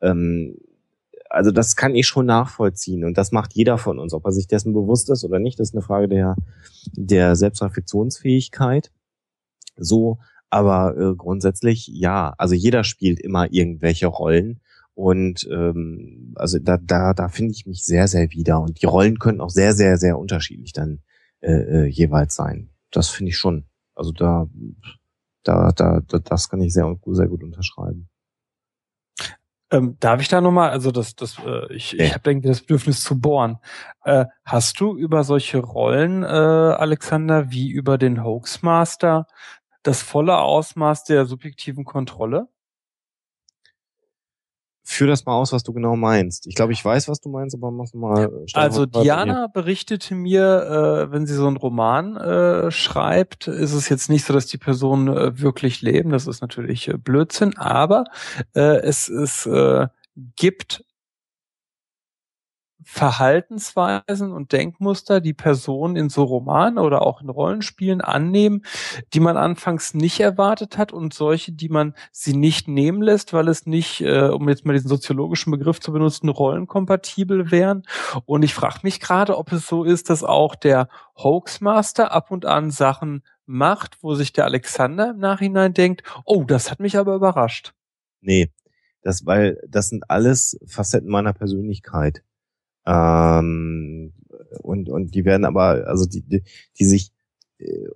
[0.01, 0.57] Ähm,
[1.29, 4.13] also das kann ich schon nachvollziehen und das macht jeder von uns.
[4.13, 6.35] Ob er sich dessen bewusst ist oder nicht, das ist eine Frage der,
[6.93, 8.91] der Selbstreflexionsfähigkeit.
[9.75, 10.19] So,
[10.49, 12.33] aber äh, grundsätzlich ja.
[12.37, 14.61] Also jeder spielt immer irgendwelche Rollen
[14.97, 18.59] und ähm, also da, da, da finde ich mich sehr, sehr wieder.
[18.59, 21.03] Und die Rollen können auch sehr, sehr, sehr unterschiedlich dann
[21.39, 22.71] äh, äh, jeweils sein.
[22.89, 23.65] Das finde ich schon.
[23.93, 24.47] Also da,
[25.43, 28.09] da, da, da, das kann ich sehr, sehr gut unterschreiben.
[29.69, 32.05] Ähm, darf ich da nochmal, also das, das, äh, ich, ja.
[32.05, 33.59] ich habe irgendwie das Bedürfnis zu bohren.
[34.03, 39.27] Äh, hast du über solche Rollen, äh, Alexander, wie über den Hoaxmaster,
[39.87, 42.47] das volle Ausmaß der subjektiven Kontrolle?
[44.83, 46.47] Führ das mal aus, was du genau meinst.
[46.47, 48.31] Ich glaube, ich weiß, was du meinst, aber mach mal.
[48.53, 54.09] Also Diana berichtete mir, äh, wenn sie so einen Roman äh, schreibt, ist es jetzt
[54.09, 56.11] nicht so, dass die Personen äh, wirklich leben.
[56.11, 58.05] Das ist natürlich äh, Blödsinn, aber
[58.55, 59.87] äh, es, es äh,
[60.37, 60.85] gibt
[62.89, 68.63] Verhaltensweisen und Denkmuster, die Personen in so Romanen oder auch in Rollenspielen annehmen,
[69.13, 73.49] die man anfangs nicht erwartet hat und solche, die man sie nicht nehmen lässt, weil
[73.49, 77.83] es nicht, äh, um jetzt mal diesen soziologischen Begriff zu benutzen, rollenkompatibel wären.
[78.25, 82.45] Und ich frage mich gerade, ob es so ist, dass auch der Hoaxmaster ab und
[82.45, 87.15] an Sachen macht, wo sich der Alexander im Nachhinein denkt, oh, das hat mich aber
[87.15, 87.73] überrascht.
[88.21, 88.49] Nee,
[89.01, 92.23] das, weil das sind alles Facetten meiner Persönlichkeit.
[92.87, 94.13] Ähm,
[94.61, 96.43] und, und die werden aber, also die, die,
[96.79, 97.11] die sich
[97.59, 97.87] äh,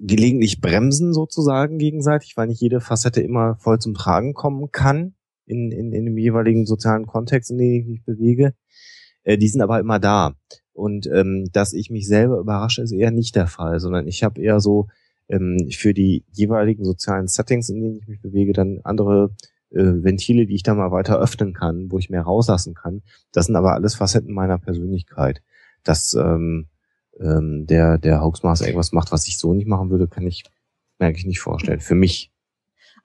[0.00, 5.14] gelegentlich bremsen sozusagen gegenseitig, weil nicht jede Facette immer voll zum Tragen kommen kann
[5.46, 8.54] in, in, in dem jeweiligen sozialen Kontext, in dem ich mich bewege.
[9.24, 10.34] Äh, die sind aber immer da.
[10.72, 14.40] Und ähm, dass ich mich selber überrasche, ist eher nicht der Fall, sondern ich habe
[14.40, 14.88] eher so
[15.28, 19.34] ähm, für die jeweiligen sozialen Settings, in denen ich mich bewege, dann andere
[19.74, 23.02] Ventile, die ich da mal weiter öffnen kann, wo ich mehr rauslassen kann.
[23.32, 25.42] Das sind aber alles Facetten meiner Persönlichkeit.
[25.82, 26.68] Dass ähm,
[27.20, 30.44] ähm, der, der Hoaxmaster irgendwas macht, was ich so nicht machen würde, kann ich,
[30.98, 31.80] merke ich nicht vorstellen.
[31.80, 32.30] Für mich.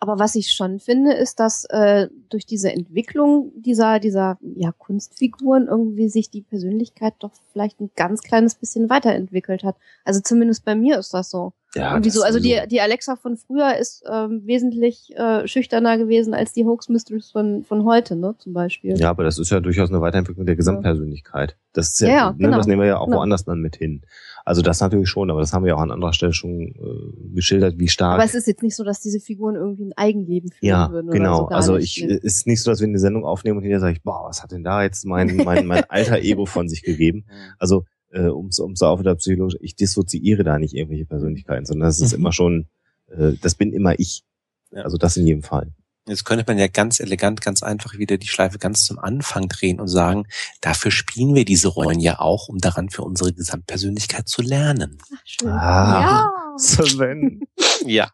[0.02, 5.68] Aber was ich schon finde, ist, dass äh, durch diese Entwicklung dieser, dieser ja, Kunstfiguren
[5.68, 9.76] irgendwie sich die Persönlichkeit doch vielleicht ein ganz kleines bisschen weiterentwickelt hat.
[10.06, 11.52] Also zumindest bei mir ist das so.
[11.76, 12.24] Ja, und wieso?
[12.24, 16.90] Also die, die Alexa von früher ist ähm, wesentlich äh, schüchterner gewesen als die Hoax
[16.90, 18.98] Mistress von, von heute, ne, zum Beispiel.
[18.98, 21.58] Ja, aber das ist ja durchaus eine Weiterentwicklung der Gesamtpersönlichkeit.
[21.74, 22.58] Das ist ja, ja, ja ne, genau.
[22.58, 23.18] das nehmen wir ja auch genau.
[23.18, 24.02] woanders dann mit hin.
[24.46, 27.78] Also das natürlich schon, aber das haben wir auch an anderer Stelle schon äh, geschildert,
[27.78, 28.16] wie stark.
[28.16, 31.12] Aber es ist jetzt nicht so, dass diese Figuren irgendwie ein Eigenleben führen ja, würden.
[31.12, 32.16] Genau, so, also ich ne?
[32.16, 34.52] ist nicht so, dass wir eine Sendung aufnehmen und hinterher sage ich, boah, was hat
[34.52, 37.26] denn da jetzt mein, mein, mein alter Ego von sich gegeben?
[37.60, 41.88] Also äh, um um so auf der psychologisch, ich dissoziiere da nicht irgendwelche Persönlichkeiten, sondern
[41.88, 42.20] das ist mhm.
[42.20, 42.68] immer schon,
[43.08, 44.24] äh, das bin immer ich.
[44.72, 45.74] Also das in jedem Fall.
[46.08, 49.80] Jetzt könnte man ja ganz elegant, ganz einfach wieder die Schleife ganz zum Anfang drehen
[49.80, 50.26] und sagen,
[50.60, 54.98] dafür spielen wir diese Rollen ja auch, um daran für unsere Gesamtpersönlichkeit zu lernen.
[55.14, 55.50] Ach, schön.
[55.50, 56.58] Ah, ja.
[56.58, 57.42] Sven.
[57.86, 58.12] ja.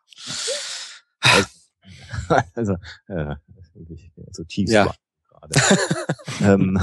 [2.53, 2.73] Also,
[3.07, 3.35] äh,
[3.73, 4.93] wirklich so tief ja.
[5.47, 5.77] Gerade.
[6.41, 6.79] ähm,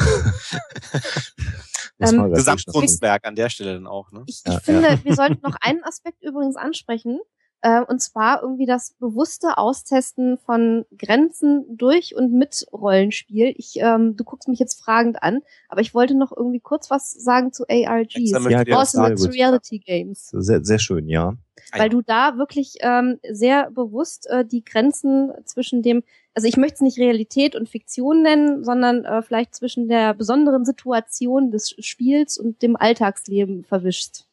[2.00, 4.12] ähm, Gesamtkunstwerk an der Stelle dann auch.
[4.12, 4.24] Ne?
[4.26, 5.04] Ich, ich ja, finde, ja.
[5.04, 7.20] wir sollten noch einen Aspekt übrigens ansprechen.
[7.64, 13.54] Äh, und zwar irgendwie das bewusste Austesten von Grenzen durch und mit Rollenspiel.
[13.56, 17.12] Ich, ähm, du guckst mich jetzt fragend an, aber ich wollte noch irgendwie kurz was
[17.12, 20.30] sagen zu ARGs, ja, Ultimate Reality Games.
[20.32, 21.34] Sehr, sehr schön, ja.
[21.70, 26.02] Weil du da wirklich ähm, sehr bewusst äh, die Grenzen zwischen dem,
[26.34, 30.64] also ich möchte es nicht Realität und Fiktion nennen, sondern äh, vielleicht zwischen der besonderen
[30.64, 34.24] Situation des Spiels und dem Alltagsleben verwischt.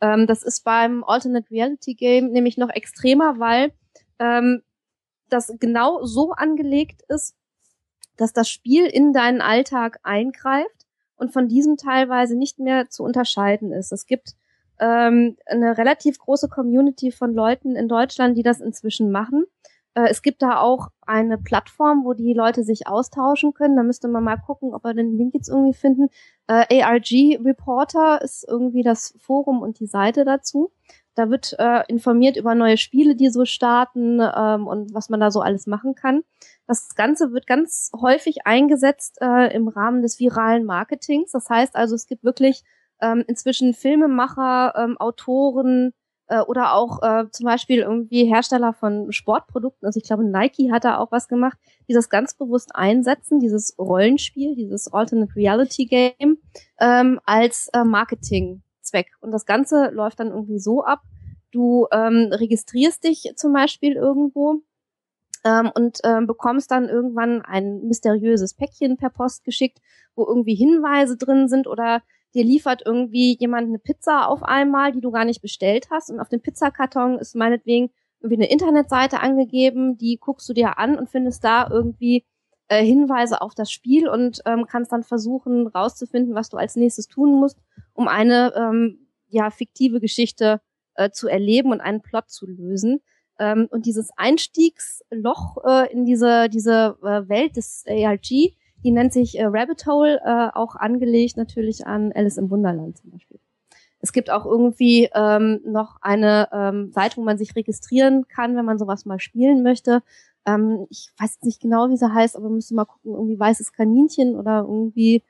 [0.00, 3.72] Ähm, das ist beim Alternate Reality Game nämlich noch extremer, weil
[4.18, 4.62] ähm,
[5.28, 7.34] das genau so angelegt ist,
[8.16, 13.72] dass das Spiel in deinen Alltag eingreift und von diesem teilweise nicht mehr zu unterscheiden
[13.72, 13.92] ist.
[13.92, 14.34] Es gibt
[14.78, 19.46] ähm, eine relativ große Community von Leuten in Deutschland, die das inzwischen machen.
[19.94, 23.76] Äh, es gibt da auch eine Plattform, wo die Leute sich austauschen können.
[23.76, 26.08] Da müsste man mal gucken, ob wir den Link jetzt irgendwie finden.
[26.46, 30.72] Äh, ARG Reporter ist irgendwie das Forum und die Seite dazu.
[31.14, 35.30] Da wird äh, informiert über neue Spiele, die so starten ähm, und was man da
[35.30, 36.24] so alles machen kann.
[36.66, 41.30] Das Ganze wird ganz häufig eingesetzt äh, im Rahmen des viralen Marketings.
[41.30, 42.64] Das heißt also, es gibt wirklich
[43.00, 45.92] ähm, inzwischen Filmemacher, ähm, Autoren,
[46.28, 50.84] äh, oder auch äh, zum Beispiel irgendwie Hersteller von Sportprodukten, also ich glaube Nike hat
[50.84, 56.38] da auch was gemacht, die das ganz bewusst einsetzen, dieses Rollenspiel, dieses Alternate Reality Game
[56.80, 59.12] ähm, als äh, Marketingzweck.
[59.20, 61.02] Und das Ganze läuft dann irgendwie so ab,
[61.52, 64.62] du ähm, registrierst dich zum Beispiel irgendwo
[65.44, 69.78] ähm, und ähm, bekommst dann irgendwann ein mysteriöses Päckchen per Post geschickt,
[70.16, 72.02] wo irgendwie Hinweise drin sind oder
[72.34, 76.20] dir liefert irgendwie jemand eine Pizza auf einmal, die du gar nicht bestellt hast und
[76.20, 77.90] auf dem Pizzakarton ist meinetwegen
[78.20, 82.24] irgendwie eine Internetseite angegeben, die guckst du dir an und findest da irgendwie
[82.68, 87.06] äh, Hinweise auf das Spiel und ähm, kannst dann versuchen rauszufinden, was du als nächstes
[87.06, 87.58] tun musst,
[87.92, 90.60] um eine ähm, ja fiktive Geschichte
[90.94, 93.00] äh, zu erleben und einen Plot zu lösen.
[93.38, 98.54] Ähm, und dieses Einstiegsloch äh, in diese diese äh, Welt des ARG
[98.84, 103.10] die nennt sich äh, Rabbit Hole, äh, auch angelegt natürlich an Alice im Wunderland zum
[103.10, 103.40] Beispiel.
[104.00, 108.66] Es gibt auch irgendwie ähm, noch eine ähm, Seite, wo man sich registrieren kann, wenn
[108.66, 110.02] man sowas mal spielen möchte.
[110.44, 114.36] Ähm, ich weiß nicht genau, wie sie heißt, aber müsste mal gucken, irgendwie weißes Kaninchen
[114.36, 115.22] oder irgendwie,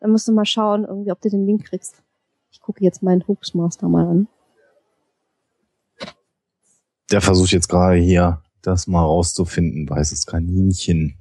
[0.00, 2.02] da musst du mal schauen, irgendwie, ob du den Link kriegst.
[2.50, 4.28] Ich gucke jetzt meinen Hoaxmaster mal an.
[7.12, 11.16] Der versucht jetzt gerade hier, das mal rauszufinden, weißes Kaninchen.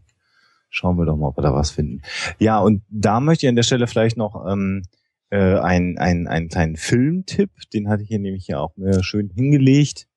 [0.75, 2.01] Schauen wir doch mal, ob wir da was finden.
[2.37, 4.83] Ja, und da möchte ich an der Stelle vielleicht noch ähm,
[5.29, 9.29] äh, einen, einen, einen kleinen Filmtipp, den hatte ich hier nämlich hier auch mir schön
[9.29, 10.09] hingelegt.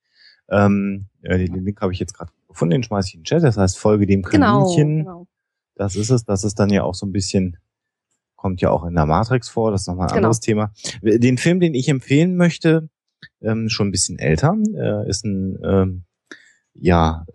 [0.50, 3.44] Ähm, äh, den Link habe ich jetzt gerade gefunden, den schmeiße ich in den Chat.
[3.44, 4.98] Das heißt, folge dem genau, Kaninchen.
[4.98, 5.26] Genau, genau.
[5.76, 6.24] Das ist es.
[6.24, 7.58] Das ist dann ja auch so ein bisschen,
[8.34, 9.70] kommt ja auch in der Matrix vor.
[9.70, 10.16] Das ist nochmal ein genau.
[10.16, 10.72] anderes Thema.
[11.02, 12.88] Den Film, den ich empfehlen möchte,
[13.42, 16.04] ähm, schon ein bisschen älter, äh, ist ein ähm,
[16.74, 17.26] ja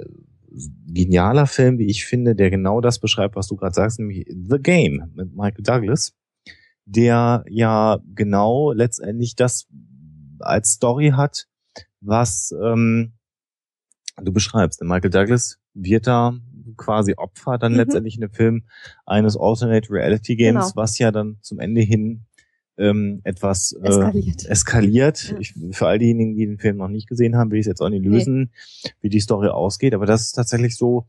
[0.87, 4.59] genialer Film, wie ich finde, der genau das beschreibt, was du gerade sagst, nämlich The
[4.59, 6.13] Game mit Michael Douglas,
[6.85, 9.67] der ja genau letztendlich das
[10.39, 11.47] als Story hat,
[12.01, 13.13] was ähm,
[14.21, 14.81] du beschreibst.
[14.81, 16.33] Michael Douglas wird da
[16.77, 17.79] quasi Opfer dann mhm.
[17.79, 18.63] letztendlich in dem Film
[19.05, 20.75] eines Alternate Reality Games, genau.
[20.75, 22.25] was ja dann zum Ende hin
[22.77, 24.45] ähm, etwas äh, eskaliert.
[24.45, 25.29] eskaliert.
[25.29, 25.37] Ja.
[25.39, 27.81] Ich, für all diejenigen, die den Film noch nicht gesehen haben, will ich es jetzt
[27.81, 28.51] auch nicht lösen,
[28.83, 28.91] nee.
[29.01, 29.93] wie die Story ausgeht.
[29.93, 31.05] Aber das ist tatsächlich so,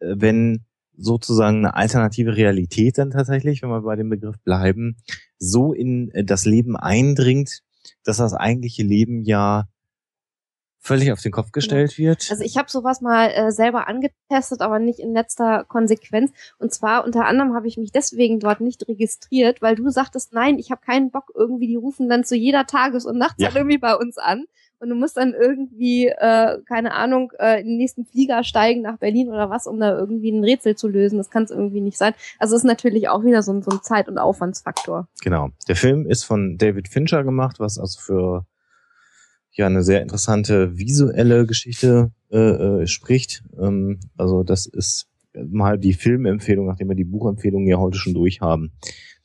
[0.00, 0.64] äh, wenn
[0.96, 4.96] sozusagen eine alternative Realität dann tatsächlich, wenn wir bei dem Begriff bleiben,
[5.38, 7.62] so in äh, das Leben eindringt,
[8.04, 9.68] dass das eigentliche Leben ja
[10.84, 11.54] völlig auf den Kopf genau.
[11.54, 12.10] gestellt genau.
[12.10, 12.26] wird.
[12.30, 16.32] Also ich habe sowas mal äh, selber angetestet, aber nicht in letzter Konsequenz.
[16.58, 20.58] Und zwar unter anderem habe ich mich deswegen dort nicht registriert, weil du sagtest, nein,
[20.58, 23.56] ich habe keinen Bock irgendwie, die rufen dann zu jeder Tages- und Nachtzeit ja.
[23.56, 24.44] irgendwie bei uns an
[24.84, 28.98] und du musst dann irgendwie, äh, keine Ahnung, äh, in den nächsten Flieger steigen nach
[28.98, 31.16] Berlin oder was, um da irgendwie ein Rätsel zu lösen.
[31.16, 32.12] Das kann es irgendwie nicht sein.
[32.38, 35.08] Also ist natürlich auch wieder so ein, so ein Zeit- und Aufwandsfaktor.
[35.22, 35.48] Genau.
[35.68, 38.46] Der Film ist von David Fincher gemacht, was also für
[39.56, 42.38] ja eine sehr interessante visuelle Geschichte äh,
[42.82, 43.44] äh, spricht.
[43.58, 48.72] Ähm, also das ist mal die Filmempfehlung, nachdem wir die Buchempfehlung ja heute schon durchhaben.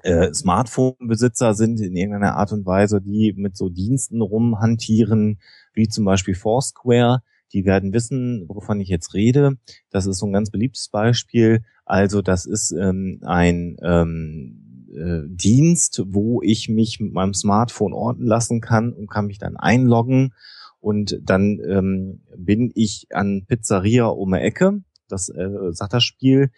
[0.03, 5.39] äh, Smartphone-Besitzer sind in irgendeiner Art und Weise, die mit so Diensten rumhantieren,
[5.73, 7.21] wie zum Beispiel Foursquare,
[7.51, 9.57] die werden wissen, wovon ich jetzt rede.
[9.89, 11.63] Das ist so ein ganz beliebtes Beispiel.
[11.89, 18.27] Also das ist ähm, ein ähm, äh, Dienst, wo ich mich mit meinem Smartphone orten
[18.27, 20.35] lassen kann und kann mich dann einloggen.
[20.79, 24.83] Und dann ähm, bin ich an Pizzeria um die Ecke.
[25.07, 26.51] Das äh, sagt das Spiel.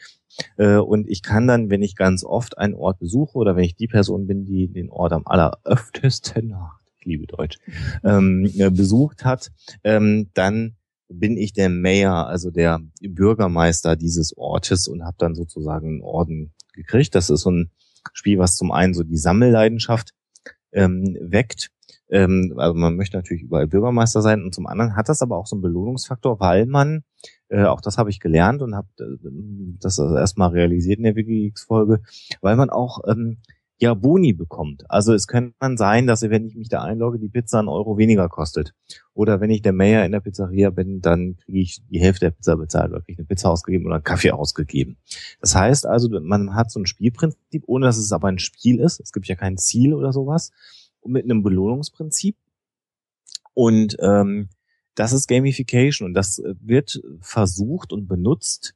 [0.58, 3.78] Äh, und ich kann dann, wenn ich ganz oft einen Ort besuche oder wenn ich
[3.78, 6.54] die Person bin, die den Ort am alleröftesten,
[7.00, 7.58] ich liebe Deutsch,
[8.04, 9.54] ähm, äh, besucht hat,
[9.86, 10.76] ähm, dann
[11.14, 16.54] bin ich der Mayor, also der Bürgermeister dieses Ortes und habe dann sozusagen einen Orden
[16.74, 17.16] gekriegt.
[17.16, 17.72] Das ist so ein
[18.14, 20.14] Spiel, was zum einen so die Sammelleidenschaft
[20.72, 21.70] ähm, weckt.
[22.10, 25.48] Ähm, also man möchte natürlich überall Bürgermeister sein und zum anderen hat das aber auch
[25.48, 27.04] so einen Belohnungsfaktor, weil man,
[27.50, 29.30] äh, auch das habe ich gelernt und habe äh,
[29.80, 32.02] das erstmal realisiert in der Wikileaks-Folge,
[32.42, 33.38] weil man auch ähm,
[33.82, 34.90] ja Boni bekommt.
[34.90, 37.98] Also es könnte dann sein, dass wenn ich mich da einlogge, die Pizza einen Euro
[37.98, 38.76] weniger kostet.
[39.14, 42.32] Oder wenn ich der Mayor in der Pizzeria bin, dann kriege ich die Hälfte der
[42.32, 44.98] Pizza bezahlt oder kriege eine Pizza ausgegeben oder einen Kaffee ausgegeben.
[45.42, 49.00] Das heißt also, man hat so ein Spielprinzip, ohne dass es aber ein Spiel ist.
[49.00, 50.52] Es gibt ja kein Ziel oder sowas.
[51.00, 52.36] Und mit einem Belohnungsprinzip.
[53.54, 54.50] Und ähm,
[54.94, 58.76] das ist Gamification und das wird versucht und benutzt,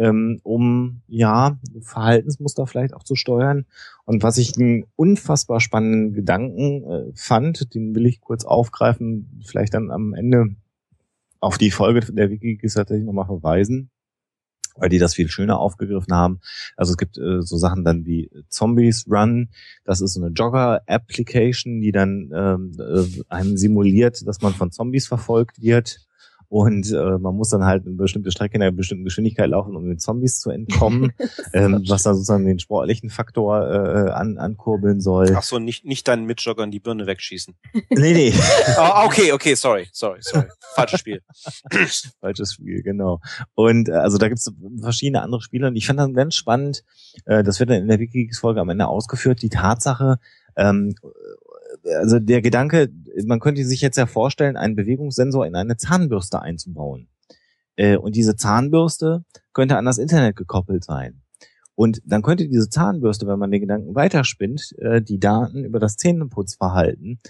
[0.00, 3.66] ähm, um ja Verhaltensmuster vielleicht auch zu steuern.
[4.06, 9.74] Und was ich einen unfassbar spannenden Gedanken äh, fand, den will ich kurz aufgreifen, vielleicht
[9.74, 10.56] dann am Ende
[11.38, 13.90] auf die Folge der Wiki tatsächlich nochmal verweisen,
[14.76, 16.40] weil die das viel schöner aufgegriffen haben.
[16.76, 19.50] Also es gibt äh, so Sachen dann wie Zombies Run,
[19.84, 25.06] das ist so eine Jogger-Application, die dann ähm, äh, einem simuliert, dass man von Zombies
[25.06, 26.06] verfolgt wird
[26.50, 29.86] und äh, man muss dann halt eine bestimmte Strecke in einer bestimmten Geschwindigkeit laufen, um
[29.86, 31.12] den Zombies zu entkommen,
[31.52, 35.32] ähm, was dann sozusagen den sportlichen Faktor äh, an, ankurbeln soll.
[35.36, 37.54] Ach so, nicht, nicht deinen Mitjoggern die Birne wegschießen.
[37.90, 38.34] nee, nee.
[38.76, 40.48] oh, okay, okay, sorry, sorry, sorry.
[40.74, 41.22] Falsches Spiel.
[42.20, 43.20] Falsches Spiel, genau.
[43.54, 46.82] Und äh, also da gibt's verschiedene andere Spiele und ich fand dann ganz spannend,
[47.26, 50.18] äh, das wird dann in der Wikigeeks-Folge am Ende ausgeführt, die Tatsache,
[50.56, 50.96] ähm,
[51.84, 52.90] also der Gedanke,
[53.24, 57.08] man könnte sich jetzt ja vorstellen, einen Bewegungssensor in eine Zahnbürste einzubauen.
[57.76, 61.22] Äh, und diese Zahnbürste könnte an das Internet gekoppelt sein.
[61.74, 65.96] Und dann könnte diese Zahnbürste, wenn man den Gedanken weiterspinnt, äh, die Daten über das
[65.96, 67.20] Zähneputzverhalten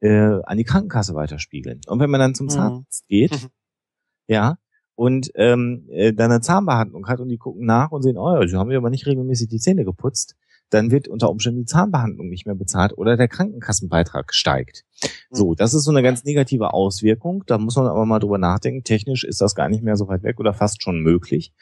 [0.00, 1.80] äh, an die Krankenkasse weiterspiegeln.
[1.86, 2.50] Und wenn man dann zum mhm.
[2.50, 3.48] Zahnarzt geht, mhm.
[4.26, 4.58] ja,
[4.96, 8.70] und ähm, dann eine Zahnbehandlung hat und die gucken nach und sehen, oh, sie haben
[8.70, 10.36] ja aber nicht regelmäßig die Zähne geputzt,
[10.70, 14.84] dann wird unter Umständen die Zahnbehandlung nicht mehr bezahlt oder der Krankenkassenbeitrag steigt.
[15.30, 15.56] So, hm.
[15.56, 17.44] das ist so eine ganz negative Auswirkung.
[17.46, 18.84] Da muss man aber mal drüber nachdenken.
[18.84, 21.52] Technisch ist das gar nicht mehr so weit weg oder fast schon möglich.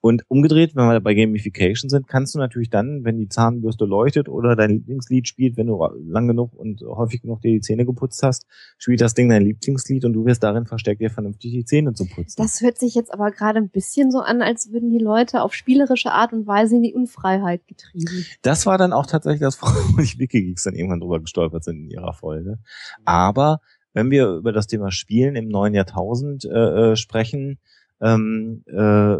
[0.00, 4.28] Und umgedreht, wenn wir bei Gamification sind, kannst du natürlich dann, wenn die Zahnbürste leuchtet
[4.28, 8.22] oder dein Lieblingslied spielt, wenn du lang genug und häufig genug dir die Zähne geputzt
[8.22, 8.46] hast,
[8.78, 12.06] spielt das Ding dein Lieblingslied und du wirst darin versteckt, dir vernünftig die Zähne zu
[12.06, 12.36] putzen.
[12.36, 15.52] Das hört sich jetzt aber gerade ein bisschen so an, als würden die Leute auf
[15.52, 18.24] spielerische Art und Weise in die Unfreiheit getrieben.
[18.42, 21.90] Das war dann auch tatsächlich das, wo die Wikigeeks dann irgendwann drüber gestolpert sind in
[21.90, 22.58] ihrer Folge.
[23.04, 23.60] Aber
[23.94, 27.58] wenn wir über das Thema Spielen im neuen Jahrtausend äh, äh sprechen,
[28.00, 29.16] ähm, äh,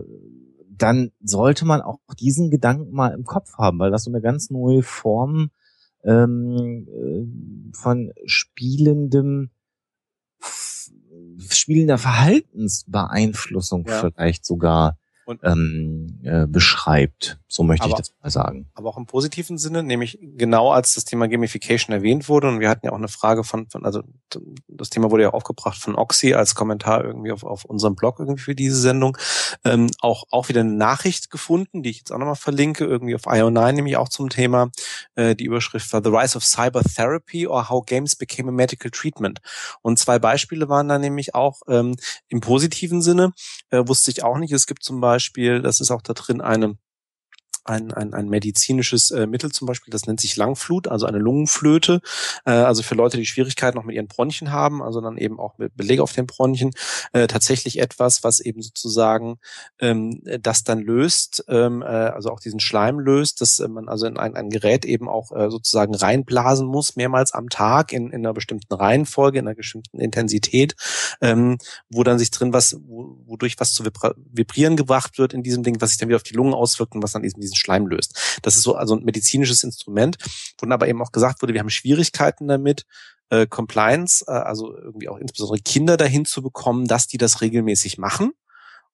[0.82, 4.50] dann sollte man auch diesen Gedanken mal im Kopf haben, weil das so eine ganz
[4.50, 5.50] neue Form
[6.04, 9.50] ähm, äh, von spielendem
[11.48, 14.00] spielender Verhaltensbeeinflussung ja.
[14.00, 14.98] vielleicht sogar
[15.28, 17.38] und, ähm, äh, beschreibt.
[17.48, 18.66] So möchte aber, ich das mal sagen.
[18.74, 22.70] Aber auch im positiven Sinne, nämlich genau als das Thema Gamification erwähnt wurde und wir
[22.70, 24.02] hatten ja auch eine Frage von, von also
[24.68, 28.40] das Thema wurde ja aufgebracht von Oxy als Kommentar irgendwie auf, auf unserem Blog irgendwie
[28.40, 29.18] für diese Sendung,
[29.64, 33.26] ähm, auch auch wieder eine Nachricht gefunden, die ich jetzt auch nochmal verlinke, irgendwie auf
[33.26, 34.70] IO9 nämlich auch zum Thema.
[35.14, 38.90] Äh, die Überschrift war The Rise of Cyber Therapy or How Games Became a Medical
[38.90, 39.40] Treatment.
[39.82, 41.96] Und zwei Beispiele waren da nämlich auch ähm,
[42.28, 43.32] im positiven Sinne,
[43.68, 44.52] äh, wusste ich auch nicht.
[44.52, 46.78] Es gibt zum Beispiel Beispiel, das ist auch da drin eine
[47.68, 52.00] ein, ein, ein medizinisches äh, Mittel zum Beispiel, das nennt sich Langflut, also eine Lungenflöte.
[52.44, 55.58] Äh, also für Leute, die Schwierigkeiten noch mit ihren Bronchien haben, also dann eben auch
[55.58, 56.70] mit Beleg auf den Bronchien,
[57.12, 59.38] äh, tatsächlich etwas, was eben sozusagen
[59.80, 64.06] ähm, das dann löst, ähm, äh, also auch diesen Schleim löst, dass äh, man also
[64.06, 68.24] in ein, ein Gerät eben auch äh, sozusagen reinblasen muss, mehrmals am Tag in, in
[68.24, 70.74] einer bestimmten Reihenfolge, in einer bestimmten Intensität,
[71.20, 71.58] ähm,
[71.90, 75.80] wo dann sich drin was, wo, wodurch was zu vibrieren gebracht wird in diesem Ding,
[75.80, 78.40] was sich dann wieder auf die Lungen auswirkt und was dann diesen, diesen Schleim löst.
[78.42, 80.16] Das ist so also ein medizinisches Instrument,
[80.58, 82.86] wo dann aber eben auch gesagt wurde, wir haben Schwierigkeiten damit,
[83.30, 87.98] äh, Compliance, äh, also irgendwie auch insbesondere Kinder dahin zu bekommen, dass die das regelmäßig
[87.98, 88.32] machen.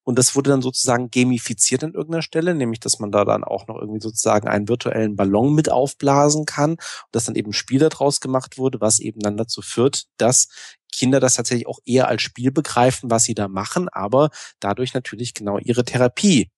[0.05, 3.67] Und das wurde dann sozusagen gamifiziert an irgendeiner Stelle, nämlich dass man da dann auch
[3.67, 6.81] noch irgendwie sozusagen einen virtuellen Ballon mit aufblasen kann und
[7.13, 10.49] dass dann eben ein Spiel daraus gemacht wurde, was eben dann dazu führt, dass
[10.93, 14.29] Kinder das tatsächlich auch eher als Spiel begreifen, was sie da machen, aber
[14.61, 16.51] dadurch natürlich genau ihre Therapie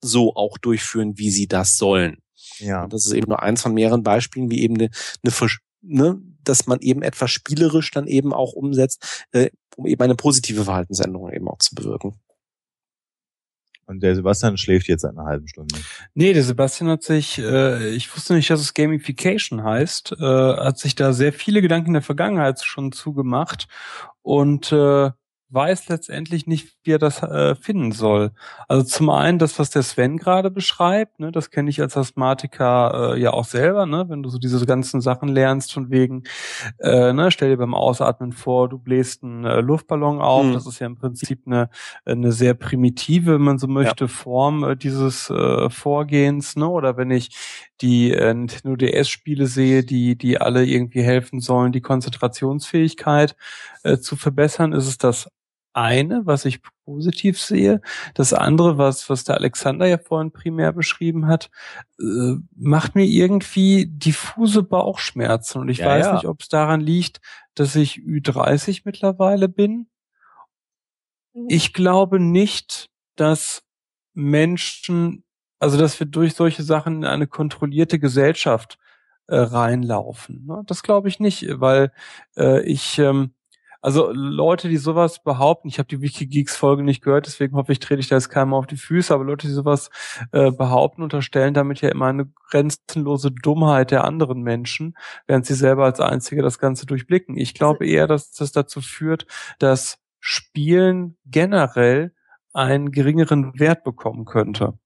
[0.00, 2.18] so auch durchführen, wie sie das sollen.
[2.58, 2.84] Ja.
[2.84, 4.90] Und das ist eben nur eins von mehreren Beispielen, wie eben eine,
[5.22, 5.32] eine
[5.82, 10.64] ne, dass man eben etwas spielerisch dann eben auch umsetzt, äh, um eben eine positive
[10.64, 12.20] Verhaltensänderung eben auch zu bewirken.
[13.90, 15.74] Und der Sebastian schläft jetzt eine halbe Stunde.
[16.14, 20.78] Nee, der Sebastian hat sich, äh, ich wusste nicht, dass es Gamification heißt, äh, hat
[20.78, 23.66] sich da sehr viele Gedanken in der Vergangenheit schon zugemacht
[24.22, 25.10] und äh,
[25.48, 28.32] weiß letztendlich nicht, wie er das äh, finden soll.
[28.68, 33.14] Also zum einen das, was der Sven gerade beschreibt, ne, das kenne ich als Asthmatiker
[33.14, 36.24] äh, ja auch selber, ne, wenn du so diese ganzen Sachen lernst von wegen,
[36.78, 40.54] äh, ne, stell dir beim Ausatmen vor, du bläst einen äh, Luftballon auf, mhm.
[40.54, 41.68] das ist ja im Prinzip eine,
[42.04, 44.08] eine sehr primitive, wenn man so möchte, ja.
[44.08, 47.36] Form äh, dieses äh, Vorgehens, ne, oder wenn ich
[47.80, 53.36] die äh, Nintendo DS-Spiele sehe, die, die alle irgendwie helfen sollen, die Konzentrationsfähigkeit
[53.82, 55.28] äh, zu verbessern, ist es das
[55.72, 57.80] eine, was ich positiv sehe.
[58.14, 61.50] Das andere, was, was der Alexander ja vorhin primär beschrieben hat,
[62.00, 65.60] äh, macht mir irgendwie diffuse Bauchschmerzen.
[65.60, 66.14] Und ich ja, weiß ja.
[66.14, 67.20] nicht, ob es daran liegt,
[67.54, 69.88] dass ich Ü30 mittlerweile bin.
[71.32, 71.46] Mhm.
[71.48, 73.62] Ich glaube nicht, dass
[74.14, 75.24] Menschen,
[75.58, 78.78] also dass wir durch solche Sachen in eine kontrollierte Gesellschaft
[79.28, 80.46] äh, reinlaufen.
[80.46, 80.62] Ne?
[80.66, 81.92] Das glaube ich nicht, weil
[82.36, 83.34] äh, ich ähm,
[83.82, 88.00] also Leute, die sowas behaupten, ich habe die Wikigeeks-Folge nicht gehört, deswegen hoffe ich, trete
[88.00, 89.90] ich da jetzt keinem auf die Füße, aber Leute, die sowas
[90.32, 95.84] äh, behaupten, unterstellen damit ja immer eine grenzenlose Dummheit der anderen Menschen, während sie selber
[95.84, 97.38] als Einzige das Ganze durchblicken.
[97.38, 99.26] Ich glaube eher, dass das dazu führt,
[99.58, 102.12] dass Spielen generell
[102.52, 104.78] einen geringeren Wert bekommen könnte.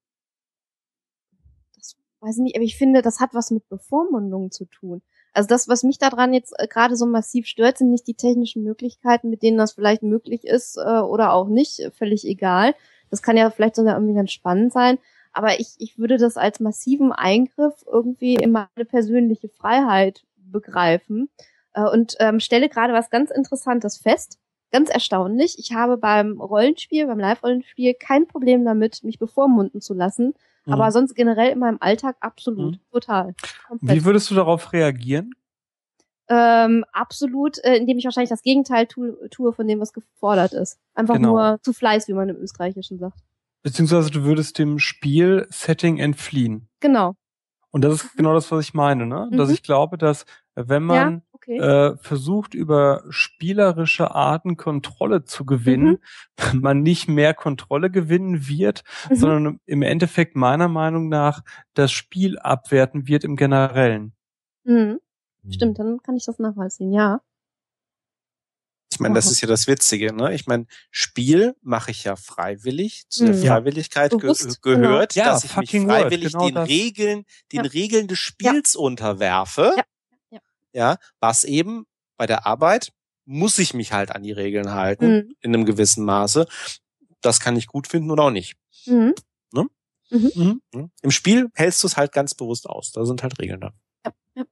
[1.75, 5.01] Das weiß ich nicht, aber ich finde, das hat was mit Bevormundung zu tun.
[5.35, 8.63] Also das, was mich daran jetzt äh, gerade so massiv stört, sind nicht die technischen
[8.63, 12.73] Möglichkeiten, mit denen das vielleicht möglich ist äh, oder auch nicht, völlig egal.
[13.09, 14.97] Das kann ja vielleicht sogar irgendwie ganz spannend sein.
[15.33, 21.29] Aber ich, ich würde das als massiven Eingriff irgendwie in meine persönliche Freiheit begreifen
[21.73, 24.39] äh, und ähm, stelle gerade was ganz Interessantes fest.
[24.71, 25.59] Ganz erstaunlich.
[25.59, 30.33] Ich habe beim Rollenspiel, beim Live-Rollenspiel kein Problem damit, mich bevormunden zu lassen,
[30.65, 30.73] Mhm.
[30.73, 32.79] Aber sonst generell in meinem Alltag absolut, mhm.
[32.91, 33.35] total.
[33.67, 33.95] Komplett.
[33.95, 35.33] Wie würdest du darauf reagieren?
[36.27, 40.79] Ähm, absolut, äh, indem ich wahrscheinlich das Gegenteil tu tue von dem, was gefordert ist.
[40.95, 41.29] Einfach genau.
[41.29, 43.19] nur zu Fleiß, wie man im Österreichischen sagt.
[43.61, 46.67] Beziehungsweise du würdest dem Spiel-Setting entfliehen.
[46.79, 47.15] Genau.
[47.71, 49.27] Und das ist genau das, was ich meine, ne?
[49.29, 49.37] Mhm.
[49.37, 51.57] Dass ich glaube, dass wenn man ja okay.
[51.59, 55.99] äh, versucht, über spielerische Arten Kontrolle zu gewinnen,
[56.53, 56.61] mhm.
[56.61, 59.15] man nicht mehr Kontrolle gewinnen wird, mhm.
[59.15, 61.43] sondern im Endeffekt meiner Meinung nach
[61.73, 64.13] das Spiel abwerten wird im Generellen.
[64.63, 64.99] Mhm.
[65.49, 67.21] Stimmt, dann kann ich das nachvollziehen, ja.
[68.91, 70.33] Ich meine, das ist ja das Witzige, ne?
[70.33, 73.03] Ich meine, Spiel mache ich ja freiwillig.
[73.09, 73.43] Zu der mhm.
[73.43, 75.25] Freiwilligkeit ge gehört, genau.
[75.25, 76.69] dass ich mich freiwillig genau den das.
[76.69, 77.71] Regeln, den ja.
[77.71, 78.79] Regeln des Spiels ja.
[78.79, 79.75] unterwerfe.
[80.75, 81.85] Ja was eben
[82.17, 82.91] bei der Arbeit
[83.25, 85.35] muss ich mich halt an die Regeln halten, mhm.
[85.41, 86.45] in einem gewissen Maße.
[87.21, 88.55] Das kann ich gut finden oder auch nicht.
[88.85, 89.15] Mhm.
[89.51, 89.65] Ne?
[90.11, 90.61] Mhm.
[90.73, 90.91] mhm.
[91.01, 92.91] Im Spiel hältst du es halt ganz bewusst aus.
[92.91, 93.73] Da sind halt Regeln da.
[94.05, 94.43] Ja, ja.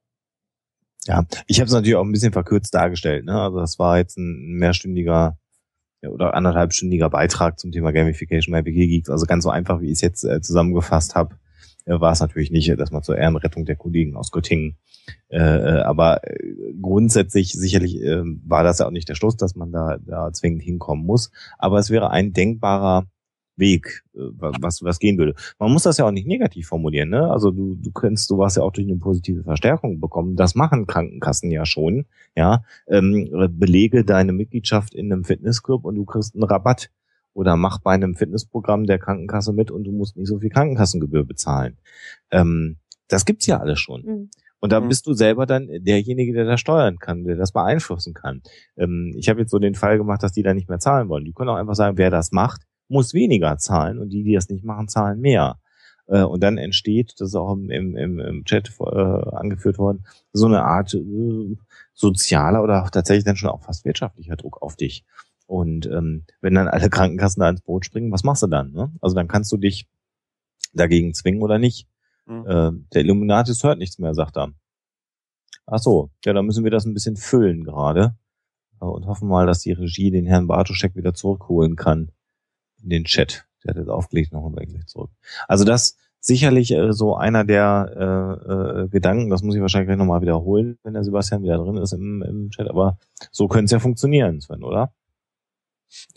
[1.06, 3.26] Ja, ich habe es natürlich auch ein bisschen verkürzt dargestellt.
[3.26, 3.40] Ne?
[3.40, 5.38] Also das war jetzt ein mehrstündiger
[6.02, 9.10] oder anderthalbstündiger Beitrag zum Thema Gamification bei WG Geeks.
[9.10, 11.36] Also ganz so einfach, wie ich es jetzt äh, zusammengefasst habe,
[11.86, 14.76] war es natürlich nicht, dass man zur Ehrenrettung der Kollegen aus Göttingen.
[15.28, 19.54] Äh, äh aber äh, grundsätzlich sicherlich äh, war das ja auch nicht der Schluss, dass
[19.54, 21.30] man da, da zwingend hinkommen muss.
[21.58, 23.06] Aber es wäre ein denkbarer
[23.56, 25.34] Weg, äh, was, was gehen würde.
[25.58, 27.30] Man muss das ja auch nicht negativ formulieren, ne?
[27.30, 30.36] Also du, du könntest sowas ja auch durch eine positive Verstärkung bekommen.
[30.36, 32.64] Das machen Krankenkassen ja schon, ja.
[32.88, 36.90] Ähm, belege deine Mitgliedschaft in einem Fitnessclub und du kriegst einen Rabatt.
[37.34, 41.24] Oder mach bei einem Fitnessprogramm der Krankenkasse mit und du musst nicht so viel Krankenkassengebühr
[41.24, 41.76] bezahlen.
[42.30, 44.02] Ähm, das gibt's ja alles schon.
[44.02, 44.30] Mhm.
[44.60, 44.88] Und da mhm.
[44.88, 48.40] bist du selber dann derjenige, der das steuern kann, der das beeinflussen kann.
[48.78, 51.26] Ähm, ich habe jetzt so den Fall gemacht, dass die da nicht mehr zahlen wollen.
[51.26, 54.48] Die können auch einfach sagen, wer das macht, muss weniger zahlen und die, die das
[54.48, 55.58] nicht machen, zahlen mehr.
[56.06, 60.46] Äh, und dann entsteht, das ist auch im, im, im Chat äh, angeführt worden, so
[60.46, 61.56] eine Art äh,
[61.92, 65.04] sozialer oder tatsächlich dann schon auch fast wirtschaftlicher Druck auf dich.
[65.46, 68.72] Und ähm, wenn dann alle Krankenkassen da ins Boot springen, was machst du dann?
[68.72, 68.92] Ne?
[69.00, 69.86] Also dann kannst du dich
[70.72, 71.86] dagegen zwingen oder nicht.
[72.26, 72.46] Mhm.
[72.46, 74.52] Äh, der Illuminatis hört nichts mehr, sagt er.
[75.66, 78.16] Ach so, ja, dann müssen wir das ein bisschen füllen gerade
[78.80, 82.10] äh, und hoffen mal, dass die Regie den Herrn Bartoschek wieder zurückholen kann
[82.82, 83.46] in den Chat.
[83.62, 85.10] Der hat jetzt aufgelegt, noch mal gleich zurück.
[85.48, 89.98] Also das sicherlich äh, so einer der äh, äh, Gedanken, das muss ich wahrscheinlich gleich
[89.98, 92.98] nochmal wiederholen, wenn der Sebastian wieder drin ist im, im Chat, aber
[93.30, 94.92] so könnte es ja funktionieren, Sven, oder?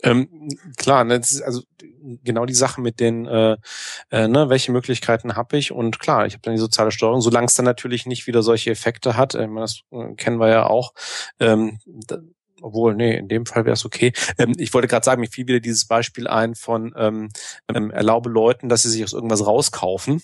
[0.02, 1.62] Ähm, klar, ne, also
[2.24, 3.56] genau die Sache mit den, äh,
[4.10, 7.46] äh, ne, welche Möglichkeiten habe ich und klar, ich habe dann die soziale Steuerung, solange
[7.46, 10.92] es dann natürlich nicht wieder solche Effekte hat, äh, das äh, kennen wir ja auch,
[11.40, 11.78] ähm,
[12.62, 14.12] obwohl, nee, in dem Fall wäre es okay.
[14.38, 17.28] Ähm, ich wollte gerade sagen, mir fiel wieder dieses Beispiel ein von ähm,
[17.72, 20.22] ähm, erlaube Leuten, dass sie sich aus irgendwas rauskaufen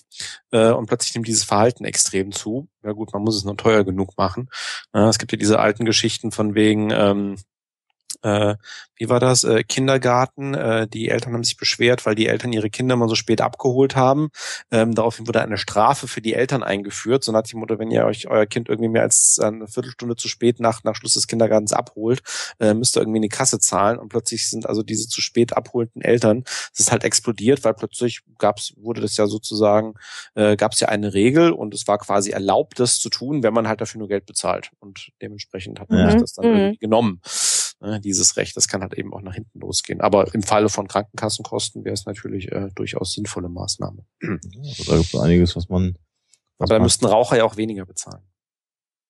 [0.50, 2.68] äh, und plötzlich nimmt dieses Verhalten extrem zu.
[2.83, 4.49] Ja gut, man muss es nur teuer genug machen.
[4.92, 7.36] Äh, es gibt ja diese alten Geschichten von wegen, ähm,
[8.22, 8.56] äh,
[8.96, 10.54] wie war das, äh, Kindergarten.
[10.54, 13.96] Äh, die Eltern haben sich beschwert, weil die Eltern ihre Kinder mal so spät abgeholt
[13.96, 14.28] haben.
[14.70, 18.04] Ähm, daraufhin wurde eine Strafe für die Eltern eingeführt, so nach dem Motto, wenn ihr
[18.04, 21.72] euch euer Kind irgendwie mehr als eine Viertelstunde zu spät nach, nach Schluss des Kindergartens
[21.72, 22.22] abholt,
[22.60, 23.98] äh, müsst ihr irgendwie eine Kasse zahlen.
[23.98, 28.22] Und plötzlich sind also diese zu spät abholenden Eltern, das ist halt explodiert, weil plötzlich
[28.38, 29.94] gab's, wurde das ja sozusagen,
[30.34, 33.54] äh, gab es ja eine Regel und es war quasi erlaubt, das zu tun, wenn
[33.54, 34.70] man halt dafür nur Geld bezahlt.
[34.78, 36.16] Und dementsprechend hat man ja.
[36.16, 36.56] das dann mhm.
[36.56, 37.20] irgendwie genommen
[38.00, 38.56] dieses Recht.
[38.56, 40.00] Das kann halt eben auch nach hinten losgehen.
[40.00, 44.04] Aber im Falle von Krankenkassenkosten wäre es natürlich äh, durchaus sinnvolle Maßnahme.
[44.22, 45.96] Also da gibt es einiges, was man.
[46.58, 48.22] Was Aber da müssten Raucher ja auch weniger bezahlen.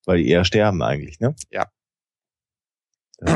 [0.07, 1.35] Weil die eher sterben eigentlich, ne?
[1.51, 1.71] Ja.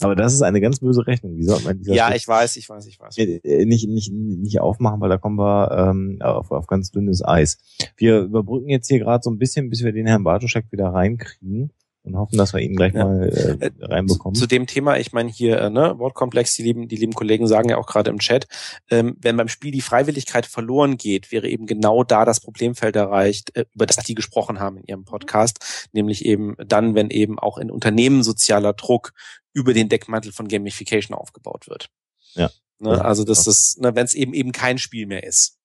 [0.00, 1.36] Aber das ist eine ganz böse Rechnung.
[1.36, 3.18] Wie soll man dieser Ja, ich weiß, ich weiß, ich weiß.
[3.18, 7.58] Äh, nicht, nicht, nicht aufmachen, weil da kommen wir ähm, auf, auf ganz dünnes Eis.
[7.96, 11.72] Wir überbrücken jetzt hier gerade so ein bisschen, bis wir den Herrn Bartoschek wieder reinkriegen
[12.02, 13.04] und hoffen, dass wir ihn gleich ja.
[13.04, 14.34] mal äh, äh reinbekommen.
[14.34, 17.46] Zu, zu, dem Thema, ich meine hier, äh, ne, Wortkomplex, die lieben, die lieben Kollegen
[17.46, 18.46] sagen ja auch gerade im Chat,
[18.90, 23.54] ähm, wenn beim Spiel die Freiwilligkeit verloren geht, wäre eben genau da das Problemfeld erreicht,
[23.56, 27.58] äh, über das die gesprochen haben in ihrem Podcast, nämlich eben dann, wenn eben auch
[27.58, 29.12] in Unternehmen sozialer Druck
[29.52, 31.88] über den Deckmantel von Gamification aufgebaut wird.
[32.34, 32.50] Ja.
[32.78, 35.58] Ne, also das ist, ne, wenn es eben eben kein Spiel mehr ist.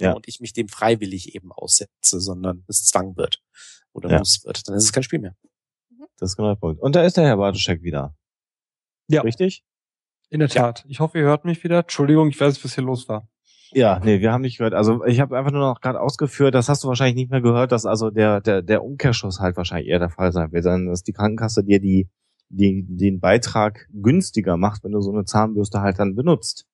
[0.00, 0.12] Ja.
[0.12, 3.42] Und ich mich dem freiwillig eben aussetze, sondern es Zwang wird
[3.92, 4.18] oder ja.
[4.18, 5.34] muss wird, dann ist es kein Spiel mehr.
[6.18, 6.80] Das ist genau der Punkt.
[6.80, 8.14] Und da ist der Herr Bartoschek wieder.
[9.08, 9.22] Ja.
[9.22, 9.64] Richtig?
[10.30, 10.80] In der Tat.
[10.80, 10.90] Ja.
[10.90, 11.80] Ich hoffe, ihr hört mich wieder.
[11.80, 13.28] Entschuldigung, ich weiß nicht, was hier los war.
[13.72, 14.74] Ja, nee, wir haben nicht gehört.
[14.74, 17.70] Also ich habe einfach nur noch gerade ausgeführt, das hast du wahrscheinlich nicht mehr gehört,
[17.72, 21.12] dass also der, der, der Umkehrschluss halt wahrscheinlich eher der Fall sein wird, dass die
[21.12, 22.08] Krankenkasse dir die,
[22.48, 26.66] die, den Beitrag günstiger macht, wenn du so eine Zahnbürste halt dann benutzt.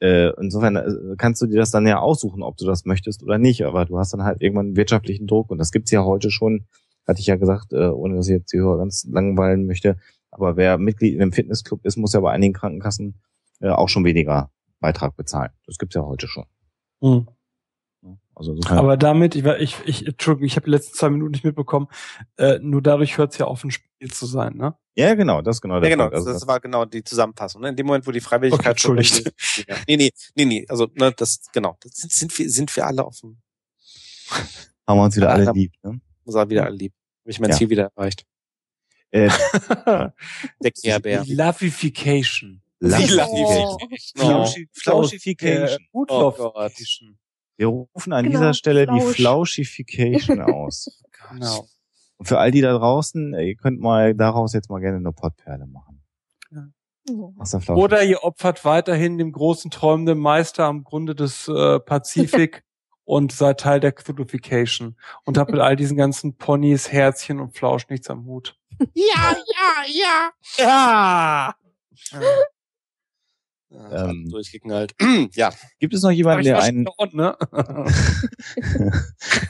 [0.00, 3.38] Äh, insofern äh, kannst du dir das dann ja aussuchen, ob du das möchtest oder
[3.38, 6.30] nicht, aber du hast dann halt irgendwann einen wirtschaftlichen Druck und das gibt's ja heute
[6.30, 6.66] schon
[7.10, 9.96] hatte ich ja gesagt, äh, ohne dass ich jetzt die Hörer ganz langweilen möchte.
[10.30, 13.20] Aber wer Mitglied in einem Fitnessclub ist, muss ja bei einigen Krankenkassen
[13.60, 15.50] äh, auch schon weniger Beitrag bezahlen.
[15.66, 16.44] Das gibt's ja heute schon.
[17.00, 17.26] Mhm.
[18.34, 21.88] Also Aber damit, ich, ich, ich Entschuldigung, ich habe die letzten zwei Minuten nicht mitbekommen,
[22.38, 24.74] äh, nur dadurch hört es ja auf, ein Spiel zu sein, ne?
[24.94, 25.74] Ja, genau, das genau.
[25.82, 27.60] Ja, genau, also das, war genau die Zusammenfassung.
[27.60, 27.68] Ne?
[27.68, 29.30] In dem Moment, wo die Freiwilligkeit okay, Entschuldigt.
[29.86, 33.04] nee, nee, nee, nee, also ne, das genau, das sind, sind wir sind wir alle
[33.04, 33.42] offen.
[34.86, 36.00] Haben wir uns wieder alle lieb, ne?
[36.24, 36.94] Muss wieder alle lieb.
[37.30, 37.56] Habe ich mein ja.
[37.56, 38.26] Ziel wieder erreicht.
[39.12, 39.30] Äh,
[40.60, 41.22] Der Kehrbär.
[41.28, 42.60] Lavification.
[42.80, 44.66] Lavification.
[44.72, 45.86] Flauschification.
[45.92, 46.72] Oh, Gott.
[47.56, 48.98] Wir rufen an genau, dieser Stelle Flausch.
[48.98, 51.04] die Flauschification aus.
[51.30, 51.68] genau.
[52.16, 55.66] Und für all die da draußen, ihr könnt mal daraus jetzt mal gerne eine Pottperle
[55.66, 56.02] machen.
[56.50, 56.66] Ja.
[57.74, 62.64] Oder ihr opfert weiterhin dem großen träumenden Meister am Grunde des äh, Pazifik
[63.10, 67.88] und sei Teil der Cthulhufication und hab mit all diesen ganzen Ponys, Herzchen und Flausch
[67.88, 68.56] nichts am Hut.
[68.94, 71.54] Ja, ja, ja, ja.
[73.68, 74.94] Ja, Ähm, durchgeknallt.
[75.34, 75.50] ja.
[75.80, 77.36] Gibt es noch jemanden, der einen, Und, ne?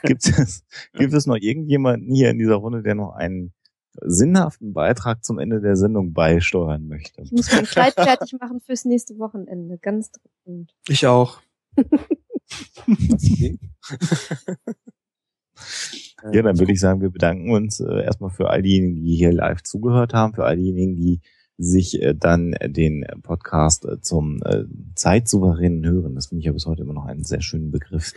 [0.04, 0.64] gibt es,
[0.94, 3.52] gibt es noch irgendjemanden hier in dieser Runde, der noch einen
[4.00, 7.20] sinnhaften Beitrag zum Ende der Sendung beisteuern möchte?
[7.20, 9.76] Ich muss mein Kleid fertig machen fürs nächste Wochenende.
[9.76, 10.12] Ganz
[10.44, 10.74] dringend.
[10.88, 11.42] Ich auch.
[16.32, 19.32] Ja, dann würde ich sagen, wir bedanken uns äh, erstmal für all diejenigen, die hier
[19.32, 21.20] live zugehört haben, für all diejenigen, die
[21.56, 24.64] sich äh, dann den Podcast äh, zum äh,
[24.94, 28.12] zeitsouveränen Hören, das finde ich ja bis heute immer noch einen sehr schönen Begriff,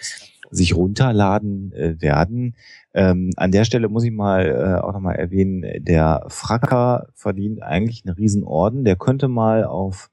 [0.49, 2.55] sich runterladen äh, werden.
[2.93, 8.05] Ähm, an der Stelle muss ich mal äh, auch nochmal erwähnen, der Fracker verdient eigentlich
[8.05, 8.85] einen Riesenorden.
[8.85, 10.09] Der könnte mal auf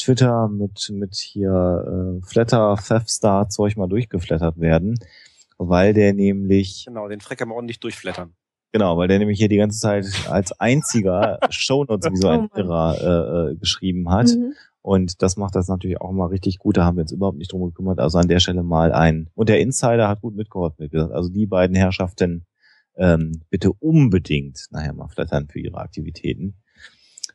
[0.00, 4.98] Twitter mit, mit hier äh, Flatter, Fefstar Zeug mal durchgeflattert werden,
[5.58, 8.34] weil der nämlich Genau, den Frecker mal ordentlich durchflattern.
[8.72, 12.58] Genau, weil der nämlich hier die ganze Zeit als einziger Shownotes wie so ein Oh.
[12.58, 14.28] Irrer äh, äh, geschrieben hat.
[14.28, 14.54] Mhm.
[14.82, 16.76] Und das macht das natürlich auch mal richtig gut.
[16.76, 17.98] Da haben wir uns überhaupt nicht drum gekümmert.
[17.98, 19.28] Also an der Stelle mal ein.
[19.34, 20.84] Und der Insider hat gut mitgeholfen.
[20.84, 21.12] wie gesagt.
[21.12, 22.46] Also die beiden Herrschaften
[22.96, 26.54] ähm, bitte unbedingt nachher mal flattern für ihre Aktivitäten.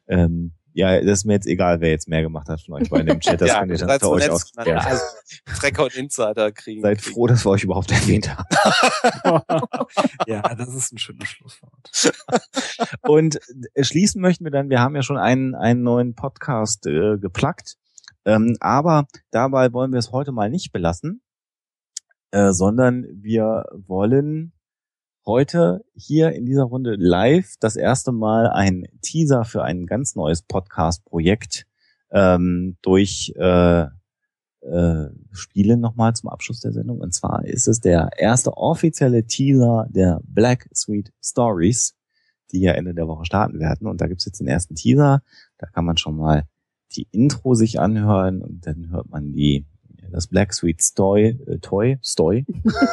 [0.08, 3.08] Ähm, ja, das ist mir jetzt egal, wer jetzt mehr gemacht hat von euch beiden
[3.08, 3.40] im Chat.
[3.46, 4.78] Das ja, könnt ihr dann für euch ausklären.
[4.78, 5.04] also
[5.46, 6.82] Frecker und Insider kriegen.
[6.82, 7.14] Seid kriegen.
[7.14, 8.46] froh, dass wir euch überhaupt erwähnt haben.
[10.28, 12.18] ja, das ist ein schönes Schlusswort.
[13.04, 13.40] Und
[13.74, 17.78] äh, schließen möchten wir dann, wir haben ja schon einen, einen neuen Podcast äh, geplackt,
[18.26, 21.22] ähm, aber dabei wollen wir es heute mal nicht belassen,
[22.32, 24.52] äh, sondern wir wollen
[25.26, 30.42] heute hier in dieser Runde live das erste Mal ein Teaser für ein ganz neues
[30.44, 31.66] Podcast-Projekt
[32.12, 33.86] ähm, durch äh,
[34.62, 37.00] äh, spielen nochmal zum Abschluss der Sendung.
[37.00, 41.96] Und zwar ist es der erste offizielle Teaser der Black Sweet Stories,
[42.52, 43.88] die ja Ende der Woche starten werden.
[43.88, 45.22] Und da gibt's jetzt den ersten Teaser.
[45.58, 46.44] Da kann man schon mal
[46.96, 49.66] die Intro sich anhören und dann hört man die
[50.12, 52.46] das Black Sweet Stoy, äh, Toy, Stoy,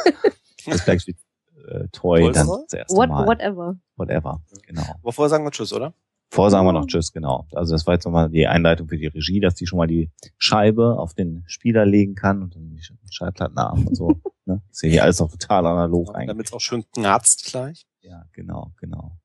[0.65, 1.17] das Black Sweet
[1.67, 2.65] äh, Toy dann Polster?
[2.69, 3.27] das erste What, Mal.
[3.27, 3.75] whatever.
[3.95, 4.95] Whatever, genau.
[5.01, 5.93] Aber vorher sagen wir Tschüss, oder?
[6.31, 7.45] Vorher sagen wir noch Tschüss, genau.
[7.53, 10.09] Also das war jetzt nochmal die Einleitung für die Regie, dass die schon mal die
[10.39, 14.07] Scheibe auf den Spieler legen kann und dann die Schallplattenarm und so.
[14.45, 14.61] ne?
[14.71, 16.27] Ist ja hier alles noch total analog eigentlich.
[16.29, 17.85] Damit es auch schön knarzt gleich.
[18.01, 19.17] Ja, genau, genau.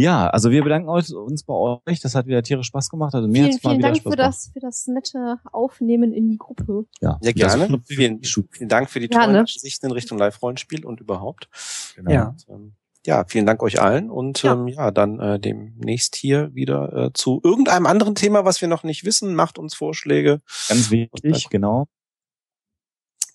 [0.00, 2.00] Ja, also wir bedanken uns, uns bei euch.
[2.00, 3.14] Das hat wieder tierisch Spaß gemacht.
[3.14, 6.12] Also mir Vielen, hat's mal vielen wieder Dank Spaß für das, für das nette Aufnehmen
[6.12, 6.86] in die Gruppe.
[7.00, 7.80] Ja, Ja, gerne.
[7.86, 9.26] Vielen, vielen Dank für die Gerne.
[9.26, 11.48] tollen Ansichten in Richtung Live-Rollenspiel und überhaupt.
[11.96, 12.10] Genau.
[12.10, 12.28] Ja.
[12.28, 12.72] Und, ähm,
[13.06, 14.52] ja, vielen Dank euch allen und Ja.
[14.54, 18.84] ähm, ja, dann äh, demnächst hier wieder äh, zu irgendeinem anderen Thema, was wir noch
[18.84, 19.34] nicht wissen.
[19.34, 20.40] Macht uns Vorschläge.
[20.68, 21.86] Ganz wichtig, genau.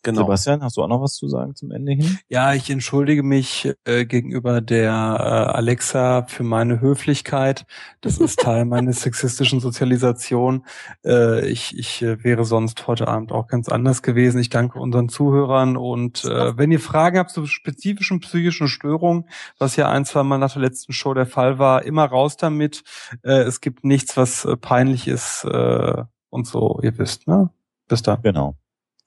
[0.05, 0.21] Genau.
[0.21, 2.19] Sebastian, hast du auch noch was zu sagen zum Ende hin?
[2.29, 7.65] Ja, ich entschuldige mich äh, gegenüber der äh, Alexa für meine Höflichkeit.
[8.01, 10.63] Das ist Teil meiner sexistischen Sozialisation.
[11.03, 14.39] Äh, ich ich äh, wäre sonst heute Abend auch ganz anders gewesen.
[14.39, 19.27] Ich danke unseren Zuhörern und äh, wenn ihr Fragen habt zu spezifischen psychischen Störungen,
[19.57, 22.83] was ja ein, zwei Mal nach der letzten Show der Fall war, immer raus damit.
[23.23, 27.49] Äh, es gibt nichts, was äh, peinlich ist äh, und so, ihr wisst, ne?
[27.87, 28.21] Bis dann.
[28.21, 28.55] Genau.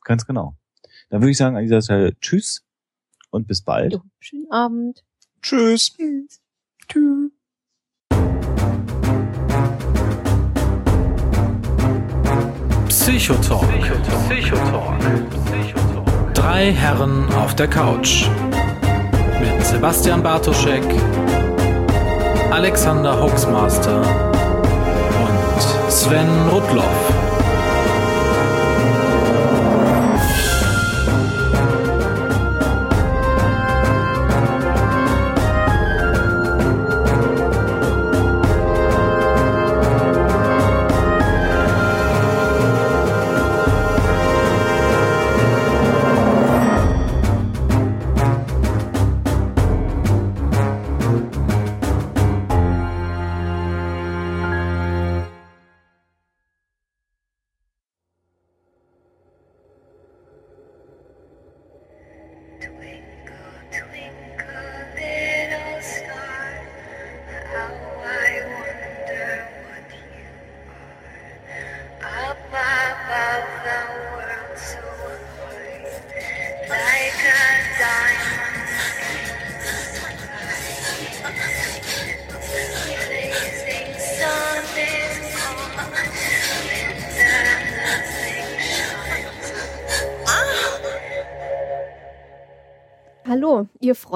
[0.02, 0.58] Ganz genau.
[1.11, 2.62] Dann würde ich sagen an dieser Stelle Tschüss
[3.31, 3.95] und bis bald.
[3.95, 5.05] Jo, schönen Abend.
[5.41, 5.95] Tschüss.
[5.97, 6.41] Tschüss.
[6.87, 7.31] Tschüss.
[12.89, 14.03] Psychotalk.
[14.28, 14.99] Psychotalk.
[16.35, 18.28] Drei Herren auf der Couch.
[19.41, 20.83] Mit Sebastian Bartoschek,
[22.51, 24.01] Alexander Hoaxmaster
[25.23, 27.18] und Sven Rudloff.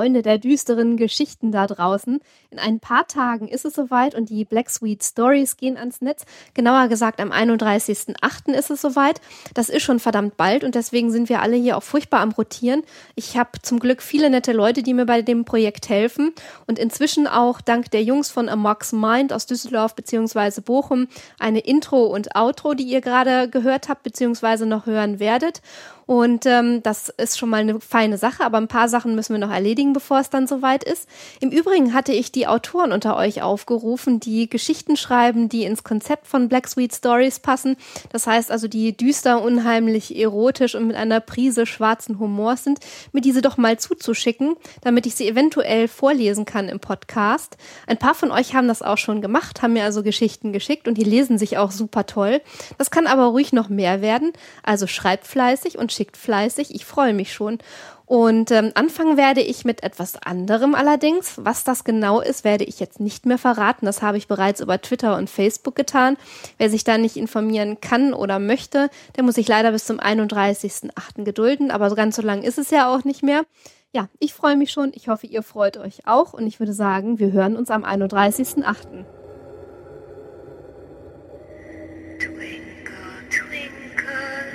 [0.02, 2.18] Freunde der düsteren Geschichten da draußen.
[2.50, 6.24] In ein paar Tagen ist es soweit und die Black Sweet Stories gehen ans Netz.
[6.54, 8.52] Genauer gesagt, am 31.08.
[8.52, 9.20] ist es soweit.
[9.54, 12.82] Das ist schon verdammt bald und deswegen sind wir alle hier auch furchtbar am Rotieren.
[13.14, 16.32] Ich habe zum Glück viele nette Leute, die mir bei dem Projekt helfen
[16.66, 20.62] und inzwischen auch dank der Jungs von Amok's Mind aus Düsseldorf bzw.
[20.62, 21.06] Bochum
[21.38, 24.64] eine Intro und Outro, die ihr gerade gehört habt bzw.
[24.64, 25.62] noch hören werdet.
[26.06, 29.38] Und ähm, das ist schon mal eine feine Sache, aber ein paar Sachen müssen wir
[29.38, 31.08] noch erledigen, bevor es dann soweit ist.
[31.40, 36.26] Im Übrigen hatte ich die Autoren unter euch aufgerufen, die Geschichten schreiben, die ins Konzept
[36.26, 37.76] von Black Sweet Stories passen.
[38.10, 42.80] Das heißt also, die düster, unheimlich, erotisch und mit einer Prise schwarzen Humors sind,
[43.12, 47.56] mir diese doch mal zuzuschicken, damit ich sie eventuell vorlesen kann im Podcast.
[47.86, 50.98] Ein paar von euch haben das auch schon gemacht, haben mir also Geschichten geschickt und
[50.98, 52.40] die lesen sich auch super toll.
[52.78, 54.32] Das kann aber ruhig noch mehr werden.
[54.62, 56.74] Also schreibt fleißig schickt fleißig.
[56.74, 57.58] Ich freue mich schon.
[58.06, 61.34] Und ähm, anfangen werde ich mit etwas anderem allerdings.
[61.38, 63.86] Was das genau ist, werde ich jetzt nicht mehr verraten.
[63.86, 66.18] Das habe ich bereits über Twitter und Facebook getan.
[66.58, 71.24] Wer sich da nicht informieren kann oder möchte, der muss sich leider bis zum 31.08.
[71.24, 71.70] gedulden.
[71.70, 73.44] Aber ganz so lang ist es ja auch nicht mehr.
[73.92, 74.92] Ja, ich freue mich schon.
[74.94, 76.34] Ich hoffe, ihr freut euch auch.
[76.34, 79.21] Und ich würde sagen, wir hören uns am 31.08.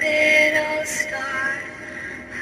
[0.08, 1.52] little star,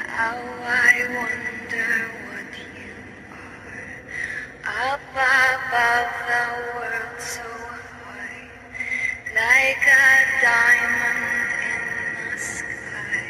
[0.08, 1.92] how I wonder
[2.26, 2.94] what you
[3.32, 4.92] are.
[4.92, 6.44] Up above the
[6.78, 7.48] world so
[8.04, 8.50] high,
[9.34, 10.10] like a
[10.42, 11.82] diamond in
[12.30, 13.26] the sky.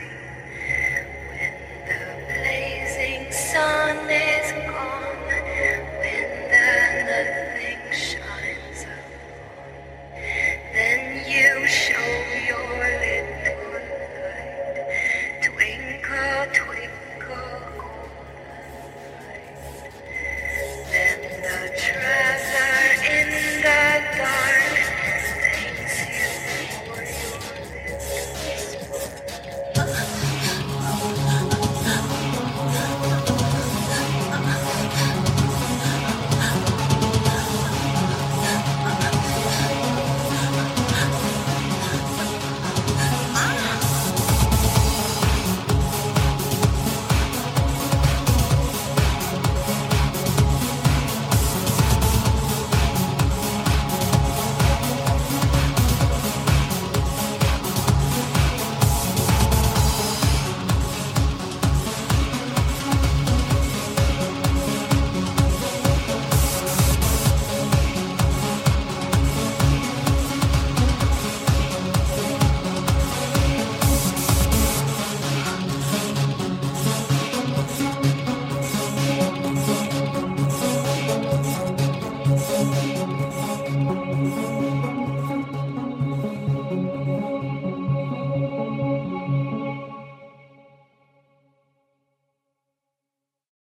[1.32, 1.54] When
[1.88, 5.28] the blazing sun is gone,
[6.00, 6.68] when the
[7.08, 9.72] nothing shines upon,
[10.74, 12.10] then you show
[12.48, 13.55] your lit
[21.76, 23.28] treasure in
[23.62, 23.95] the